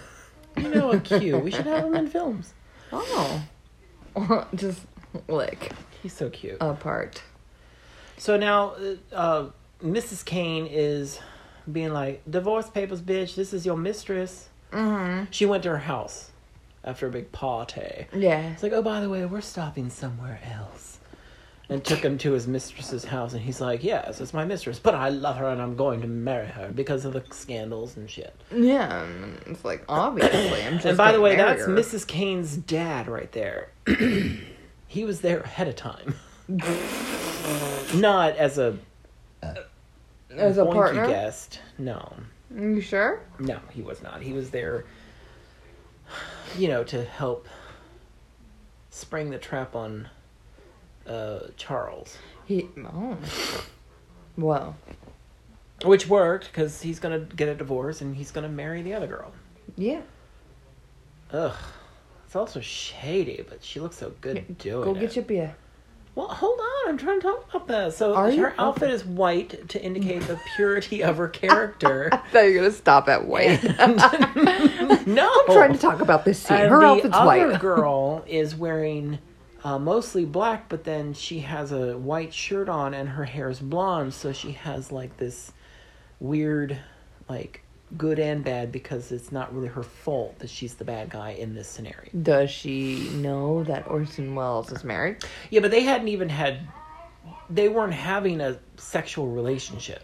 You 0.57 0.69
know 0.69 0.93
a 0.93 1.01
cue. 1.01 1.39
We 1.39 1.51
should 1.51 1.67
have 1.67 1.85
him 1.87 1.95
in 1.95 2.09
films. 2.09 2.55
Oh. 2.95 3.43
Just 4.55 4.81
lick 5.29 5.73
He's 6.03 6.13
so 6.13 6.29
cute. 6.31 6.59
apart. 6.61 7.23
So 8.19 8.37
now, 8.37 8.75
uh, 9.13 9.15
uh, 9.15 9.51
Mrs. 9.83 10.25
Kane 10.25 10.67
is 10.71 11.19
being 11.71 11.93
like, 11.95 12.23
"Divorce 12.31 12.69
papers, 12.69 13.01
bitch. 13.01 13.35
This 13.35 13.53
is 13.55 13.65
your 13.65 13.77
mistress." 13.79 14.51
Mm-hmm. 14.73 15.25
She 15.31 15.47
went 15.47 15.63
to 15.65 15.71
her 15.71 15.79
house 15.79 16.31
after 16.85 17.07
a 17.07 17.11
big 17.11 17.31
party. 17.33 18.07
Yeah. 18.15 18.51
It's 18.53 18.63
like, 18.63 18.73
oh, 18.73 18.83
by 18.83 19.01
the 19.01 19.09
way, 19.09 19.25
we're 19.25 19.41
stopping 19.41 19.91
somewhere 19.91 20.41
else. 20.45 20.99
and 21.69 21.83
took 21.85 22.01
him 22.01 22.19
to 22.19 22.33
his 22.33 22.47
mistress's 22.47 23.05
house. 23.05 23.33
And 23.33 23.41
he's 23.43 23.61
like, 23.61 23.83
"Yes, 23.85 24.21
it's 24.21 24.35
my 24.35 24.45
mistress, 24.45 24.79
but 24.79 24.95
I 24.95 25.09
love 25.11 25.37
her 25.37 25.47
and 25.49 25.63
I'm 25.63 25.75
going 25.77 26.03
to 26.03 26.07
marry 26.09 26.49
her 26.49 26.71
because 26.75 27.05
of 27.07 27.13
the 27.15 27.23
scandals 27.31 27.97
and 27.97 28.11
shit." 28.11 28.35
Yeah, 28.55 29.07
it's 29.47 29.65
like 29.65 29.85
obviously 29.89 30.63
I'm 30.65 30.75
just. 30.75 30.87
and 30.87 30.97
by 30.99 31.13
the 31.13 31.21
way, 31.21 31.37
that's 31.37 31.63
her. 31.65 31.69
Mrs. 31.69 32.07
Kane's 32.07 32.57
dad 32.57 33.09
right 33.09 33.31
there. 33.33 33.71
he 34.87 35.05
was 35.05 35.21
there 35.23 35.41
ahead 35.41 35.69
of 35.69 35.77
time, 35.77 36.15
not 37.95 38.37
as 38.37 38.59
a 38.59 38.77
as 40.31 40.59
a 40.59 40.65
partner. 40.67 41.07
guest. 41.07 41.61
No, 41.79 42.13
You 42.55 42.81
sure? 42.81 43.21
no, 43.39 43.59
he 43.71 43.83
was 43.83 44.03
not. 44.03 44.23
He 44.23 44.33
was 44.33 44.51
there, 44.51 44.85
you 46.57 46.69
know, 46.69 46.85
to 46.85 47.05
help 47.05 47.47
spring 48.91 49.31
the 49.31 49.39
trap 49.39 49.75
on 49.75 50.09
uh, 51.07 51.41
Charles, 51.57 52.19
He 52.45 52.69
oh. 52.79 53.17
Well, 54.37 54.77
which 55.85 56.07
worked 56.09 56.47
because 56.47 56.83
he's 56.83 56.99
gonna 57.01 57.21
get 57.21 57.49
a 57.49 57.55
divorce 57.55 58.01
and 58.01 58.15
he's 58.17 58.31
gonna 58.31 58.49
marry 58.49 58.83
the 58.83 58.95
other 58.95 59.07
girl. 59.07 59.33
yeah. 59.77 60.03
Ugh. 61.33 61.57
It's 62.27 62.37
also 62.37 62.61
shady, 62.61 63.45
but 63.49 63.63
she 63.65 63.79
looks 63.81 63.97
so 63.97 64.13
good 64.21 64.57
doing 64.59 64.85
Go 64.85 64.95
it. 64.95 65.01
get 65.01 65.17
your 65.17 65.25
beer. 65.25 65.55
Well, 66.15 66.29
hold 66.29 66.61
on. 66.61 66.91
I'm 66.91 66.99
trying 66.99 67.21
to 67.21 67.27
talk 67.27 67.49
about 67.55 67.69
this. 67.69 67.97
So 67.97 68.15
Are 68.15 68.31
her 68.31 68.55
outfit 68.59 68.91
is 68.91 69.05
white 69.05 69.69
to 69.71 69.83
indicate 69.83 70.23
the 70.23 70.39
purity 70.57 71.03
of 71.03 71.17
her 71.17 71.29
character. 71.29 72.11
I 72.13 72.17
thought 72.17 72.41
you 72.41 72.55
were 72.55 72.61
gonna 72.61 72.71
stop 72.73 73.09
at 73.09 73.27
white. 73.27 73.63
no, 75.07 75.31
I'm 75.41 75.47
trying 75.47 75.73
to 75.73 75.79
talk 75.79 76.01
about 76.01 76.25
this 76.25 76.39
scene. 76.39 76.59
And 76.59 76.71
Her 76.71 76.81
the 76.81 76.87
outfit's 76.87 77.17
other 77.17 77.27
white. 77.27 77.61
girl 77.61 78.25
is 78.27 78.55
wearing 78.55 79.21
uh, 79.65 79.79
mostly 79.79 80.25
black, 80.25 80.69
but 80.69 80.85
then 80.85 81.15
she 81.15 81.41
has 81.41 81.73
a 81.73 81.97
white 81.97 82.35
shirt 82.35 82.69
on 82.69 82.93
and 82.95 83.09
her 83.11 83.25
hair 83.25 83.49
is 83.49 83.61
blonde, 83.61 84.13
so 84.13 84.33
she 84.33 84.53
has 84.53 84.93
like 84.93 85.17
this 85.17 85.53
weird, 86.21 86.79
like 87.29 87.63
good 87.97 88.19
and 88.19 88.43
bad 88.45 88.73
because 88.73 89.13
it's 89.13 89.31
not 89.33 89.55
really 89.55 89.69
her 89.69 89.83
fault 89.83 90.39
that 90.39 90.51
she's 90.51 90.75
the 90.75 90.85
bad 90.85 91.11
guy 91.11 91.31
in 91.31 91.55
this 91.55 91.69
scenario. 91.69 92.09
Does 92.23 92.51
she 92.51 93.11
know 93.15 93.65
that 93.65 93.87
Orson 93.89 94.35
Welles 94.35 94.73
is 94.73 94.85
married? 94.85 95.25
Yeah, 95.51 95.61
but 95.61 95.71
they 95.71 95.83
hadn't 95.83 96.09
even 96.09 96.29
had. 96.29 96.61
They 97.51 97.69
weren't 97.69 97.93
having 97.93 98.41
a 98.41 98.59
sexual 98.77 99.29
relationship. 99.29 100.03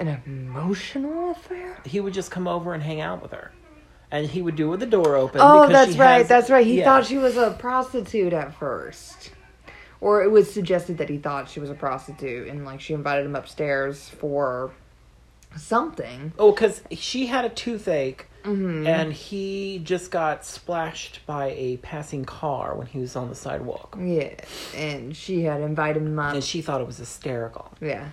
An 0.00 0.20
emotional 0.26 1.30
affair? 1.30 1.80
He 1.84 2.00
would 2.00 2.12
just 2.14 2.30
come 2.30 2.48
over 2.48 2.74
and 2.74 2.82
hang 2.82 3.00
out 3.00 3.22
with 3.22 3.30
her, 3.32 3.52
and 4.10 4.26
he 4.26 4.42
would 4.42 4.56
do 4.56 4.66
it 4.66 4.70
with 4.70 4.80
the 4.80 4.86
door 4.86 5.14
open. 5.16 5.40
Oh, 5.42 5.68
that's 5.68 5.96
right. 5.96 6.18
has- 6.18 6.28
That's 6.28 6.50
right. 6.50 6.66
He 6.66 6.78
yeah. 6.78 6.84
thought 6.84 7.06
she 7.06 7.18
was 7.18 7.36
a 7.36 7.52
prostitute 7.58 8.32
at 8.32 8.54
first. 8.58 9.30
Or 10.00 10.24
it 10.24 10.32
was 10.32 10.52
suggested 10.52 10.98
that 10.98 11.08
he 11.08 11.18
thought 11.18 11.48
she 11.48 11.60
was 11.60 11.70
a 11.70 11.74
prostitute 11.74 12.48
and 12.48 12.64
like 12.64 12.80
she 12.80 12.92
invited 12.92 13.24
him 13.24 13.36
upstairs 13.36 14.08
for 14.08 14.72
something. 15.56 16.32
Oh, 16.38 16.52
because 16.52 16.82
she 16.92 17.26
had 17.26 17.44
a 17.44 17.48
toothache, 17.50 18.26
Mm-hmm. 18.44 18.88
and 18.88 19.12
he 19.12 19.80
just 19.84 20.10
got 20.10 20.44
splashed 20.44 21.20
by 21.26 21.50
a 21.56 21.76
passing 21.76 22.24
car 22.24 22.74
when 22.74 22.88
he 22.88 22.98
was 22.98 23.14
on 23.14 23.28
the 23.28 23.36
sidewalk, 23.36 23.96
Yeah. 24.00 24.34
And 24.74 25.16
she 25.16 25.42
had 25.44 25.60
invited 25.60 26.02
him 26.02 26.18
up. 26.18 26.34
and 26.34 26.42
she 26.42 26.60
thought 26.60 26.80
it 26.80 26.86
was 26.88 26.98
hysterical. 26.98 27.70
yeah. 27.80 28.08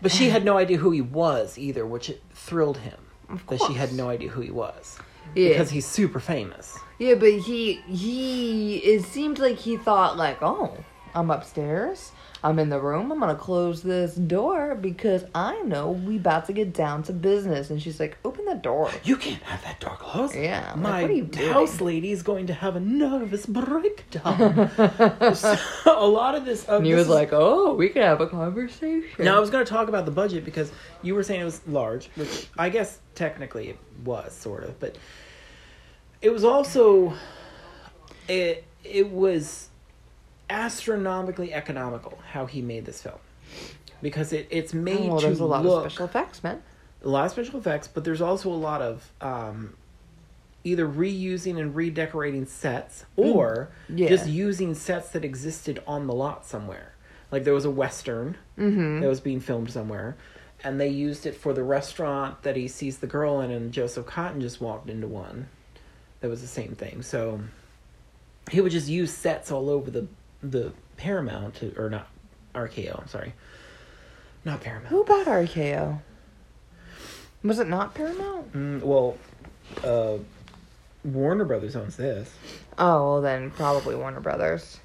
But 0.00 0.12
she 0.12 0.28
had 0.30 0.44
no 0.50 0.58
idea 0.58 0.76
who 0.76 0.92
he 0.92 1.00
was 1.00 1.58
either, 1.58 1.84
which 1.84 2.08
it 2.08 2.22
thrilled 2.32 2.78
him 2.78 2.98
Of 3.28 3.44
that 3.48 3.60
she 3.66 3.72
had 3.74 3.92
no 3.92 4.08
idea 4.10 4.28
who 4.30 4.42
he 4.42 4.52
was 4.52 4.98
Yeah. 5.34 5.48
because 5.48 5.70
he's 5.70 5.86
super 5.86 6.20
famous. 6.20 6.78
Yeah, 7.00 7.14
but 7.16 7.32
he 7.32 7.80
he 7.88 8.76
it 8.76 9.02
seemed 9.04 9.40
like 9.40 9.56
he 9.56 9.76
thought 9.76 10.16
like, 10.16 10.40
"Oh, 10.40 10.76
I'm 11.16 11.32
upstairs. 11.32 12.12
I'm 12.44 12.58
in 12.58 12.70
the 12.70 12.80
room. 12.80 13.12
I'm 13.12 13.20
going 13.20 13.34
to 13.34 13.40
close 13.40 13.82
this 13.82 14.14
door 14.16 14.74
because 14.74 15.24
I 15.34 15.62
know 15.62 15.90
we 15.92 16.16
about 16.16 16.46
to 16.46 16.52
get 16.52 16.72
down 16.74 17.02
to 17.04 17.12
business." 17.12 17.70
And 17.70 17.80
she's 17.80 18.00
like, 18.00 18.18
"Open 18.24 18.44
the 18.46 18.54
door." 18.56 18.90
You 19.04 19.16
can't 19.16 19.42
have 19.44 19.62
that 19.62 19.78
door 19.80 19.96
closed. 19.98 20.34
Yeah, 20.34 20.72
I'm 20.74 20.82
like, 20.82 20.92
my 20.92 21.02
what 21.02 21.10
are 21.10 21.14
you 21.14 21.22
doing? 21.24 21.52
house 21.52 21.80
lady 21.80 22.10
is 22.10 22.22
going 22.22 22.48
to 22.48 22.54
have 22.54 22.74
a 22.76 22.80
nervous 22.80 23.46
breakdown. 23.46 24.70
So, 25.34 25.56
a 25.86 26.06
lot 26.06 26.34
of 26.34 26.44
this. 26.44 26.68
Uh, 26.68 26.76
And 26.76 26.86
he 26.86 26.94
was 26.94 27.04
is- 27.04 27.08
like, 27.08 27.30
"Oh, 27.32 27.74
we 27.74 27.88
could 27.88 28.02
have 28.02 28.20
a 28.20 28.26
conversation." 28.26 29.24
Now 29.24 29.36
I 29.36 29.40
was 29.40 29.50
going 29.50 29.64
to 29.64 29.70
talk 29.70 29.88
about 29.88 30.04
the 30.04 30.10
budget 30.10 30.44
because 30.44 30.72
you 31.02 31.14
were 31.14 31.22
saying 31.22 31.40
it 31.40 31.44
was 31.44 31.60
large, 31.66 32.08
which 32.16 32.48
I 32.58 32.68
guess 32.70 32.98
technically 33.14 33.68
it 33.68 33.78
was 34.04 34.32
sort 34.34 34.64
of, 34.64 34.78
but 34.80 34.96
it 36.20 36.30
was 36.32 36.44
also 36.44 37.14
it 38.28 38.64
it 38.84 39.10
was 39.10 39.68
astronomically 40.52 41.52
economical 41.52 42.18
how 42.32 42.44
he 42.46 42.60
made 42.60 42.84
this 42.84 43.02
film 43.02 43.18
because 44.02 44.32
it 44.32 44.46
it's 44.50 44.74
made 44.74 45.08
well, 45.08 45.18
to 45.18 45.26
there's 45.26 45.40
a 45.40 45.44
lot 45.44 45.64
look 45.64 45.86
of 45.86 45.92
special 45.92 46.04
effects, 46.06 46.42
man. 46.44 46.62
a 47.02 47.08
lot 47.08 47.24
of 47.24 47.30
special 47.30 47.58
effects, 47.58 47.88
but 47.88 48.04
there's 48.04 48.20
also 48.20 48.50
a 48.50 48.54
lot 48.54 48.82
of 48.82 49.10
um, 49.20 49.74
either 50.64 50.86
reusing 50.86 51.58
and 51.58 51.74
redecorating 51.74 52.46
sets 52.46 53.04
or 53.16 53.70
yeah. 53.88 54.08
just 54.08 54.26
using 54.28 54.74
sets 54.74 55.10
that 55.10 55.24
existed 55.24 55.82
on 55.86 56.06
the 56.06 56.12
lot 56.12 56.44
somewhere. 56.46 56.92
Like 57.30 57.44
there 57.44 57.54
was 57.54 57.64
a 57.64 57.70
western 57.70 58.36
Mm-hmm. 58.58 59.00
that 59.00 59.08
was 59.08 59.20
being 59.20 59.40
filmed 59.40 59.70
somewhere, 59.70 60.14
and 60.62 60.78
they 60.78 60.88
used 60.88 61.24
it 61.24 61.34
for 61.34 61.54
the 61.54 61.64
restaurant 61.64 62.42
that 62.42 62.54
he 62.54 62.68
sees 62.68 62.98
the 62.98 63.06
girl 63.06 63.40
in, 63.40 63.50
and 63.50 63.72
Joseph 63.72 64.04
Cotten 64.06 64.40
just 64.42 64.60
walked 64.60 64.90
into 64.90 65.08
one. 65.08 65.48
That 66.20 66.28
was 66.28 66.42
the 66.42 66.46
same 66.46 66.74
thing. 66.74 67.00
So 67.02 67.40
he 68.50 68.60
would 68.60 68.72
just 68.72 68.88
use 68.88 69.10
sets 69.12 69.50
all 69.50 69.70
over 69.70 69.90
the 69.90 70.06
the 70.42 70.72
Paramount 70.96 71.54
to, 71.56 71.74
or 71.76 71.90
not 71.90 72.08
RKO. 72.54 73.00
I'm 73.00 73.08
sorry, 73.08 73.32
not 74.44 74.60
Paramount. 74.60 74.88
Who 74.88 75.04
bought 75.04 75.26
RKO? 75.26 76.00
Was 77.42 77.58
it 77.58 77.68
not 77.68 77.94
Paramount? 77.94 78.52
Mm, 78.52 78.82
well, 78.82 79.16
uh, 79.84 80.18
Warner 81.04 81.44
Brothers 81.44 81.74
owns 81.74 81.96
this. 81.96 82.32
Oh, 82.78 83.12
well 83.12 83.20
then 83.22 83.50
probably 83.50 83.96
Warner 83.96 84.20
Brothers. 84.20 84.78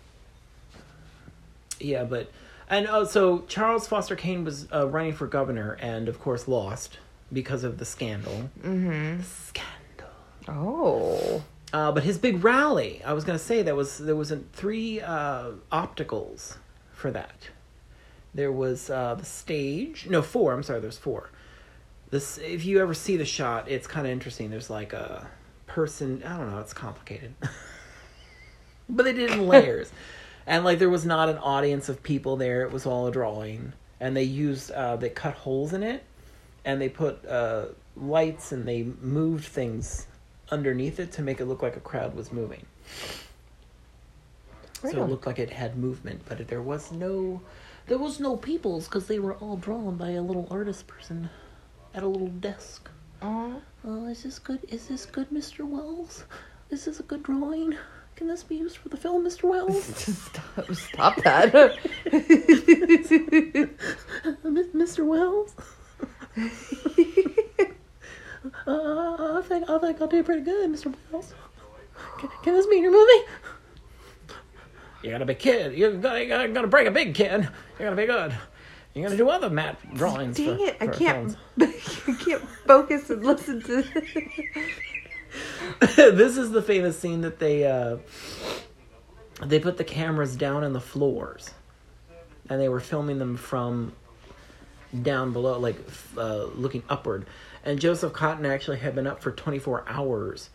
Yeah, 1.79 2.03
but 2.03 2.31
and 2.69 2.88
uh, 2.88 3.05
so 3.05 3.43
Charles 3.47 3.88
Foster 3.88 4.15
Kane 4.15 4.43
was 4.43 4.67
uh, 4.73 4.88
running 4.88 5.13
for 5.13 5.27
governor, 5.27 5.77
and 5.79 6.09
of 6.09 6.19
course 6.19 6.47
lost 6.47 6.97
because 7.31 7.63
of 7.63 7.77
the 7.77 7.85
scandal. 7.85 8.49
Mm-hmm. 8.61 9.21
Scandal. 9.21 10.09
Oh. 10.47 11.43
Uh, 11.73 11.91
but 11.91 12.03
his 12.03 12.18
big 12.18 12.44
rally, 12.44 13.02
I 13.06 13.14
was 13.14 13.23
gonna 13.23 13.39
say 13.39 13.61
there 13.61 13.76
was 13.76 13.98
there 13.98 14.15
was 14.15 14.34
three 14.53 15.02
uh, 15.02 15.52
opticals 15.72 16.57
for 16.94 17.11
that. 17.11 17.49
There 18.34 18.52
was 18.52 18.89
uh, 18.89 19.15
the 19.15 19.26
stage. 19.26 20.07
No, 20.10 20.22
four. 20.22 20.53
I'm 20.53 20.64
sorry. 20.64 20.80
There's 20.80 20.98
four. 20.98 21.30
This, 22.10 22.38
if 22.38 22.64
you 22.64 22.80
ever 22.80 22.94
see 22.94 23.18
the 23.18 23.26
shot, 23.26 23.69
it's 23.69 23.85
kind 23.85 24.07
of 24.07 24.14
interesting. 24.14 24.49
There's 24.49 24.69
like 24.69 24.94
a 24.94 25.27
person. 25.65 26.23
I 26.23 26.38
don't 26.38 26.52
know. 26.52 26.60
It's 26.60 26.73
complicated, 26.73 27.34
but 28.89 29.03
they 29.03 29.14
did 29.14 29.31
it 29.31 29.38
in 29.38 29.48
layers, 29.48 29.91
and 30.48 30.64
like 30.64 30.80
there 30.80 30.89
was 30.89 31.06
not 31.06 31.27
an 31.27 31.38
audience 31.38 31.89
of 31.89 32.02
people 32.02 32.38
there. 32.38 32.61
It 32.61 32.72
was 32.72 32.85
all 32.85 33.07
a 33.07 33.11
drawing, 33.11 33.73
and 33.99 34.15
they 34.15 34.23
used 34.23 34.72
uh, 34.72 34.95
they 34.95 35.10
cut 35.10 35.34
holes 35.34 35.73
in 35.73 35.84
it, 35.84 36.06
and 36.64 36.80
they 36.80 36.88
put 36.88 37.26
uh, 37.26 37.65
lights 37.98 38.53
and 38.53 38.65
they 38.65 38.84
moved 38.84 39.45
things 39.45 40.07
underneath 40.49 40.99
it 40.99 41.11
to 41.14 41.22
make 41.22 41.40
it 41.40 41.45
look 41.45 41.61
like 41.61 41.76
a 41.76 41.82
crowd 41.82 42.15
was 42.15 42.32
moving. 42.32 42.65
Right 44.82 44.94
so 44.94 44.99
it 44.99 45.02
on. 45.03 45.10
looked 45.10 45.26
like 45.26 45.40
it 45.40 45.49
had 45.49 45.78
movement, 45.78 46.22
but 46.28 46.48
there 46.48 46.61
was 46.61 46.91
no, 46.91 47.41
there 47.88 47.98
was 47.98 48.19
no 48.19 48.38
peoples 48.38 48.86
because 48.86 49.07
they 49.07 49.19
were 49.19 49.36
all 49.36 49.57
drawn 49.57 49.98
by 49.98 50.11
a 50.11 50.22
little 50.22 50.48
artist 50.52 50.88
person, 50.88 51.30
at 51.94 52.03
a 52.03 52.07
little 52.07 52.28
desk. 52.28 52.90
Oh. 53.22 53.61
Oh, 53.86 54.06
is 54.07 54.24
this 54.24 54.38
good? 54.40 54.60
Is 54.69 54.88
this 54.88 55.06
good, 55.06 55.30
Mr. 55.32 55.68
Welles? 55.68 56.26
Is 56.69 56.86
this 56.86 56.99
a 56.99 57.03
good 57.03 57.24
drawing? 57.24 57.76
Can 58.15 58.28
this 58.28 58.44
be 58.44 58.56
used 58.56 58.78
for 58.78 58.90
the 58.90 58.98
film, 58.98 59.26
Mr. 59.26 59.44
Welles? 59.44 59.84
stop, 59.95 60.74
stop 60.74 61.24
that. 61.24 61.53
Uh, 64.26 64.49
Mr. 64.49 65.06
Welles? 65.06 65.56
Uh, 68.65 69.40
I 69.40 69.41
think 69.44 69.69
I 69.69 69.78
think 69.80 70.02
I'll 70.02 70.07
do 70.07 70.24
pretty 70.24 70.41
good, 70.41 70.72
Mr. 70.72 70.94
Welles. 71.11 71.34
Can, 72.19 72.30
can 72.44 72.53
this 72.53 72.68
be 72.68 72.78
your 72.78 72.91
movie? 72.91 73.28
You 75.03 75.11
got 75.11 75.19
to 75.19 75.26
be 75.26 75.36
kid. 75.36 75.78
You 75.78 75.91
got 75.98 76.15
you 76.15 76.28
got 76.28 76.61
to 76.61 76.68
break 76.68 76.88
a 76.88 76.91
big 76.91 77.14
kid. 77.14 77.44
You 77.80 77.86
got 77.86 77.91
to 77.91 77.95
be 77.95 78.06
good. 78.06 78.36
You 78.94 79.03
got 79.03 79.10
to 79.10 79.18
do 79.18 79.30
other 79.30 79.49
matte 79.49 79.78
drawings. 79.94 80.38
Dang 80.38 80.57
for, 80.57 80.64
it! 80.65 80.78
I 80.82 80.88
can't. 80.88 81.38
I 81.61 82.15
can't 82.19 82.49
focus 82.65 83.10
and 83.10 83.24
listen 83.24 83.61
to. 83.64 83.84
this 85.95 86.38
is 86.38 86.52
the 86.52 86.61
famous 86.61 86.99
scene 86.99 87.22
that 87.22 87.38
they 87.38 87.65
uh, 87.65 87.98
they 89.45 89.60
put 89.60 89.78
the 89.78 89.84
cameras 89.84 90.36
down 90.36 90.64
in 90.64 90.74
the 90.74 90.82
floors, 90.82 91.52
and 92.49 92.60
they 92.60 92.69
were 92.69 92.80
filming 92.80 93.19
them 93.19 93.38
from 93.38 93.94
down 95.03 95.32
below, 95.32 95.60
like 95.60 95.78
uh, 96.18 96.45
looking 96.56 96.84
upward. 96.90 97.28
And 97.63 97.79
Joseph 97.79 98.13
Cotten 98.13 98.45
actually 98.45 98.77
had 98.79 98.95
been 98.95 99.07
up 99.07 99.21
for 99.21 99.31
24 99.31 99.84
hours 99.88 100.49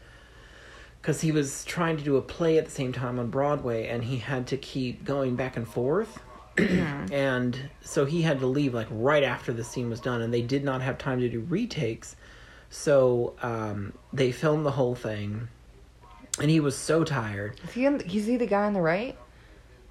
because 1.00 1.20
he 1.20 1.32
was 1.32 1.64
trying 1.64 1.96
to 1.96 2.04
do 2.04 2.16
a 2.16 2.22
play 2.22 2.58
at 2.58 2.64
the 2.64 2.70
same 2.70 2.92
time 2.92 3.18
on 3.18 3.28
Broadway, 3.28 3.88
and 3.88 4.04
he 4.04 4.18
had 4.18 4.46
to 4.48 4.56
keep 4.56 5.04
going 5.04 5.34
back 5.36 5.56
and 5.56 5.66
forth. 5.66 6.20
and 6.58 7.58
so 7.80 8.04
he 8.04 8.22
had 8.22 8.38
to 8.40 8.46
leave 8.46 8.74
like 8.74 8.86
right 8.90 9.22
after 9.24 9.52
the 9.52 9.64
scene 9.64 9.90
was 9.90 10.00
done, 10.00 10.22
and 10.22 10.32
they 10.32 10.42
did 10.42 10.64
not 10.64 10.80
have 10.82 10.98
time 10.98 11.18
to 11.20 11.28
do 11.28 11.40
retakes. 11.40 12.14
So 12.70 13.34
um, 13.42 13.92
they 14.12 14.32
filmed 14.32 14.64
the 14.64 14.70
whole 14.70 14.94
thing, 14.94 15.48
and 16.40 16.50
he 16.50 16.60
was 16.60 16.76
so 16.76 17.04
tired. 17.04 17.58
Is 17.64 17.72
he, 17.72 17.84
in, 17.84 18.00
is 18.02 18.26
he 18.26 18.36
the 18.36 18.46
guy 18.46 18.64
on 18.64 18.72
the 18.72 18.80
right? 18.80 19.16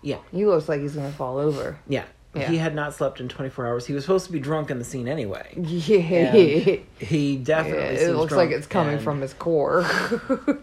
Yeah, 0.03 0.17
He 0.31 0.45
looks 0.47 0.67
like 0.67 0.81
he's 0.81 0.95
gonna 0.95 1.11
fall 1.11 1.37
over. 1.37 1.77
yeah. 1.87 2.05
Yeah. 2.33 2.49
He 2.49 2.57
had 2.57 2.73
not 2.73 2.93
slept 2.93 3.19
in 3.19 3.27
24 3.27 3.67
hours. 3.67 3.85
He 3.85 3.93
was 3.93 4.05
supposed 4.05 4.25
to 4.27 4.31
be 4.31 4.39
drunk 4.39 4.71
in 4.71 4.79
the 4.79 4.85
scene 4.85 5.07
anyway. 5.07 5.53
Yeah, 5.57 5.97
And 5.97 6.85
he 6.97 7.35
definitely 7.35 7.95
it 7.95 7.99
seems 7.99 8.15
looks 8.15 8.29
drunk, 8.31 8.49
like 8.49 8.57
it's 8.57 8.67
coming 8.67 8.99
from 8.99 9.19
his 9.19 9.33
core. 9.33 9.83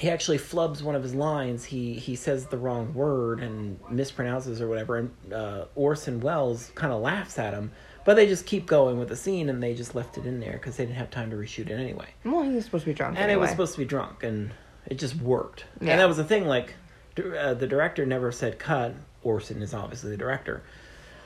he 0.00 0.10
actually 0.10 0.38
flubs 0.38 0.82
one 0.82 0.94
of 0.94 1.02
his 1.02 1.14
lines. 1.14 1.64
He 1.64 1.94
he 1.94 2.16
says 2.16 2.46
the 2.46 2.58
wrong 2.58 2.92
word 2.94 3.40
and 3.40 3.80
mispronounces 3.90 4.60
or 4.60 4.68
whatever, 4.68 4.98
and 4.98 5.10
uh, 5.32 5.64
Orson 5.74 6.20
Welles 6.20 6.70
kind 6.74 6.92
of 6.92 7.00
laughs 7.00 7.38
at 7.38 7.54
him. 7.54 7.72
But 8.04 8.14
they 8.14 8.26
just 8.26 8.46
keep 8.46 8.66
going 8.66 8.98
with 8.98 9.08
the 9.08 9.16
scene, 9.16 9.48
and 9.50 9.62
they 9.62 9.74
just 9.74 9.94
left 9.94 10.16
it 10.16 10.24
in 10.26 10.40
there 10.40 10.52
because 10.52 10.76
they 10.76 10.84
didn't 10.84 10.96
have 10.96 11.10
time 11.10 11.30
to 11.30 11.36
reshoot 11.36 11.68
it 11.68 11.78
anyway. 11.78 12.08
well, 12.24 12.42
he 12.42 12.50
was 12.50 12.64
supposed 12.64 12.84
to 12.84 12.90
be 12.90 12.94
drunk. 12.94 13.16
And 13.18 13.30
it 13.30 13.38
was 13.38 13.50
supposed 13.50 13.72
to 13.72 13.78
be 13.78 13.84
drunk, 13.84 14.22
and 14.22 14.52
it 14.86 14.98
just 14.98 15.16
worked. 15.16 15.64
Yeah. 15.80 15.92
And 15.92 16.00
that 16.00 16.08
was 16.08 16.16
the 16.16 16.24
thing. 16.24 16.46
Like 16.46 16.74
uh, 17.18 17.54
the 17.54 17.66
director 17.66 18.06
never 18.06 18.32
said 18.32 18.58
cut. 18.58 18.94
Orson 19.22 19.60
is 19.60 19.74
obviously 19.74 20.10
the 20.10 20.16
director, 20.16 20.62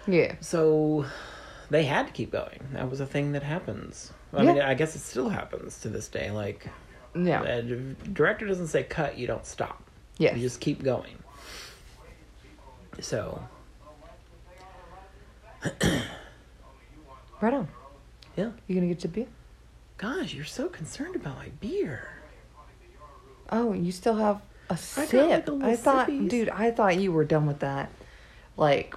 Yeah. 0.06 0.34
so 0.40 1.06
they 1.70 1.84
had 1.84 2.06
to 2.06 2.12
keep 2.12 2.30
going. 2.30 2.60
That 2.72 2.90
was 2.90 3.00
a 3.00 3.06
thing 3.06 3.32
that 3.32 3.42
happens. 3.42 4.12
I 4.32 4.42
mean, 4.42 4.60
I 4.60 4.74
guess 4.74 4.94
it 4.96 5.00
still 5.00 5.28
happens 5.28 5.78
to 5.80 5.88
this 5.88 6.08
day. 6.08 6.30
Like 6.30 6.66
Yeah. 7.14 7.42
Uh, 7.42 7.60
d- 7.62 7.94
director 8.12 8.46
doesn't 8.46 8.66
say 8.68 8.82
cut, 8.82 9.16
you 9.16 9.26
don't 9.26 9.46
stop. 9.46 9.82
Yeah. 10.18 10.34
You 10.34 10.42
just 10.42 10.60
keep 10.60 10.82
going. 10.82 11.16
So, 13.00 13.42
Right 17.40 17.54
on. 17.54 17.68
yeah. 18.36 18.50
You 18.66 18.74
gonna 18.74 18.86
get 18.88 19.00
to 19.00 19.08
beer? 19.08 19.26
Gosh, 19.98 20.34
you're 20.34 20.44
so 20.44 20.68
concerned 20.68 21.16
about 21.16 21.36
my 21.36 21.48
beer. 21.60 22.08
Oh, 23.50 23.72
you 23.72 23.92
still 23.92 24.16
have 24.16 24.40
a 24.70 24.72
I 24.74 24.76
sip. 24.76 25.10
got, 25.46 25.48
like, 25.58 25.62
I 25.72 25.76
thought, 25.76 26.08
sippies. 26.08 26.28
dude, 26.30 26.48
I 26.48 26.70
thought 26.70 26.96
you 26.98 27.12
were 27.12 27.24
done 27.24 27.46
with 27.46 27.60
that, 27.60 27.90
like, 28.56 28.94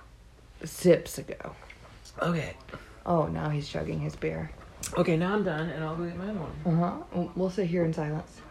sips 0.63 1.17
ago. 1.17 1.55
Okay. 2.21 2.55
Oh, 3.05 3.27
now 3.27 3.49
he's 3.49 3.67
chugging 3.67 3.99
his 3.99 4.15
beer. 4.15 4.51
Okay, 4.97 5.17
now 5.17 5.33
I'm 5.33 5.43
done, 5.43 5.69
and 5.69 5.83
I'll 5.83 5.95
go 5.95 6.05
get 6.05 6.17
my 6.17 6.29
other 6.29 6.39
one. 6.39 6.75
Uh 6.81 7.03
huh. 7.13 7.27
We'll 7.35 7.49
sit 7.49 7.67
here 7.67 7.83
in 7.83 7.93
silence. 7.93 8.41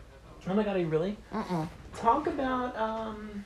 Oh 0.48 0.54
my 0.54 0.62
god, 0.62 0.76
are 0.76 0.80
you 0.80 0.88
really? 0.88 1.16
Uh 1.32 1.42
uh 1.50 1.66
Talk 1.96 2.26
about, 2.26 2.76
um, 2.76 3.44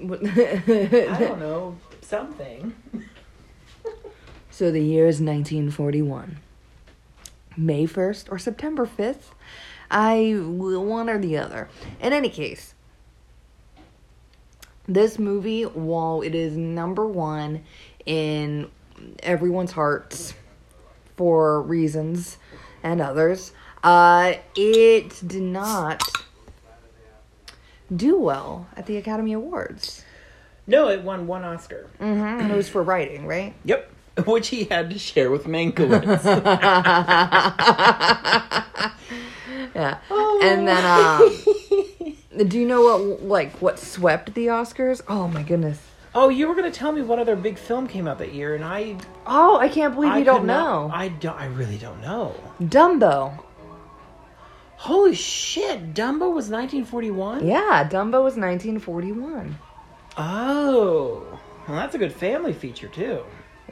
I 0.00 1.16
don't 1.18 1.38
know, 1.38 1.76
something. 2.00 2.74
So 4.50 4.72
the 4.72 4.80
year 4.82 5.04
is 5.06 5.20
1941. 5.20 6.38
May 7.56 7.86
1st 7.86 8.32
or 8.32 8.40
September 8.40 8.86
5th. 8.86 9.30
I 9.88 10.32
one 10.36 11.08
or 11.08 11.16
the 11.18 11.38
other. 11.38 11.68
In 12.00 12.12
any 12.12 12.28
case, 12.28 12.74
this 14.88 15.18
movie, 15.18 15.62
while 15.64 16.22
it 16.22 16.34
is 16.34 16.56
number 16.56 17.06
one 17.06 17.62
in 18.06 18.70
everyone's 19.22 19.72
hearts 19.72 20.34
for 21.16 21.62
reasons 21.62 22.38
and 22.82 23.00
others, 23.00 23.52
uh, 23.84 24.34
it 24.56 25.20
did 25.26 25.42
not 25.42 26.02
do 27.94 28.18
well 28.18 28.66
at 28.76 28.86
the 28.86 28.96
Academy 28.96 29.34
Awards. 29.34 30.04
No, 30.66 30.88
it 30.88 31.02
won 31.02 31.26
one 31.26 31.44
Oscar. 31.44 31.88
Mm-hmm. 32.00 32.40
And 32.40 32.50
it 32.50 32.56
was 32.56 32.68
for 32.68 32.82
writing, 32.82 33.26
right? 33.26 33.54
Yep. 33.64 33.92
Which 34.26 34.48
he 34.48 34.64
had 34.64 34.90
to 34.90 34.98
share 34.98 35.30
with 35.30 35.44
Mankiewicz. 35.44 36.24
Yeah. 39.74 39.98
And 40.42 40.66
then 40.66 40.84
um 40.84 41.84
do 42.46 42.58
you 42.58 42.66
know 42.66 42.82
what 42.82 43.22
like 43.22 43.52
what 43.62 43.78
swept 43.78 44.34
the 44.34 44.46
Oscars? 44.46 45.00
Oh 45.08 45.28
my 45.28 45.42
goodness. 45.42 45.80
oh, 46.14 46.28
you 46.30 46.48
were 46.48 46.54
going 46.54 46.70
to 46.70 46.76
tell 46.78 46.90
me 46.92 47.02
what 47.02 47.18
other 47.18 47.36
big 47.36 47.58
film 47.58 47.86
came 47.86 48.08
out 48.08 48.18
that 48.18 48.32
year, 48.32 48.54
and 48.54 48.64
I. 48.64 48.96
Oh, 49.26 49.58
I 49.58 49.68
can't 49.68 49.94
believe 49.94 50.12
I 50.12 50.18
you 50.18 50.24
don't 50.24 50.40
could 50.40 50.46
not- 50.46 50.88
know. 50.88 50.94
I 50.94 51.08
don't. 51.08 51.36
I 51.38 51.46
really 51.46 51.78
don't 51.78 52.00
know. 52.00 52.34
Dumbo. 52.60 53.44
Holy 54.76 55.14
shit! 55.14 55.92
Dumbo 55.92 56.32
was 56.32 56.48
1941. 56.48 57.46
Yeah, 57.46 57.88
Dumbo 57.90 58.22
was 58.22 58.36
1941. 58.36 59.58
Oh, 60.16 61.24
well, 61.68 61.76
that's 61.76 61.94
a 61.94 61.98
good 61.98 62.12
family 62.12 62.52
feature 62.52 62.88
too. 62.88 63.22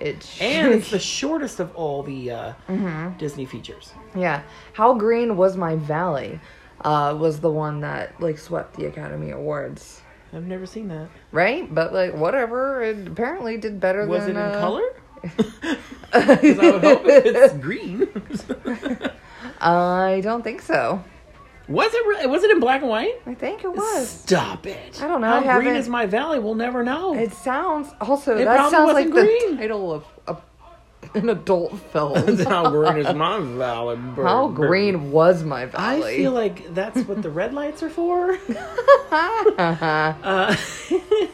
It 0.01 0.28
And 0.40 0.74
it's 0.74 0.90
the 0.90 0.98
shortest 0.98 1.59
of 1.59 1.74
all 1.74 2.02
the 2.02 2.30
uh, 2.30 2.52
Mm-hmm. 2.68 3.16
Disney 3.18 3.47
features. 3.47 3.93
yeah. 4.14 4.43
How 4.74 4.94
Green 4.94 5.36
Was 5.36 5.56
My 5.56 5.76
Valley 5.76 6.38
uh 6.86 7.14
was 7.14 7.40
the 7.40 7.50
one 7.50 7.80
that 7.80 8.18
like 8.20 8.38
swept 8.38 8.76
the 8.76 8.86
Academy 8.86 9.30
Awards. 9.32 10.00
I've 10.32 10.46
never 10.46 10.66
seen 10.66 10.88
that. 10.88 11.08
Right? 11.32 11.72
But 11.72 11.92
like 11.92 12.14
whatever, 12.14 12.82
it 12.82 13.06
apparently 13.08 13.56
did 13.58 13.78
better 13.80 14.00
than 14.00 14.08
Was 14.10 14.24
it 14.26 14.30
in 14.30 14.36
uh, 14.38 14.60
color? 14.60 14.84
Because 16.12 16.58
I 16.58 16.70
would 16.70 16.82
hope 16.84 17.02
it's 17.04 17.54
green. 17.68 18.08
I 19.60 20.20
don't 20.22 20.42
think 20.42 20.62
so. 20.62 21.02
was 21.68 21.90
it? 21.92 22.06
Re- 22.06 22.26
was 22.26 22.42
it 22.44 22.50
in 22.50 22.60
black 22.60 22.80
and 22.80 22.88
white? 22.90 23.20
I 23.26 23.34
think 23.34 23.64
it 23.64 23.72
was. 23.72 24.08
Stop 24.08 24.66
it! 24.66 25.02
I 25.02 25.08
don't 25.08 25.20
know, 25.20 25.40
How 25.42 25.58
green 25.60 25.74
is 25.76 25.88
my 25.88 26.06
valley? 26.06 26.38
We'll 26.38 26.54
never 26.54 26.82
know. 26.84 27.14
It 27.14 27.32
sounds 27.32 27.88
also 28.00 28.36
It 28.36 28.44
that 28.44 28.56
probably 28.56 28.70
sounds 28.70 28.92
like 28.94 29.08
wasn't 29.08 29.14
the 29.14 29.20
green. 29.46 29.56
title 29.58 29.92
of 29.92 30.04
a, 30.28 30.36
an 31.14 31.28
adult 31.28 31.78
film. 31.92 32.38
How 32.38 32.70
green 32.70 32.98
is 32.98 33.14
my 33.14 33.38
valley? 33.40 33.96
bird, 33.96 34.26
How 34.26 34.48
bird? 34.48 34.68
green 34.68 35.10
was 35.12 35.42
my 35.44 35.68
I 35.74 36.00
feel 36.16 36.32
like 36.32 36.74
that's 36.74 37.02
what 37.06 37.22
the 37.22 37.30
red 37.30 37.54
lights 37.54 37.82
are 37.82 37.90
for. 37.90 38.38
uh, 39.10 40.56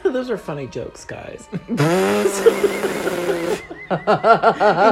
those 0.05 0.31
are 0.31 0.37
funny 0.39 0.67
jokes, 0.67 1.05
guys. 1.05 1.49
In 1.69 1.77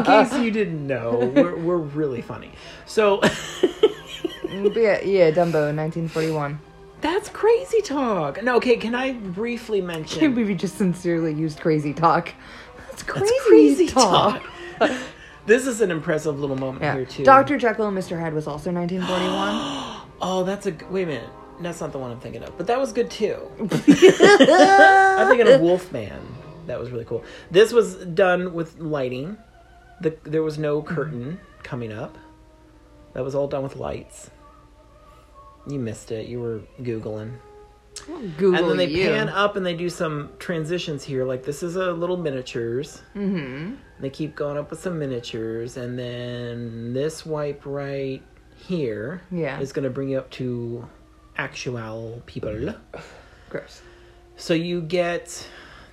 case 0.05 0.32
you 0.39 0.51
didn't 0.51 0.86
know, 0.86 1.32
we're, 1.35 1.57
we're 1.57 1.77
really 1.78 2.23
funny. 2.23 2.51
So 2.86 3.20
yeah, 4.44 5.01
yeah, 5.02 5.31
Dumbo, 5.31 5.74
1941. 5.74 6.59
that's 7.01 7.28
crazy 7.31 7.81
talk. 7.82 8.43
No, 8.43 8.57
okay, 8.57 8.77
can 8.77 8.94
I 8.94 9.12
briefly 9.12 9.78
Can't 9.78 9.86
mention? 9.89 10.35
believe 10.35 10.51
you 10.51 10.57
just 10.57 10.77
sincerely 10.77 11.32
used 11.32 11.61
crazy 11.61 11.94
talk. 11.94 12.32
That's 12.89 13.02
crazy, 13.02 13.27
That's 13.32 13.47
crazy 13.48 13.86
talk. 13.89 14.40
talk. 14.40 14.50
this 15.47 15.66
is 15.66 15.81
an 15.81 15.90
impressive 15.90 16.39
little 16.39 16.57
moment 16.57 16.82
Yeah. 16.82 16.94
here 16.94 17.05
too. 17.05 17.24
Dr. 17.24 17.59
Jekyll 17.59 17.89
and 17.89 17.97
Mr. 17.97 18.20
Hyde 18.20 18.35
was 18.35 18.47
also 18.47 18.73
1941. 18.73 19.97
Oh, 20.23 20.44
that's 20.44 20.66
a 20.66 20.74
wait 20.90 21.05
a 21.05 21.07
minute. 21.07 21.31
That's 21.62 21.81
not 21.81 21.93
the 21.93 21.98
one 21.98 22.11
I'm 22.11 22.20
thinking 22.20 22.43
of, 22.43 22.55
but 22.59 22.66
that 22.66 22.78
was 22.78 22.93
good 22.93 23.11
too. 23.11 23.39
I'm 23.59 23.69
thinking 25.28 25.48
of 25.48 25.62
Wolfman. 25.62 26.20
That 26.66 26.78
was 26.78 26.90
really 26.90 27.07
cool. 27.07 27.24
This 27.51 27.73
was 27.73 27.97
done 28.05 28.52
with 28.52 28.78
lighting. 28.78 29.39
The, 30.02 30.15
there 30.24 30.43
was 30.43 30.59
no 30.59 30.82
curtain 30.82 31.40
coming 31.62 31.90
up. 31.90 32.19
That 33.15 33.24
was 33.24 33.35
all 33.35 33.48
done 33.48 33.62
with 33.62 33.77
lights. 33.77 34.31
You 35.66 35.78
missed 35.78 36.12
it. 36.12 36.27
You 36.28 36.40
were 36.40 36.61
googling. 36.82 37.39
Google 38.07 38.55
and 38.55 38.71
then 38.71 38.77
they 38.77 38.87
you. 38.87 39.07
pan 39.09 39.29
up 39.29 39.57
and 39.57 39.65
they 39.65 39.75
do 39.75 39.89
some 39.89 40.31
transitions 40.39 41.05
here. 41.05 41.25
Like 41.25 41.45
this 41.45 41.63
is 41.63 41.77
a 41.77 41.93
little 41.93 42.17
miniatures. 42.17 43.03
Mm-hmm. 43.15 43.75
They 44.01 44.11
keep 44.11 44.35
going 44.35 44.57
up 44.57 44.71
with 44.71 44.81
some 44.81 44.99
miniatures, 44.99 45.77
and 45.77 45.99
then 45.99 46.93
this 46.95 47.27
wipe 47.27 47.63
right 47.67 48.23
here 48.57 49.23
Yeah. 49.31 49.61
is 49.61 49.73
going 49.73 49.85
to 49.85 49.91
bring 49.91 50.09
you 50.11 50.19
up 50.19 50.31
to 50.33 50.89
actual 51.37 52.23
people. 52.27 52.75
Gross. 53.51 53.83
So 54.37 54.55
you 54.55 54.81
get 54.81 55.47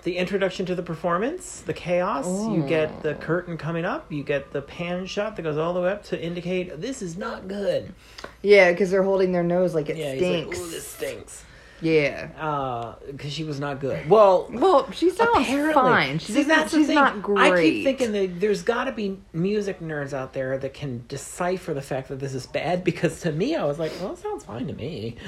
the 0.04 0.16
introduction 0.18 0.66
to 0.68 0.76
the 0.76 0.84
performance, 0.84 1.62
the 1.62 1.74
chaos. 1.74 2.26
You 2.28 2.64
get 2.66 3.04
the 3.04 3.16
curtain 3.16 3.58
coming 3.58 3.84
up. 3.84 4.10
You 4.10 4.24
get 4.24 4.52
the 4.54 4.62
pan 4.62 5.06
shot 5.06 5.36
that 5.36 5.42
goes 5.42 5.58
all 5.58 5.74
the 5.74 5.82
way 5.82 5.92
up 5.92 6.04
to 6.06 6.22
indicate 6.22 6.80
this 6.80 7.02
is 7.02 7.18
not 7.18 7.48
good. 7.50 7.94
Yeah, 8.42 8.72
because 8.72 8.90
they're 8.90 9.04
holding 9.04 9.34
their 9.34 9.44
nose 9.44 9.76
like 9.76 9.90
it 9.90 9.98
Yeah, 9.98 10.16
stinks. 10.16 10.58
like, 10.58 10.66
"Ooh, 10.66 10.72
this 10.72 10.88
stinks," 10.88 11.44
yeah. 11.82 12.96
because 13.08 13.32
she 13.32 13.44
was 13.44 13.60
not 13.60 13.80
good. 13.80 14.10
Well, 14.10 14.50
Well, 14.52 14.92
she 14.92 15.10
sounds 15.10 15.30
apparently, 15.38 15.74
fine. 15.74 16.20
She 16.20 16.34
See, 16.34 16.44
that's 16.44 16.74
she's 16.74 16.88
thing. 16.88 16.96
not 16.96 17.22
great. 17.22 17.54
I 17.54 17.62
keep 17.62 17.84
thinking 17.84 18.12
that 18.14 18.40
there's 18.40 18.64
got 18.64 18.86
to 18.86 18.92
be 18.92 19.20
music 19.34 19.80
nerds 19.80 20.14
out 20.14 20.34
there 20.34 20.58
that 20.58 20.74
can 20.74 21.04
decipher 21.08 21.74
the 21.74 21.82
fact 21.82 22.10
that 22.10 22.20
this 22.20 22.34
is 22.34 22.46
bad. 22.46 22.84
Because 22.84 23.22
to 23.22 23.32
me, 23.32 23.56
I 23.56 23.66
was 23.66 23.80
like, 23.80 23.92
well, 24.00 24.14
it 24.14 24.20
sounds 24.20 24.44
fine 24.46 24.68
to 24.68 24.74
me, 24.74 25.16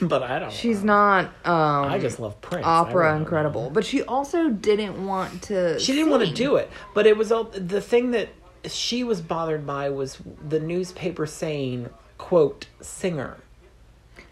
but 0.00 0.22
I 0.22 0.38
don't. 0.38 0.52
She's 0.52 0.82
know. 0.82 0.94
not 0.94 1.24
um 1.44 1.90
I 1.90 1.98
just 1.98 2.18
love 2.20 2.40
Prince. 2.40 2.66
Opera 2.66 3.16
incredible, 3.16 3.64
know. 3.64 3.70
but 3.70 3.84
she 3.84 4.02
also 4.02 4.48
didn't 4.48 5.06
want 5.06 5.42
to. 5.42 5.78
She 5.78 5.92
didn't 5.92 6.10
want 6.10 6.26
to 6.26 6.34
do 6.34 6.56
it, 6.56 6.70
but 6.94 7.06
it 7.06 7.16
was 7.16 7.30
all 7.32 7.44
the 7.44 7.80
thing 7.80 8.10
that 8.12 8.28
she 8.66 9.04
was 9.04 9.20
bothered 9.20 9.66
by 9.66 9.88
was 9.88 10.18
the 10.46 10.60
newspaper 10.60 11.26
saying 11.26 11.88
quote 12.18 12.66
singer. 12.80 13.38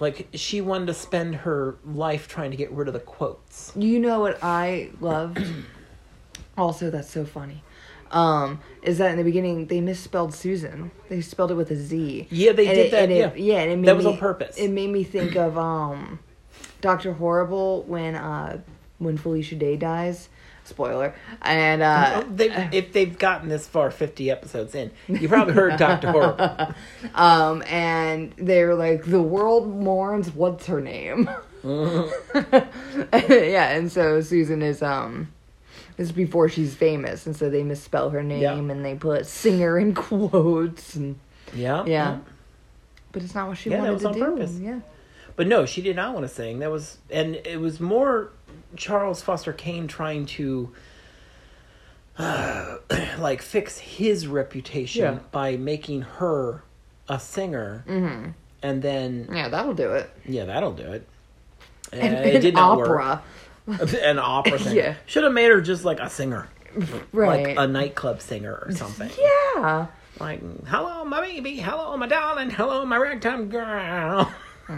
Like 0.01 0.29
she 0.35 0.61
wanted 0.61 0.87
to 0.87 0.95
spend 0.95 1.35
her 1.37 1.77
life 1.85 2.29
trying 2.29 2.51
to 2.53 2.57
get 2.57 2.71
rid 2.73 2.87
of 2.89 2.95
the 2.95 3.01
quotes. 3.01 3.73
You 3.77 3.99
know 3.99 4.21
what 4.21 4.39
I 4.43 4.91
loved? 5.01 5.39
also, 6.57 6.91
that's 6.91 7.11
so 7.11 7.25
funny. 7.25 7.63
Um, 8.11 8.61
is 8.83 8.99
that 8.99 9.11
in 9.11 9.19
the 9.19 9.25
beginning 9.25 9.67
they 9.67 9.81
misspelled 9.81 10.33
Susan? 10.35 10.91
They 11.09 11.21
spelled 11.21 11.51
it 11.51 11.55
with 11.55 11.71
a 11.71 11.77
Z. 11.77 12.27
Yeah, 12.31 12.53
they 12.53 12.67
And 12.67 12.75
did 12.77 12.87
it- 12.87 12.91
that, 12.93 13.03
and 13.05 13.13
it- 13.13 13.17
yeah. 13.39 13.55
yeah, 13.57 13.61
and 13.63 13.73
it 13.73 13.77
made 13.77 13.89
That 13.89 13.97
was 13.97 14.07
me- 14.07 14.13
on 14.13 14.19
purpose. 14.19 14.57
It 14.57 14.69
made 14.71 14.91
me 14.91 15.05
think 15.05 15.37
of 15.37 15.59
um, 15.59 16.19
Doctor 16.81 17.13
Horrible 17.13 17.83
when 17.83 18.15
uh 18.15 18.61
when 18.99 19.17
Felicia 19.17 19.55
Day 19.57 19.77
dies. 19.77 20.29
Spoiler. 20.69 21.15
And 21.43 21.83
uh, 21.83 22.23
Oh, 22.25 22.29
they, 22.31 22.51
if 22.73 22.93
they've 22.93 23.19
gotten 23.19 23.49
this 23.49 23.67
far, 23.67 23.91
fifty 23.91 24.31
episodes 24.31 24.75
in, 24.75 24.91
you 25.09 25.29
probably 25.29 25.55
heard 25.55 25.77
Doctor 25.79 26.11
Horrible. 26.13 26.75
um, 27.15 27.63
and 27.67 28.33
they're 28.37 28.75
like, 28.75 29.05
the 29.05 29.23
world 29.23 29.69
mourns. 29.69 30.31
What's 30.31 30.67
her 30.67 30.81
name? 30.81 31.29
yeah, 31.65 33.71
and 33.71 33.91
so 33.91 34.21
Susan 34.21 34.63
is 34.63 34.83
um, 34.83 35.29
this 35.97 36.09
is 36.09 36.13
before 36.13 36.49
she's 36.49 36.75
famous, 36.75 37.27
and 37.27 37.37
so 37.37 37.51
they 37.51 37.63
misspell 37.63 38.11
her 38.11 38.23
name 38.23 38.43
Yeah. 38.43 38.55
and 38.55 38.85
they 38.85 38.95
put 38.95 39.27
singer 39.27 39.79
in 39.79 39.95
quotes, 39.95 40.95
and 40.95 41.17
Yeah, 41.55 41.85
yeah, 41.87 42.19
but 43.13 43.23
it's 43.23 43.35
not 43.35 43.49
what 43.49 43.59
she 43.59 43.71
Yeah, 43.71 43.77
that 43.79 43.83
wanted 43.83 43.93
was 43.95 44.03
to 44.03 44.09
on 44.09 44.15
do. 44.15 44.21
purpose. 44.21 44.59
Yeah, 44.61 44.81
But 45.37 45.47
no, 45.49 45.67
she 45.67 45.83
did 45.83 45.97
not 45.97 46.15
want 46.15 46.27
to 46.29 46.33
sing. 46.33 46.61
That 46.61 46.71
was, 46.71 46.99
and 47.11 47.35
it 47.37 47.61
was 47.61 47.81
more 47.81 48.31
Charles 48.77 49.23
Foster 49.23 49.53
Kane 49.53 49.89
trying 49.89 50.27
to, 50.27 50.73
uh, 52.19 52.77
like, 53.19 53.43
fix 53.43 53.79
his 53.79 54.27
reputation 54.27 55.03
Yeah. 55.03 55.19
by 55.31 55.57
making 55.57 56.03
her 56.03 56.63
a 57.09 57.19
singer, 57.19 57.85
mm-hmm. 57.89 58.31
and 58.63 58.83
then 58.83 59.29
yeah, 59.33 59.49
that'll 59.49 59.75
do 59.75 59.93
it. 59.93 60.11
yeah, 60.27 60.45
that'll 60.45 60.73
do 60.75 60.83
it. 60.93 61.09
And, 61.93 62.17
Uh, 62.17 62.21
it 62.21 62.41
did 62.41 62.55
not 62.55 62.77
work. 62.79 62.89
opera, 63.01 63.23
An 64.03 64.19
opera 64.19 64.59
singer. 64.59 64.75
Yeah. 64.77 64.95
Should 65.07 65.25
have 65.25 65.33
made 65.33 65.51
her 65.51 65.61
just 65.61 65.85
like 65.85 66.01
a 66.01 66.11
singer, 66.11 66.49
right? 67.13 67.47
like 67.47 67.57
a 67.59 67.67
nightclub 67.67 68.21
singer 68.21 68.63
or 68.67 68.73
something. 68.77 69.11
yeah. 69.19 69.87
Like, 70.21 70.41
hello, 70.67 71.05
my 71.05 71.21
baby. 71.21 71.57
Hello, 71.57 71.97
my 71.97 72.09
darling. 72.09 72.51
Hello, 72.51 72.85
my 72.85 72.97
ragtime 72.97 73.49
girl. 73.51 74.31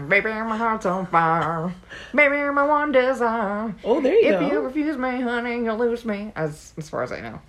Baby, 0.07 0.29
my 0.29 0.55
heart's 0.57 0.85
on 0.85 1.05
fire. 1.07 1.73
Baby, 2.15 2.37
my 2.53 2.65
one 2.65 2.91
desire. 2.93 3.75
Oh, 3.83 3.99
there 3.99 4.13
you 4.15 4.33
If 4.33 4.39
go. 4.39 4.45
If 4.45 4.51
you 4.53 4.59
refuse 4.61 4.97
me, 4.97 5.19
honey, 5.21 5.63
you'll 5.65 5.77
lose 5.77 6.05
me. 6.05 6.31
As 6.35 6.73
as 6.77 6.89
far 6.89 7.03
as 7.03 7.11
I 7.11 7.19
know. 7.19 7.41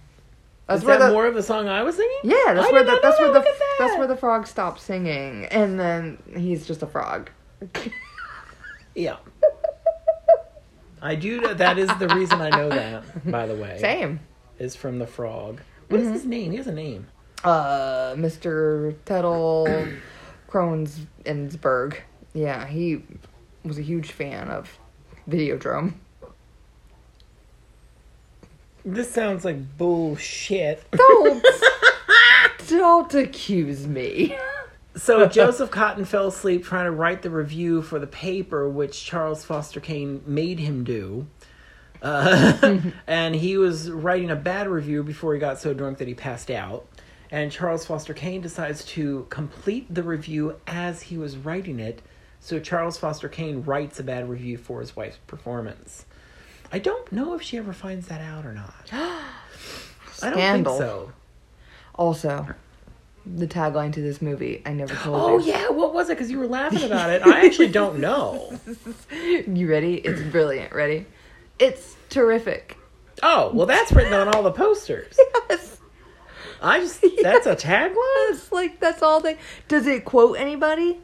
That's 0.66 0.80
Is 0.80 0.86
where 0.86 0.98
that 0.98 1.06
the 1.08 1.12
more 1.12 1.26
of 1.26 1.34
the 1.34 1.42
song 1.42 1.68
I 1.68 1.82
was 1.82 1.96
singing? 1.96 2.18
yeah. 2.24 2.54
That's 2.54 2.66
I 2.68 2.72
where 2.72 2.82
the 2.84 2.98
that's 3.02 3.18
where 3.20 3.32
that. 3.32 3.44
the 3.44 3.48
Look 3.48 3.48
at 3.48 3.78
that's 3.78 3.96
where 3.98 4.06
the 4.08 4.16
frog 4.16 4.46
stops 4.46 4.82
singing, 4.82 5.44
and 5.46 5.78
then 5.78 6.18
he's 6.36 6.66
just 6.66 6.82
a 6.82 6.86
frog. 6.86 7.30
Yeah. 8.94 9.16
I 11.00 11.14
do. 11.14 11.40
know- 11.40 11.54
That 11.54 11.78
is 11.78 11.88
the 11.98 12.08
reason 12.08 12.40
I 12.42 12.50
know 12.50 12.68
that. 12.68 13.30
By 13.30 13.46
the 13.46 13.54
way, 13.54 13.78
Same. 13.80 14.20
is 14.58 14.76
from 14.76 14.98
the 14.98 15.06
frog. 15.06 15.60
What 15.88 15.98
is 16.00 16.06
Mm-hmm. 16.06 16.12
his 16.14 16.26
name? 16.26 16.50
He 16.50 16.56
has 16.58 16.66
a 16.66 16.72
name. 16.72 17.06
Uh, 17.42 18.12
Mr. 18.16 18.94
Tettle 19.06 19.96
Kronsensberg. 20.48 21.96
Yeah, 22.34 22.66
he 22.66 23.02
was 23.64 23.78
a 23.78 23.82
huge 23.82 24.12
fan 24.12 24.48
of 24.48 24.78
Videodrome. 25.28 25.94
This 28.84 29.12
sounds 29.12 29.44
like 29.44 29.78
bullshit. 29.78 30.84
Don't 30.90 31.44
don't 32.68 33.14
accuse 33.14 33.86
me. 33.86 34.36
So 34.96 35.26
Joseph 35.26 35.70
Cotten 35.70 36.06
fell 36.06 36.26
asleep 36.28 36.64
trying 36.64 36.84
to 36.84 36.90
write 36.90 37.22
the 37.22 37.30
review 37.30 37.80
for 37.82 37.98
the 37.98 38.06
paper, 38.06 38.68
which 38.68 39.04
Charles 39.04 39.44
Foster 39.44 39.80
Kane 39.80 40.22
made 40.26 40.58
him 40.58 40.84
do. 40.84 41.26
Uh, 42.02 42.80
and 43.06 43.34
he 43.34 43.56
was 43.56 43.90
writing 43.90 44.30
a 44.30 44.36
bad 44.36 44.68
review 44.68 45.02
before 45.02 45.32
he 45.32 45.40
got 45.40 45.58
so 45.60 45.72
drunk 45.72 45.98
that 45.98 46.08
he 46.08 46.14
passed 46.14 46.50
out. 46.50 46.86
And 47.30 47.50
Charles 47.50 47.86
Foster 47.86 48.12
Kane 48.12 48.42
decides 48.42 48.84
to 48.86 49.26
complete 49.30 49.92
the 49.94 50.02
review 50.02 50.56
as 50.66 51.02
he 51.02 51.16
was 51.16 51.36
writing 51.36 51.80
it. 51.80 52.02
So 52.44 52.58
Charles 52.58 52.98
Foster 52.98 53.28
Kane 53.28 53.62
writes 53.62 54.00
a 54.00 54.02
bad 54.02 54.28
review 54.28 54.58
for 54.58 54.80
his 54.80 54.96
wife's 54.96 55.18
performance. 55.28 56.06
I 56.72 56.80
don't 56.80 57.10
know 57.12 57.34
if 57.34 57.42
she 57.42 57.56
ever 57.56 57.72
finds 57.72 58.08
that 58.08 58.20
out 58.20 58.44
or 58.44 58.52
not. 58.52 58.88
I 58.92 59.22
don't 60.22 60.32
Scandal. 60.32 60.76
think 60.76 60.88
so. 60.88 61.12
Also, 61.94 62.48
the 63.24 63.46
tagline 63.46 63.92
to 63.92 64.00
this 64.00 64.20
movie, 64.20 64.60
I 64.66 64.72
never 64.72 64.92
told 64.92 65.16
you. 65.16 65.22
Oh 65.22 65.38
you. 65.38 65.52
yeah, 65.52 65.70
what 65.70 65.94
was 65.94 66.08
it? 66.10 66.16
Because 66.16 66.32
you 66.32 66.38
were 66.40 66.48
laughing 66.48 66.82
about 66.82 67.10
it. 67.10 67.22
I 67.26 67.46
actually 67.46 67.68
don't 67.68 68.00
know. 68.00 68.58
You 69.46 69.70
ready? 69.70 69.94
It's 69.96 70.20
brilliant. 70.32 70.72
Ready? 70.72 71.06
It's 71.60 71.94
terrific. 72.08 72.76
Oh, 73.22 73.52
well, 73.54 73.66
that's 73.66 73.92
written 73.92 74.14
on 74.14 74.28
all 74.28 74.42
the 74.42 74.52
posters. 74.52 75.16
Yes. 75.48 75.78
I 76.60 76.80
just, 76.80 77.04
that's 77.22 77.46
a 77.46 77.54
tagline? 77.56 78.50
Like 78.52 78.80
that's 78.80 79.02
all 79.02 79.20
they 79.20 79.36
does 79.68 79.86
it 79.86 80.04
quote 80.04 80.38
anybody? 80.38 80.98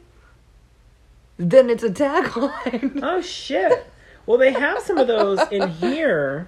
Then 1.41 1.69
it's 1.69 1.83
a 1.83 1.89
tagline. 1.89 2.99
Oh, 3.01 3.21
shit. 3.21 3.85
Well, 4.25 4.37
they 4.37 4.51
have 4.51 4.81
some 4.81 4.97
of 4.97 5.07
those 5.07 5.39
in 5.49 5.69
here, 5.81 6.47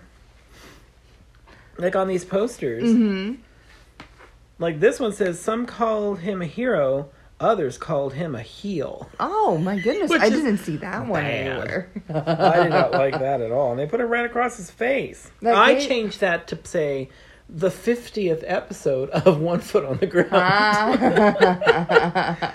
like 1.77 1.95
on 1.95 2.07
these 2.09 2.25
posters. 2.25 2.83
hmm 2.91 3.35
Like 4.59 4.79
this 4.81 4.99
one 4.99 5.13
says, 5.13 5.39
Some 5.39 5.65
called 5.65 6.19
him 6.19 6.41
a 6.41 6.45
hero, 6.45 7.09
others 7.39 7.77
called 7.77 8.13
him 8.13 8.35
a 8.35 8.41
heel. 8.41 9.09
Oh 9.19 9.57
my 9.57 9.79
goodness. 9.79 10.11
Which 10.11 10.21
I 10.21 10.29
didn't 10.29 10.57
see 10.57 10.75
that 10.77 11.07
one 11.07 11.23
bad. 11.23 11.47
anywhere. 11.47 11.89
I 12.13 12.63
did 12.63 12.69
not 12.69 12.91
like 12.91 13.17
that 13.17 13.39
at 13.41 13.51
all. 13.51 13.71
And 13.71 13.79
they 13.79 13.87
put 13.87 14.01
it 14.01 14.05
right 14.05 14.25
across 14.25 14.57
his 14.57 14.69
face. 14.69 15.31
That 15.41 15.55
I 15.55 15.75
gave- 15.75 15.87
changed 15.87 16.19
that 16.19 16.47
to 16.49 16.59
say, 16.65 17.09
the 17.49 17.69
50th 17.69 18.43
episode 18.45 19.09
of 19.09 19.39
One 19.41 19.59
Foot 19.61 19.85
on 19.85 19.97
the 19.97 20.07
Ground. 20.07 20.31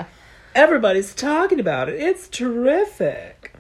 Everybody's 0.57 1.15
talking 1.15 1.61
about 1.61 1.89
it. 1.91 2.01
It's 2.01 2.29
terrific. 2.29 3.55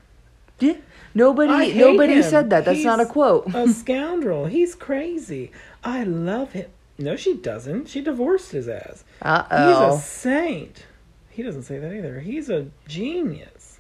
Yeah. 0.59 0.79
Nobody 1.15 1.75
nobody 1.75 2.15
him. 2.15 2.23
said 2.23 2.51
that. 2.51 2.65
That's 2.65 2.83
not 2.85 3.01
a 3.01 3.07
quote. 3.07 3.55
a 3.55 3.69
scoundrel. 3.73 4.47
He's 4.47 4.75
crazy. 4.75 5.53
I 5.85 6.05
love 6.05 6.53
him. 6.53 6.71
No, 6.99 7.15
she 7.17 7.35
doesn't. 7.35 7.89
She 7.89 8.01
divorced 8.01 8.53
his 8.53 8.67
ass. 8.67 9.05
Uh 9.21 9.45
oh. 9.51 9.91
He's 9.91 9.99
a 9.99 10.03
saint. 10.03 10.87
He 11.29 11.43
doesn't 11.43 11.65
say 11.65 11.79
that 11.79 11.93
either. 11.93 12.21
He's 12.21 12.49
a 12.49 12.69
genius. 12.89 13.79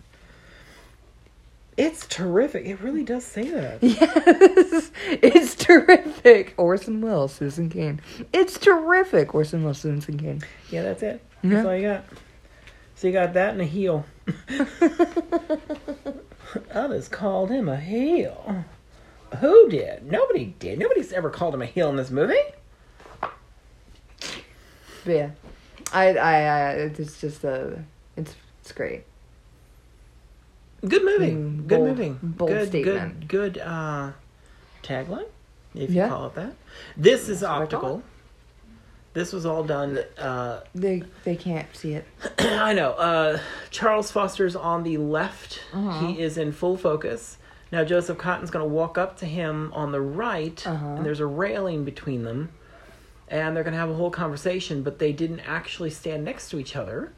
It's 1.78 2.06
terrific. 2.06 2.66
It 2.66 2.80
really 2.80 3.02
does 3.04 3.24
say 3.24 3.50
that. 3.50 3.82
Yes, 3.82 4.90
it's 5.22 5.54
terrific. 5.54 6.54
Orson 6.58 7.00
Welles, 7.00 7.32
Susan 7.32 7.68
Kane. 7.70 8.00
It's 8.32 8.58
terrific. 8.58 9.34
Orson 9.34 9.62
Welles, 9.64 9.78
Susan 9.78 10.18
Kane. 10.18 10.42
Yeah, 10.70 10.82
that's 10.82 11.02
it. 11.02 11.22
Yeah. 11.42 11.50
That's 11.50 11.66
all 11.66 11.76
you 11.76 11.88
got. 11.88 12.04
So 12.96 13.06
you 13.06 13.12
got 13.12 13.34
that 13.34 13.50
and 13.52 13.60
a 13.60 13.64
heel. 13.64 14.04
Others 16.72 17.08
called 17.08 17.50
him 17.50 17.68
a 17.68 17.76
heel. 17.76 18.64
Who 19.40 19.68
did? 19.68 20.10
Nobody 20.10 20.54
did. 20.58 20.78
Nobody's 20.78 21.12
ever 21.12 21.28
called 21.28 21.52
him 21.54 21.60
a 21.62 21.66
heel 21.66 21.90
in 21.90 21.96
this 21.96 22.10
movie. 22.10 22.34
But 23.20 23.30
yeah, 25.06 25.30
I, 25.92 26.16
I, 26.16 26.32
I, 26.40 26.70
it's 26.72 27.20
just 27.20 27.44
a, 27.44 27.84
it's, 28.16 28.34
it's 28.62 28.72
great. 28.72 29.04
Good 30.86 31.04
movie. 31.04 31.32
Mm, 31.32 31.66
good 31.66 31.78
bold- 31.78 31.88
movie. 31.98 32.16
bold 32.22 32.50
good, 32.50 32.68
statement. 32.68 33.20
Good, 33.20 33.54
good 33.54 33.58
uh, 33.58 34.12
tagline, 34.82 35.26
if 35.74 35.90
Yeah. 35.90 36.04
you 36.04 36.10
call 36.10 36.26
it 36.28 36.34
that. 36.36 36.54
This 36.96 37.28
is 37.28 37.44
optical. 37.44 38.02
This 39.16 39.32
was 39.32 39.46
all 39.46 39.64
done. 39.64 39.98
Uh, 40.18 40.60
They, 40.74 41.02
they 41.24 41.36
can't 41.36 41.74
see 41.74 41.94
it. 41.94 42.04
I 42.38 42.74
know. 42.74 42.90
Uh, 42.92 43.38
Charles 43.70 44.10
Foster's 44.10 44.54
on 44.54 44.82
the 44.82 44.98
left. 44.98 45.62
Uh-huh. 45.72 46.06
He 46.06 46.20
is 46.20 46.36
in 46.36 46.52
full 46.52 46.76
focus. 46.76 47.38
Now 47.72 47.82
Joseph 47.82 48.18
Cotten's 48.18 48.50
going 48.50 48.62
to 48.62 48.68
walk 48.68 48.98
up 48.98 49.16
to 49.20 49.26
him 49.26 49.72
on 49.72 49.90
the 49.90 50.02
right, 50.02 50.64
Uh-huh. 50.66 50.86
and 50.96 51.06
there's 51.06 51.20
a 51.20 51.26
railing 51.26 51.82
between 51.86 52.24
them, 52.24 52.50
and 53.28 53.56
they're 53.56 53.64
going 53.64 53.72
to 53.72 53.80
have 53.80 53.88
a 53.88 53.94
whole 53.94 54.10
conversation. 54.10 54.82
But 54.82 54.98
they 54.98 55.12
didn't 55.12 55.40
actually 55.40 55.90
stand 55.90 56.22
next 56.22 56.50
to 56.50 56.58
each 56.58 56.76
other, 56.76 57.12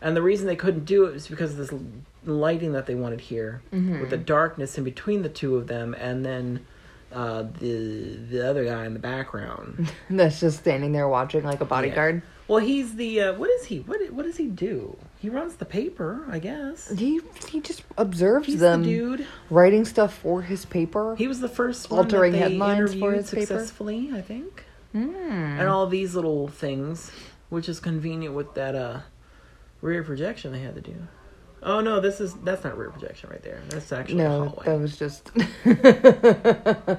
and 0.00 0.16
the 0.16 0.22
reason 0.22 0.46
they 0.46 0.56
couldn't 0.56 0.86
do 0.86 1.04
it 1.04 1.12
was 1.12 1.28
because 1.28 1.50
of 1.52 1.58
this 1.58 1.72
lighting 2.24 2.72
that 2.72 2.86
they 2.86 2.94
wanted 2.94 3.20
here, 3.20 3.60
Mm-hmm. 3.74 4.00
with 4.00 4.08
the 4.08 4.16
darkness 4.16 4.78
in 4.78 4.84
between 4.84 5.20
the 5.22 5.28
two 5.28 5.56
of 5.56 5.66
them, 5.66 5.92
and 5.94 6.24
then 6.24 6.64
uh, 7.12 7.42
the 7.60 8.16
the 8.30 8.48
other 8.48 8.64
guy 8.64 8.86
in 8.86 8.94
the 8.94 8.98
background. 9.00 9.90
That's 10.10 10.40
just 10.40 10.58
standing 10.60 10.92
there 10.92 11.08
watching 11.08 11.44
like 11.44 11.60
a 11.60 11.64
bodyguard. 11.64 12.22
Well, 12.48 12.58
he's 12.58 12.96
the 12.96 13.20
uh, 13.20 13.32
what 13.34 13.50
is 13.50 13.64
he? 13.66 13.80
What 13.80 14.10
what 14.12 14.24
does 14.24 14.36
he 14.36 14.46
do? 14.46 14.96
He 15.20 15.28
runs 15.28 15.54
the 15.56 15.64
paper, 15.64 16.24
I 16.28 16.40
guess. 16.40 16.90
He, 16.90 17.20
he 17.48 17.60
just 17.60 17.84
observes 17.96 18.46
He's 18.48 18.58
them 18.58 18.82
the 18.82 18.88
dude. 18.88 19.26
writing 19.50 19.84
stuff 19.84 20.12
for 20.18 20.42
his 20.42 20.64
paper. 20.64 21.14
He 21.14 21.28
was 21.28 21.38
the 21.38 21.48
first 21.48 21.88
one 21.90 22.00
Altering 22.00 22.34
headlines 22.34 22.92
for 22.94 23.12
his 23.12 23.30
paper? 23.30 23.46
successfully, 23.46 24.10
I 24.12 24.20
think. 24.20 24.64
Hmm. 24.90 25.14
And 25.14 25.68
all 25.68 25.86
these 25.86 26.16
little 26.16 26.48
things, 26.48 27.12
which 27.50 27.68
is 27.68 27.78
convenient 27.78 28.34
with 28.34 28.54
that 28.54 28.74
uh 28.74 29.00
Rear 29.80 30.02
projection 30.04 30.52
they 30.52 30.60
had 30.60 30.74
to 30.76 30.80
do. 30.80 30.94
Oh 31.62 31.80
no, 31.80 32.00
this 32.00 32.20
is 32.20 32.34
that's 32.42 32.64
not 32.64 32.76
rear 32.76 32.90
projection 32.90 33.30
right 33.30 33.42
there. 33.42 33.60
That's 33.68 33.92
actually 33.92 34.20
a 34.20 34.28
No, 34.28 34.48
hallway. 34.48 34.66
that 34.66 34.80
was 34.80 34.96
just. 34.98 35.30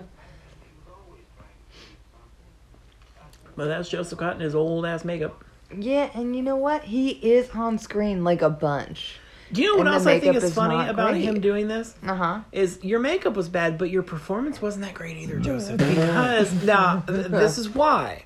But 3.55 3.65
that's 3.65 3.89
Joseph 3.89 4.17
Cotten, 4.19 4.39
his 4.41 4.55
old 4.55 4.85
ass 4.85 5.05
makeup. 5.05 5.43
yeah, 5.77 6.09
and 6.13 6.35
you 6.35 6.41
know 6.41 6.55
what? 6.55 6.83
He 6.83 7.09
is 7.11 7.49
on 7.51 7.77
screen 7.77 8.23
like 8.23 8.41
a 8.41 8.49
bunch. 8.49 9.19
Do 9.51 9.61
you 9.61 9.67
know 9.67 9.73
what 9.77 9.81
And 9.81 9.89
the 9.89 9.93
else 9.93 10.05
I 10.07 10.19
think 10.19 10.23
makeup 10.33 10.37
is 10.37 10.43
is 10.45 10.55
funny 10.55 10.89
about 10.89 11.11
great. 11.11 11.21
him 11.23 11.39
doing 11.39 11.67
this? 11.67 11.93
Uh 12.05 12.15
huh. 12.15 12.39
Is 12.51 12.79
your 12.81 12.99
makeup 12.99 13.35
was 13.35 13.49
bad, 13.49 13.77
but 13.77 13.91
your 13.91 14.01
performance 14.01 14.59
wasn't 14.61 14.85
that 14.85 14.95
great 14.95 15.17
either, 15.17 15.37
Joseph. 15.39 15.77
Because 15.87 16.63
now 16.63 17.01
th- 17.01 17.27
this 17.27 17.59
is 17.59 17.69
why. 17.69 18.25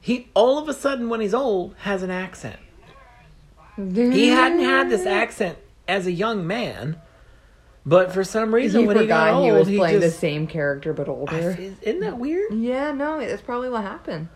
He 0.00 0.28
all 0.34 0.58
of 0.58 0.68
a 0.68 0.74
sudden 0.74 1.08
when 1.08 1.20
he's 1.22 1.32
old 1.32 1.74
has 1.78 2.02
an 2.02 2.10
accent. 2.10 2.58
He 3.76 4.28
hadn't 4.28 4.60
had 4.60 4.88
this 4.90 5.06
accent 5.06 5.58
as 5.88 6.06
a 6.06 6.12
young 6.12 6.46
man, 6.46 6.96
but 7.84 8.12
for 8.12 8.24
some 8.24 8.54
reason 8.54 8.82
He 8.82 8.86
when 8.86 8.98
he 8.98 9.06
got 9.06 9.34
old, 9.34 9.44
he 9.44 9.52
was 9.52 9.68
he 9.68 9.76
playing 9.76 10.00
just 10.00 10.14
the 10.14 10.18
same 10.20 10.46
character 10.46 10.92
but 10.92 11.08
older. 11.08 11.56
Isn't 11.82 12.00
that 12.00 12.18
weird? 12.18 12.52
Yeah, 12.54 12.92
no, 12.92 13.18
that's 13.20 13.42
probably 13.42 13.68
what 13.68 13.82
happened. 13.82 14.28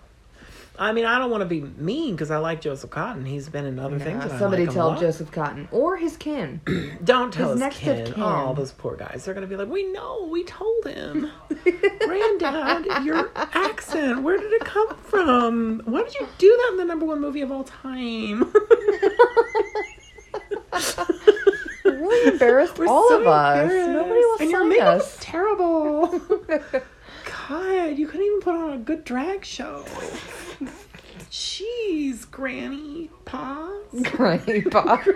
I 0.80 0.92
mean, 0.92 1.06
I 1.06 1.18
don't 1.18 1.32
want 1.32 1.40
to 1.40 1.44
be 1.46 1.60
mean 1.60 2.14
because 2.14 2.30
I 2.30 2.38
like 2.38 2.60
Joseph 2.60 2.90
Cotten. 2.90 3.26
He's 3.26 3.48
been 3.48 3.64
in 3.64 3.80
other 3.80 3.98
things. 3.98 4.18
Nah, 4.18 4.22
and 4.26 4.32
I 4.32 4.38
somebody 4.38 4.64
like 4.64 4.74
tell. 4.76 4.96
Joseph 4.96 5.32
Cotten 5.32 5.66
or 5.72 5.96
his 5.96 6.16
kin. 6.16 6.60
Don't 7.04 7.32
tell 7.34 7.50
His 7.50 7.54
his 7.54 7.60
next 7.60 7.76
of 7.78 7.82
kin. 7.82 8.14
kin. 8.14 8.22
Oh, 8.22 8.54
those 8.54 8.70
poor 8.70 8.94
guys. 8.94 9.24
They're 9.24 9.34
gonna 9.34 9.48
be 9.48 9.56
like, 9.56 9.66
we 9.68 9.90
know, 9.90 10.28
we 10.30 10.44
told 10.44 10.84
him. 10.86 11.32
Granddad, 11.98 13.04
your 13.04 13.28
accent, 13.34 14.22
where 14.22 14.36
did 14.38 14.52
it 14.52 14.64
come 14.64 14.94
from? 14.98 15.82
Why 15.84 16.04
did 16.04 16.14
you 16.14 16.28
do 16.38 16.56
that 16.62 16.68
in 16.72 16.76
the 16.76 16.84
number 16.84 17.06
one 17.06 17.20
movie 17.20 17.40
of 17.40 17.50
all 17.50 17.64
time? 17.64 18.42
really 21.84 22.32
embarrassed 22.32 22.78
We're 22.78 22.86
all 22.86 23.08
so 23.08 23.20
of 23.20 23.26
us. 23.26 23.70
Nobody 23.70 24.20
will 24.20 24.36
And 24.40 24.50
your 24.50 24.64
makeup 24.64 24.86
us. 24.86 25.02
was 25.02 25.16
terrible. 25.20 26.06
God, 27.48 27.98
you 27.98 28.06
couldn't 28.06 28.26
even 28.26 28.40
put 28.40 28.54
on 28.54 28.72
a 28.72 28.78
good 28.78 29.04
drag 29.04 29.44
show. 29.44 29.84
Jeez, 31.30 32.30
Granny 32.30 33.10
Paws. 33.24 34.02
Granny 34.02 34.60
Paws. 34.70 35.06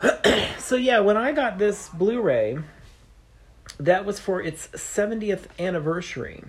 So 0.58 0.76
yeah, 0.76 1.00
when 1.00 1.16
I 1.18 1.32
got 1.32 1.58
this 1.58 1.90
Blu-ray, 1.90 2.58
that 3.78 4.04
was 4.06 4.18
for 4.18 4.40
its 4.40 4.68
70th 4.68 5.44
anniversary. 5.58 6.42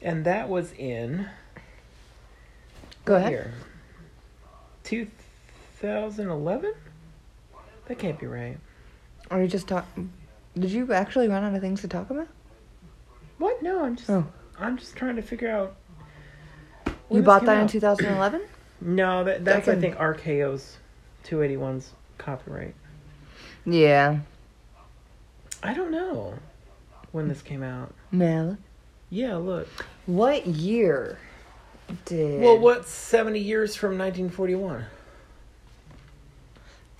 And 0.00 0.24
that 0.24 0.48
was 0.48 0.72
in 0.72 1.28
Go 3.04 3.16
ahead. 3.16 3.30
here. 3.30 3.52
2011? 4.84 6.72
That 7.86 7.98
can't 7.98 8.18
be 8.18 8.26
right. 8.26 8.58
Are 9.30 9.42
you 9.42 9.48
just 9.48 9.68
talking? 9.68 10.10
Did 10.58 10.70
you 10.70 10.92
actually 10.92 11.28
run 11.28 11.44
out 11.44 11.54
of 11.54 11.60
things 11.60 11.80
to 11.82 11.88
talk 11.88 12.10
about? 12.10 12.28
What? 13.38 13.62
No, 13.62 13.84
I'm 13.84 13.96
just 13.96 14.08
Oh. 14.08 14.26
I'm 14.58 14.78
just 14.78 14.94
trying 14.96 15.16
to 15.16 15.22
figure 15.22 15.50
out 15.50 15.74
You 17.10 17.22
bought 17.22 17.44
that 17.44 17.60
in 17.60 17.68
2011? 17.68 18.40
No, 18.80 19.24
that, 19.24 19.44
that's 19.46 19.66
I 19.68 19.72
can- 19.72 19.80
think 19.80 19.96
RKO's 19.96 20.76
281's 21.24 21.92
copyright. 22.18 22.74
Yeah. 23.64 24.18
I 25.62 25.72
don't 25.72 25.90
know 25.90 26.34
when 27.12 27.28
this 27.28 27.40
came 27.40 27.62
out. 27.62 27.94
Mel. 28.10 28.58
Yeah, 29.08 29.36
look. 29.36 29.68
What 30.04 30.46
year 30.46 31.18
did. 32.04 32.40
Well, 32.40 32.58
what's 32.58 32.90
70 32.90 33.38
years 33.40 33.76
from 33.76 33.98
1941? 33.98 34.84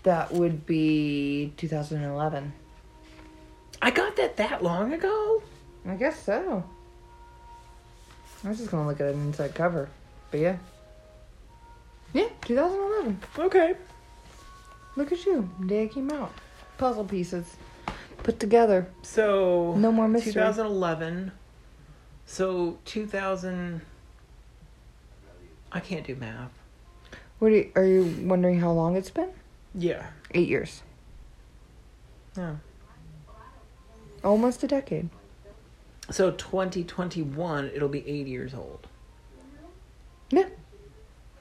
That 0.05 0.32
would 0.32 0.66
be 0.66 1.52
2011. 1.56 2.52
I 3.81 3.90
got 3.90 4.16
that 4.16 4.36
that 4.36 4.62
long 4.62 4.93
ago. 4.93 5.43
I 5.86 5.94
guess 5.94 6.23
so. 6.23 6.65
I 8.44 8.48
was 8.48 8.59
just 8.59 8.70
gonna 8.70 8.86
look 8.86 9.01
at 9.01 9.09
an 9.09 9.20
inside 9.23 9.55
cover. 9.55 9.89
But 10.31 10.40
yeah. 10.40 10.56
Yeah, 12.12 12.28
2011. 12.43 13.20
Okay. 13.39 13.74
Look 14.97 15.12
at 15.12 15.24
you. 15.24 15.48
Day 15.66 15.89
came 15.89 16.11
out. 16.11 16.32
Puzzle 16.78 17.05
pieces 17.05 17.56
put 18.23 18.40
together. 18.40 18.89
So 19.02 19.74
No 19.77 19.93
more 19.93 20.09
mystery. 20.09 20.32
2011. 20.32 21.32
So 22.27 22.78
2000. 22.85 23.81
I 25.75 25.81
can't 25.81 26.07
do 26.07 26.15
math. 26.15 26.53
What 27.41 27.49
are 27.49 27.57
you, 27.57 27.73
are 27.75 27.85
you 27.85 28.05
wondering 28.23 28.61
how 28.61 28.71
long 28.71 28.97
it's 28.97 29.11
been? 29.11 29.31
Yeah. 29.75 30.07
Eight 30.33 30.49
years. 30.49 30.83
Yeah. 32.37 32.57
Almost 34.23 34.63
a 34.63 34.69
decade. 34.69 35.11
So 36.11 36.31
2021, 36.31 37.73
it'll 37.75 37.89
be 37.89 38.09
eight 38.09 38.29
years 38.29 38.55
old. 38.55 38.87
Yeah. 40.31 40.49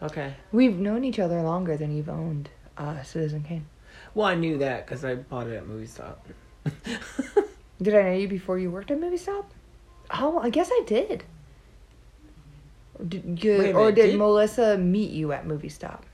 Okay. 0.02 0.34
We've 0.52 0.78
known 0.78 1.04
each 1.04 1.20
other 1.20 1.42
longer 1.42 1.78
than 1.78 1.96
you've 1.96 2.10
owned 2.10 2.50
uh, 2.78 3.04
Citizen 3.04 3.44
Kane. 3.44 3.68
Well, 4.16 4.28
I 4.28 4.36
knew 4.36 4.58
that 4.58 4.86
because 4.86 5.06
I 5.06 5.16
bought 5.16 5.48
it 5.48 5.56
at 5.56 5.68
Movie 5.68 5.86
Stop. 5.86 6.26
Did 7.82 7.96
I 7.96 8.02
know 8.04 8.14
you 8.18 8.28
before 8.28 8.58
you 8.58 8.72
worked 8.72 8.90
at 8.92 9.00
Movie 9.00 9.18
Stop? 9.18 9.52
Oh, 10.12 10.40
I 10.40 10.50
guess 10.50 10.70
I 10.72 10.84
did. 10.86 11.24
Did 13.08 13.44
you, 13.44 13.62
a 13.62 13.74
or 13.74 13.92
did, 13.92 14.12
did- 14.12 14.18
Melissa 14.18 14.78
meet 14.78 15.12
you 15.12 15.32
at 15.32 15.46
Movie 15.48 15.70
Stop? 15.70 16.06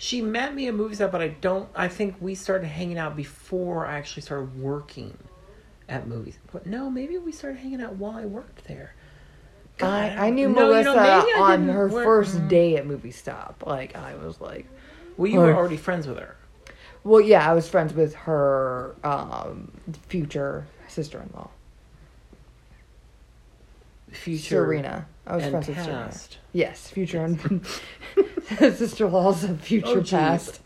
she 0.00 0.22
met 0.22 0.54
me 0.54 0.68
at 0.68 0.74
Movie 0.74 0.94
Stop, 0.94 1.10
but 1.12 1.20
I 1.20 1.28
don't. 1.28 1.68
I 1.74 1.88
think 1.88 2.14
we 2.20 2.34
started 2.36 2.68
hanging 2.68 2.98
out 2.98 3.16
before 3.16 3.84
I 3.86 3.98
actually 3.98 4.22
started 4.22 4.60
working 4.60 5.16
at 5.88 6.06
movies. 6.06 6.38
But 6.52 6.66
no, 6.66 6.88
maybe 6.88 7.18
we 7.18 7.32
started 7.32 7.58
hanging 7.58 7.82
out 7.82 7.94
while 7.96 8.16
I 8.16 8.24
worked 8.24 8.64
there. 8.66 8.94
God, 9.78 9.88
I, 10.18 10.26
I 10.26 10.30
knew 10.30 10.48
No, 10.48 10.66
you 10.66 10.68
Melissa 10.84 10.94
know, 10.94 10.98
I 10.98 11.52
on 11.52 11.68
her 11.68 11.88
work- 11.88 12.04
first 12.04 12.46
day 12.48 12.76
at 12.76 12.86
Movie 12.86 13.10
Stop. 13.10 13.64
Like 13.66 13.94
I 13.96 14.14
was 14.16 14.40
like, 14.40 14.66
Well, 15.16 15.30
you 15.30 15.38
were 15.40 15.54
already 15.54 15.76
friends 15.76 16.06
with 16.06 16.18
her. 16.18 16.36
well, 17.04 17.20
yeah, 17.20 17.48
I 17.48 17.52
was 17.54 17.68
friends 17.68 17.92
with 17.92 18.14
her 18.14 18.94
um, 19.04 19.70
future 20.08 20.66
sister-in-law, 20.88 21.50
Future 24.10 24.48
Serena. 24.64 25.06
I 25.28 25.36
was 25.36 25.44
friends 25.46 25.68
with 25.68 25.76
Serena. 25.76 26.04
past. 26.04 26.38
Yes, 26.52 26.88
future 26.90 27.24
and 27.24 27.64
sister-in-law's 28.58 29.44
of 29.44 29.60
future 29.60 29.88
Oh, 29.88 30.00
geez. 30.00 30.10
past. 30.10 30.60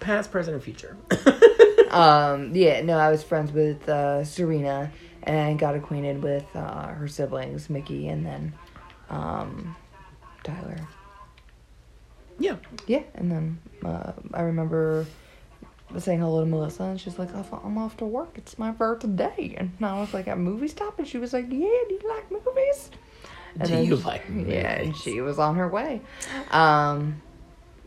Past, 0.00 0.30
present, 0.30 0.54
and 0.56 0.64
future. 0.64 0.96
Um, 1.90 2.54
yeah, 2.54 2.82
no, 2.82 2.98
I 2.98 3.10
was 3.10 3.22
friends 3.22 3.52
with 3.52 3.88
uh, 3.88 4.22
Serena 4.24 4.90
and 5.22 5.58
got 5.58 5.74
acquainted 5.76 6.22
with 6.22 6.44
uh, 6.54 6.88
her 6.88 7.08
siblings, 7.08 7.70
Mickey 7.70 8.08
and 8.08 8.26
then 8.26 8.52
um, 9.08 9.74
Tyler. 10.42 10.76
yeah. 12.38 12.56
Yeah, 12.86 13.02
and 13.14 13.30
then 13.32 13.58
uh, 13.84 14.12
I 14.34 14.42
remember 14.42 15.06
saying 15.96 16.18
hello 16.20 16.40
to 16.40 16.46
Melissa, 16.46 16.82
and 16.82 17.00
she's 17.00 17.18
like, 17.18 17.30
"Oh, 17.34 17.60
"I'm 17.64 17.78
off 17.78 17.96
to 17.98 18.04
work. 18.04 18.32
It's 18.34 18.58
my 18.58 18.72
birthday." 18.72 19.54
And 19.56 19.72
I 19.80 19.98
was 20.00 20.12
like, 20.12 20.28
"At 20.28 20.36
movie 20.38 20.68
stop," 20.68 20.98
and 20.98 21.08
she 21.08 21.16
was 21.16 21.32
like, 21.32 21.44
"Yeah, 21.44 21.50
do 21.88 21.94
you 21.94 22.00
like 22.08 22.30
movies?" 22.30 22.90
And 23.58 23.68
Do 23.68 23.74
then 23.74 23.84
you 23.84 23.96
like 23.96 24.24
Yeah, 24.28 24.80
and 24.80 24.96
she 24.96 25.20
was 25.20 25.38
on 25.38 25.56
her 25.56 25.68
way. 25.68 26.02
Um, 26.50 27.22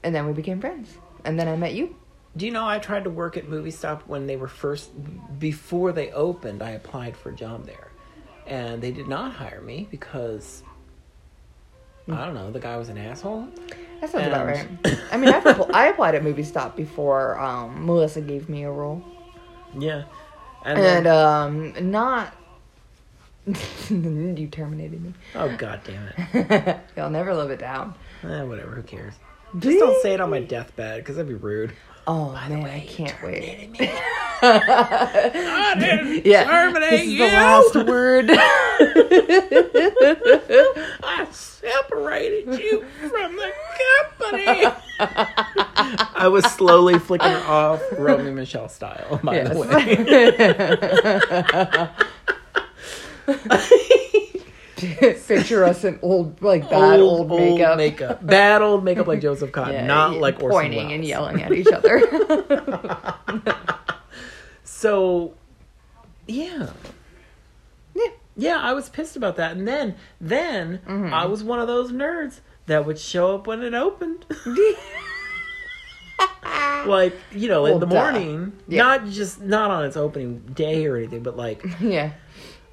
and 0.03 0.15
then 0.15 0.25
we 0.25 0.33
became 0.33 0.59
friends, 0.59 0.97
and 1.23 1.39
then 1.39 1.47
I 1.47 1.55
met 1.55 1.73
you. 1.73 1.95
Do 2.37 2.45
you 2.45 2.51
know 2.51 2.65
I 2.65 2.79
tried 2.79 3.03
to 3.05 3.09
work 3.09 3.37
at 3.37 3.47
Movie 3.47 3.71
Stop 3.71 4.03
when 4.07 4.27
they 4.27 4.35
were 4.35 4.47
first 4.47 4.91
before 5.39 5.91
they 5.91 6.11
opened? 6.11 6.61
I 6.61 6.71
applied 6.71 7.17
for 7.17 7.29
a 7.29 7.35
job 7.35 7.65
there, 7.65 7.91
and 8.47 8.81
they 8.81 8.91
did 8.91 9.07
not 9.07 9.33
hire 9.33 9.61
me 9.61 9.87
because 9.91 10.63
I 12.11 12.25
don't 12.25 12.33
know. 12.33 12.51
The 12.51 12.59
guy 12.59 12.77
was 12.77 12.89
an 12.89 12.97
asshole. 12.97 13.47
That 14.01 14.09
sounds 14.09 14.27
about 14.27 14.45
right. 14.45 14.67
I 15.11 15.17
mean, 15.17 15.29
I've 15.29 15.45
I 15.71 15.87
applied 15.87 16.15
at 16.15 16.23
movie 16.23 16.43
stop 16.43 16.75
before 16.75 17.37
um, 17.39 17.85
Melissa 17.85 18.21
gave 18.21 18.49
me 18.49 18.63
a 18.63 18.71
role, 18.71 19.03
Yeah, 19.77 20.03
and, 20.65 20.79
and 20.79 21.05
then, 21.05 21.07
um, 21.07 21.91
not. 21.91 22.33
you 23.89 24.47
terminated 24.51 25.01
me. 25.03 25.13
oh 25.35 25.55
god 25.57 25.81
damn 25.83 26.07
it! 26.33 26.79
You'll 26.97 27.09
never 27.09 27.33
live 27.33 27.51
it 27.51 27.59
down. 27.59 27.95
Eh, 28.23 28.43
whatever. 28.43 28.71
Who 28.75 28.83
cares? 28.83 29.13
Just 29.57 29.79
don't 29.79 29.99
say 30.01 30.13
it 30.13 30.21
on 30.21 30.29
my 30.29 30.41
deathbed 30.41 30.99
because 31.01 31.15
that'd 31.15 31.27
be 31.27 31.33
rude. 31.35 31.73
Oh 32.07 32.31
By 32.33 32.47
the 32.49 32.55
man, 32.55 32.63
way, 32.63 32.75
I 32.75 32.85
can't 32.91 33.23
wait. 33.23 33.69
I 34.41 35.75
didn't 35.79 36.25
Yeah, 36.25 36.43
terminate 36.45 36.89
this 36.91 37.01
is 37.01 37.07
you. 37.07 37.17
the 37.19 37.25
last 37.25 37.75
word. 37.75 38.29
I 41.03 41.27
separated 41.31 42.59
you 42.59 42.83
from 43.09 43.35
the 43.35 43.51
company. 44.17 44.65
I 46.15 46.27
was 46.31 46.45
slowly 46.45 46.97
flicking 46.99 47.29
her 47.29 47.43
off, 47.47 47.81
Romeo 47.97 48.31
Michelle 48.33 48.69
style, 48.69 49.19
by 49.23 49.43
the 49.43 49.57
way. 51.97 52.05
Picture 55.27 55.65
us 55.65 55.83
in 55.83 55.99
old, 56.01 56.41
like 56.41 56.69
bad 56.69 56.99
old, 57.01 57.29
makeup. 57.29 57.77
makeup. 57.77 58.25
Bad 58.25 58.61
old 58.61 58.83
makeup 58.85 59.07
like 59.07 59.19
Joseph 59.21 59.51
Cotten, 59.51 59.73
Yeah, 59.73 59.85
not 59.85 60.13
yeah, 60.13 60.19
like 60.19 60.35
Orson 60.41 60.49
pointing 60.51 60.79
Welles. 60.87 60.93
and 60.93 61.05
yelling 61.05 61.41
at 61.43 61.51
each 61.51 61.67
other. 61.67 62.01
So, 64.63 65.33
yeah. 66.25 66.69
yeah. 67.93 68.07
Yeah, 68.37 68.59
I 68.61 68.71
was 68.71 68.87
pissed 68.87 69.17
about 69.17 69.35
that. 69.35 69.57
And 69.57 69.67
then, 69.67 69.95
then 70.21 70.79
Mm-hmm. 70.87 71.13
I 71.13 71.25
was 71.25 71.43
one 71.43 71.59
of 71.59 71.67
those 71.67 71.91
nerds 71.91 72.39
that 72.67 72.85
would 72.85 72.97
show 72.97 73.35
up 73.35 73.45
when 73.45 73.61
it 73.61 73.73
opened. 73.73 74.25
like, 76.85 77.13
you 77.33 77.49
know, 77.49 77.65
in 77.65 77.79
the 77.81 77.87
morning, 77.87 78.53
Yeah. 78.69 78.83
not 78.83 79.07
just 79.07 79.41
not 79.41 79.69
on 79.69 79.83
its 79.83 79.97
opening 79.97 80.39
day 80.53 80.85
or 80.85 80.95
anything, 80.95 81.23
but 81.23 81.35
like 81.35 81.61
yeah. 81.81 82.11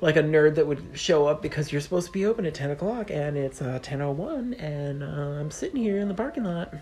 Like 0.00 0.16
a 0.16 0.22
nerd 0.22 0.56
that 0.56 0.66
would 0.66 0.82
show 0.94 1.26
up 1.26 1.42
because 1.42 1.72
you're 1.72 1.80
supposed 1.80 2.06
to 2.06 2.12
be 2.12 2.26
open 2.26 2.44
at 2.46 2.54
10 2.54 2.70
o'clock 2.70 3.10
and 3.10 3.36
it's 3.36 3.62
uh, 3.62 3.78
10.01 3.82 4.60
and 4.62 5.02
uh, 5.02 5.06
i'm 5.06 5.50
sitting 5.50 5.80
here 5.80 5.98
in 5.98 6.08
the 6.08 6.14
parking 6.14 6.44
lot. 6.44 6.74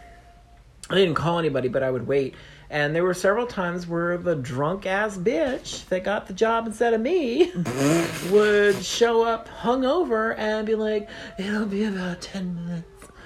I 0.90 0.96
didn't 0.96 1.14
call 1.14 1.38
anybody 1.38 1.68
but 1.68 1.82
i 1.82 1.90
would 1.90 2.06
wait. 2.06 2.34
And 2.70 2.94
there 2.94 3.04
were 3.04 3.14
several 3.14 3.46
times 3.46 3.86
where 3.86 4.18
the 4.18 4.34
drunk 4.34 4.84
ass 4.84 5.16
bitch 5.16 5.86
that 5.88 6.02
got 6.02 6.26
the 6.26 6.34
job 6.34 6.66
instead 6.66 6.92
of 6.92 7.00
me 7.00 7.52
would 8.30 8.82
show 8.84 9.22
up 9.22 9.48
hungover 9.48 10.36
and 10.36 10.66
be 10.66 10.74
like 10.74 11.08
it'll 11.38 11.66
be 11.66 11.84
about 11.84 12.20
10 12.20 12.84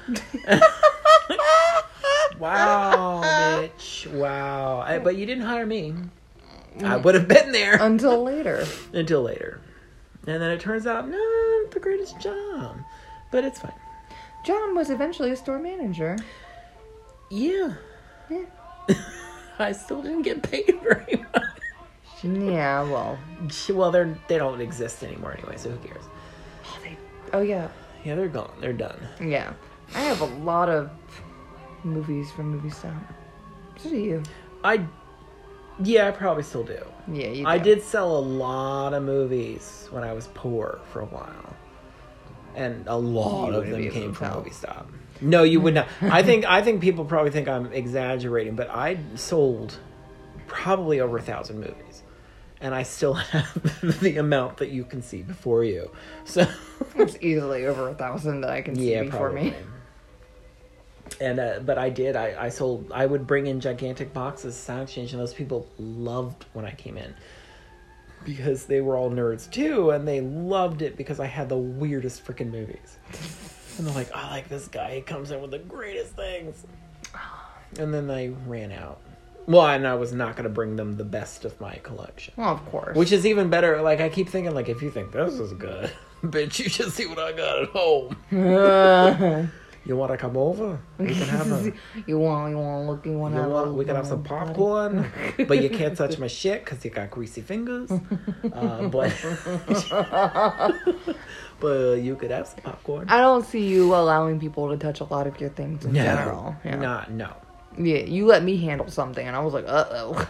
minutes. 0.09 0.65
Wow 2.39 3.23
bitch. 3.78 4.06
Wow. 4.12 4.81
I, 4.81 4.98
but 4.98 5.16
you 5.16 5.27
didn't 5.27 5.44
hire 5.44 5.66
me. 5.66 5.94
I 6.85 6.97
would 6.97 7.15
have 7.15 7.28
been 7.28 7.52
there. 7.52 7.74
Until 7.81 8.23
later. 8.23 8.65
until 8.93 9.23
later. 9.23 9.60
And 10.29 10.43
then 10.43 10.51
it 10.51 10.61
turns 10.61 10.87
out, 10.87 11.09
no, 11.09 11.17
not 11.17 11.71
the 11.71 11.81
greatest 11.81 12.21
job. 12.21 12.77
But 13.31 13.45
it's 13.45 13.61
fine. 13.61 13.73
John 14.45 14.75
was 14.75 14.91
eventually 14.91 15.31
a 15.31 15.37
store 15.37 15.59
manager. 15.59 16.19
Yeah. 17.31 17.75
Yeah. 18.29 18.45
I 19.59 19.73
still 19.73 20.03
didn't 20.03 20.23
get 20.23 20.43
paid 20.43 20.81
very 20.83 21.25
much. 21.35 21.43
Yeah, 22.23 22.83
well. 22.83 23.19
Well, 23.71 23.91
they're 23.91 24.19
they 24.29 24.37
don't 24.37 24.61
exist 24.61 25.03
anymore 25.03 25.35
anyway, 25.39 25.57
so 25.57 25.71
who 25.71 25.79
cares? 25.89 26.05
Oh, 26.67 26.79
they, 26.83 26.97
oh 27.33 27.41
yeah. 27.41 27.69
Yeah, 28.05 28.15
they're 28.15 28.29
gone. 28.29 28.53
They're 28.61 28.73
done. 28.75 29.01
Yeah. 29.21 29.55
I 29.95 30.01
have 30.01 30.21
a 30.21 30.27
lot 30.27 30.69
of 30.69 30.91
movies 31.85 32.31
from 32.33 32.51
Movie 32.51 32.71
Stop. 32.71 32.93
So 33.79 33.89
do 33.89 33.97
you. 33.97 34.23
I 34.63 34.85
yeah, 35.83 36.09
I 36.09 36.11
probably 36.11 36.43
still 36.43 36.65
do. 36.65 36.81
Yeah, 37.11 37.29
you 37.29 37.43
do. 37.45 37.47
I 37.49 37.59
did 37.59 37.83
sell 37.83 38.17
a 38.17 38.21
lot 38.21 38.95
of 38.95 39.03
movies 39.03 39.89
when 39.91 40.05
I 40.05 40.13
was 40.13 40.29
poor 40.35 40.81
for 40.93 41.01
a 41.01 41.07
while. 41.07 41.57
And 42.55 42.87
a 42.89 42.97
lot 42.97 43.55
of 43.55 43.69
them 43.69 43.89
came 43.91 44.13
from. 44.13 44.39
Movie 44.39 44.51
Stop. 44.51 44.89
No, 45.21 45.43
you 45.43 45.61
would 45.61 45.75
not. 45.75 45.89
I 46.03 46.23
think 46.23 46.45
I 46.45 46.63
think 46.63 46.81
people 46.81 47.05
probably 47.05 47.31
think 47.31 47.49
I'm 47.49 47.73
exaggerating, 47.73 48.57
but 48.57 48.69
I 48.71 48.99
sold 49.15 49.79
probably 50.47 51.01
over 51.01 51.19
a 51.19 51.23
thousand 51.23 51.61
movies. 51.61 52.03
And 52.61 52.75
I 52.75 52.83
still 52.83 53.15
have 53.35 54.01
the 54.01 54.17
amount 54.17 54.57
that 54.57 54.71
you 54.71 54.85
can 54.85 55.03
see 55.03 55.23
before 55.23 55.63
you. 55.65 55.91
So 56.25 56.47
It's 56.97 57.17
easily 57.21 57.67
over 57.67 57.89
a 57.89 57.95
thousand 57.95 58.41
that 58.41 58.51
I 58.51 58.63
can 58.63 58.75
see 58.75 58.93
yeah, 58.93 59.05
before 59.05 59.31
probably. 59.31 59.51
me. 59.51 59.57
And 61.21 61.39
uh, 61.41 61.61
but 61.65 61.79
I 61.79 61.91
did. 61.91 62.17
I, 62.17 62.35
I 62.47 62.49
sold. 62.49 62.91
I 62.95 63.07
would 63.07 63.27
bring 63.27 63.47
in 63.47 63.61
gigantic 63.61 64.13
boxes 64.13 64.55
of 64.55 64.61
sound 64.61 64.83
exchange, 64.83 65.13
and 65.13 65.21
those 65.21 65.35
people 65.35 65.67
loved 65.79 66.45
when 66.53 66.65
I 66.65 66.73
came 66.73 66.97
in 66.97 67.15
because 68.25 68.67
they 68.67 68.81
were 68.81 68.97
all 68.97 69.11
nerds 69.11 69.51
too, 69.51 69.91
and 69.91 70.07
they 70.07 70.21
loved 70.21 70.83
it 70.83 70.97
because 70.97 71.21
I 71.21 71.27
had 71.27 71.49
the 71.49 71.57
weirdest 71.57 72.25
freaking 72.27 72.51
movies. 72.51 72.99
And 73.79 73.87
they're 73.87 73.95
like, 73.95 74.13
"I 74.15 74.29
like 74.31 74.49
this 74.49 74.69
guy. 74.69 74.97
He 74.97 75.01
comes 75.01 75.31
in 75.31 75.41
with 75.41 75.51
the 75.51 75.59
greatest 75.59 76.15
things." 76.17 76.65
And 77.79 77.93
then 77.93 78.07
they 78.07 78.31
ran 78.47 78.73
out. 78.73 78.99
Well, 79.47 79.67
and 79.67 79.87
I 79.87 79.95
was 79.95 80.13
not 80.13 80.33
going 80.37 80.45
to 80.45 80.51
bring 80.51 80.77
them 80.77 80.97
the 80.97 81.05
best 81.05 81.45
of 81.47 81.59
my 81.61 81.77
collection, 81.77 82.35
Well, 82.37 82.51
of 82.51 82.65
course. 82.67 82.95
which 82.97 83.13
is 83.13 83.25
even 83.25 83.49
better. 83.49 83.81
Like 83.81 84.01
I 84.01 84.09
keep 84.11 84.29
thinking, 84.29 84.55
like 84.55 84.69
if 84.69 84.83
you 84.83 84.91
think 84.91 85.13
this 85.13 85.35
is 85.35 85.53
good, 85.55 85.91
bitch, 86.23 86.59
you 86.59 86.69
should 86.69 86.93
see 86.93 87.07
what 87.07 87.19
I 87.19 87.33
got 87.33 87.63
at 87.63 87.69
home. 87.71 88.17
You 89.89 89.97
want 89.97 90.12
to 90.12 90.19
come 90.19 90.36
over? 90.36 90.78
We 90.98 91.06
can 91.06 91.28
have 91.28 91.51
a. 91.66 91.73
you 92.06 92.19
want 92.19 92.51
you 92.51 92.59
want 92.59 92.85
to 92.85 92.90
look 92.90 93.06
you 93.06 93.19
want 93.19 93.35
to 93.35 93.48
want, 93.48 93.73
we 93.73 93.86
can 93.86 93.97
have 93.97 94.06
some 94.06 94.23
popcorn, 94.23 95.10
but 95.48 95.62
you 95.62 95.70
can't 95.70 95.97
touch 95.97 96.19
my 96.19 96.27
shit 96.27 96.62
because 96.62 96.85
you 96.85 96.90
got 96.90 97.10
greasy 97.10 97.40
fingers. 97.40 97.90
Uh, 97.90 98.89
but 98.89 99.10
but 101.60 101.94
you 102.02 102.16
could 102.16 102.31
have 102.31 102.48
some 102.48 102.60
popcorn. 102.60 103.09
I 103.09 103.16
don't 103.23 103.47
see 103.47 103.66
you 103.66 103.94
allowing 103.94 104.39
people 104.39 104.69
to 104.69 104.77
touch 104.77 105.01
a 105.01 105.05
lot 105.05 105.27
of 105.27 105.40
your 105.40 105.48
things 105.51 105.86
in 105.86 105.94
general. 105.94 106.55
Yeah. 106.66 106.77
not 106.77 107.10
no. 107.10 107.35
yeah, 107.78 108.01
you 108.01 108.27
let 108.27 108.44
me 108.44 108.59
handle 108.59 108.90
something, 108.90 109.27
and 109.27 109.35
I 109.35 109.40
was 109.40 109.55
like, 109.55 109.65
uh 109.66 109.86
oh. 109.90 110.28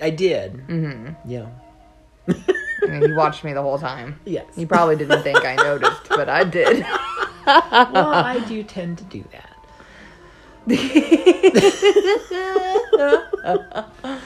I 0.00 0.10
did. 0.10 0.66
Mm-hmm. 0.66 1.30
Yeah. 1.30 1.46
And 2.86 3.02
you 3.08 3.14
watched 3.14 3.44
me 3.44 3.52
the 3.52 3.62
whole 3.62 3.78
time. 3.78 4.20
Yes. 4.24 4.46
You 4.56 4.66
probably 4.66 4.96
didn't 4.96 5.22
think 5.22 5.44
I 5.44 5.54
noticed, 5.54 6.08
but 6.08 6.28
I 6.28 6.42
did. 6.44 6.84
Well, 7.46 8.12
I 8.14 8.44
do 8.48 8.62
tend 8.62 8.98
to 8.98 9.04
do 9.04 9.24
that. 9.32 9.52
I 14.08 14.20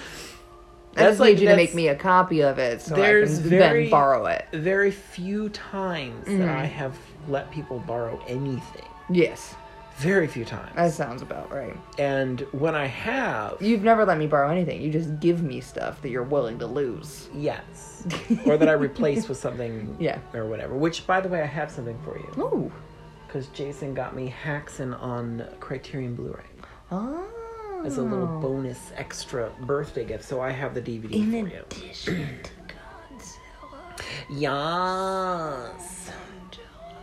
That's 0.94 1.10
just 1.10 1.20
like- 1.20 1.34
need 1.34 1.42
you 1.42 1.48
to 1.48 1.56
make 1.56 1.74
me 1.74 1.88
a 1.88 1.94
copy 1.94 2.40
of 2.42 2.58
it 2.58 2.80
so 2.82 2.94
There's 2.96 3.38
I 3.38 3.40
can 3.42 3.50
very- 3.50 3.82
then 3.84 3.90
borrow 3.90 4.26
it. 4.26 4.46
Very 4.52 4.90
few 4.90 5.48
times 5.50 6.24
that 6.24 6.32
mm-hmm. 6.32 6.48
I 6.48 6.64
have 6.64 6.96
let 7.28 7.50
people 7.50 7.78
borrow 7.80 8.20
anything. 8.26 8.86
Yes, 9.08 9.54
Very 9.98 10.26
few 10.28 10.44
times. 10.44 10.74
that 10.76 10.92
sounds 10.92 11.20
about 11.22 11.50
right. 11.52 11.76
and 11.98 12.40
when 12.52 12.74
I 12.74 12.86
have, 12.86 13.60
You've 13.60 13.82
never 13.82 14.04
let 14.04 14.18
me 14.18 14.26
borrow 14.26 14.48
anything. 14.50 14.80
You 14.80 14.90
just 14.90 15.20
give 15.20 15.42
me 15.42 15.60
stuff 15.60 16.00
that 16.02 16.08
you're 16.10 16.22
willing 16.22 16.58
to 16.60 16.66
lose. 16.66 17.28
yes, 17.34 18.04
or 18.46 18.56
that 18.56 18.68
I 18.68 18.72
replace 18.72 19.28
with 19.28 19.38
something, 19.38 19.96
Yeah. 20.00 20.18
or 20.32 20.46
whatever. 20.46 20.74
Which, 20.74 21.06
by 21.06 21.20
the 21.20 21.28
way, 21.28 21.42
I 21.42 21.46
have 21.46 21.70
something 21.70 21.98
for 22.04 22.18
you. 22.18 22.42
Ooh. 22.42 22.72
Because 23.30 23.46
Jason 23.48 23.94
got 23.94 24.16
me 24.16 24.34
Häxan 24.44 25.00
on 25.00 25.46
Criterion 25.60 26.16
Blu-ray 26.16 26.42
Oh. 26.90 27.24
as 27.84 27.96
a 27.98 28.02
little 28.02 28.26
bonus 28.26 28.90
extra 28.96 29.52
birthday 29.60 30.04
gift. 30.04 30.24
So 30.24 30.40
I 30.40 30.50
have 30.50 30.74
the 30.74 30.80
DVD 30.82 31.14
In 31.14 31.30
for 31.30 31.54
you. 31.54 31.62
addition 31.70 32.26
to 32.42 32.50
Godzilla. 32.74 34.04
Yes. 34.28 36.10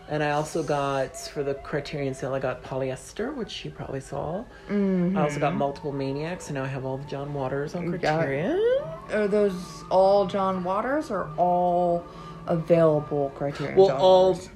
And 0.09 0.21
I 0.21 0.31
also 0.31 0.63
got 0.63 1.17
for 1.17 1.43
the 1.43 1.53
Criterion 1.53 2.13
sale, 2.13 2.33
I 2.33 2.39
got 2.39 2.61
Polyester, 2.61 3.33
which 3.33 3.63
you 3.63 3.71
probably 3.71 4.01
saw. 4.01 4.39
I 4.69 4.73
also 5.15 5.39
got 5.39 5.51
mm-hmm. 5.51 5.57
Multiple 5.57 5.93
Maniacs, 5.93 6.47
and 6.47 6.55
now 6.55 6.63
I 6.65 6.67
have 6.67 6.83
all 6.83 6.97
the 6.97 7.07
John 7.07 7.33
Waters 7.33 7.73
on 7.73 7.89
got. 7.91 7.99
Criterion. 8.19 8.81
Are 9.13 9.29
those 9.29 9.83
all 9.89 10.25
John 10.25 10.65
Waters 10.65 11.09
or 11.09 11.29
all 11.37 12.05
available 12.47 13.31
Criterion 13.35 13.77
Well, 13.77 13.87
John 13.87 13.97
all 13.97 14.31
Waters? 14.33 14.49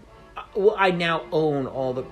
Well, 0.56 0.76
I 0.78 0.92
now 0.92 1.26
own 1.32 1.68
all 1.68 1.94
the 1.94 2.06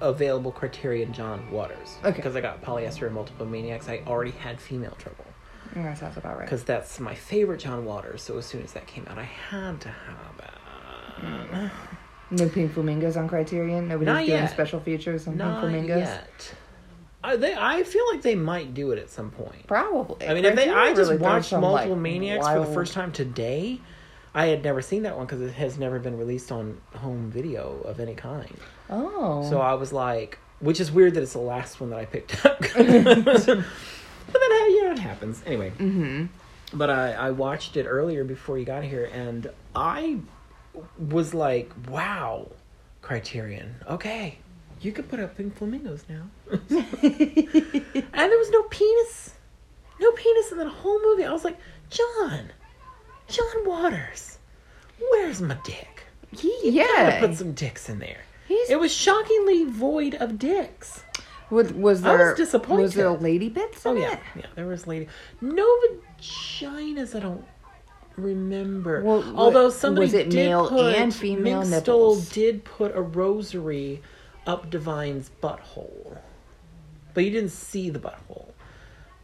available 0.00 0.50
Criterion 0.52 1.12
John 1.12 1.50
Waters 1.50 1.96
Okay. 2.04 2.16
because 2.16 2.34
I 2.36 2.40
got 2.40 2.62
Polyester 2.62 3.06
and 3.06 3.14
Multiple 3.14 3.46
Maniacs. 3.46 3.88
I 3.88 4.02
already 4.06 4.32
had 4.32 4.60
Female 4.60 4.96
Trouble. 4.98 5.24
That 5.74 5.96
sounds 5.96 6.16
about 6.18 6.36
right. 6.38 6.44
because 6.44 6.64
that's 6.64 7.00
my 7.00 7.14
favorite 7.14 7.60
John 7.60 7.84
Waters. 7.84 8.20
So 8.22 8.36
as 8.36 8.44
soon 8.44 8.62
as 8.62 8.72
that 8.72 8.86
came 8.86 9.06
out, 9.08 9.18
I 9.18 9.22
had 9.22 9.80
to 9.80 9.88
have 9.88 10.38
it. 10.38 11.24
Mm. 11.24 11.70
No 12.32 12.48
Pink 12.48 12.72
Flamingos 12.72 13.16
on 13.16 13.28
Criterion? 13.28 13.88
Nobody's 13.88 14.06
Not 14.06 14.26
doing 14.26 14.28
yet. 14.40 14.50
special 14.50 14.80
features 14.80 15.26
on 15.26 15.34
Pink 15.34 15.38
Not 15.44 15.60
Flamingos? 15.60 16.00
yet. 16.00 16.54
I, 17.24 17.36
they, 17.36 17.54
I 17.54 17.82
feel 17.84 18.04
like 18.10 18.22
they 18.22 18.34
might 18.34 18.74
do 18.74 18.90
it 18.90 18.98
at 18.98 19.08
some 19.08 19.30
point. 19.30 19.66
Probably. 19.66 20.26
I 20.26 20.34
mean, 20.34 20.44
if 20.44 20.56
they, 20.56 20.68
I 20.68 20.92
just 20.92 21.10
really 21.10 21.18
watched 21.22 21.52
Multiple 21.52 21.92
like, 21.92 21.98
Maniacs 21.98 22.46
for 22.46 22.60
the 22.60 22.66
first 22.66 22.94
time 22.94 23.12
today. 23.12 23.80
I 24.34 24.46
had 24.46 24.64
never 24.64 24.80
seen 24.80 25.02
that 25.02 25.16
one 25.16 25.26
because 25.26 25.42
it 25.42 25.52
has 25.52 25.78
never 25.78 25.98
been 25.98 26.16
released 26.16 26.50
on 26.50 26.80
home 26.94 27.30
video 27.30 27.80
of 27.84 28.00
any 28.00 28.14
kind. 28.14 28.56
Oh. 28.88 29.48
So 29.48 29.60
I 29.60 29.74
was 29.74 29.92
like, 29.92 30.38
which 30.60 30.80
is 30.80 30.90
weird 30.90 31.14
that 31.14 31.22
it's 31.22 31.34
the 31.34 31.38
last 31.38 31.80
one 31.80 31.90
that 31.90 31.98
I 31.98 32.04
picked 32.06 32.44
up. 32.46 32.58
but 32.76 32.76
then, 32.76 33.64
yeah, 34.26 34.92
it 34.92 34.98
happens. 34.98 35.42
Anyway. 35.44 35.70
hmm 35.70 36.26
But 36.72 36.88
I, 36.88 37.12
I 37.12 37.30
watched 37.30 37.76
it 37.76 37.84
earlier 37.84 38.24
before 38.24 38.58
you 38.58 38.64
got 38.64 38.84
here, 38.84 39.10
and 39.12 39.50
I 39.74 40.18
was 40.98 41.34
like, 41.34 41.70
wow, 41.88 42.48
Criterion. 43.02 43.74
Okay, 43.88 44.38
you 44.80 44.92
could 44.92 45.08
put 45.08 45.20
up 45.20 45.36
Pink 45.36 45.56
Flamingos 45.56 46.04
now. 46.08 46.22
and 46.50 46.60
there 46.70 48.38
was 48.38 48.50
no 48.50 48.62
penis. 48.64 49.34
No 50.00 50.10
penis 50.12 50.52
in 50.52 50.58
that 50.58 50.68
whole 50.68 51.00
movie. 51.02 51.24
I 51.24 51.32
was 51.32 51.44
like, 51.44 51.58
John, 51.90 52.50
John 53.32 53.66
Waters, 53.66 54.38
where's 55.10 55.40
my 55.40 55.56
dick? 55.64 56.04
Yeah, 56.62 56.84
Gotta 56.86 57.26
put 57.28 57.36
some 57.36 57.52
dicks 57.52 57.88
in 57.88 57.98
there. 57.98 58.20
He's- 58.48 58.70
It 58.70 58.78
was 58.78 58.92
shockingly 58.92 59.64
void 59.64 60.14
of 60.14 60.38
dicks. 60.38 61.02
Was, 61.50 61.72
was 61.72 62.00
there, 62.02 62.26
I 62.26 62.28
was 62.30 62.36
disappointed. 62.38 62.82
Was 62.82 62.94
there 62.94 63.06
a 63.08 63.12
lady 63.12 63.48
bits 63.50 63.84
Oh 63.84 63.94
yeah, 63.94 64.12
it? 64.14 64.18
yeah. 64.36 64.46
There 64.54 64.66
was 64.66 64.86
lady, 64.86 65.08
no 65.42 65.66
vaginas. 66.18 67.14
I 67.14 67.20
don't 67.20 67.44
remember. 68.16 69.02
Well, 69.02 69.22
Although 69.36 69.68
somebody 69.70 70.06
was 70.06 70.14
it 70.14 70.30
did 70.30 70.34
male 70.48 70.68
put, 70.68 70.94
and 70.94 71.14
female 71.14 71.60
nipples? 71.62 71.82
Stole 71.82 72.16
did 72.16 72.64
put 72.64 72.96
a 72.96 73.02
rosary 73.02 74.00
up 74.46 74.70
Divine's 74.70 75.30
butthole, 75.42 76.18
but 77.14 77.24
you 77.24 77.30
didn't 77.30 77.52
see 77.52 77.90
the 77.90 77.98
butthole. 77.98 78.48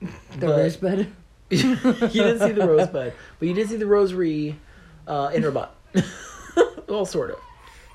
The 0.01 0.09
But- 0.47 0.49
rosebud. 0.49 1.07
you 1.51 1.77
didn't 1.77 2.41
see 2.41 2.53
the 2.53 2.66
rosebud, 2.66 3.12
but 3.39 3.49
you 3.49 3.55
did 3.55 3.69
see 3.69 3.77
the 3.77 3.87
rosary 3.87 4.59
uh, 5.07 5.31
in 5.33 5.43
her 5.43 5.51
butt. 5.51 5.75
well, 6.89 7.07
sort 7.07 7.31
of. 7.31 7.37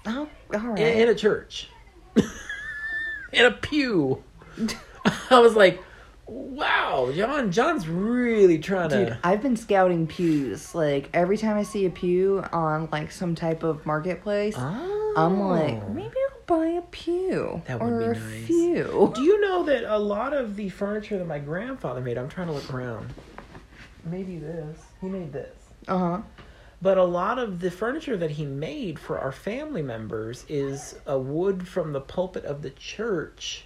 Oh, 0.05 0.27
all 0.53 0.59
right. 0.59 0.79
In, 0.79 1.01
in 1.03 1.09
a 1.09 1.15
church. 1.15 1.69
in 3.31 3.45
a 3.45 3.51
pew. 3.51 4.23
I 5.29 5.39
was 5.39 5.55
like, 5.55 5.81
wow, 6.25 7.11
John. 7.15 7.51
John's 7.51 7.87
really 7.87 8.57
trying 8.57 8.89
to. 8.89 9.05
Dude, 9.05 9.17
I've 9.23 9.41
been 9.41 9.55
scouting 9.55 10.07
pews. 10.07 10.73
Like 10.73 11.09
every 11.13 11.37
time 11.37 11.57
I 11.57 11.63
see 11.63 11.85
a 11.85 11.89
pew 11.89 12.43
on 12.51 12.89
like 12.91 13.11
some 13.11 13.35
type 13.35 13.63
of 13.63 13.85
marketplace, 13.85 14.55
oh. 14.57 15.13
I'm 15.15 15.39
like, 15.39 15.89
maybe 15.89 16.15
I'll 16.31 16.57
buy 16.57 16.67
a 16.67 16.81
pew 16.81 17.61
That 17.67 17.79
would 17.79 17.93
or 17.93 17.99
be 17.99 18.19
a 18.19 18.21
nice. 18.21 18.45
few. 18.47 19.11
Do 19.13 19.21
you 19.21 19.39
know 19.41 19.63
that 19.63 19.83
a 19.83 19.97
lot 19.97 20.33
of 20.33 20.55
the 20.55 20.69
furniture 20.69 21.17
that 21.19 21.27
my 21.27 21.39
grandfather 21.39 22.01
made, 22.01 22.17
I'm 22.17 22.29
trying 22.29 22.47
to 22.47 22.53
look 22.53 22.73
around. 22.73 23.13
Maybe 24.05 24.37
this. 24.37 24.77
He 25.01 25.07
made 25.07 25.33
this. 25.33 25.55
Uh 25.87 25.97
huh. 25.97 26.21
But 26.81 26.97
a 26.97 27.03
lot 27.03 27.39
of 27.39 27.61
the 27.61 27.71
furniture 27.71 28.17
that 28.17 28.31
he 28.31 28.45
made 28.45 28.99
for 28.99 29.17
our 29.17 29.31
family 29.31 29.81
members 29.81 30.45
is 30.49 30.95
a 31.05 31.17
wood 31.17 31.65
from 31.65 31.93
the 31.93 32.01
pulpit 32.01 32.43
of 32.43 32.61
the 32.61 32.71
church 32.71 33.63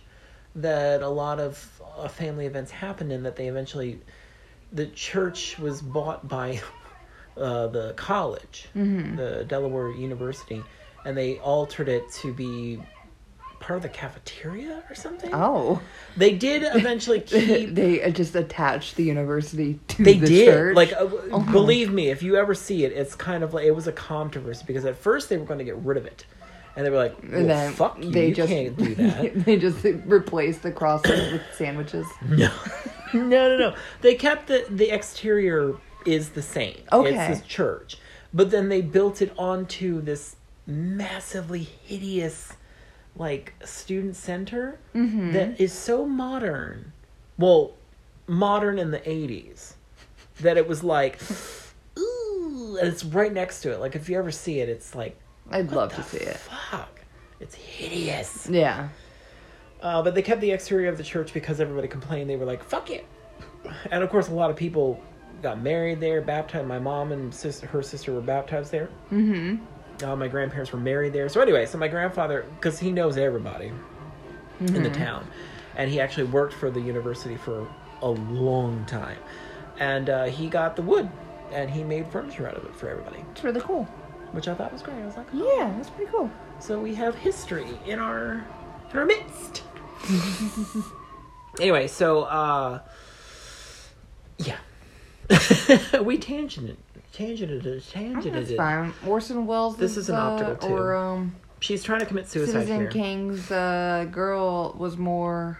that 0.55 1.01
a 1.01 1.09
lot 1.09 1.39
of 1.39 1.81
uh, 1.97 2.07
family 2.07 2.45
events 2.45 2.69
happened 2.69 3.11
in 3.11 3.23
that 3.23 3.35
they 3.35 3.47
eventually 3.47 3.99
the 4.71 4.85
church 4.87 5.57
was 5.57 5.81
bought 5.81 6.27
by 6.27 6.61
uh, 7.37 7.67
the 7.67 7.93
college, 7.95 8.67
the 9.15 9.45
Delaware 9.47 9.91
University, 9.91 10.61
and 11.05 11.17
they 11.17 11.39
altered 11.39 11.89
it 11.89 12.11
to 12.21 12.33
be 12.33 12.79
part 13.67 13.75
of 13.77 13.83
the 13.83 13.89
cafeteria 13.89 14.81
or 14.89 14.95
something. 14.95 15.29
Oh, 15.33 15.81
They 16.15 16.33
did 16.33 16.63
eventually 16.63 17.19
keep 17.33 17.75
they 17.75 18.01
uh, 18.01 18.11
just 18.11 18.33
attached 18.33 18.95
the 18.95 19.03
university 19.03 19.77
to 19.89 20.03
they 20.05 20.17
the 20.17 20.25
did 20.27 20.45
church. 20.45 20.75
like 20.77 20.93
uh, 20.93 21.05
believe 21.51 21.91
me 21.91 22.07
if 22.09 22.23
you 22.23 22.37
ever 22.37 22.55
see 22.55 22.85
it 22.85 22.93
it's 22.93 23.13
kind 23.13 23.43
of 23.43 23.53
like 23.53 23.65
it 23.65 23.71
was 23.75 23.85
a 23.85 23.91
controversy 23.91 24.63
because 24.65 24.85
at 24.85 24.95
first 24.95 25.27
they 25.27 25.37
were 25.37 25.43
going 25.45 25.57
to 25.59 25.65
get 25.65 25.75
rid 25.79 25.97
of 25.97 26.05
it 26.05 26.25
and 26.77 26.85
they 26.85 26.89
were 26.89 26.95
like 26.95 27.17
well, 27.23 27.33
and 27.41 27.49
then 27.49 27.73
fuck 27.73 28.01
you 28.01 28.09
they 28.09 28.29
you 28.29 28.35
just 28.35 28.49
can't 28.53 28.77
do 28.77 28.95
that 28.95 29.43
they 29.43 29.57
just 29.57 29.83
replaced 30.05 30.61
the 30.63 30.71
crosses 30.71 31.33
with 31.33 31.41
sandwiches. 31.53 32.07
no 32.25 32.49
no 33.13 33.21
no 33.21 33.57
no 33.57 33.75
they 33.99 34.15
kept 34.15 34.47
the 34.47 34.65
the 34.69 34.89
exterior 34.91 35.75
is 36.05 36.29
the 36.29 36.41
same 36.41 36.77
Okay. 36.93 37.09
it's 37.13 37.39
this 37.41 37.47
church 37.47 37.97
but 38.33 38.49
then 38.49 38.69
they 38.69 38.81
built 38.81 39.21
it 39.21 39.33
onto 39.37 39.99
this 39.99 40.37
massively 40.65 41.63
hideous 41.63 42.53
like 43.17 43.53
student 43.65 44.15
center 44.15 44.79
Mm-hmm. 44.95 45.31
that 45.33 45.59
is 45.59 45.71
so 45.73 46.05
modern 46.05 46.91
well 47.37 47.73
modern 48.27 48.77
in 48.79 48.91
the 48.91 48.99
80s 48.99 49.73
that 50.41 50.57
it 50.57 50.67
was 50.67 50.83
like 50.83 51.19
ooh 51.97 52.77
and 52.79 52.87
it's 52.87 53.03
right 53.03 53.33
next 53.33 53.61
to 53.61 53.71
it 53.71 53.79
like 53.79 53.95
if 53.95 54.09
you 54.09 54.17
ever 54.17 54.31
see 54.31 54.59
it 54.59 54.69
it's 54.69 54.93
like 54.95 55.17
I'd 55.49 55.71
love 55.71 55.93
to 55.95 56.03
see 56.03 56.17
it. 56.17 56.37
fuck 56.37 56.99
it's 57.39 57.55
hideous 57.55 58.47
Yeah. 58.49 58.89
uh, 59.81 60.01
but 60.01 60.13
they 60.15 60.21
kept 60.21 60.41
the 60.41 60.51
exterior 60.51 60.89
of 60.89 60.97
the 60.97 61.03
church 61.03 61.33
because 61.33 61.61
everybody 61.61 61.87
complained. 61.87 62.29
They 62.29 62.35
were 62.35 62.45
like, 62.45 62.63
"Fuck 62.63 62.89
it," 62.89 63.05
and 63.91 64.03
of 64.03 64.09
course, 64.09 64.27
a 64.29 64.33
lot 64.33 64.49
of 64.49 64.55
people 64.55 64.99
got 65.43 65.61
married 65.61 65.99
there, 65.99 66.19
baptized. 66.21 66.67
My 66.67 66.79
mom 66.79 67.11
and 67.11 67.31
sister, 67.33 67.67
her 67.67 67.83
sister, 67.83 68.11
were 68.11 68.21
baptized 68.21 68.71
there. 68.71 68.89
Mm-hmm. 69.11 69.63
Uh, 70.03 70.15
my 70.15 70.27
grandparents 70.27 70.71
were 70.71 70.79
married 70.79 71.13
there. 71.13 71.27
So 71.29 71.41
anyway, 71.41 71.65
so 71.65 71.77
my 71.77 71.87
grandfather, 71.87 72.45
because 72.55 72.79
he 72.79 72.91
knows 72.91 73.17
everybody 73.17 73.71
in 74.59 74.83
the 74.83 74.89
town, 74.91 75.27
and 75.75 75.89
he 75.89 75.99
actually 75.99 76.25
worked 76.25 76.53
for 76.53 76.69
the 76.69 76.79
university 76.81 77.35
for 77.35 77.67
a 78.01 78.09
long 78.09 78.85
time, 78.85 79.17
and 79.79 80.09
uh, 80.09 80.25
he 80.25 80.47
got 80.49 80.75
the 80.75 80.81
wood, 80.83 81.09
and 81.51 81.69
he 81.69 81.83
made 81.83 82.07
furniture 82.07 82.47
out 82.47 82.55
of 82.55 82.65
it 82.65 82.75
for 82.75 82.89
everybody, 82.89 83.23
It's 83.31 83.43
really 83.43 83.61
cool. 83.61 83.85
which 84.33 84.47
I 84.47 84.53
thought 84.53 84.71
was 84.73 84.81
great. 84.83 84.97
I 85.01 85.05
was 85.05 85.17
like, 85.17 85.27
oh. 85.33 85.55
Yeah, 85.57 85.73
that's 85.77 85.89
pretty 85.89 86.11
cool. 86.11 86.29
So 86.59 86.79
we 86.79 86.93
have 86.95 87.15
history 87.15 87.67
in 87.85 87.99
our 87.99 88.45
in 88.91 88.97
our 88.97 89.05
midst. 89.05 89.63
anyway, 91.59 91.87
so 91.87 92.23
uh 92.23 92.79
yeah. 94.37 94.57
we 96.01 96.17
tangented 96.17 96.77
tangented 97.17 97.63
tangented. 97.91 98.33
That's 98.33 98.53
fine. 98.53 98.93
Orson 99.05 99.45
Welles. 99.45 99.77
This 99.77 99.97
is 99.97 100.09
an 100.09 100.15
uh, 100.15 100.19
optical 100.19 100.55
tube. 100.55 100.71
Or 100.71 100.95
um, 100.95 101.35
She's 101.59 101.83
trying 101.83 102.01
to 102.01 102.05
commit 102.05 102.27
suicide 102.29 102.53
Citizen 102.53 102.79
here. 102.81 102.89
King's 102.89 103.49
uh, 103.51 104.07
girl 104.11 104.75
was 104.77 104.97
more. 104.97 105.59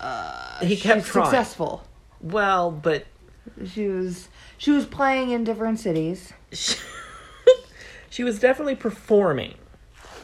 Uh, 0.00 0.58
He 0.60 0.76
kept 0.76 1.04
trying. 1.06 1.26
successful. 1.26 1.84
Well, 2.20 2.70
but 2.70 3.06
She 3.66 3.88
was 3.88 4.28
she 4.58 4.70
was 4.70 4.86
playing 4.86 5.30
in 5.30 5.44
different 5.44 5.78
cities. 5.78 6.32
she 8.10 8.24
was 8.24 8.38
definitely 8.38 8.76
performing. 8.76 9.54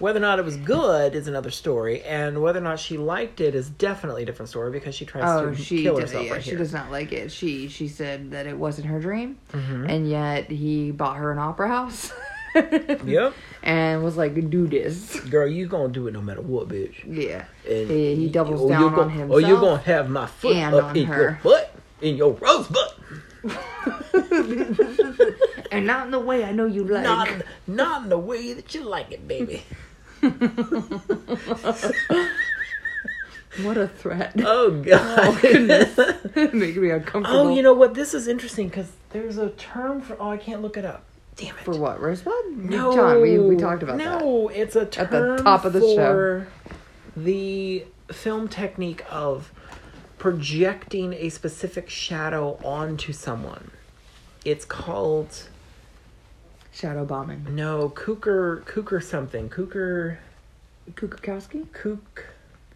Whether 0.02 0.18
or 0.18 0.22
not 0.22 0.40
it 0.40 0.44
was 0.44 0.56
good 0.56 1.14
is 1.14 1.28
another 1.28 1.52
story, 1.52 2.02
and 2.02 2.42
whether 2.42 2.58
or 2.58 2.62
not 2.62 2.80
she 2.80 2.98
liked 2.98 3.40
it 3.40 3.54
is 3.54 3.70
definitely 3.70 4.24
a 4.24 4.26
different 4.26 4.48
story 4.48 4.72
because 4.72 4.96
she 4.96 5.04
tries 5.04 5.22
Oh, 5.24 5.50
to 5.50 5.54
she 5.56 5.84
kill 5.84 6.00
herself 6.00 6.24
yeah, 6.26 6.32
right 6.32 6.42
she 6.42 6.50
here. 6.50 6.58
does 6.58 6.72
not 6.72 6.90
like 6.90 7.12
it. 7.12 7.30
She 7.30 7.68
she 7.68 7.86
said 7.86 8.32
that 8.32 8.48
it 8.48 8.58
wasn't 8.58 8.88
her 8.88 8.98
dream, 8.98 9.38
Mm-hmm. 9.52 9.86
and 9.88 10.10
yet 10.10 10.50
he 10.50 10.90
bought 10.90 11.18
her 11.18 11.30
an 11.30 11.38
opera 11.38 11.68
house. 11.68 12.12
Yep, 12.54 13.32
And 13.62 14.02
was 14.04 14.16
like, 14.18 14.34
do 14.50 14.66
this. 14.66 15.18
girl, 15.20 15.46
you 15.48 15.66
gonna 15.68 15.90
do 15.92 16.06
it 16.08 16.12
no 16.12 16.20
matter 16.20 16.42
what, 16.42 16.68
bitch. 16.68 16.96
Yeah. 17.06 17.44
And 17.66 17.88
He- 17.90 18.14
he 18.16 18.28
doubles 18.28 18.60
or 18.60 18.68
down 18.68 18.82
on 18.84 18.94
gon- 18.94 19.08
himself 19.10 19.30
Or 19.30 19.40
you're 19.40 19.58
gonna 19.60 19.78
have 19.82 20.10
my 20.10 20.26
foot 20.26 20.56
up 20.56 20.94
in 20.96 21.06
her. 21.06 21.22
your 21.22 21.40
butt, 21.44 21.74
in 22.02 22.16
your 22.16 22.32
rosebud. 22.34 22.92
And 25.72 25.86
not 25.86 26.04
in 26.04 26.10
the 26.10 26.20
way 26.20 26.44
I 26.44 26.52
know 26.52 26.66
you 26.66 26.84
like. 26.84 27.02
Not, 27.04 27.30
not 27.66 28.02
in 28.02 28.08
the 28.10 28.18
way 28.18 28.52
that 28.52 28.74
you 28.74 28.82
like 28.82 29.10
it, 29.12 29.26
baby. 29.26 29.62
What 33.60 33.76
a 33.76 33.86
threat. 33.86 34.32
Oh, 34.38 34.44
oh 34.46 34.70
god. 34.82 35.40
goodness. 35.42 35.96
Making 36.54 36.82
me 36.82 36.90
uncomfortable. 36.90 37.38
oh, 37.38 37.54
you 37.54 37.62
know 37.62 37.74
what? 37.74 37.94
This 37.94 38.14
is 38.14 38.26
interesting 38.26 38.68
because 38.68 38.90
there's 39.10 39.36
a 39.36 39.50
term 39.50 40.00
for. 40.00 40.16
Oh, 40.18 40.30
I 40.30 40.38
can't 40.38 40.62
look 40.62 40.76
it 40.78 40.86
up. 40.86 41.04
Damn 41.36 41.56
it. 41.56 41.64
For 41.64 41.76
what? 41.76 42.00
Rosebud? 42.00 42.56
No, 42.56 42.94
John, 42.94 43.20
we, 43.20 43.38
we 43.38 43.56
talked 43.56 43.82
about 43.82 43.98
that. 43.98 44.20
no, 44.20 44.48
it's 44.48 44.76
a 44.76 44.86
term 44.86 45.04
At 45.04 45.10
the 45.10 45.36
top 45.42 45.64
of 45.64 45.72
the 45.74 45.80
show. 45.80 46.46
the 47.16 47.84
film 48.10 48.48
technique 48.48 49.04
of 49.10 49.52
projecting 50.18 51.12
a 51.14 51.28
specific 51.28 51.90
shadow 51.90 52.58
onto 52.64 53.12
someone. 53.12 53.70
It's 54.44 54.64
called 54.64 55.48
Shadow 56.72 57.04
bombing. 57.04 57.54
no 57.54 57.90
Kooker 57.90 58.64
Kooker 58.64 59.02
something 59.02 59.48
Kooker 59.48 60.16
Kukakowski? 60.92 61.70
Kook 61.72 62.26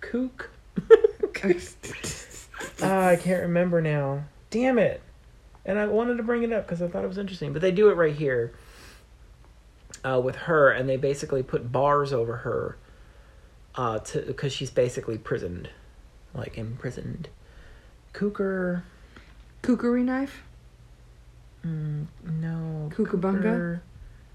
Kook. 0.01 0.51
Ah, 2.83 3.09
I 3.09 3.17
can't 3.17 3.43
remember 3.43 3.81
now. 3.81 4.25
Damn 4.51 4.79
it. 4.79 5.01
And 5.65 5.79
I 5.79 5.87
wanted 5.87 6.17
to 6.17 6.23
bring 6.23 6.43
it 6.43 6.53
up 6.53 6.67
because 6.67 6.81
I 6.83 6.89
thought 6.89 7.05
it 7.05 7.09
was 7.09 7.19
interesting. 7.19 7.53
But 7.53 7.63
they 7.63 7.73
do 7.73 7.89
it 7.91 7.95
right 7.95 8.15
here 8.15 8.53
uh, 10.05 10.21
with 10.23 10.37
her, 10.37 10.71
and 10.71 10.89
they 10.89 10.97
basically 10.97 11.43
put 11.43 11.73
bars 11.73 12.13
over 12.13 12.39
her 12.39 12.77
uh, 13.75 13.99
to 14.01 14.21
because 14.23 14.53
she's 14.53 14.71
basically 14.71 15.19
prisoned, 15.19 15.71
like 16.35 16.57
imprisoned. 16.57 17.29
Kooker. 18.13 18.83
Kukuri 19.63 20.05
knife? 20.05 20.43
Mm, 21.67 22.07
no. 22.41 22.91
Kookaburra? 22.95 23.43
Kooker. 23.43 23.81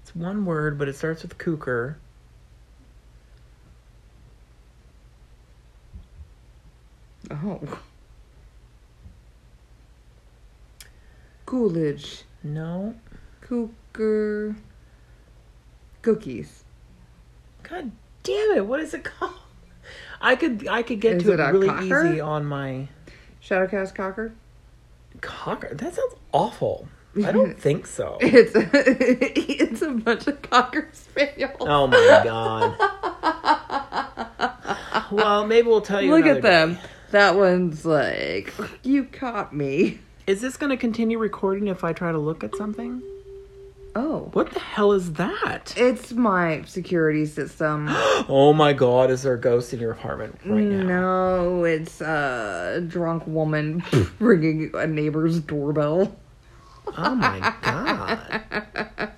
It's 0.02 0.14
one 0.14 0.44
word, 0.44 0.78
but 0.78 0.88
it 0.88 0.96
starts 0.96 1.22
with 1.22 1.38
Kooker. 1.38 1.94
Oh. 7.30 7.80
Coolidge. 11.46 12.24
No. 12.42 12.94
Cooker. 13.40 14.56
Cookies. 16.02 16.64
God 17.62 17.92
damn 18.22 18.56
it! 18.56 18.66
What 18.66 18.80
is 18.80 18.92
it 18.92 19.04
called? 19.04 19.34
I 20.20 20.36
could 20.36 20.66
I 20.68 20.82
could 20.82 21.00
get 21.00 21.16
Is 21.16 21.22
to 21.24 21.32
it 21.32 21.40
it 21.40 21.44
really 21.52 21.68
cocker? 21.68 22.06
easy 22.06 22.20
on 22.20 22.44
my 22.44 22.88
Shadowcast 23.42 23.94
Cocker? 23.94 24.32
cocker. 25.20 25.74
That 25.74 25.94
sounds 25.94 26.14
awful. 26.32 26.88
I 27.24 27.32
don't 27.32 27.58
think 27.60 27.86
so. 27.86 28.18
It's 28.20 28.54
a, 28.54 28.68
it's 28.72 29.82
a 29.82 29.90
bunch 29.90 30.26
of 30.26 30.40
Cocker 30.42 30.88
Spaniels. 30.92 31.56
Oh 31.60 31.86
my 31.86 32.20
god. 32.24 32.76
well, 35.12 35.46
maybe 35.46 35.68
we'll 35.68 35.80
tell 35.80 36.00
you. 36.02 36.10
Look 36.10 36.26
at 36.26 36.42
them. 36.42 36.74
day. 36.74 36.80
That 37.10 37.36
one's 37.36 37.84
like, 37.84 38.52
you 38.82 39.04
caught 39.04 39.54
me. 39.54 40.00
Is 40.26 40.40
this 40.40 40.56
going 40.56 40.70
to 40.70 40.76
continue 40.78 41.18
recording 41.18 41.66
if 41.68 41.84
I 41.84 41.92
try 41.92 42.10
to 42.12 42.18
look 42.18 42.42
at 42.42 42.56
something? 42.56 43.02
Oh. 43.94 44.30
What 44.32 44.50
the 44.52 44.60
hell 44.60 44.92
is 44.92 45.12
that? 45.14 45.74
It's 45.76 46.12
my 46.12 46.62
security 46.66 47.26
system. 47.26 47.88
Oh 48.28 48.52
my 48.52 48.72
god, 48.72 49.10
is 49.10 49.22
there 49.22 49.34
a 49.34 49.40
ghost 49.40 49.74
in 49.74 49.80
your 49.80 49.90
apartment 49.90 50.38
right 50.46 50.62
now? 50.62 50.84
No, 50.86 51.64
it's 51.64 52.00
a 52.00 52.82
drunk 52.86 53.26
woman 53.26 53.82
ringing 54.20 54.70
a 54.74 54.86
neighbor's 54.86 55.40
doorbell. 55.40 56.16
Oh 56.86 57.14
my 57.14 57.54
god. 57.62 58.18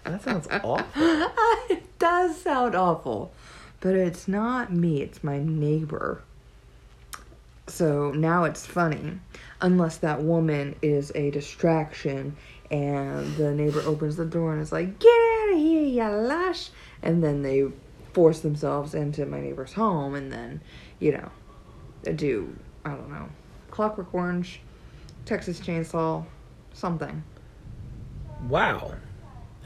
That 0.04 0.22
sounds 0.22 0.46
awful. 0.50 0.80
it 1.74 1.98
does 1.98 2.40
sound 2.40 2.74
awful, 2.74 3.32
but 3.80 3.94
it's 3.94 4.28
not 4.28 4.72
me, 4.72 5.02
it's 5.02 5.24
my 5.24 5.38
neighbor. 5.38 6.22
So 7.66 8.12
now 8.12 8.44
it's 8.44 8.66
funny, 8.66 9.18
unless 9.60 9.96
that 9.98 10.22
woman 10.22 10.76
is 10.82 11.10
a 11.14 11.30
distraction 11.30 12.36
and 12.70 13.34
the 13.36 13.52
neighbor 13.52 13.80
opens 13.84 14.16
the 14.16 14.24
door 14.24 14.52
and 14.52 14.62
is 14.62 14.72
like, 14.72 14.98
Get 14.98 15.08
out 15.08 15.52
of 15.52 15.58
here, 15.58 15.82
you 15.82 16.16
lush! 16.16 16.70
And 17.02 17.22
then 17.22 17.42
they 17.42 17.64
force 18.12 18.40
themselves 18.40 18.94
into 18.94 19.26
my 19.26 19.40
neighbor's 19.40 19.72
home 19.72 20.14
and 20.14 20.32
then, 20.32 20.60
you 21.00 21.12
know, 21.12 21.30
do, 22.12 22.54
I 22.84 22.90
don't 22.90 23.10
know, 23.10 23.28
Clockwork 23.70 24.14
Orange, 24.14 24.60
Texas 25.24 25.58
Chainsaw, 25.58 26.24
something. 26.74 27.24
Wow. 28.48 28.94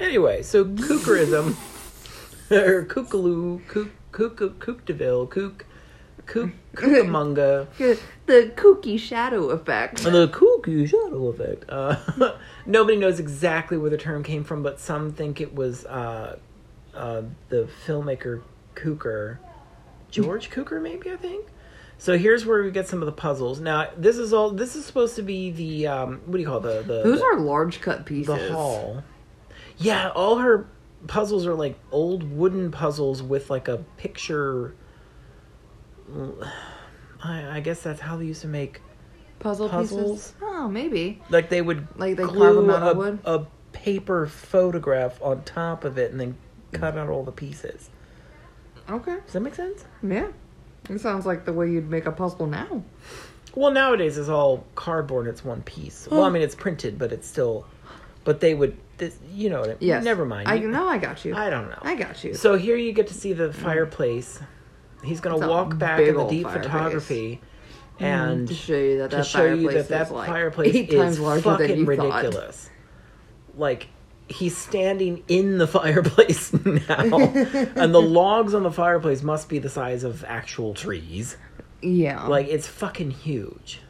Anyway, 0.01 0.43
so 0.43 0.65
kookerism, 0.65 1.57
or 2.51 2.85
kookaloo, 2.85 3.67
kook, 3.67 3.89
kook, 4.13 4.37
kookdeville, 4.61 5.29
kook, 5.29 5.67
kook, 6.27 6.51
kookamunga, 6.75 7.67
The 8.27 8.53
kooky 8.55 8.99
shadow 8.99 9.51
effect. 9.51 10.03
the 10.05 10.29
kooky 10.29 10.89
shadow 10.89 11.27
effect. 11.29 11.65
Uh, 11.69 11.97
nobody 12.67 12.97
knows 12.97 13.19
exactly 13.19 13.77
where 13.77 13.91
the 13.91 13.99
term 13.99 14.23
came 14.23 14.45
from, 14.45 14.63
but 14.63 14.79
some 14.79 15.13
think 15.13 15.41
it 15.41 15.55
was 15.55 15.85
uh, 15.87 16.39
uh, 16.95 17.23
the 17.49 17.69
filmmaker 17.87 18.43
Cukor, 18.77 19.39
George 20.11 20.51
Cukor, 20.51 20.81
maybe 20.81 21.11
I 21.11 21.17
think. 21.17 21.47
So 22.01 22.17
here's 22.17 22.47
where 22.47 22.63
we 22.63 22.71
get 22.71 22.87
some 22.87 23.03
of 23.03 23.07
the 23.07 23.13
puzzles. 23.13 23.61
Now 23.61 23.91
this 23.97 24.17
is 24.19 24.33
all. 24.33 24.51
This 24.51 24.77
is 24.77 24.85
supposed 24.85 25.17
to 25.17 25.23
be 25.23 25.51
the 25.51 25.87
um, 25.89 26.21
what 26.27 26.35
do 26.37 26.41
you 26.43 26.47
call 26.47 26.59
it? 26.59 26.63
the 26.63 26.83
the 26.83 27.03
Those 27.03 27.19
the- 27.21 27.25
are 27.27 27.41
large 27.41 27.81
cut 27.81 28.07
pieces. 28.07 28.27
the 28.35 28.53
hall. 28.53 29.03
Yeah, 29.79 30.11
all 30.11 30.39
her 30.39 30.69
puzzles 31.07 31.47
are 31.47 31.55
like 31.55 31.77
old 31.93 32.23
wooden 32.31 32.71
puzzles 32.71 33.23
with 33.23 33.51
like 33.51 33.69
a 33.69 33.79
picture. 33.97 34.75
I, 37.23 37.57
I 37.59 37.61
guess 37.61 37.83
that's 37.83 38.01
how 38.01 38.17
they 38.17 38.25
used 38.27 38.43
to 38.43 38.49
make. 38.49 38.81
Puzzle 39.41 39.69
Puzzles? 39.69 40.11
pieces. 40.33 40.35
Oh, 40.43 40.69
maybe. 40.69 41.23
Like 41.31 41.49
they 41.49 41.63
would 41.63 41.87
Like 41.97 42.17
they 42.17 42.25
carve 42.25 42.57
them 42.57 42.71
out 42.71 42.83
a, 42.83 42.91
of 42.91 42.97
wood? 42.97 43.19
a 43.25 43.45
paper 43.73 44.27
photograph 44.27 45.21
on 45.23 45.45
top 45.45 45.85
of 45.85 45.97
it 45.97 46.11
and 46.11 46.19
then 46.21 46.37
cut 46.73 46.97
out 46.99 47.09
all 47.09 47.23
the 47.23 47.31
pieces. 47.33 47.91
Okay. 48.91 49.17
Does 49.25 49.35
that 49.35 49.41
make 49.41 49.55
sense? 49.55 49.85
Yeah. 50.03 50.29
It 50.89 51.01
sounds 51.01 51.27
like 51.27 51.45
the 51.45 51.53
way 51.53 51.71
you'd 51.71 51.91
make 51.91 52.07
a 52.07 52.13
puzzle 52.13 52.47
now. 52.47 52.83
Well, 53.55 53.71
nowadays 53.73 54.19
it's 54.19 54.29
all 54.29 54.65
cardboard. 54.75 55.27
It's 55.27 55.45
one 55.45 55.63
piece. 55.63 56.07
Well, 56.11 56.23
I 56.25 56.31
mean 56.31 56.43
it's 56.43 56.55
printed, 56.55 56.99
but 56.99 57.13
it's 57.13 57.27
still. 57.29 57.67
But 58.25 58.41
they 58.41 58.55
would, 58.55 58.77
this, 58.99 59.17
you 59.33 59.49
know 59.51 59.61
what? 59.61 59.71
I. 59.71 59.77
Yes. 59.81 60.05
Never 60.05 60.25
mind. 60.27 60.49
I 60.49 60.55
You- 60.55 60.69
know. 60.69 60.87
I 60.87 60.99
got 60.99 61.25
you. 61.25 61.35
I 61.35 61.51
don't 61.51 61.69
know. 61.71 61.79
I 61.83 61.95
got 61.95 62.23
you. 62.25 62.35
So 62.35 62.57
here 62.57 62.77
you 62.77 62.93
get 62.93 63.07
to 63.09 63.15
see 63.15 63.33
the 63.33 63.49
mm. 63.49 63.55
fireplace. 63.55 64.41
He's 65.03 65.21
going 65.21 65.37
It's 65.37 65.45
to 65.45 65.49
a 65.49 65.51
walk 65.51 65.79
back 65.79 65.99
big 65.99 66.09
in 66.09 66.15
the 66.15 66.21
old 66.21 66.31
deep 66.31 66.43
fireplace. 66.45 66.67
photography 66.67 67.41
mm, 68.01 68.03
and 68.05 68.49
to 68.49 68.55
show 68.55 68.77
you 68.77 68.99
that 68.99 69.11
to 69.11 69.17
that 69.19 69.27
show 69.27 69.45
you 69.45 69.69
fireplace 69.69 69.75
that 69.75 69.89
that 69.89 70.07
is 70.07 70.13
like 70.13 70.29
fireplace 70.29 70.75
eight 70.75 70.89
is 70.91 70.95
times 71.01 71.21
larger 71.21 71.43
fucking 71.43 71.69
than 71.69 71.79
you 71.79 71.97
thought. 71.97 72.17
ridiculous. 72.23 72.71
Like 73.57 73.89
he's 74.29 74.57
standing 74.57 75.25
in 75.29 75.59
the 75.59 75.67
fireplace 75.79 76.53
now, 76.53 77.19
and 77.77 77.95
the 77.95 78.03
logs 78.03 78.55
on 78.55 78.63
the 78.63 78.73
fireplace 78.73 79.23
must 79.23 79.49
be 79.49 79.59
the 79.59 79.71
size 79.71 80.05
of 80.05 80.25
actual 80.25 80.75
trees. 80.75 81.37
Yeah. 81.81 82.27
Like 82.27 82.49
it's 82.49 82.67
fucking 82.67 83.11
huge. 83.11 83.81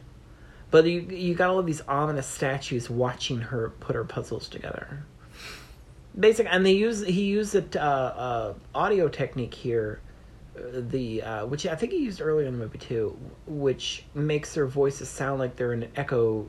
But 0.71 0.85
you 0.85 1.01
you 1.01 1.33
got 1.33 1.49
all 1.49 1.59
of 1.59 1.65
these 1.65 1.81
ominous 1.87 2.27
statues 2.27 2.89
watching 2.89 3.41
her 3.41 3.71
put 3.79 3.95
her 3.95 4.03
puzzles 4.03 4.47
together. 4.47 5.05
Basic, 6.19 6.47
and 6.49 6.65
they 6.65 6.73
use 6.73 7.03
he 7.05 7.23
used 7.23 7.55
a 7.55 7.81
uh, 7.81 7.85
uh, 7.85 8.53
audio 8.75 9.07
technique 9.07 9.53
here, 9.53 10.01
uh, 10.55 10.81
the 10.89 11.23
uh, 11.23 11.45
which 11.47 11.65
I 11.65 11.75
think 11.75 11.91
he 11.91 11.99
used 11.99 12.21
earlier 12.21 12.45
in 12.45 12.53
the 12.53 12.59
movie 12.59 12.77
too, 12.77 13.17
which 13.47 14.05
makes 14.13 14.53
their 14.53 14.67
voices 14.67 15.09
sound 15.09 15.39
like 15.39 15.55
they're 15.55 15.73
in 15.73 15.83
an 15.83 15.91
echo 15.95 16.47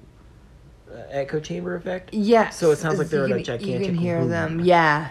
Uh, 0.92 1.02
echo 1.10 1.38
chamber 1.40 1.76
effect. 1.76 2.12
Yes. 2.12 2.58
So 2.58 2.70
it 2.72 2.76
sounds 2.76 2.98
like 2.98 3.08
they're 3.08 3.28
you 3.28 3.34
in 3.36 3.40
a 3.40 3.44
can- 3.44 3.60
You 3.60 3.78
can 3.80 3.94
hear 3.94 4.18
room. 4.18 4.28
them. 4.28 4.60
Yeah. 4.60 5.10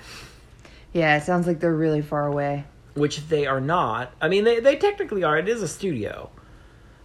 Yeah, 0.93 1.15
it 1.17 1.23
sounds 1.23 1.47
like 1.47 1.59
they're 1.59 1.73
really 1.75 2.01
far 2.01 2.25
away. 2.27 2.65
which 2.95 3.27
they 3.29 3.45
are 3.45 3.61
not. 3.61 4.11
I 4.19 4.27
mean, 4.27 4.43
they 4.43 4.59
they 4.59 4.75
technically 4.75 5.23
are. 5.23 5.37
It 5.37 5.47
is 5.47 5.61
a 5.61 5.67
studio, 5.67 6.31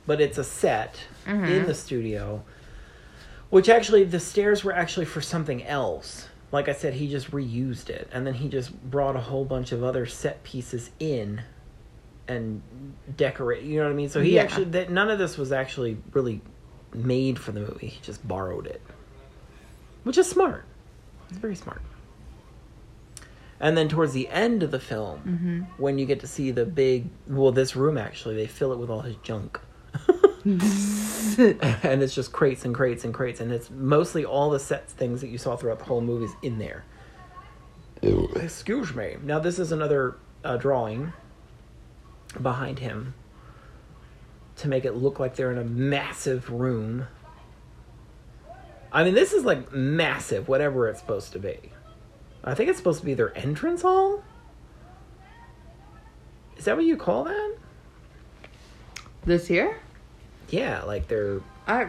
but 0.06 0.20
it's 0.20 0.38
a 0.38 0.44
set 0.44 0.98
in 1.26 1.36
mm-hmm. 1.40 1.66
the 1.66 1.74
studio. 1.74 2.42
Which 3.50 3.68
actually, 3.68 4.02
the 4.04 4.18
stairs 4.18 4.64
were 4.64 4.72
actually 4.72 5.06
for 5.06 5.20
something 5.20 5.62
else. 5.64 6.26
Like 6.50 6.68
I 6.68 6.72
said, 6.72 6.94
he 6.94 7.08
just 7.08 7.30
reused 7.30 7.90
it, 7.90 8.08
and 8.10 8.26
then 8.26 8.34
he 8.34 8.48
just 8.48 8.72
brought 8.90 9.14
a 9.14 9.20
whole 9.20 9.44
bunch 9.44 9.70
of 9.70 9.84
other 9.84 10.06
set 10.06 10.42
pieces 10.42 10.90
in, 10.98 11.42
and 12.26 12.62
decorate. 13.16 13.62
You 13.62 13.78
know 13.78 13.84
what 13.84 13.92
I 13.92 13.94
mean? 13.94 14.08
So 14.08 14.20
he 14.20 14.34
Yeah. 14.36 14.42
actually 14.42 14.64
that 14.66 14.90
none 14.90 15.10
of 15.10 15.18
this 15.18 15.36
was 15.38 15.52
actually 15.52 15.98
really 16.12 16.40
made 16.94 17.38
for 17.38 17.52
the 17.52 17.60
movie. 17.60 17.88
He 17.88 18.00
just 18.02 18.26
borrowed 18.26 18.66
it, 18.66 18.80
which 20.04 20.18
is 20.18 20.28
smart. 20.28 20.64
It's 21.28 21.38
very 21.38 21.56
smart. 21.56 21.82
And 23.60 23.76
then 23.76 23.88
towards 23.88 24.12
the 24.12 24.28
end 24.28 24.62
of 24.62 24.70
the 24.70 24.80
film, 24.80 25.66
when 25.78 25.98
you 25.98 26.06
get 26.06 26.20
to 26.20 26.26
see 26.26 26.50
the 26.50 26.66
big, 26.66 27.06
well, 27.26 27.52
this 27.52 27.74
room 27.76 27.96
actually, 27.96 28.34
they 28.34 28.46
fill 28.46 28.72
it 28.72 28.78
with 28.78 28.90
all 28.90 29.00
his 29.00 29.16
junk. 29.16 29.58
and 30.44 32.02
it's 32.02 32.14
just 32.14 32.32
crates 32.32 32.64
and 32.66 32.74
crates 32.74 33.04
and 33.04 33.14
crates, 33.14 33.40
and 33.40 33.50
it's 33.50 33.70
mostly 33.70 34.24
all 34.24 34.50
the 34.50 34.58
sets 34.58 34.92
things 34.92 35.22
that 35.22 35.28
you 35.28 35.38
saw 35.38 35.56
throughout 35.56 35.78
the 35.78 35.84
whole 35.86 36.02
movies 36.02 36.32
in 36.42 36.58
there. 36.58 36.84
Excuse 38.36 38.94
me. 38.94 39.16
Now 39.22 39.38
this 39.38 39.58
is 39.58 39.72
another 39.72 40.16
uh, 40.44 40.58
drawing 40.58 41.14
behind 42.42 42.80
him 42.80 43.14
to 44.56 44.68
make 44.68 44.84
it 44.84 44.92
look 44.94 45.18
like 45.18 45.36
they're 45.36 45.52
in 45.52 45.58
a 45.58 45.64
massive 45.64 46.50
room. 46.50 47.06
I 48.92 49.02
mean, 49.02 49.14
this 49.14 49.32
is 49.32 49.44
like 49.44 49.72
massive, 49.72 50.48
whatever 50.48 50.88
it's 50.88 51.00
supposed 51.00 51.32
to 51.32 51.38
be. 51.38 51.58
I 52.44 52.54
think 52.54 52.68
it's 52.68 52.78
supposed 52.78 53.00
to 53.00 53.06
be 53.06 53.14
their 53.14 53.36
entrance 53.36 53.82
hall. 53.82 54.22
Is 56.56 56.66
that 56.66 56.76
what 56.76 56.84
you 56.84 56.96
call 56.96 57.24
that? 57.24 57.56
This 59.24 59.48
here? 59.48 59.80
Yeah, 60.50 60.82
like 60.82 61.08
they're 61.08 61.40
I 61.66 61.88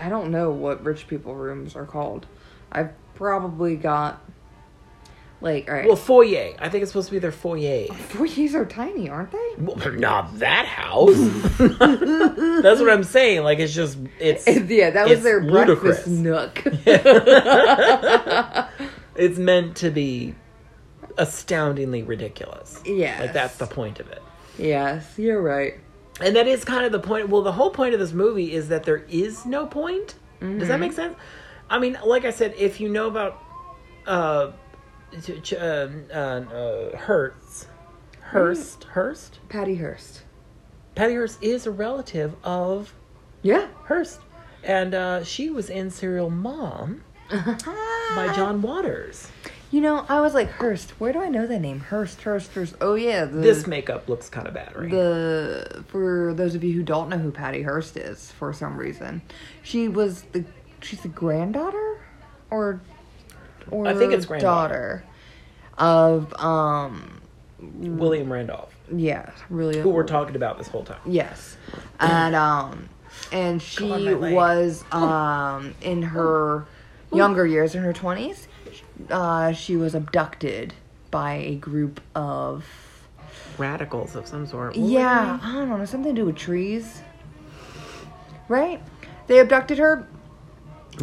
I 0.00 0.08
don't 0.08 0.30
know 0.30 0.50
what 0.50 0.82
rich 0.84 1.06
people 1.06 1.34
rooms 1.34 1.76
are 1.76 1.84
called. 1.84 2.26
I've 2.72 2.92
probably 3.14 3.76
got 3.76 4.20
like 5.40 5.68
all 5.68 5.74
right. 5.74 5.86
well 5.86 5.96
foyer. 5.96 6.52
I 6.58 6.68
think 6.68 6.82
it's 6.82 6.92
supposed 6.92 7.08
to 7.08 7.12
be 7.12 7.18
their 7.18 7.32
foyer. 7.32 7.86
foyers 7.86 8.54
are 8.54 8.66
tiny, 8.66 9.08
aren't 9.08 9.32
they? 9.32 9.54
Well, 9.58 9.76
they're 9.76 9.92
not 9.92 10.38
that 10.38 10.66
house. 10.66 11.16
That's 11.58 12.80
what 12.80 12.90
I'm 12.90 13.04
saying. 13.04 13.42
Like 13.42 13.58
it's 13.58 13.72
just 13.72 13.96
it's 14.18 14.46
yeah, 14.46 14.90
that 14.90 15.04
was 15.04 15.12
it's 15.12 15.22
their 15.22 15.40
breakfast 15.40 16.06
ludicrous. 16.06 16.06
nook. 16.06 16.62
it's 19.16 19.38
meant 19.38 19.76
to 19.78 19.90
be 19.90 20.34
astoundingly 21.16 22.02
ridiculous. 22.02 22.82
Yes. 22.84 23.20
Like 23.20 23.32
that's 23.32 23.56
the 23.56 23.66
point 23.66 23.98
of 24.00 24.10
it. 24.10 24.22
yes, 24.58 25.18
you're 25.18 25.40
right. 25.40 25.74
And 26.20 26.36
that 26.36 26.46
is 26.46 26.64
kind 26.64 26.84
of 26.84 26.92
the 26.92 27.00
point. 27.00 27.30
Well, 27.30 27.42
the 27.42 27.52
whole 27.52 27.70
point 27.70 27.94
of 27.94 28.00
this 28.00 28.12
movie 28.12 28.52
is 28.52 28.68
that 28.68 28.84
there 28.84 29.04
is 29.08 29.46
no 29.46 29.66
point. 29.66 30.16
Does 30.40 30.68
that 30.68 30.80
make 30.80 30.92
sense? 30.92 31.16
I 31.68 31.78
mean, 31.78 31.98
like 32.04 32.24
I 32.24 32.30
said, 32.30 32.54
if 32.56 32.80
you 32.80 32.88
know 32.88 33.06
about 33.06 33.38
uh, 34.06 34.50
ch- 35.22 35.42
ch- 35.42 35.52
uh, 35.54 35.88
uh, 36.12 36.14
uh, 36.14 36.96
Hertz, 36.96 37.66
Hurst, 38.20 38.84
Hurst, 38.84 39.38
Patty 39.48 39.76
Hearst. 39.76 40.22
Patty 40.94 41.14
Hearst 41.14 41.42
is 41.42 41.66
a 41.66 41.70
relative 41.70 42.34
of 42.44 42.94
Yeah. 43.42 43.68
Hearst, 43.84 44.20
and 44.62 44.94
uh, 44.94 45.24
she 45.24 45.50
was 45.50 45.70
in 45.70 45.90
Serial 45.90 46.30
Mom 46.30 47.02
by 47.30 48.32
John 48.34 48.60
Waters. 48.62 49.28
You 49.72 49.80
know, 49.80 50.04
I 50.08 50.20
was 50.20 50.34
like 50.34 50.48
Hurst. 50.48 50.90
Where 51.00 51.12
do 51.12 51.20
I 51.20 51.28
know 51.28 51.46
that 51.46 51.60
name? 51.60 51.78
Hurst, 51.78 52.22
Hurst, 52.22 52.52
Hearst. 52.54 52.74
Oh 52.80 52.94
yeah, 52.94 53.24
the, 53.24 53.38
This 53.38 53.68
makeup 53.68 54.08
looks 54.08 54.28
kind 54.28 54.48
of 54.48 54.54
bad, 54.54 54.74
right? 54.76 54.90
the 54.90 55.84
for 55.86 56.34
those 56.34 56.56
of 56.56 56.64
you 56.64 56.72
who 56.72 56.82
don't 56.82 57.08
know 57.08 57.18
who 57.18 57.30
Patty 57.30 57.62
Hearst 57.62 57.96
is 57.96 58.32
for 58.32 58.52
some 58.52 58.76
reason, 58.76 59.22
she 59.62 59.86
was 59.86 60.22
the 60.32 60.44
she's 60.82 61.00
the 61.02 61.08
granddaughter 61.08 62.00
or 62.50 62.80
or 63.70 63.86
I 63.86 63.94
think 63.94 64.12
it's 64.12 64.26
granddaughter. 64.26 65.04
daughter 65.78 66.24
of 66.28 66.34
um 66.40 67.20
William 67.58 68.32
Randolph, 68.32 68.74
yeah 68.94 69.30
really 69.48 69.80
who 69.80 69.90
we're 69.90 70.04
talking 70.04 70.36
about 70.36 70.58
this 70.58 70.68
whole 70.68 70.84
time. 70.84 71.00
Yes. 71.06 71.56
And 71.98 72.34
um 72.34 72.88
and 73.32 73.60
she 73.60 73.90
on, 73.90 74.32
was 74.32 74.84
um 74.92 75.74
in 75.80 76.02
her 76.02 76.66
younger 77.12 77.46
years 77.46 77.74
in 77.74 77.82
her 77.82 77.92
20s 77.92 78.46
uh, 79.08 79.52
she 79.52 79.76
was 79.76 79.94
abducted 79.94 80.74
by 81.10 81.34
a 81.34 81.54
group 81.56 82.00
of 82.14 82.64
Radicals 83.58 84.16
of 84.16 84.26
some 84.26 84.46
sort. 84.46 84.76
What 84.76 84.90
yeah, 84.90 85.38
I 85.42 85.52
don't 85.52 85.68
know, 85.68 85.84
something 85.84 86.14
to 86.14 86.22
do 86.22 86.26
with 86.26 86.36
trees, 86.36 87.02
right? 88.48 88.82
They 89.26 89.38
abducted 89.38 89.78
her, 89.78 90.06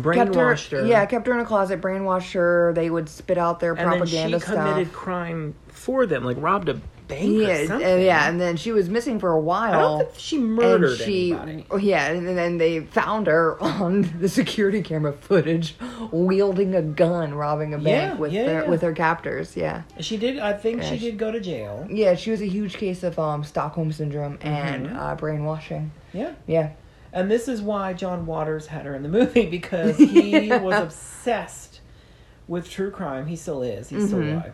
kept 0.01 0.35
her, 0.35 0.55
her. 0.55 0.85
yeah, 0.85 1.05
kept 1.05 1.27
her 1.27 1.33
in 1.33 1.39
a 1.39 1.45
closet, 1.45 1.81
brainwashed 1.81 2.33
her. 2.33 2.73
They 2.73 2.89
would 2.89 3.09
spit 3.09 3.37
out 3.37 3.59
their 3.59 3.71
and 3.73 3.79
then 3.91 3.97
propaganda 3.99 4.39
she 4.39 4.45
committed 4.45 4.93
crime 4.93 5.55
for 5.67 6.05
them, 6.05 6.23
like 6.23 6.37
robbed 6.39 6.69
a 6.69 6.75
bank 7.07 7.21
or 7.23 7.41
Yeah, 7.41 7.67
something. 7.67 7.87
uh, 7.87 7.95
yeah, 7.95 8.27
and 8.27 8.41
then 8.41 8.57
she 8.57 8.73
was 8.73 8.89
missing 8.89 9.17
for 9.19 9.31
a 9.31 9.39
while. 9.39 9.73
I 9.73 9.81
don't 9.81 9.99
think 10.11 10.19
she 10.19 10.37
murdered 10.39 10.89
and 10.91 10.99
she, 10.99 11.31
anybody. 11.31 11.65
oh, 11.71 11.77
yeah, 11.77 12.07
and 12.11 12.27
then 12.37 12.57
they 12.57 12.81
found 12.81 13.27
her 13.27 13.57
on 13.63 14.01
the 14.19 14.27
security 14.27 14.81
camera 14.81 15.13
footage, 15.13 15.75
wielding 16.11 16.75
a 16.75 16.81
gun, 16.81 17.33
robbing 17.33 17.73
a 17.73 17.77
bank 17.77 17.87
Yeah, 17.87 18.15
with 18.15 18.33
yeah, 18.33 18.45
their 18.45 18.63
yeah. 18.63 18.69
with 18.69 18.81
her 18.81 18.91
captors. 18.93 19.55
Yeah, 19.55 19.83
She 20.01 20.17
did. 20.17 20.39
I 20.39 20.51
think 20.53 20.83
she 20.83 20.97
she- 20.97 21.11
did 21.11 21.17
go 21.17 21.31
to 21.31 21.39
jail. 21.39 21.87
yeah, 21.89 22.15
she 22.15 22.31
was 22.31 22.41
a 22.41 22.47
huge 22.47 22.73
case 22.75 23.03
of 23.03 23.17
um, 23.19 23.43
Stockholm 23.43 23.91
syndrome 23.93 24.37
and 24.41 24.87
Mm-hmm. 24.87 24.97
uh, 24.99 25.15
brainwashing. 25.15 25.91
Yeah. 26.13 26.33
Yeah, 26.45 26.71
And 27.17 27.31
this 27.31 27.47
is 27.47 27.61
why 27.61 27.93
John 27.93 28.25
Waters 28.27 28.67
had 28.67 28.85
her 28.85 28.93
in 28.95 29.01
the 29.03 29.09
movie 29.09 29.45
because 29.57 29.97
he 29.97 30.49
was 30.51 30.79
obsessed 30.81 31.81
with 32.47 32.69
true 32.69 32.91
crime. 32.91 33.25
He 33.27 33.35
still 33.35 33.61
is. 33.63 33.89
He's 33.89 34.07
still 34.07 34.19
Mhm. 34.19 34.33
alive. 34.33 34.53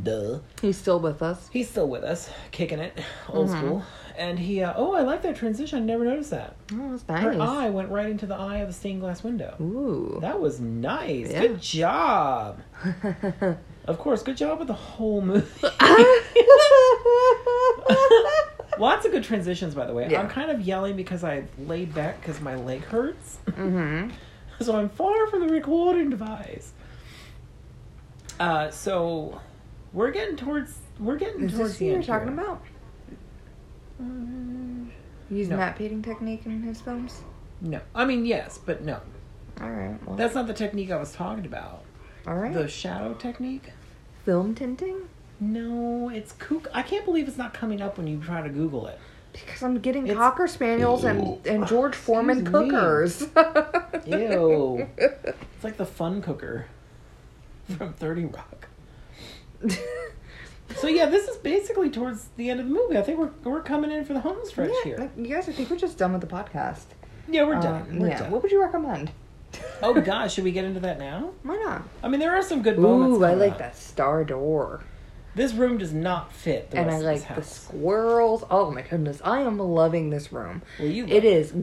Duh. 0.00 0.38
he's 0.62 0.76
still 0.76 1.00
with 1.00 1.20
us. 1.20 1.48
He's 1.52 1.68
still 1.68 1.88
with 1.88 2.04
us, 2.04 2.30
kicking 2.52 2.78
it, 2.78 2.96
old 3.28 3.48
Mm-hmm. 3.48 3.58
school. 3.58 3.82
And 4.16 4.38
he, 4.38 4.62
uh, 4.62 4.72
oh, 4.76 4.92
I 4.92 5.00
like 5.02 5.22
that 5.22 5.34
transition. 5.36 5.82
I 5.82 5.82
never 5.84 6.04
noticed 6.04 6.30
that. 6.30 6.54
Oh, 6.72 6.90
that's 6.92 7.08
nice. 7.08 7.22
Her 7.24 7.40
eye 7.42 7.70
went 7.70 7.90
right 7.90 8.08
into 8.08 8.26
the 8.26 8.36
eye 8.36 8.58
of 8.58 8.68
the 8.68 8.74
stained 8.74 9.00
glass 9.00 9.24
window. 9.24 9.54
Ooh. 9.60 10.18
That 10.20 10.40
was 10.40 10.60
nice. 10.60 11.30
Yeah. 11.32 11.40
Good 11.40 11.60
job. 11.60 12.60
of 13.86 13.98
course, 13.98 14.22
good 14.22 14.36
job 14.36 14.58
with 14.60 14.68
the 14.68 14.74
whole 14.74 15.22
movie. 15.22 15.46
Lots 18.80 19.04
of 19.06 19.12
good 19.12 19.24
transitions, 19.24 19.74
by 19.74 19.86
the 19.86 19.92
way. 19.92 20.08
Yeah. 20.10 20.20
I'm 20.20 20.28
kind 20.28 20.50
of 20.50 20.60
yelling 20.62 20.96
because 20.96 21.22
I 21.22 21.44
laid 21.58 21.94
back 21.94 22.20
because 22.20 22.40
my 22.40 22.54
leg 22.56 22.82
hurts. 22.84 23.38
mm-hmm. 23.46 24.10
So 24.62 24.76
I'm 24.76 24.88
far 24.90 25.26
from 25.28 25.46
the 25.46 25.52
recording 25.52 26.10
device. 26.10 26.72
Uh, 28.38 28.70
so 28.70 29.40
we're 29.92 30.10
getting 30.10 30.36
towards 30.36 30.76
we're 30.98 31.16
getting 31.16 31.44
Is 31.44 31.52
towards 31.56 31.70
this 31.72 31.78
the 31.78 31.86
you're 31.86 31.94
end 31.96 32.04
talking 32.04 32.28
here. 32.28 32.40
about? 32.40 32.62
Mm, 34.02 34.88
Use 35.30 35.48
No. 35.48 35.56
matte 35.56 35.76
painting 35.76 36.02
technique 36.02 36.44
in 36.46 36.62
his 36.62 36.80
films. 36.80 37.22
no, 37.60 37.80
I 37.94 38.04
mean 38.04 38.24
yes, 38.26 38.58
but 38.64 38.82
no. 38.84 39.00
All 39.60 39.70
right. 39.70 39.98
Well, 40.06 40.16
That's 40.16 40.34
not 40.34 40.46
the 40.46 40.54
technique 40.54 40.90
I 40.90 40.96
was 40.96 41.12
talking 41.12 41.44
about. 41.46 41.82
all 42.26 42.34
right. 42.34 42.52
The 42.52 42.66
shadow 42.68 43.14
technique. 43.14 43.72
film 44.24 44.54
tinting. 44.54 45.08
No, 45.40 46.10
it's 46.10 46.32
kook. 46.32 46.66
I 46.74 46.82
can't 46.82 47.04
believe 47.04 47.26
it's 47.28 47.38
not 47.38 47.54
coming 47.54 47.80
up 47.80 47.96
when 47.96 48.06
you 48.06 48.20
try 48.20 48.42
to 48.42 48.48
Google 48.50 48.86
it. 48.86 48.98
Because 49.32 49.62
I'm 49.62 49.78
getting 49.78 50.04
It's- 50.06 50.16
cocker 50.18 50.46
spaniels 50.48 51.04
and 51.04 51.44
and 51.46 51.66
George 51.66 51.94
Foreman 51.94 52.40
Excuse 52.40 52.62
me. 52.62 52.70
cookers. 52.70 53.22
Ew. 54.06 54.88
it's 54.98 55.64
like 55.64 55.76
the 55.76 55.86
fun 55.86 56.20
cooker 56.20 56.66
from 57.76 57.92
30 57.94 58.24
Rock. 58.26 58.68
So 60.76 60.86
yeah, 60.86 61.06
this 61.06 61.26
is 61.26 61.36
basically 61.38 61.90
towards 61.90 62.28
the 62.36 62.48
end 62.48 62.60
of 62.60 62.66
the 62.68 62.72
movie. 62.72 62.96
I 62.96 63.02
think 63.02 63.18
we're 63.18 63.30
we're 63.42 63.60
coming 63.60 63.90
in 63.90 64.04
for 64.04 64.12
the 64.12 64.20
home 64.20 64.38
stretch 64.44 64.70
yeah, 64.72 64.84
here. 64.84 65.10
you 65.16 65.26
guys, 65.26 65.48
I 65.48 65.52
think 65.52 65.68
we're 65.68 65.76
just 65.76 65.98
done 65.98 66.12
with 66.12 66.20
the 66.20 66.28
podcast. 66.28 66.84
Yeah, 67.28 67.42
we're 67.42 67.56
Uh, 67.56 67.60
done. 67.60 67.98
We're 67.98 68.06
yeah. 68.08 68.20
done. 68.20 68.30
What 68.30 68.42
would 68.44 68.52
you 68.52 68.62
recommend? 68.62 69.10
Oh 69.82 70.00
gosh, 70.00 70.34
should 70.34 70.44
we 70.44 70.52
get 70.52 70.64
into 70.64 70.78
that 70.78 71.00
now? 71.00 71.30
Why 71.42 71.56
not? 71.56 71.82
I 72.04 72.08
mean, 72.08 72.20
there 72.20 72.32
are 72.36 72.40
some 72.42 72.62
good 72.62 72.78
moments. 72.78 73.18
Ooh, 73.18 73.24
I 73.24 73.34
like 73.34 73.52
up. 73.54 73.58
that 73.58 73.76
star 73.76 74.22
door, 74.22 74.84
This 75.40 75.54
room 75.54 75.78
does 75.78 75.94
not 75.94 76.34
fit 76.34 76.70
the 76.70 76.76
and 76.80 76.90
I 76.90 76.98
like 76.98 77.34
the 77.34 77.42
squirrels. 77.42 78.44
Oh 78.50 78.70
my 78.70 78.82
goodness, 78.82 79.22
I 79.24 79.40
am 79.40 79.58
loving 79.58 80.10
this 80.10 80.30
room. 80.34 80.60
Well, 80.78 80.88
you 80.88 81.06
It 81.06 81.24
is 81.24 81.54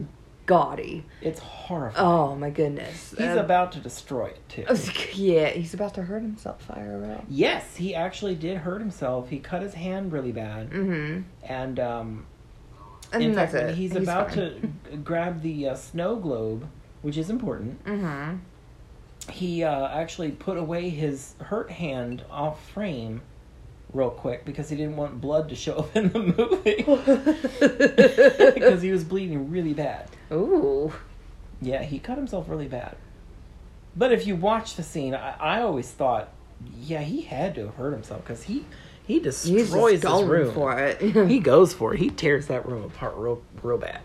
gaudy. 0.46 1.04
It's 1.22 1.38
horrifying. 1.38 2.04
Oh 2.04 2.34
my 2.34 2.50
goodness. 2.50 3.14
He's 3.16 3.20
Um, 3.28 3.38
about 3.38 3.70
to 3.72 3.78
destroy 3.78 4.30
it 4.30 4.48
too. 4.48 4.64
Yeah, 5.14 5.50
he's 5.50 5.74
about 5.74 5.94
to 5.94 6.02
hurt 6.02 6.22
himself. 6.22 6.66
IRL. 6.68 7.22
Yes, 7.28 7.76
he 7.76 7.94
actually 7.94 8.34
did 8.34 8.56
hurt 8.56 8.80
himself. 8.80 9.28
He 9.28 9.38
cut 9.38 9.62
his 9.62 9.74
hand 9.74 10.10
really 10.12 10.32
bad, 10.32 10.70
Mm-hmm. 10.70 11.22
and 11.44 11.78
um, 11.78 12.26
And 13.12 13.22
in 13.22 13.32
that's 13.32 13.52
fact, 13.52 13.68
it. 13.70 13.74
he's, 13.76 13.94
about 13.94 14.30
fine. 14.34 14.74
to 14.90 14.96
grab 14.96 15.40
the 15.42 15.68
uh, 15.68 15.74
snow 15.76 16.16
globe, 16.16 16.66
which 17.02 17.16
is 17.16 17.30
important, 17.30 17.84
Mm-hmm. 17.84 18.38
he 19.30 19.62
uh, 19.62 19.86
actually 19.88 20.32
put 20.32 20.56
away 20.56 20.88
his 20.88 21.34
hurt 21.40 21.70
hand 21.70 22.24
off 22.28 22.68
frame 22.70 23.20
real 23.92 24.10
quick 24.10 24.44
because 24.44 24.68
he 24.68 24.76
didn't 24.76 24.96
want 24.96 25.20
blood 25.20 25.48
to 25.48 25.54
show 25.54 25.76
up 25.76 25.96
in 25.96 26.10
the 26.10 26.18
movie 26.18 26.84
because 28.54 28.82
he 28.82 28.90
was 28.90 29.04
bleeding 29.04 29.50
really 29.50 29.72
bad. 29.72 30.08
Ooh. 30.32 30.92
Yeah, 31.60 31.82
he 31.82 31.98
cut 31.98 32.16
himself 32.16 32.48
really 32.48 32.68
bad. 32.68 32.96
But 33.96 34.12
if 34.12 34.26
you 34.26 34.36
watch 34.36 34.76
the 34.76 34.82
scene, 34.82 35.14
I, 35.14 35.34
I 35.38 35.60
always 35.62 35.90
thought, 35.90 36.28
yeah, 36.80 37.00
he 37.00 37.22
had 37.22 37.54
to 37.56 37.66
have 37.66 37.74
hurt 37.74 37.92
himself 37.92 38.22
because 38.22 38.44
he 38.44 38.64
he 39.06 39.20
destroys 39.20 40.00
going 40.00 40.28
room. 40.28 40.52
for 40.52 40.78
it. 40.78 41.00
He 41.00 41.40
goes 41.40 41.72
for 41.72 41.94
it. 41.94 42.00
He 42.00 42.10
tears 42.10 42.46
that 42.48 42.66
room 42.66 42.84
apart 42.84 43.14
real 43.16 43.42
real 43.62 43.78
bad, 43.78 44.00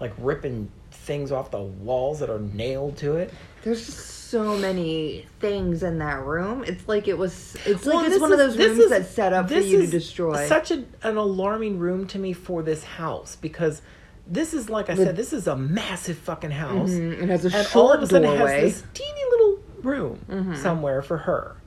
like 0.00 0.12
ripping 0.18 0.70
things 0.90 1.30
off 1.30 1.50
the 1.50 1.60
walls 1.60 2.20
that 2.20 2.30
are 2.30 2.40
nailed 2.40 2.96
to 2.98 3.16
it. 3.16 3.32
There's 3.62 3.84
just 3.84 4.13
so 4.24 4.56
many 4.58 5.26
things 5.40 5.82
in 5.82 5.98
that 5.98 6.22
room. 6.24 6.64
It's 6.64 6.86
like 6.88 7.08
it 7.08 7.16
was. 7.18 7.56
It's 7.66 7.86
like 7.86 8.10
it's 8.10 8.20
one 8.20 8.32
of 8.32 8.38
those 8.38 8.56
rooms 8.56 8.78
is- 8.78 8.90
that's 8.90 9.10
set 9.10 9.32
up 9.32 9.48
for 9.48 9.54
you 9.58 9.82
to 9.82 9.86
destroy. 9.86 10.46
Such 10.48 10.70
a, 10.70 10.84
an 11.02 11.16
alarming 11.16 11.78
room 11.78 12.06
to 12.08 12.18
me 12.18 12.32
for 12.32 12.62
this 12.62 12.82
house 12.84 13.36
because 13.36 13.82
this 14.26 14.54
is 14.54 14.70
like 14.70 14.88
I 14.90 14.94
said, 14.96 15.16
this 15.16 15.32
is 15.32 15.46
a 15.46 15.56
massive 15.56 16.16
fucking 16.18 16.50
house, 16.50 16.90
Mhm, 16.90 17.22
It 17.22 17.28
has 17.28 17.44
a 17.44 17.56
and 17.56 17.68
all 17.74 17.92
of 17.92 18.02
a 18.02 18.06
sudden 18.06 18.30
it 18.30 18.38
has 18.38 18.60
this 18.74 18.84
teeny 18.94 19.20
little 19.30 19.58
room 19.82 20.56
somewhere 20.56 21.02
for 21.02 21.18
her. 21.18 21.56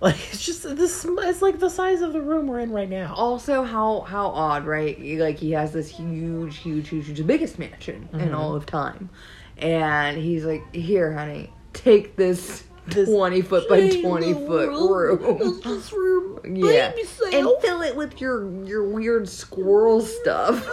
Like 0.00 0.14
it's 0.32 0.46
just 0.46 0.62
this. 0.76 1.04
It's 1.04 1.42
like 1.42 1.58
the 1.58 1.68
size 1.68 2.02
of 2.02 2.12
the 2.12 2.20
room 2.20 2.46
we're 2.46 2.60
in 2.60 2.70
right 2.70 2.88
now. 2.88 3.12
also, 3.16 3.64
how 3.64 4.02
how 4.02 4.28
odd, 4.28 4.64
right? 4.64 4.96
Like 5.18 5.38
he 5.38 5.50
has 5.50 5.72
this 5.72 5.88
huge, 5.88 6.58
huge, 6.58 6.88
huge, 6.90 7.06
huge, 7.06 7.18
the 7.18 7.24
biggest 7.24 7.58
mansion 7.58 8.08
Mm-hmm. 8.12 8.20
in 8.28 8.32
all 8.32 8.54
of 8.54 8.64
time, 8.64 9.10
and 9.56 10.16
he's 10.16 10.44
like, 10.44 10.62
"Here, 10.72 11.12
honey, 11.12 11.52
take 11.82 12.16
this." 12.16 12.64
This 12.86 13.06
20 13.10 13.42
foot 13.42 13.68
by 13.68 13.90
20 13.90 14.32
foot 14.32 14.68
room. 14.70 15.60
This 15.64 15.92
room, 15.92 16.40
Yeah. 16.56 16.92
baby 16.92 17.06
And 17.36 17.46
fill 17.60 17.82
it 17.82 17.94
with 17.94 18.18
your 18.18 18.50
your 18.64 18.82
weird 18.88 19.28
squirrel 19.28 20.00
stuff. 20.00 20.66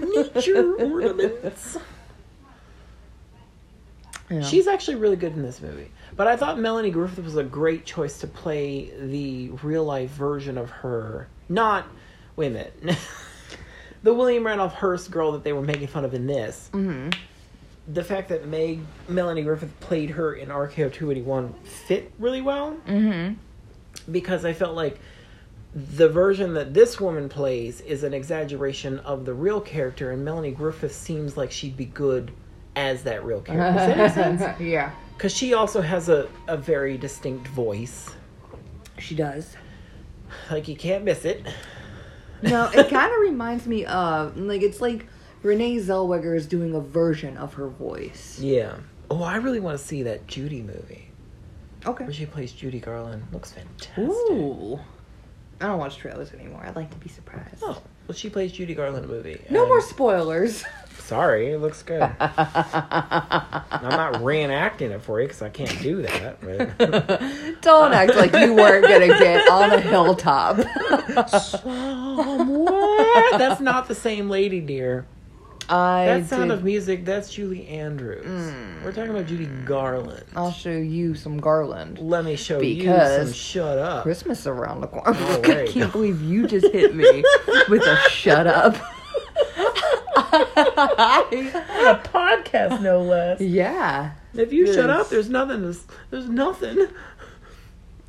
nature 0.00 0.74
ornaments. 0.80 1.78
Yeah. 4.28 4.42
She's 4.42 4.66
actually 4.66 4.96
really 4.96 5.14
good 5.14 5.34
in 5.34 5.42
this 5.42 5.60
movie. 5.62 5.90
But 6.16 6.26
I 6.26 6.36
thought 6.36 6.58
Melanie 6.58 6.90
Griffith 6.90 7.24
was 7.24 7.36
a 7.36 7.44
great 7.44 7.84
choice 7.86 8.18
to 8.18 8.26
play 8.26 8.90
the 8.98 9.50
real 9.62 9.84
life 9.84 10.10
version 10.10 10.58
of 10.58 10.68
her. 10.70 11.28
Not, 11.48 11.86
wait 12.34 12.48
a 12.48 12.50
minute, 12.50 12.98
the 14.02 14.12
William 14.12 14.44
Randolph 14.44 14.74
Hearst 14.74 15.12
girl 15.12 15.30
that 15.32 15.44
they 15.44 15.52
were 15.52 15.62
making 15.62 15.86
fun 15.86 16.04
of 16.04 16.12
in 16.12 16.26
this. 16.26 16.70
Mhm. 16.72 17.14
The 17.88 18.02
fact 18.02 18.28
that 18.30 18.46
Meg 18.48 18.80
Melanie 19.08 19.42
Griffith 19.42 19.78
played 19.80 20.10
her 20.10 20.34
in 20.34 20.48
RKO 20.48 20.92
281 20.92 21.52
fit 21.64 22.12
really 22.18 22.42
well 22.42 22.76
Mm-hmm. 22.86 23.34
because 24.10 24.44
I 24.44 24.52
felt 24.52 24.74
like 24.74 24.98
the 25.74 26.08
version 26.08 26.54
that 26.54 26.72
this 26.74 27.00
woman 27.00 27.28
plays 27.28 27.80
is 27.82 28.02
an 28.02 28.14
exaggeration 28.14 28.98
of 29.00 29.24
the 29.26 29.34
real 29.34 29.60
character, 29.60 30.10
and 30.10 30.24
Melanie 30.24 30.50
Griffith 30.52 30.94
seems 30.94 31.36
like 31.36 31.50
she'd 31.52 31.76
be 31.76 31.84
good 31.84 32.30
as 32.74 33.02
that 33.04 33.24
real 33.24 33.40
character. 33.42 33.78
Does 33.78 33.86
that 33.86 33.98
make 33.98 34.38
sense? 34.40 34.60
yeah. 34.60 34.90
Because 35.16 35.32
she 35.34 35.54
also 35.54 35.80
has 35.82 36.08
a, 36.08 36.28
a 36.48 36.56
very 36.56 36.96
distinct 36.98 37.48
voice. 37.48 38.10
She 38.98 39.14
does. 39.14 39.54
Like, 40.50 40.66
you 40.68 40.76
can't 40.76 41.04
miss 41.04 41.24
it. 41.24 41.46
No, 42.42 42.68
it 42.72 42.88
kind 42.90 43.12
of 43.12 43.20
reminds 43.20 43.66
me 43.66 43.84
of 43.86 44.36
like 44.36 44.62
it's 44.62 44.80
like 44.80 45.06
Renee 45.46 45.76
Zellweger 45.76 46.36
is 46.36 46.46
doing 46.46 46.74
a 46.74 46.80
version 46.80 47.36
of 47.36 47.54
her 47.54 47.68
voice. 47.68 48.38
Yeah. 48.40 48.76
Oh, 49.10 49.22
I 49.22 49.36
really 49.36 49.60
want 49.60 49.78
to 49.78 49.84
see 49.84 50.02
that 50.02 50.26
Judy 50.26 50.62
movie 50.62 51.08
Okay. 51.86 52.04
where 52.04 52.12
she 52.12 52.26
plays 52.26 52.52
Judy 52.52 52.80
Garland. 52.80 53.22
Looks 53.32 53.52
fantastic. 53.52 53.98
Ooh. 54.04 54.80
I 55.60 55.68
don't 55.68 55.78
watch 55.78 55.96
trailers 55.96 56.32
anymore. 56.32 56.62
I 56.66 56.70
like 56.72 56.90
to 56.90 56.96
be 56.98 57.08
surprised. 57.08 57.62
Oh, 57.62 57.80
well, 58.08 58.16
she 58.16 58.28
plays 58.28 58.52
Judy 58.52 58.74
Garland 58.74 59.04
in 59.04 59.10
a 59.10 59.14
movie. 59.14 59.40
No 59.48 59.66
more 59.66 59.80
spoilers. 59.80 60.64
Sorry, 60.98 61.52
it 61.52 61.60
looks 61.60 61.84
good. 61.84 62.02
I'm 62.02 63.88
not 63.88 64.14
reenacting 64.14 64.90
it 64.90 65.00
for 65.02 65.20
you 65.20 65.28
because 65.28 65.42
I 65.42 65.50
can't 65.50 65.80
do 65.80 66.02
that. 66.02 66.40
But. 66.40 66.78
don't 67.62 67.92
act 67.92 68.16
like 68.16 68.32
you 68.34 68.54
weren't 68.54 68.84
gonna 68.84 69.06
get 69.06 69.48
on 69.48 69.72
a 69.72 69.80
hilltop. 69.80 70.56
Somewhere. 71.28 73.38
That's 73.38 73.60
not 73.60 73.86
the 73.86 73.94
same 73.94 74.28
lady, 74.28 74.60
dear. 74.60 75.06
I 75.68 76.06
That 76.06 76.26
sound 76.28 76.50
did- 76.50 76.58
of 76.58 76.64
music, 76.64 77.04
that's 77.04 77.32
Julie 77.32 77.66
Andrews. 77.68 78.24
Mm. 78.24 78.84
We're 78.84 78.92
talking 78.92 79.10
about 79.10 79.26
Judy 79.26 79.46
Garland. 79.64 80.24
I'll 80.36 80.52
show 80.52 80.70
you 80.70 81.14
some 81.14 81.38
garland. 81.38 81.98
Let 81.98 82.24
me 82.24 82.36
show 82.36 82.60
you 82.60 82.84
some 82.84 83.32
shut 83.32 83.78
up. 83.78 84.02
Christmas 84.04 84.46
around 84.46 84.80
the 84.82 84.86
corner. 84.86 85.16
Oh, 85.18 85.40
I 85.44 85.66
can't 85.66 85.90
believe 85.92 86.22
you 86.22 86.46
just 86.46 86.72
hit 86.72 86.94
me 86.94 87.04
with 87.68 87.82
a 87.82 87.96
shut 88.10 88.46
up. 88.46 88.76
a 90.56 92.00
podcast, 92.04 92.80
no 92.82 93.02
less. 93.02 93.40
yeah. 93.40 94.12
If 94.34 94.52
you 94.52 94.72
shut 94.72 94.90
up, 94.90 95.08
there's 95.08 95.30
nothing. 95.30 95.62
To, 95.62 95.78
there's 96.10 96.28
nothing. 96.28 96.86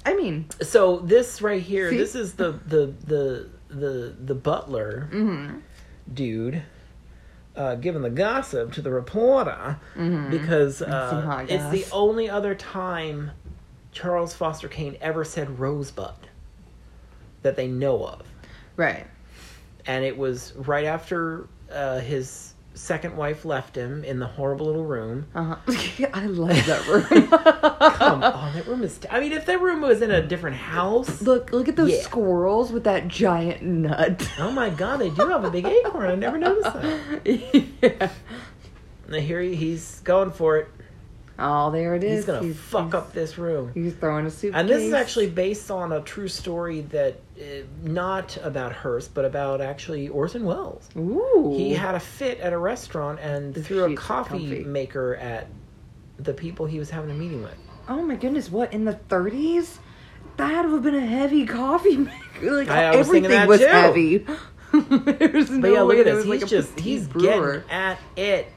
I 0.05 0.15
mean, 0.15 0.45
So 0.61 0.99
this 0.99 1.41
right 1.41 1.61
here, 1.61 1.89
See? 1.89 1.97
this 1.97 2.15
is 2.15 2.33
the 2.33 2.51
the 2.65 2.93
the 3.05 3.49
the 3.69 4.15
the 4.19 4.35
butler 4.35 5.09
mm-hmm. 5.11 5.57
dude. 6.13 6.63
Uh, 7.57 7.73
giving 7.73 8.03
the 8.03 8.09
gossip 8.11 8.71
to 8.71 8.83
the 8.83 8.91
reporter 8.91 9.77
because 10.29 10.79
uh, 10.83 11.45
it's 11.49 11.63
the 11.71 11.85
only 11.91 12.29
other 12.29 12.53
time 12.53 13.31
Charles 13.91 14.35
Foster 14.35 14.67
Kane 14.67 14.95
ever 15.01 15.25
said 15.25 15.59
rosebud 15.59 16.27
that 17.41 17.55
they 17.55 17.67
know 17.67 18.05
of. 18.05 18.21
right. 18.75 19.07
and 19.87 20.05
it 20.05 20.15
was 20.15 20.53
right 20.55 20.85
after 20.85 21.47
uh, 21.71 21.99
his 21.99 22.46
second 22.77 23.17
wife 23.17 23.43
left 23.43 23.75
him 23.75 24.03
in 24.03 24.19
the 24.19 24.27
horrible 24.27 24.67
little 24.67 24.85
room. 24.85 25.25
Uh 25.35 25.55
huh. 25.55 26.07
I 26.13 26.25
love 26.27 26.49
that 26.65 26.87
room. 26.87 27.27
Come 27.97 28.23
on, 28.23 28.53
that 28.53 28.67
room 28.67 28.83
is. 28.83 28.99
I 29.09 29.19
mean, 29.19 29.31
if 29.33 29.45
that 29.47 29.59
room 29.61 29.81
was 29.81 30.01
in 30.01 30.11
a 30.11 30.21
different 30.25 30.55
house, 30.57 31.21
look, 31.21 31.51
look 31.51 31.67
at 31.67 31.75
those 31.75 31.91
Yeah. 31.91 32.01
squirrels 32.01 32.71
with 32.71 32.83
that 32.85 33.07
giant 33.07 33.61
nut. 33.63 34.29
oh 34.39 34.51
my 34.51 34.69
god, 34.69 34.97
they 34.97 35.09
do 35.09 35.27
have 35.27 35.43
a 35.43 35.51
big 35.51 35.65
acorn. 35.65 36.09
I 36.09 36.15
never 36.15 36.37
noticed 36.37 36.73
that. 36.73 37.69
yeah. 37.81 38.09
And 39.07 39.15
here 39.15 39.41
he, 39.41 39.55
he's 39.55 39.99
going 40.01 40.31
for 40.31 40.57
it. 40.57 40.67
Oh, 41.39 41.69
there 41.71 41.93
it 41.95 42.03
is. 42.03 42.25
He's 42.25 42.25
gonna 42.25 42.53
fuck 42.53 42.93
up 42.95 43.13
this 43.13 43.37
room. 43.37 43.71
He's 43.73 43.93
throwing 43.93 44.25
a 44.25 44.31
suitcase. 44.31 44.59
And 44.59 44.67
this 44.67 44.83
is 44.83 44.93
actually 44.93 45.29
based 45.29 45.69
on 45.69 45.91
a 45.91 46.01
true 46.01 46.27
story 46.27 46.81
that, 46.89 47.19
Uh, 47.39 47.63
not 47.83 48.37
about 48.43 48.71
Hearst, 48.73 49.13
but 49.13 49.23
about 49.25 49.61
actually 49.61 50.07
Orson 50.09 50.43
Welles. 50.43 50.89
Ooh. 50.97 51.53
He 51.55 51.73
had 51.73 51.93
a 51.95 51.99
fit 51.99 52.39
at 52.39 52.51
a 52.53 52.57
restaurant 52.57 53.19
and 53.19 53.53
The 53.53 53.61
threw 53.61 53.85
a 53.85 53.95
coffee 53.95 54.63
maker 54.63 55.15
at 55.15 55.47
the 56.17 56.33
people 56.33 56.65
he 56.65 56.79
was 56.79 56.89
having 56.89 57.11
a 57.11 57.13
meeting 57.13 57.43
with. 57.43 57.53
Oh 57.87 58.01
my 58.01 58.15
goodness! 58.15 58.49
What 58.51 58.73
in 58.73 58.85
the 58.85 58.99
30s? 59.09 59.77
That 60.37 60.65
would 60.65 60.71
have 60.73 60.83
been 60.83 60.95
a 60.95 61.05
heavy 61.05 61.45
coffee 61.45 61.97
maker. 61.97 62.51
Like 62.57 62.69
I- 62.69 62.85
I 62.93 62.95
was 62.95 63.07
everything 63.07 63.47
was 63.47 63.59
too. 63.59 63.65
heavy. 63.67 64.17
There's 64.73 65.49
no 65.49 65.61
But 65.61 65.71
yeah, 65.71 65.81
look 65.81 65.93
way 65.95 65.99
at 66.01 66.05
this. 66.05 66.25
He's 66.25 66.41
like 66.41 66.49
just 66.49 66.79
he's 66.79 67.07
brewer. 67.07 67.57
getting 67.59 67.69
at 67.71 67.99
it. 68.15 68.47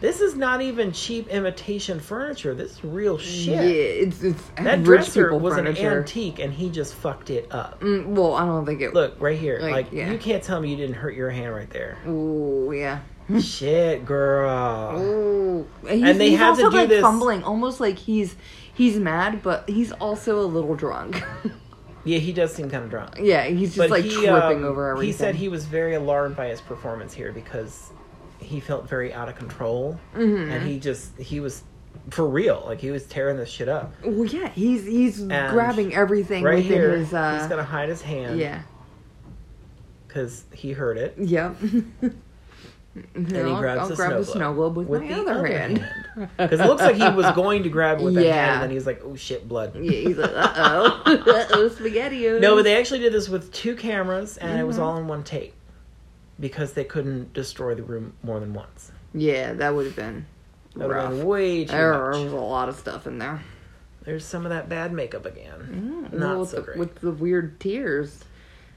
This 0.00 0.20
is 0.20 0.34
not 0.36 0.60
even 0.60 0.92
cheap 0.92 1.28
imitation 1.28 2.00
furniture. 2.00 2.52
This 2.54 2.72
is 2.72 2.84
real 2.84 3.16
shit. 3.16 3.54
Yeah, 3.54 3.60
it's 3.62 4.22
it's 4.22 4.42
That 4.62 4.82
dresser 4.84 5.34
was 5.34 5.54
furniture. 5.54 5.90
an 5.90 5.98
antique, 5.98 6.38
and 6.38 6.52
he 6.52 6.68
just 6.68 6.94
fucked 6.94 7.30
it 7.30 7.50
up. 7.50 7.80
Mm, 7.80 8.06
well, 8.08 8.34
I 8.34 8.44
don't 8.44 8.66
think 8.66 8.82
it. 8.82 8.92
Look 8.92 9.14
right 9.20 9.38
here. 9.38 9.58
Like, 9.60 9.72
Like, 9.72 9.92
yeah. 9.92 10.10
you 10.10 10.18
can't 10.18 10.42
tell 10.42 10.60
me 10.60 10.70
you 10.70 10.76
didn't 10.76 10.96
hurt 10.96 11.14
your 11.14 11.30
hand 11.30 11.54
right 11.54 11.70
there. 11.70 11.96
Ooh, 12.06 12.72
yeah. 12.74 13.00
shit, 13.40 14.04
girl. 14.04 15.00
Ooh. 15.00 15.66
He's, 15.88 16.02
And 16.02 16.20
they 16.20 16.30
he's 16.30 16.38
had 16.38 16.56
to 16.56 16.62
also 16.64 16.70
do 16.70 16.76
like 16.76 16.88
this- 16.90 17.00
fumbling, 17.02 17.42
almost 17.42 17.80
like 17.80 17.98
he's 17.98 18.36
he's 18.74 18.98
mad, 18.98 19.42
but 19.42 19.68
he's 19.68 19.92
also 19.92 20.40
a 20.40 20.46
little 20.46 20.74
drunk. 20.74 21.22
Yeah, 22.04 22.18
he 22.18 22.32
does 22.32 22.54
seem 22.54 22.70
kind 22.70 22.84
of 22.84 22.90
drunk. 22.90 23.16
yeah, 23.20 23.46
he's 23.46 23.70
just 23.74 23.78
But 23.78 23.90
like 23.90 24.04
he, 24.04 24.12
tripping 24.12 24.58
um, 24.58 24.64
over 24.64 24.90
everything. 24.90 25.06
He 25.08 25.12
said 25.12 25.34
he 25.34 25.48
was 25.48 25.64
very 25.64 25.94
alarmed 25.96 26.36
by 26.36 26.46
his 26.46 26.60
performance 26.60 27.12
here 27.12 27.32
because 27.32 27.90
he 28.46 28.60
felt 28.60 28.88
very 28.88 29.12
out 29.12 29.28
of 29.28 29.36
control, 29.36 29.98
Mm-hmm. 30.14 30.50
and 30.50 30.66
he 30.68 30.78
just 30.78 31.16
he 31.18 31.40
was 31.40 31.62
for 32.10 32.26
real. 32.28 32.62
Like 32.66 32.80
he 32.80 32.90
was 32.90 33.04
tearing 33.06 33.36
this 33.36 33.48
shit 33.50 33.68
up. 33.68 33.92
Well, 34.04 34.24
yeah, 34.26 34.48
he's 34.50 34.84
he's 34.86 35.20
And 35.20 35.52
grabbing 35.52 35.94
everything 35.94 36.44
right 36.44 36.56
within 36.56 36.72
here, 36.72 36.96
his. 36.96 37.12
Uh, 37.12 37.38
he's 37.38 37.48
gonna 37.48 37.62
hide 37.64 37.88
his 37.88 38.02
hand. 38.02 38.38
yeah. 38.38 38.62
because 40.06 40.44
he 40.52 40.72
heard 40.72 40.96
it. 40.98 41.14
Yep. 41.18 41.56
And 43.14 43.30
he 43.30 43.36
I'll, 43.38 43.58
grabs 43.58 43.78
I'll 43.82 43.88
the 43.88 43.94
grab 43.96 44.08
snow 44.12 44.18
the 44.20 44.24
snow 44.24 44.54
globe 44.54 44.76
with, 44.78 44.88
my 44.88 45.06
the 45.06 45.14
other, 45.20 45.46
hand. 45.46 45.86
Because 46.38 46.60
it 46.60 46.64
looks 46.66 46.80
like 46.80 46.96
he 46.96 47.06
was 47.10 47.30
going 47.36 47.64
to 47.64 47.68
grab 47.68 48.00
it 48.00 48.04
with 48.04 48.14
that 48.14 48.24
hand, 48.32 48.52
and 48.54 48.62
then 48.62 48.70
he 48.70 48.74
was 48.76 48.86
like, 48.86 49.02
"Oh 49.04 49.14
shit, 49.16 49.46
blood." 49.46 49.74
Yeah, 49.76 49.90
he's 49.90 50.16
like, 50.16 50.30
uh 50.34 50.52
oh, 50.56 51.02
uh 51.04 51.46
oh, 51.50 51.68
spaghetti. 51.68 52.26
No, 52.40 52.54
but 52.54 52.62
they 52.62 52.74
actually 52.78 53.00
did 53.00 53.12
this 53.12 53.28
with 53.28 53.52
two 53.52 53.76
cameras, 53.76 54.38
and 54.38 54.50
it 54.52 54.54
Mm-hmm. 54.54 54.66
was 54.66 54.78
all 54.78 54.96
in 54.96 55.06
one 55.08 55.24
take 55.24 55.52
because 56.38 56.72
they 56.74 56.84
couldn't 56.84 57.32
destroy 57.32 57.74
the 57.74 57.82
room 57.82 58.12
more 58.22 58.40
than 58.40 58.52
once. 58.54 58.92
Yeah, 59.14 59.52
that 59.54 59.74
would 59.74 59.86
have 59.86 59.96
been 59.96 60.26
That 60.76 60.88
would 60.88 60.96
have 60.96 61.10
been 61.10 61.26
way 61.26 61.64
too 61.64 61.72
There 61.72 61.92
much. 62.10 62.24
was 62.24 62.32
a 62.32 62.36
lot 62.36 62.68
of 62.68 62.76
stuff 62.76 63.06
in 63.06 63.18
there. 63.18 63.42
There's 64.04 64.24
some 64.24 64.44
of 64.44 64.50
that 64.50 64.68
bad 64.68 64.92
makeup 64.92 65.26
again. 65.26 66.08
Mm, 66.10 66.18
Not 66.18 66.30
well, 66.30 66.40
with, 66.40 66.50
so 66.50 66.56
the, 66.56 66.62
great. 66.62 66.78
with 66.78 66.94
the 67.00 67.10
weird 67.10 67.58
tears. 67.58 68.22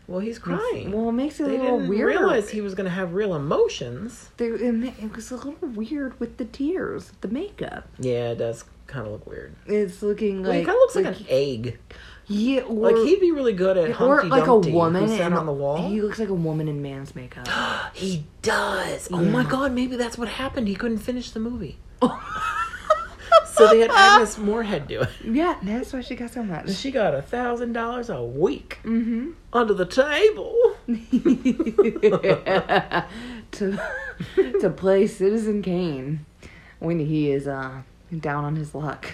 well, 0.08 0.20
he's 0.20 0.40
crying. 0.40 0.92
Well, 0.92 1.10
it 1.10 1.14
makes 1.14 1.40
it 1.40 1.44
they 1.48 1.56
a 1.58 1.60
little 1.62 1.78
didn't 1.78 1.90
weird. 1.90 2.08
realize 2.08 2.50
he 2.50 2.62
was 2.62 2.74
going 2.74 2.86
to 2.86 2.92
have 2.96 3.14
real 3.14 3.36
emotions. 3.36 4.30
They, 4.38 4.48
it, 4.48 5.16
was 5.16 5.30
a 5.32 5.36
little 5.36 5.54
weird 5.68 6.20
with 6.20 6.38
the 6.38 6.46
tears, 6.46 7.12
the 7.22 7.28
makeup. 7.28 7.88
Yeah, 8.00 8.30
it 8.32 8.38
does 8.40 8.66
kind 8.88 9.06
of 9.06 9.12
look 9.12 9.28
weird. 9.28 9.54
It's 9.68 10.02
looking 10.02 10.42
Well, 10.42 10.50
like 10.52 10.60
he 10.62 10.66
kind 10.66 10.76
of 10.78 10.80
looks 10.82 10.96
like, 10.96 11.06
an 11.06 11.26
egg. 11.30 11.78
Yeah, 12.30 12.62
or, 12.62 12.92
Like 12.92 12.96
he'd 13.08 13.20
be 13.20 13.32
really 13.32 13.54
good 13.54 13.76
at 13.78 13.90
or 13.90 13.94
Humpty 13.94 14.28
like 14.30 14.46
Dumpty, 14.46 14.72
a 14.72 14.74
woman 14.74 15.08
who 15.08 15.18
sat 15.18 15.34
on 15.34 15.46
the 15.46 15.52
wall. 15.52 15.90
He 15.90 16.02
looks 16.02 16.20
like 16.20 16.30
a 16.30 16.34
woman 16.34 16.68
in 16.68 16.82
man's 16.82 17.16
makeup. 17.16 17.48
He 17.94 18.24
does. 18.44 19.10
Oh 19.12 19.18
my 19.24 19.44
god, 19.44 19.74
maybe 19.74 19.96
that's 19.98 20.18
what 20.18 20.28
happened. 20.30 20.68
He 20.68 20.76
couldn't 20.76 21.00
finish 21.00 21.32
the 21.32 21.40
movie. 21.40 21.78
so 22.02 23.68
they 23.68 23.80
had 23.80 23.92
Agnes 23.92 24.38
Moorehead 24.38 24.88
do 24.88 25.02
it. 25.02 25.10
yeah, 25.26 25.58
that's 25.64 25.92
why 25.92 26.00
she 26.02 26.16
got 26.16 26.32
so 26.32 26.44
much. 26.44 26.72
She 26.76 26.92
got 26.92 27.14
a 27.14 27.22
thousand 27.22 27.74
dollars 27.74 28.10
a 28.10 28.24
week 28.24 28.80
Mm-hmm. 28.84 29.32
under 29.52 29.74
the 29.74 29.86
table. 29.86 30.56
to 33.52 33.80
to 34.62 34.70
play 34.70 35.08
Citizen 35.08 35.62
Kane 35.62 36.26
when 36.80 37.00
he 37.00 37.32
is 37.32 37.48
uh 37.48 37.82
down 38.20 38.44
on 38.46 38.56
his 38.56 38.74
luck. 38.76 39.08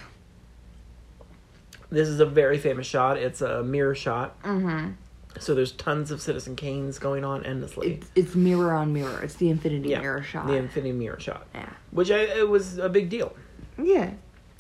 This 1.96 2.10
is 2.10 2.20
a 2.20 2.26
very 2.26 2.58
famous 2.58 2.86
shot. 2.86 3.18
It's 3.18 3.42
a 3.42 3.64
mirror 3.64 3.96
shot. 3.96 4.42
Mm-hmm. 4.44 4.92
So 5.40 5.56
there's 5.56 5.72
tons 5.72 6.12
of 6.12 6.22
Citizen 6.22 6.56
Kanes 6.56 7.00
going 7.00 7.24
on 7.24 7.46
endlessly. 7.46 7.94
It's, 7.94 8.12
it's 8.16 8.36
mirror 8.36 8.74
on 8.74 8.92
mirror. 8.94 9.22
It's 9.22 9.36
the 9.36 9.50
infinity 9.50 9.90
yeah, 9.90 10.02
mirror 10.02 10.22
shot. 10.22 10.48
the 10.48 10.56
infinity 10.56 10.94
mirror 10.94 11.20
shot, 11.20 11.48
yeah. 11.54 11.70
which 11.92 12.12
I, 12.12 12.20
it 12.20 12.48
was 12.50 12.78
a 12.78 12.90
big 12.90 13.10
deal. 13.10 13.34
Yeah. 13.82 14.12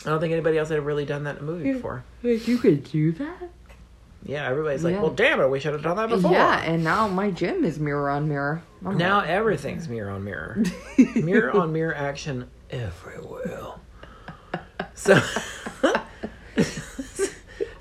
I 0.05 0.09
don't 0.09 0.19
think 0.19 0.31
anybody 0.33 0.57
else 0.57 0.69
had 0.69 0.85
really 0.85 1.05
done 1.05 1.23
that 1.25 1.37
in 1.37 1.43
a 1.43 1.45
movie 1.45 1.67
Yeah. 1.67 1.73
before. 1.73 2.03
You 2.23 2.57
could 2.57 2.83
do 2.85 3.11
that? 3.13 3.49
Yeah, 4.23 4.47
everybody's 4.49 4.83
like, 4.83 4.95
Yeah. 4.95 5.01
"Well, 5.01 5.11
damn 5.11 5.39
it, 5.39 5.49
we 5.49 5.59
should 5.59 5.73
have 5.73 5.83
done 5.83 5.97
that 5.97 6.09
before." 6.09 6.31
Yeah, 6.31 6.61
and 6.63 6.83
now 6.83 7.07
my 7.07 7.31
gym 7.31 7.63
is 7.63 7.79
mirror 7.79 8.09
on 8.09 8.27
mirror. 8.27 8.61
I'm 8.85 8.97
Now 8.97 9.19
everything's 9.19 9.87
mirror 9.87 10.09
on 10.09 10.23
mirror. 10.23 10.63
mirror 11.15 11.51
on 11.55 11.71
mirror 11.73 11.93
action 11.93 12.49
everywhere. 12.71 13.73
So, 14.95 15.21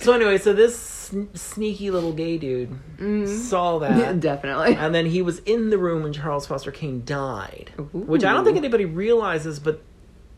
so 0.04 0.12
anyway, 0.12 0.38
so 0.38 0.52
this 0.52 0.78
sn- 0.78 1.34
sneaky 1.34 1.90
little 1.90 2.12
gay 2.12 2.36
dude 2.38 2.70
mm-hmm. 2.70 3.26
saw 3.26 3.78
that, 3.80 4.20
Definitely. 4.20 4.76
and 4.76 4.94
then 4.94 5.06
he 5.06 5.22
was 5.22 5.38
in 5.40 5.70
the 5.70 5.78
room 5.78 6.02
when 6.02 6.12
Charles 6.12 6.46
Foster 6.46 6.70
Kane 6.70 7.02
died, 7.04 7.72
which 7.92 8.22
I 8.22 8.32
don't 8.32 8.44
think 8.44 8.56
anybody 8.56 8.84
realizes, 8.84 9.58
but 9.58 9.82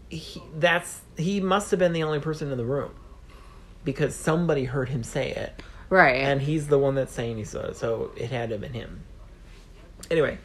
he, 0.09 0.41
that's 0.57 1.01
he 1.17 1.41
must 1.41 1.73
have 1.73 1.81
been 1.81 1.93
the 1.93 2.05
only 2.05 2.21
person 2.21 2.53
in 2.53 2.59
the 2.59 2.65
room 2.65 2.95
because 3.85 4.15
somebody 4.15 4.65
heard 4.65 4.89
him 4.89 5.03
say 5.03 5.33
it 5.33 5.63
right. 5.91 6.17
and 6.17 6.41
he's 6.41 6.69
the 6.69 6.79
one 6.79 6.95
that's 6.95 7.13
saying 7.13 7.37
he 7.37 7.45
saw 7.45 7.67
it, 7.67 7.77
so 7.77 8.13
it 8.17 8.31
had 8.31 8.51
to 8.51 8.55
have 8.55 8.61
been 8.61 8.73
him. 8.73 9.03
Anyway, 10.11 10.39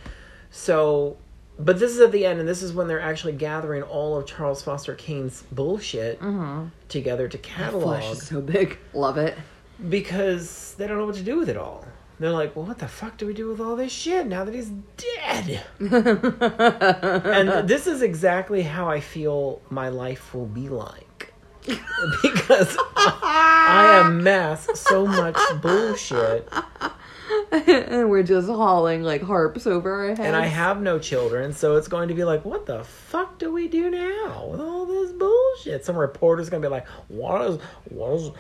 so 0.50 1.18
but 1.64 1.80
this 1.80 1.92
is 1.92 2.00
at 2.00 2.12
the 2.12 2.26
end, 2.26 2.40
and 2.40 2.48
this 2.48 2.62
is 2.62 2.74
when 2.74 2.88
they're 2.88 3.00
actually 3.02 3.34
gathering 3.34 3.84
all 3.84 4.18
of 4.18 4.26
Charles 4.26 4.62
Foster 4.62 4.96
Kane's 4.96 5.44
bullshit 5.52 6.20
together 6.90 7.28
to 7.28 7.38
catalog 7.38 8.00
Flesh 8.02 8.12
is 8.12 8.28
so 8.28 8.42
big. 8.42 8.78
Love 8.94 9.18
it. 9.18 9.38
because 9.90 10.76
they 10.78 10.88
don't 10.88 10.98
know 10.98 11.06
what 11.06 11.16
to 11.16 11.24
do 11.24 11.38
with 11.38 11.50
it 11.50 11.58
all. 11.58 11.86
They're 12.20 12.30
like, 12.32 12.56
well, 12.56 12.66
what 12.66 12.78
the 12.78 12.88
fuck 12.88 13.18
do 13.18 13.26
we 13.26 13.34
do 13.34 13.48
with 13.48 13.60
all 13.60 13.76
this 13.76 13.92
shit 13.92 14.28
now 14.28 14.44
that 14.44 14.54
he's 14.54 14.72
dead? 14.98 15.64
and 15.80 17.68
this 17.68 17.88
is 17.88 18.04
exactly 18.04 18.62
how 18.62 18.88
I 18.88 19.00
feel 19.00 19.60
my 19.72 19.90
life 19.90 20.34
will 20.36 20.46
be 20.46 20.70
like. 20.70 21.34
because 22.24 22.76
I 22.96 24.04
amass 24.06 24.68
so 24.80 25.06
much 25.06 25.38
bullshit 25.62 26.48
and 27.52 28.10
we're 28.10 28.24
just 28.24 28.48
hauling 28.48 29.04
like 29.04 29.22
harps 29.22 29.66
over 29.68 29.92
our 29.94 30.08
heads. 30.10 30.20
and 30.20 30.36
I 30.36 30.46
have 30.46 30.82
no 30.82 31.00
children, 31.00 31.54
so 31.54 31.76
it's 31.78 31.88
going 31.88 32.08
to 32.10 32.14
be 32.14 32.24
like, 32.24 32.44
what 32.46 32.66
the 32.66 32.84
fuck 32.84 33.38
do 33.40 33.52
we 33.52 33.68
do 33.68 33.90
now 33.90 34.48
with 34.50 34.60
all 34.62 34.86
this 34.86 35.12
bullshit? 35.12 35.86
Some 35.86 35.96
reporter's 35.98 36.50
gonna 36.50 36.62
be 36.62 36.68
like, 36.68 36.88
what 37.08 37.42
is 37.50 37.58
what 37.90 38.14
is 38.14 38.32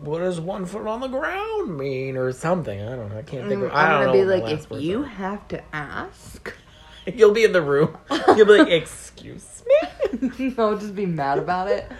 what 0.00 0.20
does 0.20 0.40
one 0.40 0.64
foot 0.64 0.86
on 0.86 1.00
the 1.00 1.08
ground 1.08 1.76
mean 1.76 2.16
or 2.16 2.32
something? 2.32 2.80
I 2.80 2.94
don't 2.96 3.08
know. 3.10 3.18
I 3.18 3.22
can't 3.22 3.48
think 3.48 3.62
of. 3.64 3.70
Mm, 3.70 3.74
I 3.74 3.84
I'm 3.86 3.90
don't 3.90 4.00
gonna 4.14 4.18
know 4.18 4.24
be 4.36 4.42
like, 4.42 4.52
if 4.52 4.82
you 4.82 5.02
are. 5.02 5.06
have 5.06 5.48
to 5.48 5.62
ask, 5.74 6.54
You'll 7.14 7.32
be 7.32 7.44
in 7.44 7.52
the 7.52 7.62
room. 7.62 7.96
You'll 8.36 8.46
be 8.46 8.58
like, 8.58 8.68
"Excuse 8.68 9.64
me." 9.66 10.54
I'll 10.58 10.76
just 10.78 10.94
be 10.94 11.06
mad 11.06 11.38
about 11.38 11.68
it. 11.68 11.90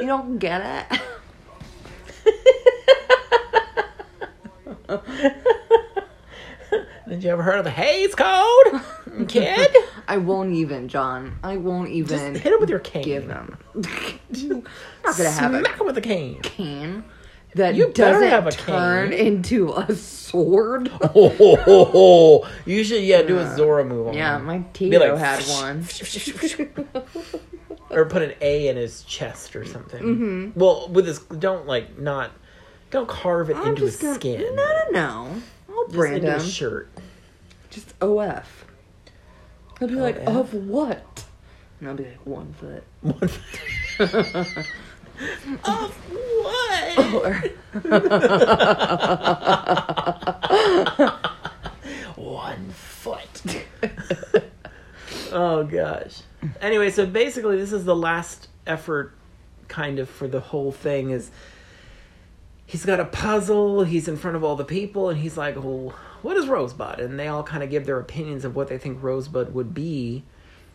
You 0.00 0.06
don't 0.06 0.38
get 0.38 0.88
it. 0.92 1.00
Did 7.08 7.24
you 7.24 7.30
ever 7.30 7.42
heard 7.42 7.58
of 7.58 7.64
the 7.64 7.70
Hays 7.70 8.14
Code, 8.14 8.82
kid? 9.28 9.74
I 10.06 10.18
won't 10.18 10.52
even, 10.52 10.88
John. 10.88 11.38
I 11.42 11.56
won't 11.56 11.88
Just 12.06 12.12
even 12.12 12.34
hit 12.34 12.52
him 12.52 12.60
with 12.60 12.68
your 12.68 12.80
cane. 12.80 13.02
give 13.02 13.26
him. 13.28 13.56
not 13.74 15.16
gonna 15.16 15.30
have 15.30 15.54
a 15.54 15.60
Smack 15.60 15.80
him 15.80 15.86
with 15.86 15.96
a 15.96 16.02
cane. 16.02 16.40
cane 16.42 17.04
that 17.54 17.74
You 17.74 17.86
better 17.86 18.12
doesn't 18.12 18.28
have 18.28 18.46
a 18.46 18.50
turn 18.52 19.10
cane. 19.10 19.26
into 19.26 19.72
a 19.72 19.94
sword. 19.94 20.90
Oh, 21.00 21.30
ho, 21.30 21.56
ho, 21.56 21.84
ho. 21.86 22.48
you 22.66 22.84
should 22.84 23.02
yeah 23.02 23.22
do 23.22 23.38
a 23.38 23.44
Zorro 23.44 23.86
move 23.88 24.08
on 24.08 24.14
Yeah, 24.14 24.36
him. 24.36 24.44
my 24.44 24.58
Tito 24.74 24.98
like, 25.14 25.18
had 25.18 25.42
one. 25.44 25.86
or 27.90 28.04
put 28.04 28.20
an 28.20 28.34
A 28.42 28.68
in 28.68 28.76
his 28.76 29.02
chest 29.04 29.56
or 29.56 29.64
something. 29.64 30.02
Mm-hmm. 30.02 30.58
Well, 30.60 30.90
with 30.90 31.06
his 31.06 31.20
don't 31.20 31.66
like 31.66 31.98
not 31.98 32.32
don't 32.90 33.08
carve 33.08 33.50
it 33.50 33.56
I'm 33.56 33.68
into 33.68 33.82
his 33.84 33.96
gonna, 33.96 34.14
skin. 34.14 34.40
No, 34.40 34.54
no, 34.54 34.82
no. 34.92 35.42
I'll 35.70 35.88
brand 35.88 36.24
him. 36.24 36.34
his 36.34 36.52
shirt. 36.52 36.88
Just 37.70 37.94
OF. 38.00 38.64
He'll 39.78 39.88
be 39.88 39.94
like, 39.94 40.16
OF? 40.26 40.36
of 40.36 40.54
what? 40.54 41.24
And 41.80 41.88
I'll 41.88 41.94
be 41.94 42.04
like, 42.04 42.26
one 42.26 42.52
foot. 42.54 42.82
One 43.18 43.28
foot. 43.28 44.66
of 45.64 45.94
what? 45.94 46.98
Or, 47.14 47.42
One 52.16 52.70
foot. 52.70 53.42
oh 55.32 55.64
gosh. 55.64 56.22
Anyway, 56.60 56.90
so 56.90 57.06
basically, 57.06 57.56
this 57.56 57.72
is 57.72 57.84
the 57.84 57.96
last 57.96 58.48
effort, 58.66 59.14
kind 59.68 59.98
of, 59.98 60.08
for 60.08 60.28
the 60.28 60.40
whole 60.40 60.72
thing. 60.72 61.10
Is 61.10 61.30
he's 62.68 62.84
got 62.84 63.00
a 63.00 63.04
puzzle. 63.06 63.82
He's 63.82 64.06
in 64.06 64.16
front 64.18 64.36
of 64.36 64.44
all 64.44 64.54
the 64.54 64.64
people, 64.64 65.08
and 65.08 65.18
he's 65.18 65.36
like, 65.36 65.56
"Well, 65.56 65.94
what 66.22 66.36
is 66.36 66.46
Rosebud?" 66.46 67.00
And 67.00 67.18
they 67.18 67.26
all 67.26 67.42
kind 67.42 67.64
of 67.64 67.70
give 67.70 67.86
their 67.86 67.98
opinions 67.98 68.44
of 68.44 68.54
what 68.54 68.68
they 68.68 68.78
think 68.78 69.02
Rosebud 69.02 69.52
would 69.54 69.74
be. 69.74 70.22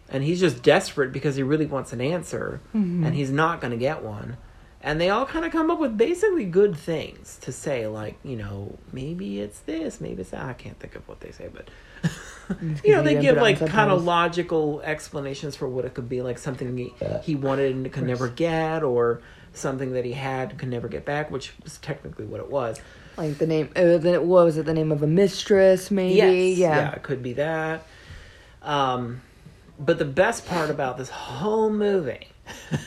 And 0.10 0.24
he's 0.24 0.40
just 0.40 0.61
desperate 0.61 1.14
because 1.14 1.36
he 1.38 1.44
really 1.44 1.65
wants 1.65 1.94
an 1.94 2.02
answer, 2.02 2.60
and 3.06 3.15
he's 3.15 3.32
not 3.32 3.61
going 3.61 3.72
to 3.72 3.78
get 3.78 4.03
one. 4.03 4.38
And 4.86 4.99
they 4.99 5.10
all 5.10 5.26
kind 5.26 5.45
of 5.45 5.52
come 5.53 5.72
up 5.72 5.80
with 5.80 5.98
basically 5.98 6.44
good 6.44 6.76
things 6.76 7.38
to 7.44 7.53
say, 7.53 7.88
like, 7.88 8.18
you 8.22 8.36
know, 8.36 8.78
maybe 8.91 9.40
it's 9.40 9.60
this, 9.61 10.02
maybe 10.02 10.22
it's 10.22 10.32
that. 10.32 10.44
I 10.44 10.53
can't 10.53 10.78
think 10.78 10.95
of 10.95 11.07
what 11.07 11.22
they 11.22 11.32
say, 11.32 11.49
but 11.53 11.70
you 12.84 12.94
know, 12.94 13.02
they 13.02 13.15
give 13.22 13.38
like 13.38 13.65
kind 13.65 13.90
of 13.90 14.03
logical 14.03 14.82
explanations 14.82 15.56
for 15.56 15.70
what 15.70 15.86
it 15.86 15.94
could 15.94 16.10
be, 16.10 16.22
like 16.22 16.38
something 16.38 16.76
he, 16.76 16.94
he 17.24 17.36
wanted 17.36 17.74
and 17.74 17.90
could 17.94 18.03
never 18.03 18.28
get, 18.28 18.84
or 18.84 19.22
something 19.53 19.93
that 19.93 20.05
he 20.05 20.11
had 20.13 20.57
could 20.57 20.69
never 20.69 20.88
get 20.88 21.05
back, 21.05 21.31
which 21.31 21.53
was 21.63 21.77
technically 21.77 22.25
what 22.25 22.39
it 22.39 22.49
was. 22.49 22.80
like 23.17 23.38
the 23.38 23.47
name, 23.47 23.69
uh, 23.75 23.97
the, 23.97 24.19
what 24.21 24.45
was 24.45 24.57
it? 24.57 24.65
The 24.65 24.73
name 24.73 24.91
of 24.91 25.03
a 25.03 25.07
mistress, 25.07 25.91
maybe? 25.91 26.15
Yes, 26.15 26.57
Yeah. 26.57 26.91
it 26.91 27.03
could 27.03 27.21
be 27.21 27.34
that. 27.34 27.85
Um, 28.61 29.21
but 29.80 29.99
the 29.99 30.05
best 30.05 30.45
part 30.45 30.69
about 30.69 30.97
this 30.97 31.09
whole 31.09 31.69
movie, 31.69 32.27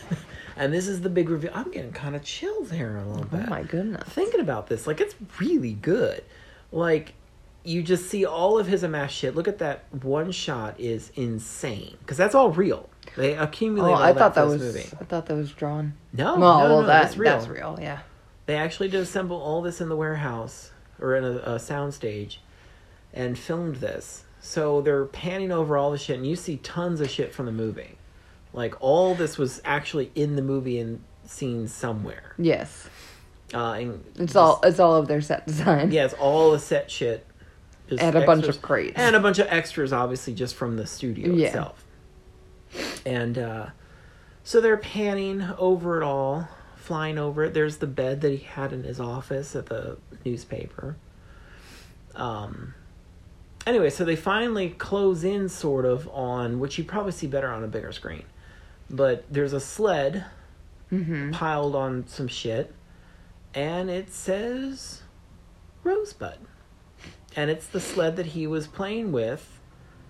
and 0.56 0.72
this 0.72 0.88
is 0.88 1.00
the 1.02 1.10
big 1.10 1.28
review, 1.28 1.50
I'm 1.54 1.70
getting 1.70 1.92
kind 1.92 2.16
of 2.16 2.24
chills 2.24 2.70
here 2.70 2.96
a 2.96 3.04
little 3.04 3.26
bit. 3.26 3.44
Oh 3.46 3.50
my 3.50 3.62
goodness. 3.62 4.08
Thinking 4.08 4.40
about 4.40 4.66
this, 4.68 4.86
like 4.86 5.00
it's 5.00 5.14
really 5.40 5.74
good. 5.74 6.24
Like 6.72 7.14
you 7.64 7.82
just 7.82 8.08
see 8.08 8.24
all 8.24 8.58
of 8.58 8.66
his 8.66 8.82
amassed 8.82 9.14
shit. 9.14 9.34
Look 9.34 9.48
at 9.48 9.58
that 9.58 9.84
one 10.02 10.30
shot 10.32 10.78
is 10.78 11.10
insane 11.16 11.96
because 12.00 12.16
that's 12.16 12.34
all 12.34 12.50
real. 12.50 12.88
They 13.16 13.34
accumulate. 13.34 13.90
Oh, 13.90 13.94
all 13.94 14.02
I 14.02 14.12
thought 14.12 14.34
that 14.34 14.46
was. 14.46 14.60
movie. 14.60 14.86
I 15.00 15.04
thought 15.04 15.26
that 15.26 15.34
was 15.34 15.50
drawn. 15.52 15.94
No, 16.12 16.34
Oh, 16.34 16.36
no, 16.36 16.40
well, 16.40 16.68
no, 16.82 16.86
that, 16.86 17.02
that's 17.04 17.16
real. 17.16 17.32
That's 17.32 17.48
real. 17.48 17.78
Yeah. 17.80 18.00
They 18.46 18.56
actually 18.56 18.88
did 18.88 19.00
assemble 19.00 19.40
all 19.40 19.62
this 19.62 19.80
in 19.80 19.88
the 19.88 19.96
warehouse 19.96 20.70
or 21.00 21.16
in 21.16 21.24
a, 21.24 21.54
a 21.54 21.58
sound 21.58 21.94
stage 21.94 22.40
and 23.12 23.38
filmed 23.38 23.76
this. 23.76 24.24
So 24.40 24.80
they're 24.82 25.06
panning 25.06 25.50
over 25.50 25.76
all 25.76 25.90
the 25.90 25.98
shit, 25.98 26.16
and 26.16 26.26
you 26.26 26.36
see 26.36 26.58
tons 26.58 27.00
of 27.00 27.10
shit 27.10 27.32
from 27.34 27.46
the 27.46 27.52
movie. 27.52 27.98
Like 28.52 28.74
all 28.80 29.14
this 29.14 29.36
was 29.38 29.60
actually 29.64 30.12
in 30.14 30.36
the 30.36 30.42
movie 30.42 30.78
and 30.78 31.02
seen 31.24 31.66
somewhere. 31.68 32.34
Yes. 32.38 32.88
Uh, 33.52 33.72
and 33.72 34.04
It's 34.10 34.18
just- 34.18 34.36
all. 34.36 34.60
It's 34.62 34.78
all 34.78 34.94
of 34.96 35.08
their 35.08 35.20
set 35.20 35.46
design. 35.46 35.90
Yeah, 35.90 36.04
it's 36.04 36.14
all 36.14 36.52
the 36.52 36.58
set 36.58 36.90
shit. 36.90 37.26
And 37.88 38.16
a 38.16 38.26
bunch 38.26 38.46
of 38.46 38.60
crates. 38.62 38.94
And 38.96 39.14
a 39.14 39.20
bunch 39.20 39.38
of 39.38 39.46
extras, 39.48 39.92
obviously, 39.92 40.34
just 40.34 40.54
from 40.56 40.76
the 40.76 40.86
studio 40.86 41.32
Yeah. 41.32 41.46
itself. 41.46 41.84
And 43.04 43.38
uh, 43.38 43.66
so 44.44 44.60
they're 44.60 44.76
panning 44.76 45.42
over 45.58 46.00
it 46.00 46.04
all, 46.04 46.48
flying 46.76 47.18
over 47.18 47.44
it. 47.44 47.54
There's 47.54 47.78
the 47.78 47.86
bed 47.86 48.20
that 48.22 48.30
he 48.30 48.38
had 48.38 48.72
in 48.72 48.84
his 48.84 49.00
office 49.00 49.54
at 49.56 49.66
the 49.66 49.98
newspaper. 50.24 50.96
Um. 52.14 52.74
Anyway, 53.66 53.90
so 53.90 54.04
they 54.04 54.14
finally 54.14 54.70
close 54.70 55.24
in 55.24 55.48
sort 55.48 55.84
of 55.84 56.08
on 56.12 56.60
which 56.60 56.78
you 56.78 56.84
probably 56.84 57.10
see 57.10 57.26
better 57.26 57.50
on 57.50 57.64
a 57.64 57.66
bigger 57.66 57.90
screen. 57.90 58.22
But 58.88 59.24
there's 59.30 59.52
a 59.52 59.60
sled 59.60 60.24
Mm-hmm. 60.92 61.32
piled 61.32 61.74
on 61.74 62.06
some 62.06 62.28
shit, 62.28 62.72
and 63.54 63.90
it 63.90 64.12
says 64.12 65.02
Rosebud. 65.82 66.38
And 67.34 67.50
it's 67.50 67.66
the 67.66 67.80
sled 67.80 68.14
that 68.14 68.26
he 68.26 68.46
was 68.46 68.68
playing 68.68 69.10
with 69.10 69.55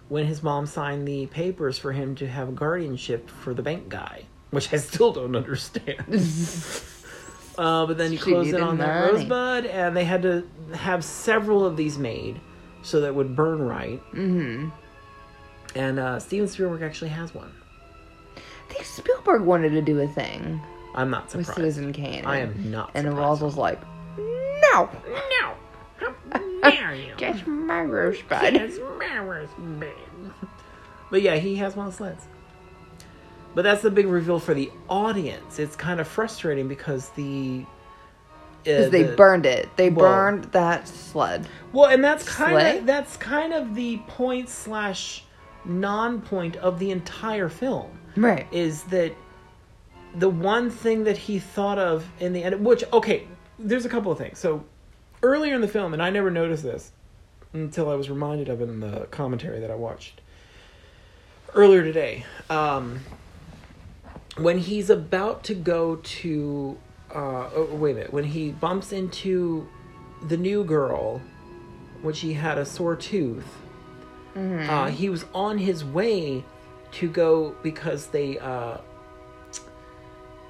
when 0.09 0.27
his 0.27 0.43
mom 0.43 0.67
signed 0.67 1.07
the 1.07 1.27
papers 1.27 1.79
for 1.79 1.93
him 1.93 2.15
to 2.17 2.27
have 2.29 2.55
guardianship 2.55 3.29
for 3.29 3.55
the 3.55 3.63
bank 3.63 3.89
guy, 3.89 4.25
which 4.51 4.73
I 4.73 4.77
still 4.77 5.13
don't 5.13 5.35
understand. 5.37 6.05
uh, 7.59 7.87
but 7.87 7.99
then 7.99 8.13
you 8.13 8.19
close 8.19 8.53
it 8.53 8.61
on 8.61 8.79
that 8.79 9.13
money. 9.13 9.13
Rosebud, 9.29 9.67
and 9.67 9.97
they 9.97 10.05
had 10.05 10.23
to 10.23 10.47
have 10.75 11.05
several 11.05 11.65
of 11.65 11.77
these 11.77 11.99
made 11.99 12.41
so 12.83 13.01
that 13.01 13.09
it 13.09 13.15
would 13.15 13.35
burn 13.35 13.61
right. 13.63 14.01
Mm-hmm. 14.13 14.69
And 15.75 15.99
uh, 15.99 16.19
Steven 16.21 16.49
Spielberg 16.49 16.83
actually 16.83 17.11
has 17.11 17.35
one. 17.35 17.53
I 18.37 18.73
think 18.73 18.85
Spielberg 18.85 19.43
wanted 19.43 19.71
to 19.71 19.83
do 19.83 20.01
a 20.01 20.09
thing 20.09 20.61
I'm 20.95 21.11
not 21.11 21.31
surprised. 21.31 21.49
with. 21.49 21.57
Citizen 21.57 21.93
Kane. 21.93 22.25
I 22.25 22.39
am 22.39 22.71
not 22.71 22.91
And 22.95 23.05
surprised. 23.05 23.19
Ross 23.19 23.41
was 23.41 23.57
like, 23.57 23.81
"No, 24.19 24.89
No. 25.41 25.55
You? 26.65 27.15
that's 27.19 27.47
my 27.47 27.83
rosebud." 27.83 28.55
It's 28.55 28.79
Mara's 28.99 29.51
bed. 29.59 29.95
But 31.11 31.23
yeah, 31.23 31.37
he 31.37 31.57
has 31.57 31.77
one 31.77 31.93
sleds. 31.93 32.27
But 33.55 33.63
that's 33.63 33.83
the 33.83 33.91
big 33.91 34.07
reveal 34.07 34.39
for 34.39 34.53
the 34.55 34.71
audience. 34.89 35.59
It's 35.59 35.77
kind 35.77 35.99
of 36.01 36.07
frustrating 36.09 36.69
because 36.69 37.09
the 37.11 37.65
Because 38.65 38.87
uh, 38.87 38.91
they 38.91 39.03
the- 39.05 39.17
burned 39.17 39.47
it. 39.47 39.69
They 39.77 39.89
well- 39.91 40.07
burned 40.07 40.45
that 40.53 40.87
sled. 40.89 41.49
Well, 41.73 41.87
and 41.91 42.03
that's 42.05 42.29
kind 42.29 42.79
of 42.79 42.87
that's 42.87 43.17
kind 43.17 43.53
of 43.55 43.75
the 43.75 43.99
point 44.09 44.49
slash 44.49 45.25
non-point 45.65 46.57
of 46.57 46.79
the 46.79 46.91
entire 46.93 47.49
film 47.49 47.91
Right. 48.17 48.47
is 48.53 48.85
that 48.85 49.13
the 50.15 50.29
one 50.29 50.71
thing 50.71 51.05
that 51.05 51.17
he 51.19 51.39
thought 51.39 51.79
of 51.79 52.09
in 52.21 52.33
the 52.33 52.43
end, 52.45 52.65
which 52.65 52.85
okay, 52.93 53.27
there's 53.59 53.85
a 53.85 53.89
couple 53.89 54.13
of 54.13 54.19
things. 54.19 54.39
So 54.39 54.65
earlier 55.27 55.55
in 55.55 55.61
the 55.61 55.69
film, 55.69 55.93
and 55.93 56.03
I 56.03 56.11
never 56.11 56.31
noticed 56.31 56.63
this 56.63 56.93
until 57.53 57.91
I 57.91 57.95
was 57.95 58.09
reminded 58.09 58.49
of 58.49 58.61
it 58.61 58.69
in 58.69 58.81
the 58.81 59.07
commentary 59.11 59.61
that 59.61 59.71
I 59.71 59.75
watched 59.75 60.21
earlier 61.55 61.83
today. 61.83 62.25
Um, 62.51 63.01
when 64.37 64.59
he's 64.59 64.91
about 64.91 65.43
to 65.45 65.55
go 65.55 65.97
to, 65.97 66.79
uh, 67.15 67.51
oh, 67.55 67.69
wait 67.73 67.93
a 67.93 67.95
minute, 67.95 68.13
when 68.13 68.25
he 68.25 68.51
bumps 68.51 68.93
into 68.93 69.67
the 70.29 70.37
new 70.37 70.65
girl, 70.65 71.21
when 72.03 72.15
she 72.15 72.35
had 72.35 72.59
a 72.59 72.67
sore 72.67 72.97
tooth, 72.97 73.47
uh, 74.69 74.89
he 74.89 75.09
was 75.09 75.25
on 75.35 75.57
his 75.59 75.83
way 75.85 76.45
to 76.93 77.09
go 77.09 77.55
because 77.63 78.09
they, 78.09 78.39
uh, 78.39 78.77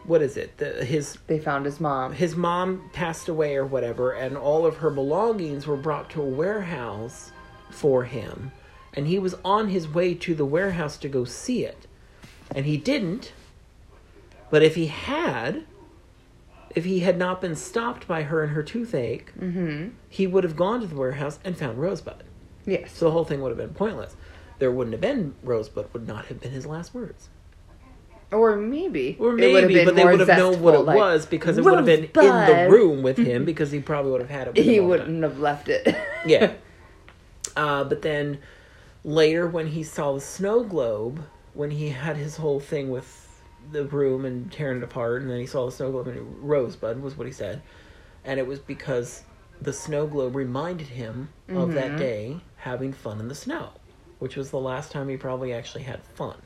what 0.06 0.22
is 0.22 0.36
it? 0.36 0.56
The, 0.58 0.84
his 0.84 1.18
They 1.26 1.38
found 1.38 1.64
his 1.66 1.80
mom. 1.80 2.12
his 2.12 2.36
mom 2.36 2.90
passed 2.92 3.28
away 3.28 3.56
or 3.56 3.64
whatever, 3.66 4.12
and 4.12 4.36
all 4.36 4.64
of 4.66 4.76
her 4.78 4.90
belongings 4.90 5.66
were 5.66 5.76
brought 5.76 6.10
to 6.10 6.22
a 6.22 6.26
warehouse 6.26 7.32
for 7.70 8.04
him, 8.04 8.52
and 8.94 9.06
he 9.06 9.18
was 9.18 9.34
on 9.44 9.68
his 9.68 9.88
way 9.88 10.14
to 10.14 10.34
the 10.34 10.44
warehouse 10.44 10.96
to 10.98 11.08
go 11.08 11.24
see 11.24 11.64
it, 11.64 11.86
and 12.54 12.66
he 12.66 12.76
didn't. 12.76 13.32
But 14.50 14.62
if 14.62 14.74
he 14.76 14.86
had, 14.86 15.64
if 16.74 16.84
he 16.84 17.00
had 17.00 17.18
not 17.18 17.40
been 17.40 17.56
stopped 17.56 18.06
by 18.06 18.22
her 18.22 18.42
and 18.44 18.52
her 18.52 18.62
toothache, 18.62 19.32
Mm-hmm. 19.38 19.88
he 20.08 20.26
would 20.26 20.44
have 20.44 20.56
gone 20.56 20.80
to 20.80 20.86
the 20.86 20.94
warehouse 20.94 21.38
and 21.44 21.56
found 21.56 21.78
Rosebud. 21.78 22.22
Yes. 22.64 22.92
So 22.92 23.06
the 23.06 23.10
whole 23.10 23.24
thing 23.24 23.40
would 23.42 23.48
have 23.50 23.58
been 23.58 23.74
pointless. 23.74 24.14
There 24.58 24.70
wouldn't 24.70 24.92
have 24.94 25.00
been 25.00 25.34
Rosebud. 25.42 25.92
Would 25.92 26.06
not 26.06 26.26
have 26.26 26.40
been 26.40 26.50
his 26.52 26.64
last 26.66 26.94
words. 26.94 27.28
Or 28.32 28.56
maybe. 28.56 29.16
Or 29.20 29.38
It 29.38 29.52
would 29.52 29.62
have 29.62 29.70
maybe, 29.70 29.84
but 29.84 29.94
they 29.94 30.04
would 30.04 30.20
have 30.20 30.38
known 30.38 30.60
what 30.60 30.74
it 30.74 30.80
like, 30.80 30.96
was 30.96 31.26
because 31.26 31.58
it 31.58 31.64
would 31.64 31.76
have 31.76 31.86
been 31.86 32.04
in 32.04 32.10
the 32.12 32.68
room 32.70 33.02
with 33.02 33.16
him 33.18 33.44
because 33.50 33.70
he 33.70 33.80
probably 33.80 34.10
would 34.12 34.20
have 34.20 34.30
had 34.30 34.48
it. 34.48 34.54
With 34.56 34.64
He 34.64 34.76
him 34.76 34.84
all 34.84 34.90
the 34.90 34.96
time. 34.98 35.06
wouldn't 35.06 35.22
have 35.22 35.38
left 35.38 35.68
it. 35.68 35.96
Yeah. 36.26 36.52
Uh, 37.56 37.84
but 37.84 38.02
then 38.02 38.38
later 39.04 39.46
when 39.46 39.68
he 39.68 39.82
saw 39.84 40.12
the 40.14 40.20
snow 40.20 40.64
globe, 40.64 41.22
when 41.54 41.70
he 41.70 41.90
had 41.90 42.16
his 42.16 42.36
whole 42.36 42.58
thing 42.60 42.90
with 42.90 43.22
the 43.72 43.84
room 43.84 44.24
and 44.24 44.50
tearing 44.50 44.78
it 44.78 44.82
apart, 44.84 45.22
and 45.22 45.30
then 45.30 45.38
he 45.38 45.46
saw 45.46 45.66
the 45.66 45.72
snow 45.72 45.90
globe 45.92 46.08
and 46.08 46.42
Rosebud 46.42 47.00
was 47.00 47.16
what 47.16 47.26
he 47.26 47.32
said, 47.32 47.62
and 48.24 48.38
it 48.40 48.46
was 48.46 48.58
because 48.58 49.22
the 49.62 49.72
snow 49.72 50.06
globe 50.06 50.34
reminded 50.36 50.88
him 50.88 51.28
of 51.48 51.72
that 51.74 51.92
Mhm. 51.92 51.98
day 51.98 52.40
having 52.56 52.92
fun 52.92 53.20
in 53.20 53.28
the 53.28 53.34
snow, 53.34 53.70
which 54.18 54.36
was 54.36 54.50
the 54.50 54.58
last 54.60 54.90
time 54.90 55.08
he 55.08 55.16
probably 55.16 55.52
actually 55.52 55.84
had 55.84 56.02
fun. 56.14 56.36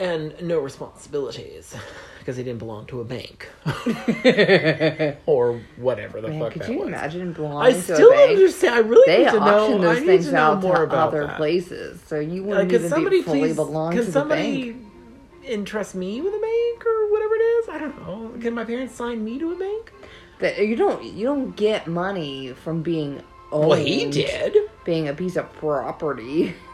And 0.00 0.34
no 0.42 0.58
responsibilities 0.60 1.74
because 2.18 2.36
he 2.38 2.42
didn't 2.42 2.58
belong 2.58 2.86
to 2.86 3.00
a 3.00 3.04
bank 3.04 3.48
or 5.26 5.60
whatever 5.76 6.20
the 6.20 6.28
Man, 6.28 6.40
fuck 6.40 6.52
could 6.54 6.68
you 6.68 6.78
was. 6.78 6.88
imagine 6.88 7.30
I 7.30 7.32
belonging 7.34 7.74
to 7.74 7.82
still 7.82 8.08
a 8.08 8.10
bank? 8.10 8.20
I 8.20 8.24
still 8.24 8.36
understand. 8.36 8.74
I 8.74 8.78
really 8.78 9.02
They 9.06 9.24
need 9.24 9.30
to 9.32 9.40
know. 9.40 9.74
I 9.74 9.78
those 9.78 10.00
need 10.00 10.06
things 10.06 10.26
to 10.26 10.32
know 10.32 10.38
out 10.38 10.62
more 10.62 10.76
to 10.76 10.82
about 10.84 11.08
other 11.08 11.26
that. 11.26 11.36
places, 11.36 12.00
so 12.06 12.18
you 12.18 12.42
Uh, 12.42 12.46
wouldn't 12.46 12.70
can 12.70 12.78
even 12.78 12.90
somebody 12.90 13.18
be 13.18 13.22
fully 13.24 13.40
please? 13.40 13.56
belong 13.56 13.94
to 13.96 14.02
the 14.02 14.12
somebody 14.12 14.72
bank. 14.72 14.84
entrust 15.48 15.94
me 15.94 16.20
with 16.20 16.32
a 16.34 16.38
bank 16.38 16.86
or 16.86 17.10
whatever 17.12 17.34
it 17.34 17.38
is? 17.42 17.68
I 17.68 17.78
don't 17.78 18.06
know. 18.06 18.40
Can 18.40 18.54
my 18.54 18.64
parents 18.64 18.94
sign 18.94 19.22
me 19.24 19.38
to 19.38 19.52
a 19.52 19.56
bank? 19.56 19.92
That 20.38 20.58
you 20.66 20.76
don't 20.76 21.02
you 21.04 21.26
don't 21.26 21.54
get 21.56 21.86
money 21.86 22.54
from 22.54 22.80
being 22.82 23.22
owned, 23.52 23.68
Well, 23.68 23.78
he 23.78 24.08
did. 24.10 24.56
being 24.84 25.08
a 25.08 25.12
piece 25.14 25.36
of 25.36 25.52
property. 25.54 26.54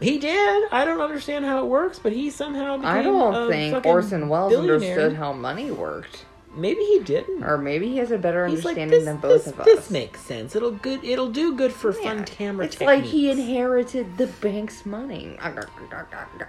He 0.00 0.18
did. 0.18 0.68
I 0.72 0.84
don't 0.84 1.00
understand 1.00 1.44
how 1.44 1.60
it 1.64 1.66
works, 1.66 1.98
but 1.98 2.12
he 2.12 2.28
somehow 2.30 2.76
became 2.76 2.90
I 2.92 3.02
don't 3.02 3.34
a 3.34 3.48
think 3.48 3.86
Orson 3.86 4.28
Welles 4.28 4.52
understood 4.54 5.14
how 5.14 5.32
money 5.32 5.70
worked, 5.70 6.24
Maybe 6.56 6.80
he 6.82 7.00
didn't. 7.00 7.42
or 7.44 7.56
maybe 7.58 7.88
he 7.88 7.96
has 7.98 8.10
a 8.10 8.18
better 8.18 8.46
He's 8.46 8.64
like 8.64 8.76
understanding 8.78 8.98
this. 9.00 9.04
than 9.06 9.16
both 9.16 9.44
this, 9.44 9.52
of 9.52 9.60
us. 9.60 9.66
this 9.66 9.90
makes 9.90 10.20
sense. 10.20 10.54
It'll 10.54 10.72
good. 10.72 11.02
It'll 11.04 11.30
do 11.30 11.54
good 11.56 11.72
for 11.72 11.92
fun 11.92 12.24
camera 12.24 12.66
It's 12.66 12.76
techniques. 12.76 13.02
like 13.02 13.10
he 13.10 13.30
inherited 13.30 14.16
the 14.18 14.26
bank's 14.26 14.84
money. 14.84 15.36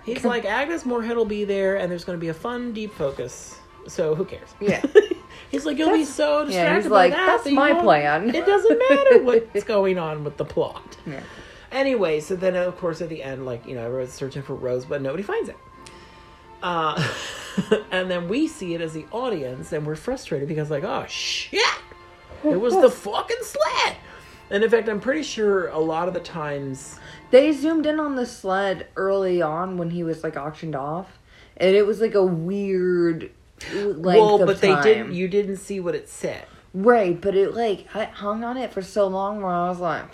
He's 0.05 0.23
like 0.26 0.45
Agnes 0.45 0.85
Moorehead 0.85 1.17
will 1.17 1.26
be 1.26 1.43
there, 1.43 1.77
and 1.77 1.89
there's 1.91 2.03
going 2.03 2.17
to 2.17 2.22
be 2.22 2.30
a 2.30 2.34
fun 2.34 2.73
deep 2.73 2.93
focus. 2.93 3.59
So 3.88 4.15
who 4.15 4.26
cares? 4.26 4.49
Yeah. 4.59 4.84
he's 5.51 5.65
like 5.65 5.77
you'll 5.77 5.89
be 5.91 6.03
That's- 6.03 6.15
so 6.15 6.39
yeah, 6.41 6.45
distracted 6.45 6.81
he's 6.81 6.89
by 6.89 6.95
like, 6.95 7.11
that. 7.13 7.26
"That's 7.27 7.43
that 7.43 7.53
my 7.53 7.73
plan." 7.73 8.30
It 8.35 8.45
doesn't 8.45 8.80
matter 8.89 9.23
what's 9.23 9.63
going 9.63 9.97
on 9.99 10.23
with 10.23 10.38
the 10.38 10.45
plot. 10.45 10.97
yeah. 11.05 11.22
Anyway, 11.76 12.22
so 12.22 12.35
then 12.35 12.56
of 12.56 12.77
course 12.77 13.02
at 13.02 13.10
the 13.10 13.22
end, 13.22 13.45
like 13.45 13.68
you 13.68 13.76
know, 13.76 13.85
everyone's 13.85 14.14
searching 14.14 14.41
for 14.41 14.56
Rose, 14.56 14.85
but 14.85 15.02
nobody 15.02 15.23
finds 15.23 15.49
it. 15.49 15.57
Uh, 16.64 17.14
and 17.91 18.10
then 18.10 18.30
we 18.30 18.47
see 18.47 18.73
it 18.73 18.81
as 18.81 18.93
the 18.93 19.06
audience, 19.11 19.73
and 19.73 19.85
we're 19.85 19.95
frustrated 19.95 20.47
because 20.47 20.72
like, 20.72 20.85
oh 20.85 21.06
shit, 21.07 21.61
it 22.43 22.60
was 22.60 22.73
the 22.73 22.89
fucking 22.89 23.38
sled. 23.41 23.97
And 24.49 24.64
in 24.64 24.69
fact, 24.69 24.88
I'm 24.88 25.02
pretty 25.02 25.23
sure 25.23 25.68
a 25.68 25.80
lot 25.80 26.07
of 26.07 26.14
the 26.14 26.19
times, 26.19 26.99
They 27.31 27.52
zoomed 27.52 27.85
in 27.85 27.99
on 27.99 28.15
the 28.15 28.26
sled 28.26 28.88
early 28.95 29.41
on 29.41 29.77
when 29.77 29.89
he 29.89 30.03
was 30.03 30.23
like 30.23 30.38
auctioned 30.38 30.76
off, 30.76 31.19
and 31.57 31.76
it 31.76 31.85
was 31.85 31.99
like 31.99 32.15
a 32.15 32.23
weird 32.23 33.31
length 33.73 34.03
well, 34.03 34.38
but 34.45 34.61
they 34.61 34.80
didn't. 34.81 35.14
You 35.14 35.27
didn't 35.27 35.57
see 35.57 35.80
what 35.80 35.93
it 35.93 36.07
said 36.07 36.45
right, 36.76 37.19
but 37.19 37.35
it 37.35 37.56
like 37.56 37.88
I 37.95 38.06
hung 38.06 38.43
on 38.43 38.57
it 38.57 38.72
for 38.72 38.81
so 38.81 39.07
long 39.07 39.41
where 39.41 39.52
I 39.52 39.69
was 39.69 39.80
like, 39.80 40.06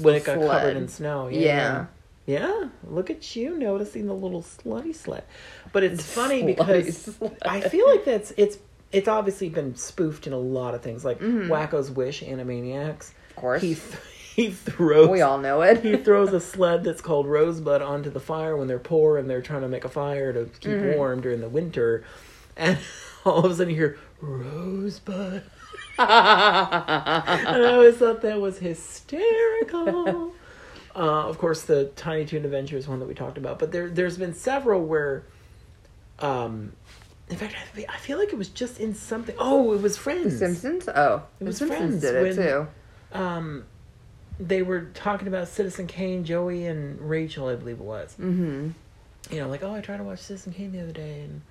when 0.00 0.14
it 0.14 0.24
got 0.24 0.38
sled. 0.38 0.50
covered 0.62 0.76
in 0.76 0.88
snow. 0.88 1.28
yeah. 1.28 1.86
Yeah, 2.26 2.68
look 2.86 3.08
at 3.08 3.34
you 3.36 3.56
noticing 3.56 4.06
the 4.06 4.12
little 4.12 4.42
slutty 4.42 4.94
sled. 4.94 5.24
But 5.72 5.82
it's 5.82 6.04
funny 6.14 6.42
Slutty 6.42 6.46
because 6.58 6.98
sled. 7.16 7.38
I 7.40 7.60
feel 7.62 7.88
like 7.88 8.04
that's 8.04 8.34
it's 8.36 8.58
it's 8.92 9.08
obviously 9.08 9.48
been 9.48 9.74
spoofed 9.76 10.26
in 10.26 10.34
a 10.34 10.38
lot 10.38 10.74
of 10.74 10.82
things, 10.82 11.06
like 11.06 11.20
Mm-hmm. 11.20 11.50
Wakko's 11.50 11.90
Wish, 11.90 12.22
Animaniacs. 12.22 13.12
Of 13.30 13.36
course, 13.36 13.62
He 13.62 13.76
th- 13.76 13.96
he 14.36 14.50
throws 14.50 15.08
we 15.08 15.22
all 15.22 15.38
know 15.38 15.62
it. 15.62 15.80
he 15.82 15.96
throws 15.96 16.34
a 16.34 16.40
sled 16.40 16.84
that's 16.84 17.00
called 17.00 17.26
Rosebud 17.26 17.80
onto 17.80 18.10
the 18.10 18.20
fire 18.20 18.58
when 18.58 18.68
they're 18.68 18.78
poor 18.78 19.16
and 19.16 19.28
they're 19.30 19.40
trying 19.40 19.62
to 19.62 19.68
make 19.68 19.86
a 19.86 19.88
fire 19.88 20.30
to 20.34 20.44
keep 20.60 20.70
Mm-hmm. 20.72 20.96
warm 20.98 21.22
during 21.22 21.40
the 21.40 21.48
winter, 21.48 22.04
and 22.58 22.76
all 23.24 23.42
of 23.46 23.50
a 23.52 23.54
sudden 23.54 23.70
you 23.70 23.76
hear 23.76 23.98
Rosebud. 24.20 25.42
And 25.98 27.48
I 27.48 27.72
always 27.72 27.96
thought 27.96 28.22
that 28.22 28.40
was 28.40 28.58
hysterical. 28.58 30.32
Uh, 30.96 31.28
of 31.28 31.38
course, 31.38 31.62
the 31.62 31.84
Tiny 31.94 32.24
Toon 32.24 32.44
Adventure 32.44 32.76
is 32.76 32.88
one 32.88 32.98
that 32.98 33.06
we 33.06 33.14
talked 33.14 33.38
about, 33.38 33.60
but 33.60 33.70
there 33.70 33.88
there's 33.88 34.18
been 34.18 34.34
several 34.34 34.84
where, 34.84 35.22
um, 36.18 36.72
in 37.28 37.36
fact, 37.36 37.54
I 37.76 37.86
I 37.88 37.98
feel 37.98 38.18
like 38.18 38.32
it 38.32 38.36
was 38.38 38.48
just 38.48 38.80
in 38.80 38.94
something. 38.96 39.36
Oh, 39.38 39.72
it 39.74 39.80
was 39.80 39.96
Friends. 39.96 40.40
Simpsons. 40.40 40.88
Oh, 40.88 41.22
It 41.38 41.44
was 41.44 41.58
Simpsons 41.58 41.78
Friends 41.78 42.00
did 42.00 42.14
it 42.16 42.22
when- 42.22 42.34
too. 42.36 42.66
Um, 43.16 43.64
they 44.40 44.62
were 44.62 44.86
talking 44.94 45.28
about 45.28 45.46
Citizen 45.46 45.86
Kane, 45.86 46.24
Joey, 46.24 46.66
and 46.66 47.00
Rachel, 47.00 47.46
I 47.46 47.54
believe 47.54 47.78
it 47.78 47.84
was. 47.84 48.16
Mm-hmm. 48.18 48.70
You 49.30 49.40
know, 49.40 49.48
like, 49.48 49.62
oh, 49.62 49.72
I 49.74 49.80
tried 49.80 49.98
to 49.98 50.02
watch 50.02 50.18
Citizen 50.18 50.52
Kane 50.52 50.72
the 50.72 50.80
other 50.80 50.90
day, 50.92 51.20
and 51.20 51.42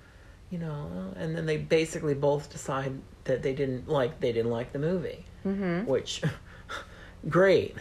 you 0.50 0.58
know, 0.58 1.12
and 1.16 1.36
then 1.36 1.46
they 1.46 1.56
basically 1.56 2.14
both 2.14 2.50
decide 2.50 2.98
that 3.24 3.42
they 3.42 3.52
didn't 3.54 3.88
like 3.88 4.20
they 4.20 4.32
didn't 4.32 4.50
like 4.50 4.72
the 4.72 4.78
movie, 4.78 5.24
Mm-hmm. 5.46 5.86
which 5.86 6.22
great, 7.28 7.76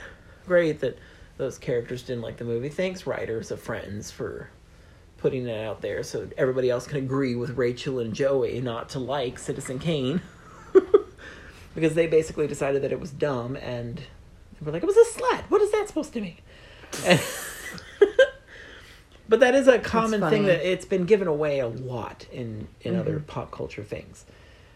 great 0.45 0.79
that 0.81 0.97
those 1.37 1.57
characters 1.57 2.03
didn't 2.03 2.21
like 2.23 2.37
the 2.37 2.43
movie. 2.45 2.69
Thanks, 2.69 3.05
writers 3.07 3.51
of 3.51 3.59
Friends, 3.61 4.11
for 4.11 4.49
putting 5.17 5.47
it 5.47 5.65
out 5.65 5.81
there 5.81 6.03
so 6.03 6.27
everybody 6.37 6.69
else 6.69 6.85
can 6.87 6.97
agree 6.97 7.35
with 7.35 7.57
Rachel 7.57 7.99
and 7.99 8.13
Joey 8.13 8.59
not 8.61 8.89
to 8.89 8.99
like 8.99 9.39
Citizen 9.39 9.79
Kane. 9.79 10.21
because 11.75 11.93
they 11.95 12.07
basically 12.07 12.47
decided 12.47 12.81
that 12.83 12.91
it 12.91 12.99
was 12.99 13.11
dumb 13.11 13.55
and 13.55 13.97
they 13.97 14.65
were 14.65 14.71
like, 14.71 14.83
it 14.83 14.85
was 14.87 14.97
a 14.97 15.19
slut 15.19 15.41
What 15.49 15.61
is 15.61 15.71
that 15.71 15.87
supposed 15.87 16.13
to 16.13 16.21
mean? 16.21 16.37
And- 17.05 17.21
but 19.29 19.39
that 19.41 19.55
is 19.55 19.67
a 19.67 19.79
common 19.79 20.21
thing 20.29 20.45
that 20.45 20.65
it's 20.69 20.85
been 20.85 21.05
given 21.05 21.27
away 21.27 21.59
a 21.59 21.67
lot 21.67 22.25
in, 22.31 22.67
in 22.81 22.93
Mm-hmm. 22.93 23.01
other 23.01 23.19
pop 23.19 23.51
culture 23.51 23.83
things. 23.83 24.25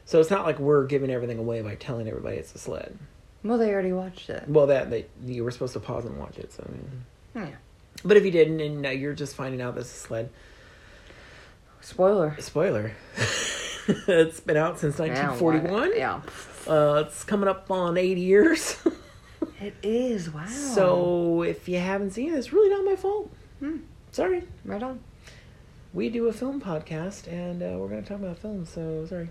So 0.06 0.20
it's 0.20 0.30
not 0.30 0.46
like 0.46 0.60
we're 0.60 0.86
giving 0.86 1.10
everything 1.10 1.38
away 1.40 1.62
by 1.62 1.76
telling 1.76 2.08
everybody 2.08 2.38
it's 2.38 2.54
a 2.54 2.58
sled. 2.58 2.98
Well, 3.44 3.58
they 3.58 3.72
already 3.72 3.94
watched 3.94 4.30
it. 4.30 4.44
Well, 4.48 4.68
that 4.68 4.90
they 4.90 5.06
you 5.26 5.44
were 5.44 5.52
supposed 5.52 5.74
to 5.74 5.80
pause 5.80 6.06
and 6.06 6.18
watch 6.20 6.38
it. 6.38 6.52
So, 6.54 6.68
Yeah. 7.36 7.48
but 8.04 8.18
if 8.18 8.26
you 8.26 8.32
didn't, 8.32 8.60
and 8.60 8.82
now 8.82 8.90
you're 8.92 9.14
just 9.14 9.36
finding 9.36 9.62
out 9.62 9.74
this 9.76 9.88
is 9.88 9.94
a 9.94 10.08
sled. 10.08 10.30
Spoiler. 11.82 12.36
Spoiler. 12.40 12.92
it's 13.88 14.40
been 14.40 14.58
out 14.58 14.80
since 14.80 15.00
Yeah, 15.00 15.30
1941. 15.30 15.98
Yeah. 15.98 16.22
Uh, 16.68 17.04
it's 17.08 17.24
coming 17.24 17.48
up 17.50 17.70
on 17.72 17.98
80 17.98 18.22
years. 18.22 18.78
It 19.60 19.74
is. 19.84 20.30
Wow. 20.32 20.46
so 20.48 21.42
if 21.44 21.68
you 21.68 21.78
haven't 21.80 22.12
seen 22.12 22.32
it, 22.34 22.38
it's 22.38 22.54
really 22.54 22.70
not 22.70 22.84
my 22.86 22.96
fault. 22.96 23.32
Hmm. 23.60 23.78
Sorry. 24.12 24.44
right 24.66 24.84
on. 24.84 25.00
We 25.94 26.10
do 26.10 26.28
a 26.28 26.34
film 26.34 26.62
podcast, 26.62 27.28
and 27.28 27.62
uh, 27.62 27.78
we're 27.78 27.90
going 27.90 28.02
to 28.02 28.08
talk 28.08 28.20
about 28.20 28.38
films. 28.38 28.70
So 28.70 29.06
sorry. 29.06 29.30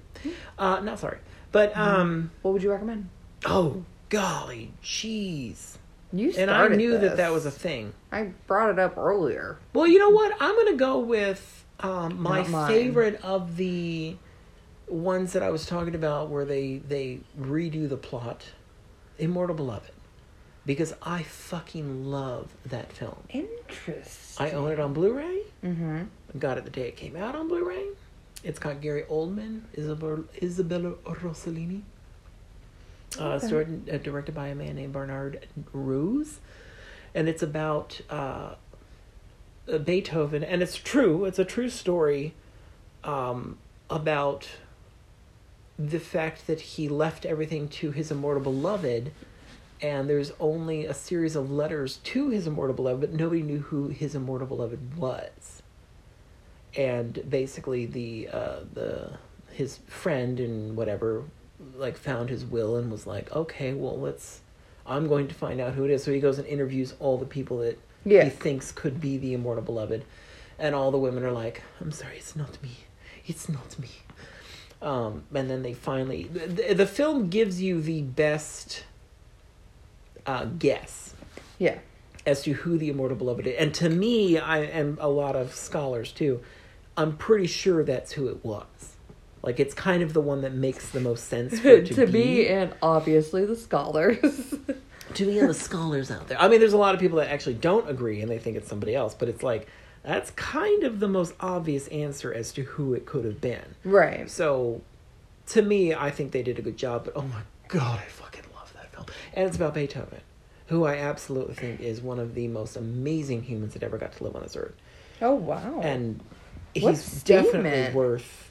Uh, 0.59 0.81
not 0.81 0.99
sorry, 0.99 1.19
but 1.53 1.77
um. 1.77 2.31
What 2.43 2.53
would 2.53 2.63
you 2.63 2.71
recommend? 2.71 3.09
Oh 3.47 3.85
golly, 4.11 4.73
jeez. 4.83 5.77
You 6.13 6.33
And 6.37 6.51
I 6.51 6.69
knew 6.69 6.99
that 6.99 7.17
that 7.19 7.33
was 7.33 7.47
a 7.47 7.51
thing. 7.51 7.95
I 8.11 8.25
brought 8.47 8.71
it 8.71 8.79
up 8.79 8.99
earlier. 8.99 9.59
Well, 9.73 9.87
you 9.87 9.99
know 9.99 10.11
what? 10.11 10.37
I'm 10.41 10.57
gonna 10.57 10.77
go 10.77 10.99
with 10.99 11.65
um, 11.79 12.21
my 12.21 12.43
favorite 12.69 13.21
of 13.23 13.57
the 13.57 14.17
ones 14.89 15.33
that 15.35 15.43
I 15.43 15.51
was 15.51 15.67
talking 15.67 15.95
about, 15.95 16.29
where 16.29 16.45
they 16.45 16.79
they 16.79 17.21
redo 17.41 17.89
the 17.89 17.97
plot, 17.97 18.47
"Immortal 19.19 19.55
Beloved," 19.55 19.93
because 20.67 20.95
I 21.01 21.23
fucking 21.23 22.07
love 22.07 22.49
that 22.67 22.93
film. 22.93 23.23
Interesting. 23.29 24.30
I 24.41 24.51
own 24.53 24.73
it 24.73 24.81
on 24.81 24.93
Blu-ray. 24.95 25.43
Mm-hmm. 25.65 26.39
Got 26.39 26.59
it 26.59 26.65
the 26.65 26.71
day 26.71 26.89
it 26.89 26.97
came 26.97 27.15
out 27.15 27.35
on 27.35 27.47
Blu-ray. 27.49 27.85
It's 28.43 28.59
got 28.59 28.81
Gary 28.81 29.03
Oldman, 29.11 29.63
Isabel, 29.75 30.25
Isabella 30.43 30.93
Rossellini. 31.05 31.83
Uh, 33.19 33.35
Okay. 33.35 33.49
directed, 33.49 33.91
uh, 33.93 33.99
directed 33.99 34.35
by 34.35 34.49
a 34.49 34.55
man 34.55 34.77
named 34.77 34.93
Bernard 34.93 35.47
Rose, 35.73 36.39
and 37.15 37.29
it's 37.29 37.43
about 37.43 38.01
uh, 38.09 38.55
uh, 39.71 39.79
Beethoven, 39.79 40.43
and 40.45 40.63
it's 40.63 40.77
true. 40.77 41.25
It's 41.25 41.39
a 41.41 41.45
true 41.45 41.69
story 41.69 42.35
um, 43.03 43.59
about 43.91 44.49
the 45.77 45.99
fact 45.99 46.47
that 46.47 46.61
he 46.61 46.89
left 46.89 47.27
everything 47.27 47.67
to 47.69 47.91
his 47.91 48.13
immortal 48.13 48.43
beloved, 48.45 49.11
and 49.83 50.09
there's 50.09 50.33
only 50.41 50.85
a 50.87 50.95
series 50.95 51.37
of 51.37 51.51
letters 51.51 51.99
to 52.05 52.29
his 52.29 52.47
immortal 52.47 52.75
beloved, 52.75 53.01
but 53.01 53.13
nobody 53.13 53.43
knew 53.43 53.61
who 53.61 53.89
his 53.89 54.15
immortal 54.15 54.47
beloved 54.47 54.97
was. 54.97 55.63
And 56.77 57.23
basically, 57.29 57.87
the 57.87 58.29
uh, 58.33 58.57
the 58.73 59.13
his 59.53 59.79
friend 59.89 60.39
and 60.39 60.77
whatever 60.77 61.25
like 61.77 61.97
found 61.97 62.31
his 62.31 62.45
will 62.45 62.77
and 62.77 62.91
was 62.91 63.07
like, 63.07 63.35
okay, 63.35 63.73
well 63.73 63.99
let's. 63.99 64.41
I'm 64.87 65.09
going 65.09 65.29
to 65.29 65.35
find 65.35 65.61
out 65.61 65.75
who 65.75 65.85
it 65.85 65.91
is. 65.91 66.03
So 66.03 66.13
he 66.13 66.21
goes 66.21 66.39
and 66.39 66.47
interviews 66.49 66.95
all 67.01 67.17
the 67.19 67.27
people 67.27 67.59
that 67.59 67.79
Yeah. 68.05 68.25
he 68.25 68.31
thinks 68.31 68.73
could 68.73 69.01
be 69.01 69.19
the 69.19 69.35
immortal 69.35 69.63
beloved, 69.63 70.05
and 70.59 70.75
all 70.75 70.91
the 70.91 70.99
women 70.99 71.23
are 71.25 71.33
like, 71.33 71.63
"I'm 71.81 71.93
sorry, 71.93 72.17
it's 72.17 72.35
not 72.37 72.63
me. 72.63 72.71
It's 73.27 73.49
not 73.49 73.79
me." 73.79 73.89
Um, 74.83 75.25
and 75.35 75.51
then 75.51 75.63
they 75.63 75.75
finally, 75.75 76.25
the, 76.25 76.73
the 76.75 76.87
film 76.87 77.29
gives 77.29 77.61
you 77.61 77.83
the 77.83 78.01
best 78.03 78.85
uh, 80.27 80.45
guess 80.59 81.15
Yeah. 81.59 81.79
as 82.27 82.43
to 82.43 82.53
who 82.53 82.79
the 82.79 82.89
immortal 82.91 83.17
beloved 83.17 83.47
is. 83.47 83.57
And 83.59 83.73
to 83.75 83.89
me, 83.89 84.39
I 84.39 84.59
and 84.61 84.99
a 85.01 85.09
lot 85.09 85.37
of 85.37 85.55
scholars 85.55 86.13
too, 86.13 86.41
I'm 86.97 87.17
pretty 87.17 87.47
sure 87.47 87.83
that's 87.85 88.13
who 88.13 88.29
it 88.29 88.45
was. 88.45 88.67
Like 89.43 89.59
it's 89.59 89.73
kind 89.75 90.03
of 90.03 90.13
the 90.13 90.21
one 90.21 90.43
that 90.43 90.53
makes 90.53 90.91
the 90.91 91.01
most 91.01 91.25
sense 91.29 91.61
to, 91.63 91.83
to 91.85 92.07
be. 92.07 92.13
me 92.13 92.47
and 92.49 92.75
obviously 92.83 93.45
the 93.47 93.57
scholars. 93.57 94.19
to 95.15 95.27
me 95.27 95.39
and 95.39 95.49
the 95.49 95.55
scholars 95.55 96.11
out 96.11 96.29
there. 96.29 96.41
I 96.41 96.49
mean, 96.49 96.61
there's 96.61 96.73
a 96.75 96.79
lot 96.79 96.95
of 96.95 97.01
people 97.01 97.19
that 97.19 97.31
actually 97.31 97.55
don't 97.55 97.89
agree 97.89 98.21
and 98.21 98.31
they 98.31 98.39
think 98.39 98.57
it's 98.57 98.69
somebody 98.69 98.95
else, 98.95 99.15
but 99.15 99.29
it's 99.29 99.43
like 99.43 99.67
that's 100.03 100.31
kind 100.33 100.85
of 100.85 101.01
the 101.01 101.09
most 101.09 101.35
obvious 101.41 101.87
answer 101.89 102.33
as 102.33 102.53
to 102.53 102.63
who 102.63 102.95
it 102.95 103.07
could 103.07 103.25
have 103.25 103.41
been. 103.41 103.75
right. 103.85 104.31
So, 104.31 104.81
to 105.49 105.63
me, 105.63 105.93
I 105.95 106.11
think 106.11 106.33
they 106.33 106.43
did 106.43 106.59
a 106.59 106.63
good 106.63 106.77
job. 106.77 107.05
But 107.07 107.15
oh 107.17 107.23
my 107.23 107.41
god, 107.69 107.99
I 107.99 108.05
fucking 108.09 108.45
love 108.55 108.73
that 108.75 108.93
film, 108.93 109.07
and 109.35 109.47
it's 109.47 109.57
about 109.57 109.75
Beethoven, 109.75 110.21
who 110.67 110.85
I 110.85 110.97
absolutely 110.97 111.55
think 111.55 111.81
is 111.81 112.01
one 112.01 112.19
of 112.19 112.35
the 112.35 112.49
most 112.49 112.77
amazing 112.77 113.43
humans 113.43 113.75
that 113.75 113.83
ever 113.83 113.99
got 113.99 114.13
to 114.13 114.25
live 114.25 114.37
on 114.37 114.43
this 114.43 114.57
earth, 114.57 114.75
Oh 115.21 115.35
wow. 115.35 115.81
and 115.83 116.21
What 116.81 116.91
he's 116.93 117.23
definitely 117.23 117.95
worth 117.95 118.51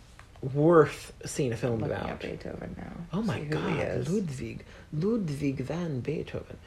worth 0.53 1.11
seeing 1.25 1.51
a 1.51 1.57
film 1.57 1.79
looking 1.81 1.95
about. 1.97 2.19
Beethoven 2.21 2.73
now. 2.77 2.93
Oh 3.11 3.21
my 3.21 3.39
See 3.39 3.45
who 3.45 3.57
he 3.67 3.75
god. 3.77 4.07
Ludwig, 4.07 4.65
Ludwig 4.93 5.57
van 5.57 5.99
Beethoven, 5.99 6.57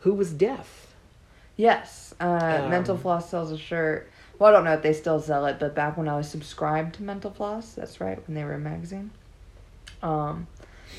who 0.00 0.14
was 0.14 0.32
deaf. 0.32 0.88
Yes, 1.56 2.14
uh, 2.20 2.60
Um, 2.64 2.70
Mental 2.70 2.96
Floss 2.96 3.30
sells 3.30 3.52
a 3.52 3.58
shirt. 3.58 4.10
Well, 4.38 4.48
I 4.48 4.52
don't 4.52 4.64
know 4.64 4.72
if 4.72 4.82
they 4.82 4.94
still 4.94 5.20
sell 5.20 5.44
it, 5.46 5.58
but 5.60 5.74
back 5.74 5.96
when 5.98 6.08
I 6.08 6.16
was 6.16 6.26
subscribed 6.28 6.94
to 6.96 7.02
Mental 7.02 7.30
Floss, 7.30 7.74
that's 7.74 8.00
right, 8.00 8.18
when 8.26 8.34
they 8.34 8.44
were 8.44 8.54
a 8.54 8.58
magazine, 8.58 9.10
um, 10.02 10.46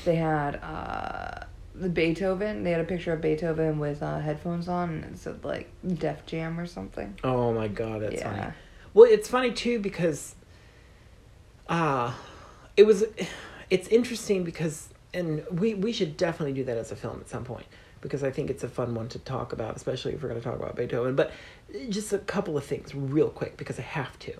they 0.04 0.14
had 0.14 0.56
uh, 0.62 1.44
the 1.74 1.88
Beethoven. 1.88 2.62
They 2.64 2.70
had 2.70 2.80
a 2.80 2.84
picture 2.84 3.12
of 3.12 3.20
Beethoven 3.20 3.78
with 3.78 4.02
uh, 4.02 4.18
headphones 4.20 4.68
on, 4.68 4.90
and 4.90 5.04
it 5.14 5.18
said 5.18 5.44
like 5.44 5.70
Def 5.86 6.26
Jam 6.26 6.58
or 6.60 6.66
something. 6.66 7.18
Oh 7.24 7.52
my 7.52 7.68
god, 7.68 8.02
that's 8.02 8.16
Yeah. 8.16 8.30
funny. 8.30 8.52
Well, 8.94 9.10
it's 9.10 9.28
funny 9.28 9.52
too 9.52 9.78
because 9.78 10.34
uh 11.68 12.12
it 12.76 12.84
was 12.84 13.04
it's 13.70 13.88
interesting 13.88 14.44
because 14.44 14.88
and 15.14 15.44
we 15.50 15.74
we 15.74 15.92
should 15.92 16.16
definitely 16.16 16.52
do 16.52 16.64
that 16.64 16.76
as 16.76 16.90
a 16.92 16.96
film 16.96 17.18
at 17.20 17.28
some 17.28 17.44
point 17.44 17.66
because 18.00 18.24
I 18.24 18.30
think 18.30 18.50
it's 18.50 18.64
a 18.64 18.68
fun 18.68 18.94
one 18.96 19.08
to 19.10 19.18
talk 19.20 19.52
about, 19.52 19.76
especially 19.76 20.12
if 20.12 20.22
we're 20.22 20.28
going 20.28 20.40
to 20.40 20.44
talk 20.44 20.58
about 20.58 20.74
Beethoven. 20.74 21.14
But 21.14 21.30
just 21.88 22.12
a 22.12 22.18
couple 22.18 22.56
of 22.56 22.64
things 22.64 22.94
real 22.96 23.28
quick 23.28 23.56
because 23.56 23.78
I 23.78 23.82
have 23.82 24.18
to. 24.20 24.34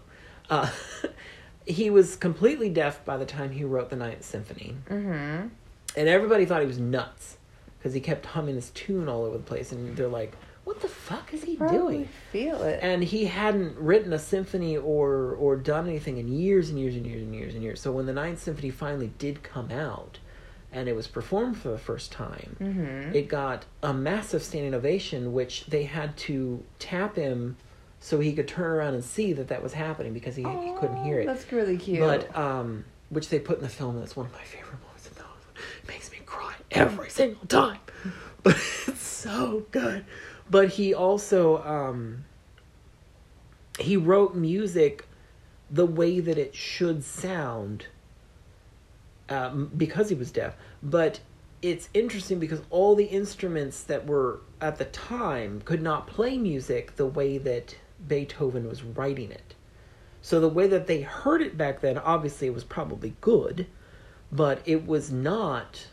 Uh 0.50 0.70
he 1.66 1.88
was 1.90 2.16
completely 2.16 2.68
deaf 2.68 3.04
by 3.04 3.16
the 3.16 3.24
time 3.24 3.52
he 3.52 3.62
wrote 3.64 3.88
the 3.90 3.96
Ninth 3.96 4.24
Symphony 4.24 4.76
Mm-hmm. 4.90 5.48
And 5.96 6.08
everybody 6.08 6.44
thought 6.44 6.60
he 6.60 6.66
was 6.66 6.78
nuts 6.78 7.36
because 7.78 7.94
he 7.94 8.00
kept 8.00 8.26
humming 8.26 8.54
this 8.54 8.70
tune 8.70 9.08
all 9.08 9.24
over 9.24 9.36
the 9.36 9.42
place 9.42 9.72
and 9.72 9.96
they're 9.96 10.08
like 10.08 10.36
what 10.64 10.80
the 10.80 10.88
fuck 10.88 11.34
is 11.34 11.42
he 11.42 11.56
doing 11.56 12.08
Feel 12.30 12.62
it. 12.62 12.78
and 12.82 13.02
he 13.02 13.24
hadn't 13.24 13.76
written 13.76 14.12
a 14.12 14.18
symphony 14.18 14.76
or 14.76 15.34
or 15.34 15.56
done 15.56 15.88
anything 15.88 16.18
in 16.18 16.28
years 16.28 16.70
and 16.70 16.78
years 16.78 16.94
and 16.94 17.04
years 17.04 17.22
and 17.22 17.34
years 17.34 17.54
and 17.54 17.62
years. 17.62 17.80
So 17.80 17.90
when 17.90 18.06
the 18.06 18.12
Ninth 18.12 18.40
Symphony 18.40 18.70
finally 18.70 19.12
did 19.18 19.42
come 19.42 19.72
out, 19.72 20.20
and 20.70 20.88
it 20.88 20.94
was 20.94 21.08
performed 21.08 21.58
for 21.58 21.68
the 21.68 21.78
first 21.78 22.12
time, 22.12 22.56
mm-hmm. 22.60 23.14
it 23.14 23.28
got 23.28 23.64
a 23.82 23.92
massive 23.92 24.42
standing 24.42 24.72
ovation, 24.72 25.32
which 25.32 25.66
they 25.66 25.82
had 25.82 26.16
to 26.18 26.62
tap 26.78 27.16
him 27.16 27.56
so 27.98 28.20
he 28.20 28.32
could 28.32 28.48
turn 28.48 28.70
around 28.70 28.94
and 28.94 29.04
see 29.04 29.32
that 29.32 29.48
that 29.48 29.62
was 29.62 29.72
happening 29.72 30.12
because 30.12 30.36
he, 30.36 30.42
he 30.42 30.72
couldn't 30.78 31.04
hear 31.04 31.20
it. 31.20 31.26
That's 31.26 31.50
really 31.52 31.76
cute. 31.76 32.00
But 32.00 32.36
um, 32.36 32.84
which 33.10 33.28
they 33.28 33.38
put 33.40 33.58
in 33.58 33.64
the 33.64 33.68
film. 33.68 33.98
That's 33.98 34.16
one 34.16 34.26
of 34.26 34.32
my 34.32 34.42
favorite 34.42 34.80
moments 34.80 35.08
in 35.08 35.14
the 35.14 35.20
film. 35.20 35.30
Makes 35.88 36.12
me 36.12 36.18
cry 36.24 36.54
every 36.70 37.10
single 37.10 37.46
time, 37.46 37.78
but 38.42 38.54
it's 38.86 39.00
so 39.00 39.66
good. 39.70 40.04
But 40.48 40.70
he 40.70 40.94
also 40.94 41.62
um, 41.64 42.24
he 43.78 43.96
wrote 43.96 44.34
music 44.34 45.06
the 45.70 45.86
way 45.86 46.20
that 46.20 46.38
it 46.38 46.54
should 46.54 47.02
sound 47.02 47.86
um, 49.28 49.70
because 49.76 50.08
he 50.08 50.14
was 50.14 50.30
deaf. 50.30 50.54
But 50.82 51.20
it's 51.62 51.88
interesting 51.94 52.38
because 52.38 52.60
all 52.70 52.94
the 52.94 53.04
instruments 53.04 53.82
that 53.84 54.06
were 54.06 54.40
at 54.60 54.78
the 54.78 54.84
time 54.86 55.62
could 55.64 55.80
not 55.80 56.06
play 56.06 56.36
music 56.36 56.96
the 56.96 57.06
way 57.06 57.38
that 57.38 57.76
Beethoven 58.06 58.68
was 58.68 58.82
writing 58.82 59.30
it. 59.30 59.54
So 60.20 60.40
the 60.40 60.48
way 60.48 60.66
that 60.68 60.86
they 60.86 61.02
heard 61.02 61.40
it 61.42 61.56
back 61.56 61.80
then, 61.80 61.98
obviously, 61.98 62.46
it 62.46 62.54
was 62.54 62.64
probably 62.64 63.14
good, 63.20 63.66
but 64.32 64.62
it 64.64 64.86
was 64.86 65.12
not 65.12 65.86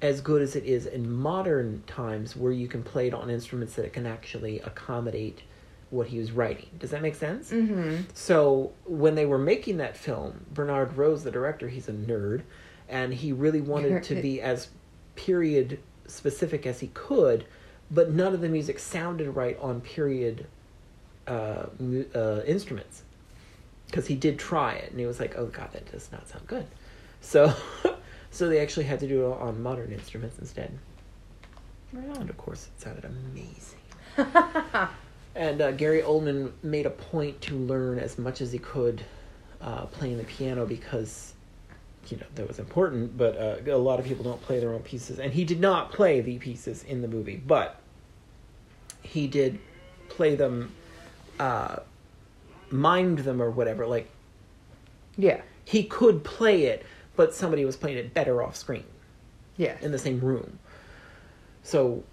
as 0.00 0.20
good 0.20 0.40
as 0.40 0.56
it 0.56 0.64
is 0.64 0.86
in 0.86 1.10
modern 1.10 1.82
times 1.86 2.34
where 2.34 2.52
you 2.52 2.68
can 2.68 2.82
play 2.82 3.08
it 3.08 3.14
on 3.14 3.28
instruments 3.30 3.74
that 3.74 3.84
it 3.84 3.92
can 3.92 4.06
actually 4.06 4.60
accommodate 4.60 5.42
what 5.90 6.06
he 6.06 6.18
was 6.18 6.32
writing. 6.32 6.68
Does 6.78 6.90
that 6.90 7.02
make 7.02 7.14
sense? 7.14 7.50
mm-hmm. 7.50 8.02
So 8.14 8.72
when 8.84 9.14
they 9.14 9.26
were 9.26 9.38
making 9.38 9.78
that 9.78 9.96
film, 9.96 10.44
Bernard 10.52 10.96
Rose, 10.96 11.24
the 11.24 11.30
director, 11.30 11.68
he's 11.68 11.88
a 11.88 11.92
nerd, 11.92 12.42
and 12.88 13.12
he 13.12 13.32
really 13.32 13.60
wanted 13.60 14.02
to 14.04 14.14
be 14.20 14.40
as 14.42 14.68
period 15.16 15.80
specific 16.06 16.66
as 16.66 16.80
he 16.80 16.88
could, 16.88 17.44
but 17.90 18.10
none 18.10 18.34
of 18.34 18.40
the 18.40 18.48
music 18.48 18.78
sounded 18.78 19.30
right 19.30 19.58
on 19.60 19.80
period 19.80 20.46
uh, 21.26 21.66
uh, 22.14 22.42
instruments. 22.46 23.02
Because 23.86 24.06
he 24.06 24.14
did 24.14 24.38
try 24.38 24.74
it, 24.74 24.90
and 24.90 25.00
he 25.00 25.06
was 25.06 25.18
like, 25.18 25.38
"Oh 25.38 25.46
God, 25.46 25.72
that 25.72 25.90
does 25.90 26.12
not 26.12 26.28
sound 26.28 26.46
good." 26.46 26.66
So, 27.20 27.52
so 28.30 28.48
they 28.48 28.60
actually 28.60 28.84
had 28.86 29.00
to 29.00 29.08
do 29.08 29.26
it 29.30 29.38
on 29.40 29.62
modern 29.62 29.92
instruments 29.92 30.38
instead. 30.38 30.76
And 31.92 32.28
of 32.30 32.36
course, 32.36 32.68
it 32.74 32.80
sounded 32.80 33.04
amazing. 33.04 33.78
And 35.34 35.60
uh, 35.60 35.70
Gary 35.70 36.02
Oldman 36.02 36.50
made 36.64 36.84
a 36.84 36.90
point 36.90 37.40
to 37.42 37.54
learn 37.56 38.00
as 38.00 38.18
much 38.18 38.40
as 38.40 38.50
he 38.50 38.58
could 38.58 39.02
uh, 39.60 39.86
playing 39.86 40.18
the 40.18 40.24
piano 40.24 40.66
because, 40.66 41.32
you 42.08 42.16
know, 42.16 42.26
that 42.34 42.48
was 42.48 42.58
important. 42.58 43.16
But 43.16 43.36
uh, 43.36 43.72
a 43.72 43.78
lot 43.78 44.00
of 44.00 44.04
people 44.04 44.24
don't 44.24 44.42
play 44.42 44.58
their 44.58 44.74
own 44.74 44.80
pieces, 44.82 45.20
and 45.20 45.32
he 45.32 45.44
did 45.44 45.60
not 45.60 45.92
play 45.92 46.20
the 46.20 46.38
pieces 46.38 46.82
in 46.82 47.02
the 47.02 47.08
movie, 47.08 47.36
but 47.36 47.78
he 49.02 49.28
did 49.28 49.60
play 50.08 50.34
them, 50.34 50.72
uh, 51.38 51.76
mimed 52.72 53.22
them 53.22 53.40
or 53.40 53.50
whatever. 53.50 53.86
Like 53.86 54.10
Yeah. 55.16 55.40
he 55.64 55.84
could 55.84 56.24
play 56.24 56.64
it, 56.64 56.84
but 57.18 57.34
somebody 57.34 57.64
was 57.64 57.76
playing 57.76 57.98
it 57.98 58.14
better 58.14 58.40
off 58.44 58.54
screen 58.54 58.84
Yeah. 59.56 59.76
in 59.82 59.90
the 59.90 59.98
same 59.98 60.20
room. 60.20 60.60
So 61.64 62.04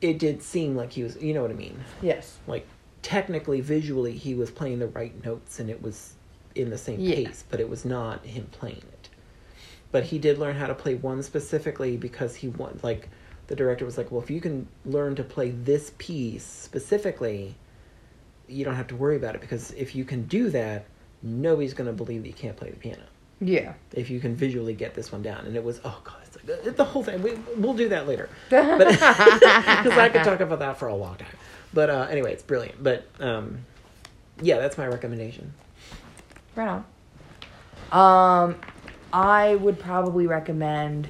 it 0.00 0.20
did 0.20 0.42
seem 0.44 0.76
like 0.76 0.92
he 0.92 1.02
was, 1.02 1.20
you 1.20 1.34
know 1.34 1.42
what 1.42 1.50
I 1.50 1.54
mean? 1.54 1.76
yes. 2.00 2.38
like 2.46 2.66
technically 3.02 3.60
visually 3.60 4.12
he 4.16 4.34
was 4.34 4.50
playing 4.50 4.78
the 4.78 4.86
right 4.86 5.22
notes 5.24 5.58
and 5.58 5.68
it 5.68 5.82
was 5.82 6.14
in 6.54 6.70
the 6.70 6.78
same 6.78 7.00
Yeah. 7.00 7.16
pace 7.16 7.44
but 7.50 7.58
it 7.60 7.68
was 7.68 7.84
not 7.84 8.24
him 8.24 8.46
playing 8.52 8.78
it 8.92 9.08
but 9.92 10.04
he 10.04 10.18
did 10.18 10.38
learn 10.38 10.54
how 10.56 10.68
to 10.68 10.74
play 10.74 10.94
one 10.94 11.22
specifically 11.22 11.96
because 11.96 12.36
he 12.36 12.48
wanted, 12.48 12.82
like 12.84 13.08
the 13.48 13.56
director 13.56 13.84
was 13.84 13.98
like 13.98 14.10
well 14.12 14.22
if 14.22 14.30
you 14.30 14.40
can 14.40 14.66
learn 14.86 15.16
to 15.16 15.24
play 15.24 15.50
this 15.50 15.92
piece 15.98 16.44
specifically 16.46 17.56
you 18.48 18.64
don't 18.64 18.76
have 18.76 18.86
to 18.86 18.96
worry 18.96 19.16
about 19.16 19.34
it 19.34 19.40
because 19.40 19.72
if 19.72 19.94
you 19.96 20.04
can 20.04 20.22
do 20.26 20.48
that 20.50 20.84
nobody's 21.22 21.74
going 21.74 21.88
to 21.88 21.92
believe 21.92 22.22
that 22.22 22.28
you 22.28 22.34
can't 22.34 22.56
play 22.56 22.70
the 22.70 22.76
piano 22.76 23.02
Yeah. 23.40 23.74
if 23.92 24.10
you 24.10 24.20
can 24.20 24.34
visually 24.36 24.74
get 24.74 24.94
this 24.94 25.12
one 25.12 25.22
down 25.22 25.46
and 25.46 25.56
it 25.56 25.64
was 25.64 25.80
oh 25.84 26.00
god 26.04 26.16
it's 26.24 26.36
like, 26.36 26.66
uh, 26.66 26.70
the 26.70 26.84
whole 26.84 27.02
thing 27.02 27.22
we, 27.22 27.32
we'll 27.56 27.74
do 27.74 27.88
that 27.90 28.06
later 28.06 28.28
but 28.50 28.78
because 28.78 29.02
i 29.02 30.08
could 30.12 30.24
talk 30.24 30.40
about 30.40 30.60
that 30.60 30.78
for 30.78 30.88
a 30.88 30.94
long 30.94 31.16
time 31.16 31.36
but 31.72 31.90
uh, 31.90 32.06
anyway 32.10 32.32
it's 32.32 32.42
brilliant 32.42 32.82
but 32.82 33.06
um, 33.20 33.58
yeah 34.40 34.58
that's 34.58 34.78
my 34.78 34.86
recommendation 34.86 35.52
Right 36.56 36.68
on. 37.90 38.48
Um, 38.48 38.60
I 39.12 39.56
would 39.56 39.80
probably 39.80 40.28
recommend 40.28 41.08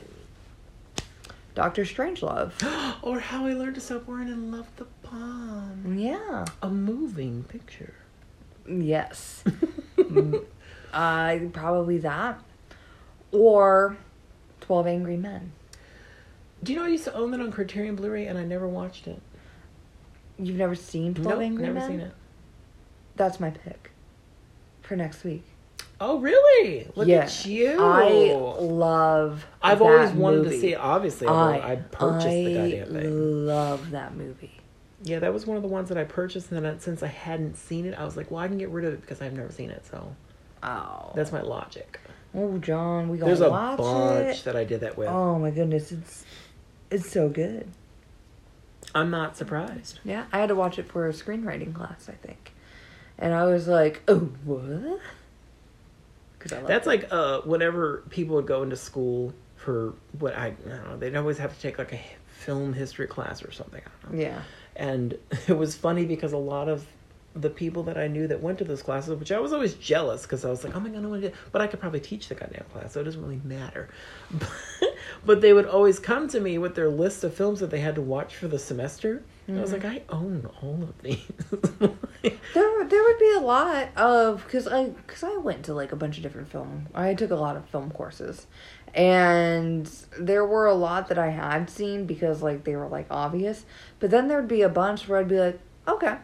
Doctor 1.55 1.82
Strangelove. 1.82 2.52
or 3.02 3.20
how 3.20 3.46
i 3.46 3.52
learned 3.52 3.74
to 3.74 3.80
stop 3.80 4.06
worrying 4.06 4.28
and 4.30 4.51
love 4.51 4.66
the 4.76 4.86
bomb 5.02 5.98
yeah. 5.98 6.46
a 6.62 6.70
moving 6.70 7.44
picture 7.44 7.94
Yes. 8.66 9.44
Uh, 10.95 11.39
probably 11.53 11.99
that. 11.99 12.39
Or 13.33 13.97
Twelve 14.61 14.87
Angry 14.87 15.16
Men. 15.16 15.53
do 16.62 16.73
you 16.73 16.79
know 16.79 16.85
i 16.87 16.89
used 16.89 17.05
to 17.05 17.12
own 17.15 17.31
that 17.33 17.41
on 17.41 17.51
criterion 17.53 17.95
blu-ray 17.97 18.27
and 18.27 18.39
i 18.39 18.45
never 18.45 18.66
watched 18.69 19.07
it 19.07 19.21
You've 20.39 20.57
never 20.57 20.75
seen 20.75 21.12
Twelve 21.15 21.39
nope, 21.39 21.43
Angry 21.43 21.62
never 21.66 21.75
Men? 21.81 21.89
seen 21.89 22.01
it 22.01 22.12
That's 23.16 23.39
my 23.41 23.51
pick 23.51 23.91
for 24.83 24.97
next 24.97 25.23
week. 25.25 25.45
oh 26.01 26.19
really 26.21 26.89
look 26.95 27.07
yeah. 27.09 27.25
at 27.25 27.45
you 27.45 27.77
I 27.81 28.33
love. 28.59 29.45
i've 29.62 29.83
always 29.83 30.11
wanted 30.12 30.45
movie. 30.45 30.55
to 30.57 30.61
see 30.61 30.73
it 30.73 30.79
obviously 30.81 31.27
I, 31.27 31.33
I, 31.59 31.73
I 31.73 31.77
purchased 31.77 32.27
I 32.29 32.45
the 32.45 32.55
goddamn 32.55 32.87
thing 33.03 33.47
love 33.47 33.91
that 33.91 34.15
movie. 34.16 34.53
Yeah, 35.03 35.19
that 35.19 35.35
was 35.35 35.47
one 35.47 35.59
of 35.59 35.62
the 35.62 35.69
ones 35.69 35.91
that 35.91 35.99
I 35.99 36.05
purchased, 36.05 36.51
and 36.51 36.65
then 36.65 36.81
since 36.81 37.03
I 37.03 37.09
hadn't 37.09 37.57
seen 37.59 37.85
it, 37.85 37.93
I 37.93 38.07
was 38.07 38.16
like, 38.16 38.31
well, 38.31 38.41
I 38.41 38.49
can 38.49 38.57
get 38.57 38.71
rid 38.71 38.87
of 38.87 38.95
it 38.95 39.03
because 39.03 39.21
I've 39.21 39.35
never 39.35 39.51
seen 39.53 39.69
it. 39.71 39.85
So 39.85 40.16
Oh. 40.65 41.12
that's 41.15 41.31
my 41.32 41.43
logic. 41.43 42.01
Oh, 42.35 42.59
John, 42.59 43.09
we 43.11 43.19
gotta 43.19 43.28
There's 43.28 43.41
a 43.43 43.51
watch 43.51 43.78
bunch 43.78 44.39
it. 44.41 44.45
that 44.45 44.57
I 44.57 44.65
did 44.65 44.81
that 44.81 44.97
with. 44.97 45.09
Oh 45.09 45.39
my 45.39 45.51
goodness, 45.51 45.93
it's 45.93 46.24
it's 46.91 47.11
so 47.11 47.28
good. 47.28 47.69
I'm 48.95 49.11
not 49.11 49.36
surprised. 49.36 50.01
Yeah, 50.05 50.24
I 50.32 50.39
had 50.39 50.49
to 50.49 50.55
watch 50.55 50.78
it 50.78 50.86
for 50.89 51.09
a 51.09 51.12
screenwriting 51.12 51.74
class, 51.74 52.09
I 52.09 52.12
think, 52.27 52.53
and 53.19 53.32
I 53.35 53.45
was 53.47 53.66
like, 53.69 54.03
"Oh, 54.09 54.31
what?" 54.45 55.01
That's 56.66 56.86
it. 56.86 56.89
like 56.89 57.09
uh, 57.11 57.41
whenever 57.43 58.03
people 58.11 58.36
would 58.36 58.47
go 58.47 58.62
into 58.62 58.77
school 58.77 59.32
for 59.57 59.95
what 60.19 60.36
I, 60.36 60.49
I 60.49 60.51
don't 60.69 60.85
know, 60.91 60.97
they'd 60.99 61.16
always 61.16 61.39
have 61.39 61.55
to 61.55 61.61
take 61.61 61.78
like 61.78 61.93
a 61.95 62.01
film 62.28 62.74
history 62.74 63.07
class 63.07 63.43
or 63.43 63.51
something. 63.51 63.81
I 63.86 64.07
don't 64.07 64.15
know. 64.15 64.23
yeah, 64.23 64.43
And 64.77 65.16
it 65.49 65.57
was 65.57 65.74
funny 65.74 66.05
because 66.05 66.32
a 66.35 66.39
lot 66.39 66.69
of 66.69 66.86
the 67.36 67.51
people 67.51 67.82
that 67.85 67.98
I 67.98 68.06
knew 68.06 68.28
that 68.28 68.40
went 68.40 68.59
to 68.59 68.65
those 68.65 68.82
classes, 68.82 69.19
which 69.19 69.32
I 69.32 69.40
was 69.40 69.52
always 69.52 69.74
jealous 69.74 70.23
because 70.23 70.44
I 70.44 70.51
was 70.51 70.62
like, 70.62 70.77
oh 70.77 70.81
my 70.81 70.89
god, 70.89 71.05
I 71.05 71.06
want 71.09 71.23
to 71.23 71.31
do, 71.31 71.36
but 71.51 71.61
I 71.61 71.66
could 71.66 71.81
probably 71.81 72.01
teach 72.01 72.28
the 72.28 72.35
goddamn 72.35 72.65
class, 72.73 72.93
so 72.93 73.01
it 73.01 73.05
doesn't 73.05 73.20
really 73.20 73.40
matter. 73.44 73.89
but 75.27 75.40
they 75.40 75.52
would 75.52 75.66
always 75.66 75.98
come 75.98 76.28
to 76.28 76.40
me 76.40 76.59
with 76.59 76.74
their 76.77 76.89
list 76.89 77.24
of 77.24 77.35
films 77.35 77.61
that 77.61 77.70
they 77.70 77.81
had 77.81 77.97
to 77.97 78.02
watch 78.02 78.36
for 78.36 78.47
the 78.47 78.59
semester. 78.59 79.23
And 79.47 79.59
I 79.59 79.61
was 79.61 79.73
like, 79.73 79.82
mm-hmm. 79.82 80.15
I 80.15 80.16
own 80.16 80.48
all 80.62 80.82
of 80.82 81.02
these. 81.02 81.20
there 82.55 82.85
there 82.85 83.02
would 83.02 83.19
be 83.19 83.32
a 83.36 83.40
lot 83.40 83.89
of 83.97 84.43
because 84.44 84.66
I 84.69 84.86
because 84.86 85.24
I 85.24 85.36
went 85.36 85.65
to 85.65 85.74
like 85.74 85.93
a 85.93 85.97
bunch 85.97 86.16
of 86.16 86.23
different 86.23 86.48
film. 86.48 86.86
I 86.94 87.15
took 87.15 87.31
a 87.31 87.36
lot 87.36 87.56
of 87.56 87.69
film 87.69 87.90
courses, 87.90 88.47
and 88.94 89.90
there 90.19 90.44
were 90.44 90.66
a 90.66 90.74
lot 90.74 91.09
that 91.09 91.19
I 91.19 91.31
had 91.31 91.69
seen 91.69 92.06
because 92.06 92.43
like 92.43 92.65
they 92.65 92.77
were 92.77 92.89
like 92.89 93.06
obvious. 93.11 93.66
But 93.98 94.11
then 94.11 94.28
there'd 94.28 94.48
be 94.48 94.62
a 94.62 94.69
bunch 94.69 95.09
where 95.09 95.19
I'd 95.19 95.28
be 95.28 95.39
like, 95.39 95.61
okay, 95.86 96.16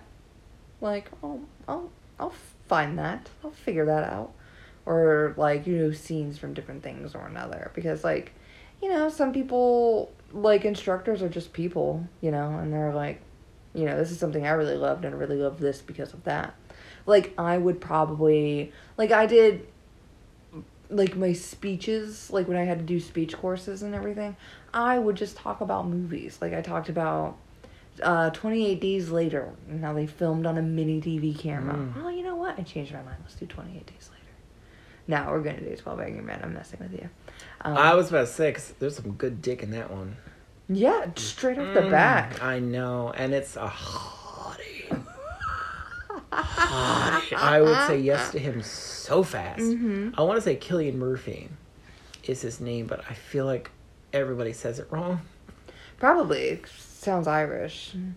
like 0.81 1.11
I'll 1.23 1.41
I'll 1.69 1.91
I'll 2.19 2.35
find 2.69 2.99
that. 2.99 3.29
I'll 3.45 3.51
figure 3.51 3.87
that 3.87 4.05
out, 4.05 4.33
or 4.87 5.35
like 5.37 5.67
you 5.67 5.77
know 5.79 5.93
scenes 5.93 6.39
from 6.39 6.55
different 6.55 6.83
things 6.83 7.15
or 7.15 7.27
another 7.27 7.71
because 7.75 8.05
like 8.05 8.33
you 8.83 8.89
know 8.89 9.09
some 9.09 9.33
people 9.33 10.13
like 10.33 10.65
instructors 10.65 11.23
are 11.23 11.29
just 11.29 11.53
people 11.53 12.07
you 12.21 12.31
know 12.31 12.57
and 12.59 12.73
they're 12.73 12.95
like 12.95 13.21
you 13.75 13.85
know, 13.85 13.97
this 13.97 14.11
is 14.11 14.19
something 14.19 14.47
I 14.47 14.51
really 14.51 14.77
loved 14.77 15.05
and 15.05 15.15
I 15.15 15.19
really 15.19 15.37
love 15.37 15.61
this 15.61 15.81
because 15.81 16.13
of 16.13 16.25
that. 16.25 16.55
Like 17.07 17.33
I 17.39 17.57
would 17.57 17.81
probably 17.81 18.73
like 18.97 19.13
I 19.13 19.27
did 19.27 19.67
like 20.89 21.17
my 21.17 21.33
speeches, 21.33 22.31
like 22.31 22.49
when 22.49 22.57
I 22.57 22.65
had 22.65 22.79
to 22.79 22.85
do 22.85 22.99
speech 22.99 23.37
courses 23.37 23.83
and 23.83 23.95
everything, 23.95 24.37
I 24.75 24.99
would 24.99 25.17
just 25.17 25.37
talk 25.37 25.61
about 25.61 25.87
movies. 25.87 26.39
Like 26.41 26.53
I 26.53 26.63
talked 26.63 26.89
about 26.89 27.37
uh 28.03 28.31
28 28.31 28.81
days 28.81 29.11
later 29.11 29.51
Now 29.69 29.93
they 29.93 30.07
filmed 30.07 30.47
on 30.47 30.59
a 30.59 30.63
mini 30.63 31.01
DV 31.01 31.39
camera. 31.39 31.75
Mm. 31.75 31.93
Oh, 32.05 32.09
you 32.09 32.23
know 32.23 32.37
what? 32.37 32.59
I 32.59 32.63
changed 32.63 32.93
my 32.93 33.03
mind. 33.03 33.19
Let's 33.23 33.35
do 33.35 33.47
28 33.47 33.87
days 33.87 34.11
later. 34.11 34.21
Now 35.09 35.31
we're 35.33 35.43
going 35.43 35.57
to 35.57 35.69
do 35.69 35.75
12 35.77 36.01
Angry 36.01 36.23
Men. 36.23 36.41
I'm 36.43 36.55
messing 36.55 36.79
with 36.81 36.93
you. 36.93 37.09
Um, 37.63 37.77
I 37.77 37.95
was 37.95 38.11
about 38.11 38.21
to 38.21 38.33
say, 38.33 38.51
because 38.51 38.73
there's 38.79 38.97
some 38.97 39.13
good 39.13 39.43
dick 39.43 39.63
in 39.63 39.71
that 39.73 39.91
one. 39.91 40.17
yeah, 40.69 41.07
straight 41.17 41.59
off 41.59 41.75
the 41.75 41.81
Mm, 41.81 41.91
bat. 41.91 42.39
I 42.43 42.61
know, 42.61 43.11
and 43.17 43.35
it's 43.35 43.57
a 43.57 43.67
hottie. 43.69 45.03
hottie. 46.31 47.37
I 47.37 47.61
would 47.61 47.87
say 47.87 47.99
yes 48.01 48.31
to 48.33 48.39
him 48.39 48.63
so 48.63 49.23
fast. 49.23 49.61
Mhm. 49.63 50.15
I 50.17 50.23
want 50.23 50.37
to 50.37 50.43
say 50.43 50.57
Cillian 50.57 50.95
Murphy 50.95 51.49
is 52.25 52.41
his 52.43 52.61
name, 52.61 52.87
but 52.87 53.03
I 53.11 53.15
feel 53.15 53.47
like 53.47 53.71
everybody 54.13 54.53
says 54.53 54.79
it 54.79 54.87
wrong. 54.91 55.21
Probably 55.99 56.49
sounds 57.01 57.27
Irish. 57.27 57.93
Mm. 57.97 58.13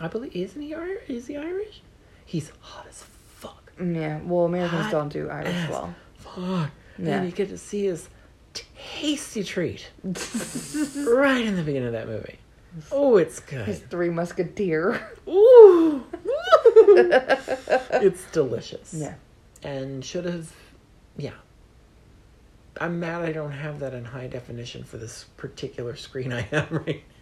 I 0.00 0.08
believe 0.08 0.34
isn't 0.34 0.60
he 0.60 0.74
Irish? 0.74 1.08
Is 1.08 1.26
he 1.26 1.36
Irish? 1.36 1.82
He's 2.24 2.50
hot 2.60 2.86
as 2.88 3.02
fuck. 3.02 3.72
Yeah, 3.78 4.20
well, 4.24 4.46
Americans 4.46 4.84
Hot 4.84 4.90
don't 4.90 5.12
do 5.12 5.28
Irish 5.30 5.68
well. 5.68 5.94
Fuck. 6.16 6.70
Yeah. 6.98 7.04
Then 7.04 7.26
you 7.26 7.32
get 7.32 7.48
to 7.50 7.58
see 7.58 7.84
his 7.84 8.08
tasty 8.54 9.44
treat 9.44 9.90
right 10.04 11.44
in 11.44 11.56
the 11.56 11.62
beginning 11.64 11.88
of 11.88 11.92
that 11.92 12.08
movie. 12.08 12.38
Oh, 12.90 13.16
it's 13.18 13.38
His 13.40 13.78
good. 13.78 13.90
Three 13.90 14.10
Musketeer. 14.10 15.00
Ooh. 15.28 16.04
it's 18.00 18.24
delicious. 18.32 18.94
Yeah. 18.94 19.14
And 19.62 20.04
should 20.04 20.24
have, 20.24 20.52
yeah. 21.16 21.34
I'm 22.80 22.98
mad 22.98 23.22
I 23.22 23.32
don't 23.32 23.52
have 23.52 23.78
that 23.80 23.94
in 23.94 24.04
high 24.04 24.26
definition 24.26 24.82
for 24.82 24.96
this 24.96 25.26
particular 25.36 25.94
screen 25.94 26.32
I 26.32 26.40
have 26.42 26.70
right 26.72 27.04
now. 27.08 27.13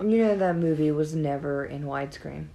You 0.00 0.24
know 0.24 0.36
that 0.36 0.56
movie 0.56 0.90
was 0.90 1.14
never 1.14 1.64
in 1.64 1.84
widescreen. 1.84 2.46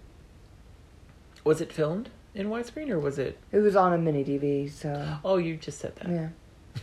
was 1.44 1.62
it 1.62 1.72
filmed 1.72 2.10
in 2.34 2.50
widescreen 2.50 2.90
or 2.90 3.00
was 3.00 3.20
it? 3.20 3.38
It 3.52 3.60
was 3.60 3.76
on 3.76 3.94
a 3.94 3.98
mini 3.98 4.24
DV, 4.26 4.72
so 4.72 5.18
Oh, 5.24 5.38
you 5.38 5.56
just 5.58 5.80
said 5.80 5.96
that. 5.98 6.10
yeah. 6.10 6.30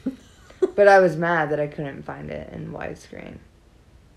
But 0.77 0.87
I 0.89 1.01
was 1.01 1.17
mad 1.17 1.51
that 1.51 1.59
I 1.59 1.67
couldn't 1.67 2.05
find 2.05 2.31
it 2.31 2.53
in 2.53 2.73
widescreen. 2.73 3.39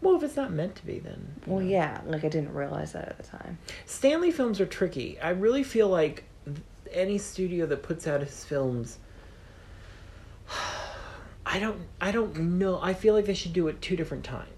Well, 0.01 0.15
if 0.15 0.21
it's 0.23 0.35
not 0.35 0.51
meant 0.51 0.75
to 0.75 0.85
be, 0.85 0.99
then. 0.99 1.35
Well, 1.47 1.59
know. 1.59 1.67
yeah, 1.67 2.01
like 2.05 2.23
I 2.23 2.29
didn't 2.29 2.53
realize 2.53 2.93
that 2.93 3.09
at 3.09 3.17
the 3.17 3.23
time. 3.23 3.57
Stanley 3.87 4.31
films 4.31 4.61
are 4.61 4.67
tricky. 4.67 5.19
I 5.19 5.29
really 5.31 5.63
feel 5.63 5.87
like 5.89 6.23
any 6.91 7.17
studio 7.17 7.65
that 7.65 7.81
puts 7.81 8.05
out 8.07 8.21
his 8.21 8.45
films 8.45 8.99
I 11.45 11.59
don't 11.59 11.81
I 11.99 12.11
don't 12.11 12.37
know. 12.59 12.79
I 12.81 12.93
feel 12.93 13.13
like 13.15 13.25
they 13.25 13.33
should 13.33 13.53
do 13.53 13.67
it 13.67 13.81
two 13.81 13.95
different 13.95 14.23
times. 14.23 14.49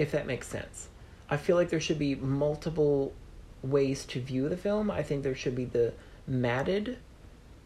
If 0.00 0.10
that 0.12 0.26
makes 0.26 0.46
sense. 0.48 0.88
I 1.28 1.36
feel 1.36 1.56
like 1.56 1.68
there 1.68 1.78
should 1.80 1.98
be 1.98 2.14
multiple 2.16 3.12
ways 3.62 4.04
to 4.06 4.20
view 4.20 4.48
the 4.48 4.56
film. 4.56 4.90
I 4.90 5.02
think 5.02 5.22
there 5.22 5.34
should 5.34 5.54
be 5.54 5.66
the 5.66 5.92
matted 6.26 6.98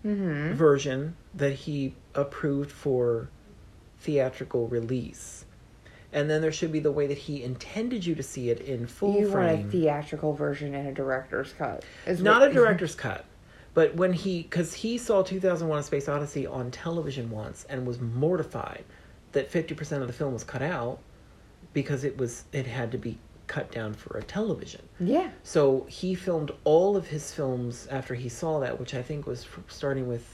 Mm-hmm. 0.05 0.53
version 0.53 1.17
that 1.33 1.53
he 1.55 1.95
approved 2.15 2.71
for 2.71 3.31
theatrical 3.99 4.69
release. 4.69 5.47
And 6.13 6.29
then 6.29 6.43
there 6.43 6.53
should 6.53 6.73
be 6.73 6.79
the 6.81 6.93
way 6.93 7.07
that 7.07 7.17
he 7.17 7.43
intended 7.43 8.05
you 8.05 8.15
to 8.17 8.23
see 8.23 8.51
it 8.51 8.61
in 8.61 8.87
full 8.87 9.19
You 9.19 9.31
frame. 9.31 9.57
want 9.63 9.67
a 9.69 9.71
theatrical 9.71 10.35
version 10.35 10.75
and 10.75 10.87
a 10.89 10.93
director's 10.93 11.55
cut. 11.55 11.85
Is 12.07 12.21
not 12.23 12.43
what- 12.43 12.51
a 12.51 12.55
director's 12.55 12.95
cut 12.95 13.25
but 13.73 13.97
when 13.97 14.13
he 14.13 14.43
because 14.43 14.75
he 14.75 14.97
saw 14.99 15.23
2001 15.23 15.79
a 15.79 15.83
space 15.83 16.09
odyssey 16.09 16.47
on 16.47 16.71
television 16.71 17.29
once 17.31 17.65
and 17.71 17.85
was 17.87 17.99
mortified 18.01 18.85
that 19.33 19.51
50% 19.51 20.01
of 20.03 20.07
the 20.07 20.13
film 20.13 20.33
was 20.35 20.45
cut 20.45 20.63
out 20.63 20.99
because 21.75 22.03
it 22.05 22.17
was 22.17 22.45
it 22.53 22.67
had 22.67 22.91
to 22.93 22.99
be 22.99 23.19
cut 23.47 23.71
down 23.71 23.93
for 23.93 24.17
a 24.17 24.23
television 24.23 24.81
Yeah. 24.99 25.29
so 25.43 25.85
he 25.91 26.15
filmed 26.15 26.51
all 26.65 26.97
of 26.97 27.09
his 27.09 27.31
films 27.33 27.87
after 27.91 28.15
he 28.15 28.31
saw 28.31 28.61
that 28.61 28.81
which 28.81 28.95
i 28.95 29.03
think 29.03 29.27
was 29.27 29.47
starting 29.69 30.09
with 30.09 30.27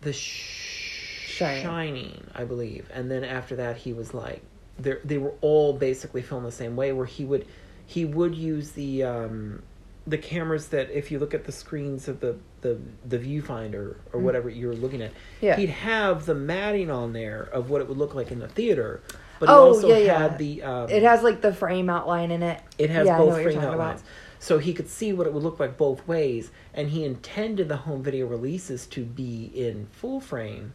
the 0.00 0.12
sh- 0.12 1.28
Shining. 1.28 1.62
shining 1.62 2.24
i 2.34 2.44
believe 2.44 2.88
and 2.92 3.10
then 3.10 3.24
after 3.24 3.56
that 3.56 3.76
he 3.76 3.92
was 3.92 4.12
like 4.12 4.42
they 4.78 4.96
they 5.04 5.18
were 5.18 5.32
all 5.40 5.72
basically 5.72 6.22
filmed 6.22 6.46
the 6.46 6.52
same 6.52 6.76
way 6.76 6.92
where 6.92 7.06
he 7.06 7.24
would 7.24 7.46
he 7.86 8.04
would 8.04 8.34
use 8.34 8.72
the 8.72 9.02
um 9.04 9.62
the 10.06 10.18
cameras 10.18 10.68
that 10.68 10.90
if 10.90 11.10
you 11.12 11.18
look 11.20 11.32
at 11.32 11.44
the 11.44 11.52
screens 11.52 12.08
of 12.08 12.18
the 12.20 12.36
the 12.62 12.76
the 13.08 13.18
viewfinder 13.18 13.96
or 14.12 14.20
whatever 14.20 14.50
you're 14.50 14.74
looking 14.74 15.00
at 15.00 15.10
Mm. 15.12 15.14
Yeah. 15.40 15.56
he'd 15.56 15.70
have 15.70 16.26
the 16.26 16.34
matting 16.34 16.90
on 16.90 17.12
there 17.12 17.42
of 17.52 17.70
what 17.70 17.80
it 17.80 17.88
would 17.88 17.98
look 17.98 18.14
like 18.14 18.30
in 18.32 18.40
the 18.40 18.48
theater 18.48 19.00
but 19.38 19.48
Oh, 19.48 19.52
he 19.52 19.68
also 19.74 19.88
yeah, 19.88 19.96
yeah. 19.98 20.18
had 20.18 20.38
the 20.38 20.62
um, 20.62 20.90
It 20.90 21.02
has 21.02 21.22
like 21.22 21.40
the 21.40 21.52
frame 21.52 21.90
outline 21.90 22.30
in 22.30 22.42
it. 22.42 22.60
it 22.78 22.90
has 22.90 23.06
yeah, 23.06 23.18
both 23.18 23.42
frame 23.42 23.58
outlines. 23.58 24.02
So 24.38 24.58
he 24.58 24.74
could 24.74 24.88
see 24.88 25.12
what 25.12 25.26
it 25.28 25.32
would 25.32 25.44
look 25.44 25.60
like 25.60 25.76
both 25.76 26.06
ways, 26.08 26.50
and 26.74 26.90
he 26.90 27.04
intended 27.04 27.68
the 27.68 27.76
home 27.76 28.02
video 28.02 28.26
releases 28.26 28.86
to 28.88 29.04
be 29.04 29.52
in 29.54 29.86
full 29.92 30.20
frame. 30.20 30.72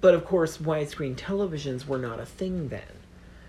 But 0.00 0.14
of 0.14 0.24
course, 0.24 0.56
widescreen 0.58 1.14
televisions 1.14 1.86
were 1.86 1.98
not 1.98 2.20
a 2.20 2.24
thing 2.26 2.68
then. 2.68 2.82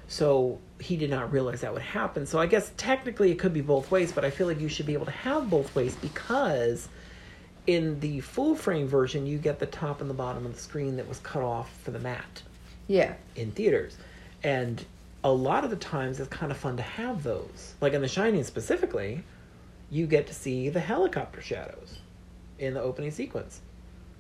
So 0.09 0.59
he 0.79 0.97
did 0.97 1.09
not 1.11 1.31
realize 1.31 1.61
that 1.61 1.71
would 1.71 1.81
happen. 1.81 2.25
So 2.25 2.39
I 2.39 2.47
guess 2.47 2.71
technically 2.77 3.31
it 3.31 3.39
could 3.39 3.53
be 3.53 3.61
both 3.61 3.91
ways, 3.91 4.11
but 4.11 4.25
I 4.25 4.31
feel 4.31 4.47
like 4.47 4.59
you 4.59 4.67
should 4.67 4.85
be 4.85 4.93
able 4.93 5.05
to 5.05 5.11
have 5.11 5.49
both 5.49 5.73
ways 5.75 5.95
because 5.95 6.89
in 7.67 7.99
the 7.99 8.19
full 8.21 8.55
frame 8.55 8.87
version, 8.87 9.27
you 9.27 9.37
get 9.37 9.59
the 9.59 9.65
top 9.65 10.01
and 10.01 10.09
the 10.09 10.13
bottom 10.15 10.45
of 10.45 10.55
the 10.55 10.59
screen 10.59 10.97
that 10.97 11.07
was 11.07 11.19
cut 11.19 11.43
off 11.43 11.71
for 11.83 11.91
the 11.91 11.99
mat 11.99 12.41
Yeah. 12.89 13.13
in 13.37 13.51
theaters. 13.51 13.95
And 14.43 14.83
a 15.23 15.31
lot 15.31 15.63
of 15.63 15.69
the 15.69 15.75
times 15.77 16.19
it's 16.19 16.27
kind 16.29 16.51
of 16.51 16.57
fun 16.57 16.75
to 16.77 16.83
have 16.83 17.23
those. 17.23 17.75
Like 17.79 17.93
in 17.93 18.01
The 18.01 18.07
Shining 18.07 18.43
specifically, 18.43 19.23
you 19.91 20.07
get 20.07 20.27
to 20.27 20.33
see 20.33 20.69
the 20.69 20.79
helicopter 20.79 21.41
shadows 21.41 21.99
in 22.57 22.73
the 22.73 22.81
opening 22.81 23.11
sequence, 23.11 23.61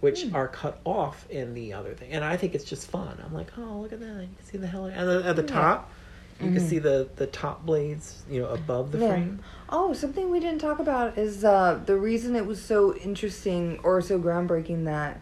which 0.01 0.23
Hmm. 0.23 0.35
are 0.35 0.47
cut 0.47 0.79
off 0.85 1.25
in 1.29 1.53
the 1.53 1.73
other 1.73 1.93
thing. 1.93 2.11
And 2.11 2.23
I 2.23 2.37
think 2.37 2.53
it's 2.55 2.63
just 2.63 2.89
fun. 2.89 3.17
I'm 3.25 3.33
like, 3.33 3.51
oh, 3.57 3.79
look 3.81 3.91
at 3.91 3.99
that. 3.99 4.21
You 4.21 4.29
can 4.37 4.45
see 4.45 4.57
the 4.57 4.67
heli. 4.67 4.93
And 4.93 5.09
then 5.09 5.23
at 5.23 5.35
the 5.35 5.41
Yeah. 5.41 5.47
top, 5.47 5.91
you 6.39 6.47
Mhm. 6.49 6.53
can 6.53 6.67
see 6.67 6.79
the, 6.79 7.07
the 7.17 7.27
top 7.27 7.65
blades, 7.65 8.23
you 8.29 8.41
know, 8.41 8.49
above 8.49 8.91
the 8.91 8.99
Yeah. 8.99 9.09
frame. 9.09 9.39
Oh, 9.69 9.93
something 9.93 10.29
we 10.29 10.39
didn't 10.39 10.59
talk 10.61 10.79
about 10.79 11.17
is 11.17 11.43
uh, 11.43 11.79
the 11.85 11.97
reason 11.97 12.35
it 12.35 12.45
was 12.45 12.61
so 12.61 12.95
interesting 12.95 13.79
or 13.83 13.99
so 14.01 14.19
groundbreaking 14.19 14.85
that 14.85 15.19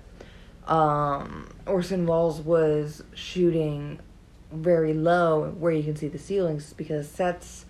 um, 0.67 1.49
Orson 1.65 2.05
Welles 2.05 2.41
was 2.41 3.03
shooting 3.13 3.99
very 4.51 4.93
low 4.93 5.49
where 5.59 5.71
you 5.71 5.83
can 5.83 5.95
see 5.95 6.07
the 6.07 6.17
ceilings 6.17 6.73
because 6.73 7.07
sets 7.09 7.65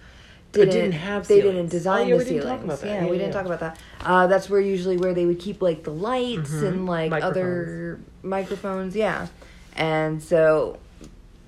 didn't, 0.51 0.73
didn't 0.73 0.91
have 0.93 1.27
they 1.27 1.41
ceilings. 1.41 1.55
didn't 1.55 1.69
design 1.71 2.05
Oh, 2.05 2.07
yeah, 2.09 2.17
the 2.17 2.25
ceilings. 2.25 2.83
Yeah, 2.83 2.93
Yeah, 2.93 3.05
we 3.05 3.11
yeah, 3.17 3.17
didn't 3.23 3.33
talk 3.33 3.45
about 3.45 3.59
that. 3.59 3.79
Uh, 4.01 4.27
that's 4.27 4.49
where 4.49 4.61
usually 4.61 4.97
where 4.97 5.13
they 5.13 5.25
would 5.25 5.39
keep 5.39 5.61
like 5.61 5.83
the 5.83 5.91
lights 5.91 6.51
Mhm. 6.51 6.67
and 6.67 6.85
like 6.85 7.11
other 7.11 7.99
microphones. 8.23 8.95
Yeah, 8.95 9.27
and 9.75 10.21
so 10.23 10.77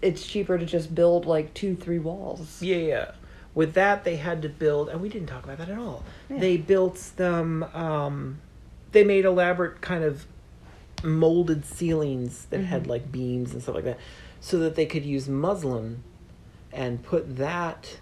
it's 0.02 0.26
cheaper 0.26 0.58
to 0.58 0.66
just 0.66 0.94
build 0.96 1.26
like 1.26 1.54
two, 1.54 1.76
three 1.76 2.00
walls. 2.00 2.62
Yeah, 2.62 2.78
yeah. 2.78 3.12
With 3.56 3.74
that, 3.74 4.04
they 4.04 4.16
had 4.18 4.42
to 4.44 4.50
build, 4.50 4.90
and 4.90 5.02
we 5.02 5.10
didn't 5.10 5.28
talk 5.28 5.44
about 5.44 5.58
that 5.58 5.70
at 5.70 5.78
all. 5.78 6.04
They 6.30 6.56
built 6.58 7.12
them. 7.18 7.64
Um, 7.74 8.40
they 8.92 9.04
made 9.04 9.26
elaborate 9.26 9.82
kind 9.82 10.04
of 10.04 10.26
molded 11.04 11.66
ceilings 11.66 12.46
that 12.50 12.62
had 12.62 12.82
Mm-hmm. 12.84 12.90
like 12.92 13.12
beams 13.12 13.54
and 13.54 13.62
stuff 13.62 13.76
like 13.76 13.84
that, 13.86 14.00
so 14.40 14.60
that 14.60 14.76
they 14.76 14.86
could 14.86 15.06
use 15.06 15.28
muslin 15.28 16.04
and 16.72 17.02
put 17.04 17.38
that 17.38 17.98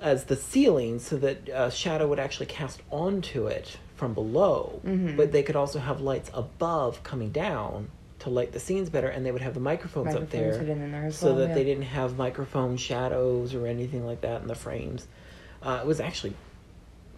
as 0.00 0.24
the 0.24 0.36
ceiling, 0.36 0.98
so 0.98 1.16
that 1.16 1.48
uh, 1.48 1.70
shadow 1.70 2.06
would 2.08 2.18
actually 2.18 2.46
cast 2.46 2.82
onto 2.90 3.46
it 3.46 3.78
from 3.96 4.12
below. 4.12 4.80
Mhm. 4.84 5.16
But 5.16 5.32
they 5.32 5.42
could 5.42 5.56
also 5.56 5.78
have 5.78 6.00
lights 6.00 6.30
above 6.34 7.02
coming 7.04 7.30
down 7.30 7.88
to 8.18 8.28
light 8.30 8.52
the 8.52 8.60
scenes 8.60 8.90
better, 8.90 9.08
and 9.08 9.24
they 9.24 9.30
would 9.32 9.42
have 9.42 9.54
the 9.54 9.60
microphones, 9.60 10.14
up 10.14 10.30
there 10.30 10.52
there 10.58 11.10
so 11.10 11.26
well, 11.28 11.36
that 11.36 11.48
yeah. 11.48 11.54
they 11.54 11.64
didn't 11.64 11.84
have 11.84 12.16
microphone 12.18 12.76
shadows 12.76 13.54
or 13.54 13.66
anything 13.66 14.04
like 14.04 14.20
that 14.22 14.42
in 14.42 14.48
the 14.48 14.54
frames. 14.54 15.06
Uh, 15.62 15.80
it 15.82 15.86
was 15.86 16.00
actually 16.00 16.34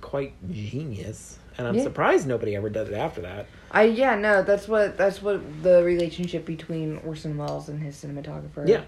quite 0.01 0.35
genius, 0.51 1.39
and 1.59 1.67
I'm 1.67 1.75
Yeah. 1.75 1.83
surprised 1.83 2.27
nobody 2.27 2.55
ever 2.57 2.69
did 2.69 2.89
it 2.89 2.95
after 2.95 3.23
that. 3.23 3.47
I 3.71 3.83
yeah 3.85 4.15
no 4.15 4.43
that's 4.43 4.69
what 4.69 4.97
that's 4.97 5.21
what 5.23 5.41
the 5.63 5.83
relationship 5.83 6.45
between 6.47 6.99
Orson 7.05 7.37
Welles 7.37 7.69
and 7.69 7.83
his 7.83 7.97
cinematographer. 7.97 8.67
Yeah. 8.67 8.83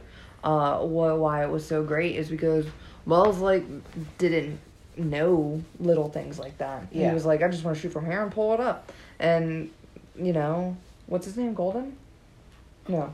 Uh, 0.44 0.78
wh- 0.78 1.18
why 1.20 1.42
it 1.44 1.50
was 1.50 1.66
so 1.66 1.82
great 1.82 2.16
is 2.16 2.28
because 2.28 2.64
Welles 3.06 3.38
like 3.38 3.64
didn't 4.18 4.60
know 4.96 5.62
little 5.80 6.08
things 6.08 6.38
like 6.38 6.58
that. 6.58 6.86
Yeah. 6.92 7.08
He 7.08 7.14
was 7.14 7.24
like, 7.26 7.42
I 7.42 7.48
just 7.48 7.64
want 7.64 7.76
to 7.76 7.80
shoot 7.82 7.92
from 7.92 8.06
here 8.06 8.22
and 8.22 8.30
pull 8.32 8.54
it 8.54 8.60
up, 8.60 8.92
and 9.18 9.70
you 10.16 10.32
know 10.32 10.76
what's 11.06 11.24
his 11.26 11.36
name? 11.36 11.54
Golden? 11.54 11.96
No, 12.88 13.12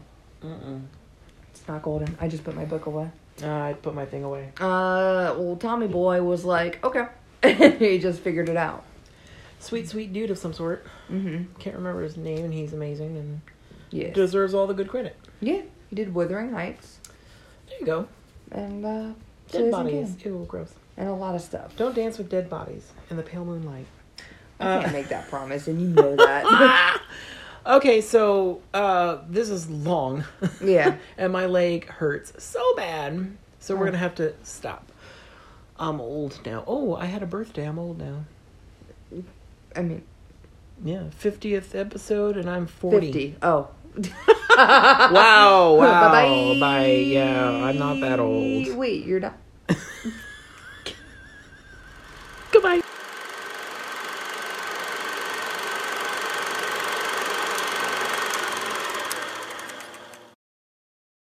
it's 1.53 1.67
not 1.69 1.83
Golden. 1.83 2.17
I 2.21 2.29
just 2.29 2.45
put 2.45 2.55
my 2.55 2.65
book 2.65 2.87
away. 2.87 3.11
Uh, 3.43 3.49
I 3.51 3.73
put 3.75 3.95
my 3.95 4.05
thing 4.07 4.23
away. 4.25 4.51
Uh, 4.61 5.35
well, 5.37 5.57
Tommy 5.59 5.87
Boy 5.89 6.23
was 6.23 6.45
like, 6.45 6.85
okay, 6.85 7.07
he 7.79 7.99
just 7.99 8.21
figured 8.21 8.49
it 8.49 8.57
out. 8.57 8.85
Sweet, 9.65 9.89
sweet 9.89 10.13
dude 10.13 10.31
of 10.31 10.39
some 10.39 10.53
sort. 10.53 10.87
Mm-hmm. 11.11 11.55
Can't 11.59 11.77
remember 11.77 12.03
his 12.03 12.17
name, 12.17 12.45
and 12.45 12.53
he's 12.53 12.73
amazing 12.73 13.17
and 13.17 13.41
Yeah. 13.91 14.13
deserves 14.13 14.53
all 14.55 14.67
the 14.67 14.75
good 14.75 14.89
credit. 14.89 15.17
yeah. 15.41 15.63
He 15.91 15.97
did 15.97 16.13
Wuthering 16.15 16.51
Heights 16.53 16.99
There 17.69 17.79
you 17.81 17.87
go. 17.87 18.09
and 18.51 18.85
uh, 18.85 19.13
Dead 19.51 19.71
bodies. 19.71 20.17
Ew, 20.25 20.45
gross. 20.49 20.73
and 20.97 21.09
a 21.09 21.13
lot 21.15 21.35
of 21.35 21.41
stuff. 21.41 21.77
Don't 21.77 21.95
dance 21.95 22.19
with 22.19 22.29
dead 22.29 22.49
bodies 22.51 22.91
in 23.11 23.17
the 23.17 23.23
pale 23.23 23.45
moonlight. 23.45 23.87
I 24.61 24.65
Uh, 24.65 24.81
can't 24.83 24.93
make 24.93 25.09
that 25.09 25.29
promise, 25.31 25.67
and 25.69 25.81
you 25.81 25.89
know 25.89 26.17
that. 26.17 27.01
Okay, 27.67 28.03
so 28.03 28.61
uh, 28.75 29.19
this 29.31 29.49
is 29.49 29.71
long. 29.71 30.25
Yeah. 30.63 30.97
and 31.17 31.33
my 31.33 31.47
leg 31.47 31.87
hurts 31.89 32.33
so 32.45 32.75
bad. 32.77 33.37
So 33.59 33.75
we're 33.75 33.85
Oh. 33.85 33.87
gonna 33.87 33.99
have 33.99 34.15
to 34.17 34.35
stop. 34.43 34.93
I'm 35.79 35.99
old 35.99 36.41
now. 36.45 36.63
Oh, 36.67 36.95
I 36.95 37.07
had 37.07 37.23
a 37.23 37.27
birthday. 37.27 37.67
I'm 37.67 37.79
old 37.79 37.97
now. 37.99 38.25
I 39.77 39.83
mean, 39.83 40.03
Yeah, 40.85 41.11
fiftieth 41.11 41.75
episode, 41.75 42.37
and 42.37 42.49
I'm 42.49 42.67
forty. 42.67 43.07
fifty. 43.07 43.37
Oh. 43.43 43.69
Wow! 44.57 45.75
Wow! 45.81 46.13
Bye-bye. 46.13 46.61
Bye. 46.61 46.87
Yeah, 46.87 47.51
I'm 47.51 47.79
not 47.79 48.01
that 48.01 48.21
old. 48.21 48.77
Wait, 48.77 49.05
you're 49.05 49.21
not. 49.21 49.37
Goodbye. 52.53 52.83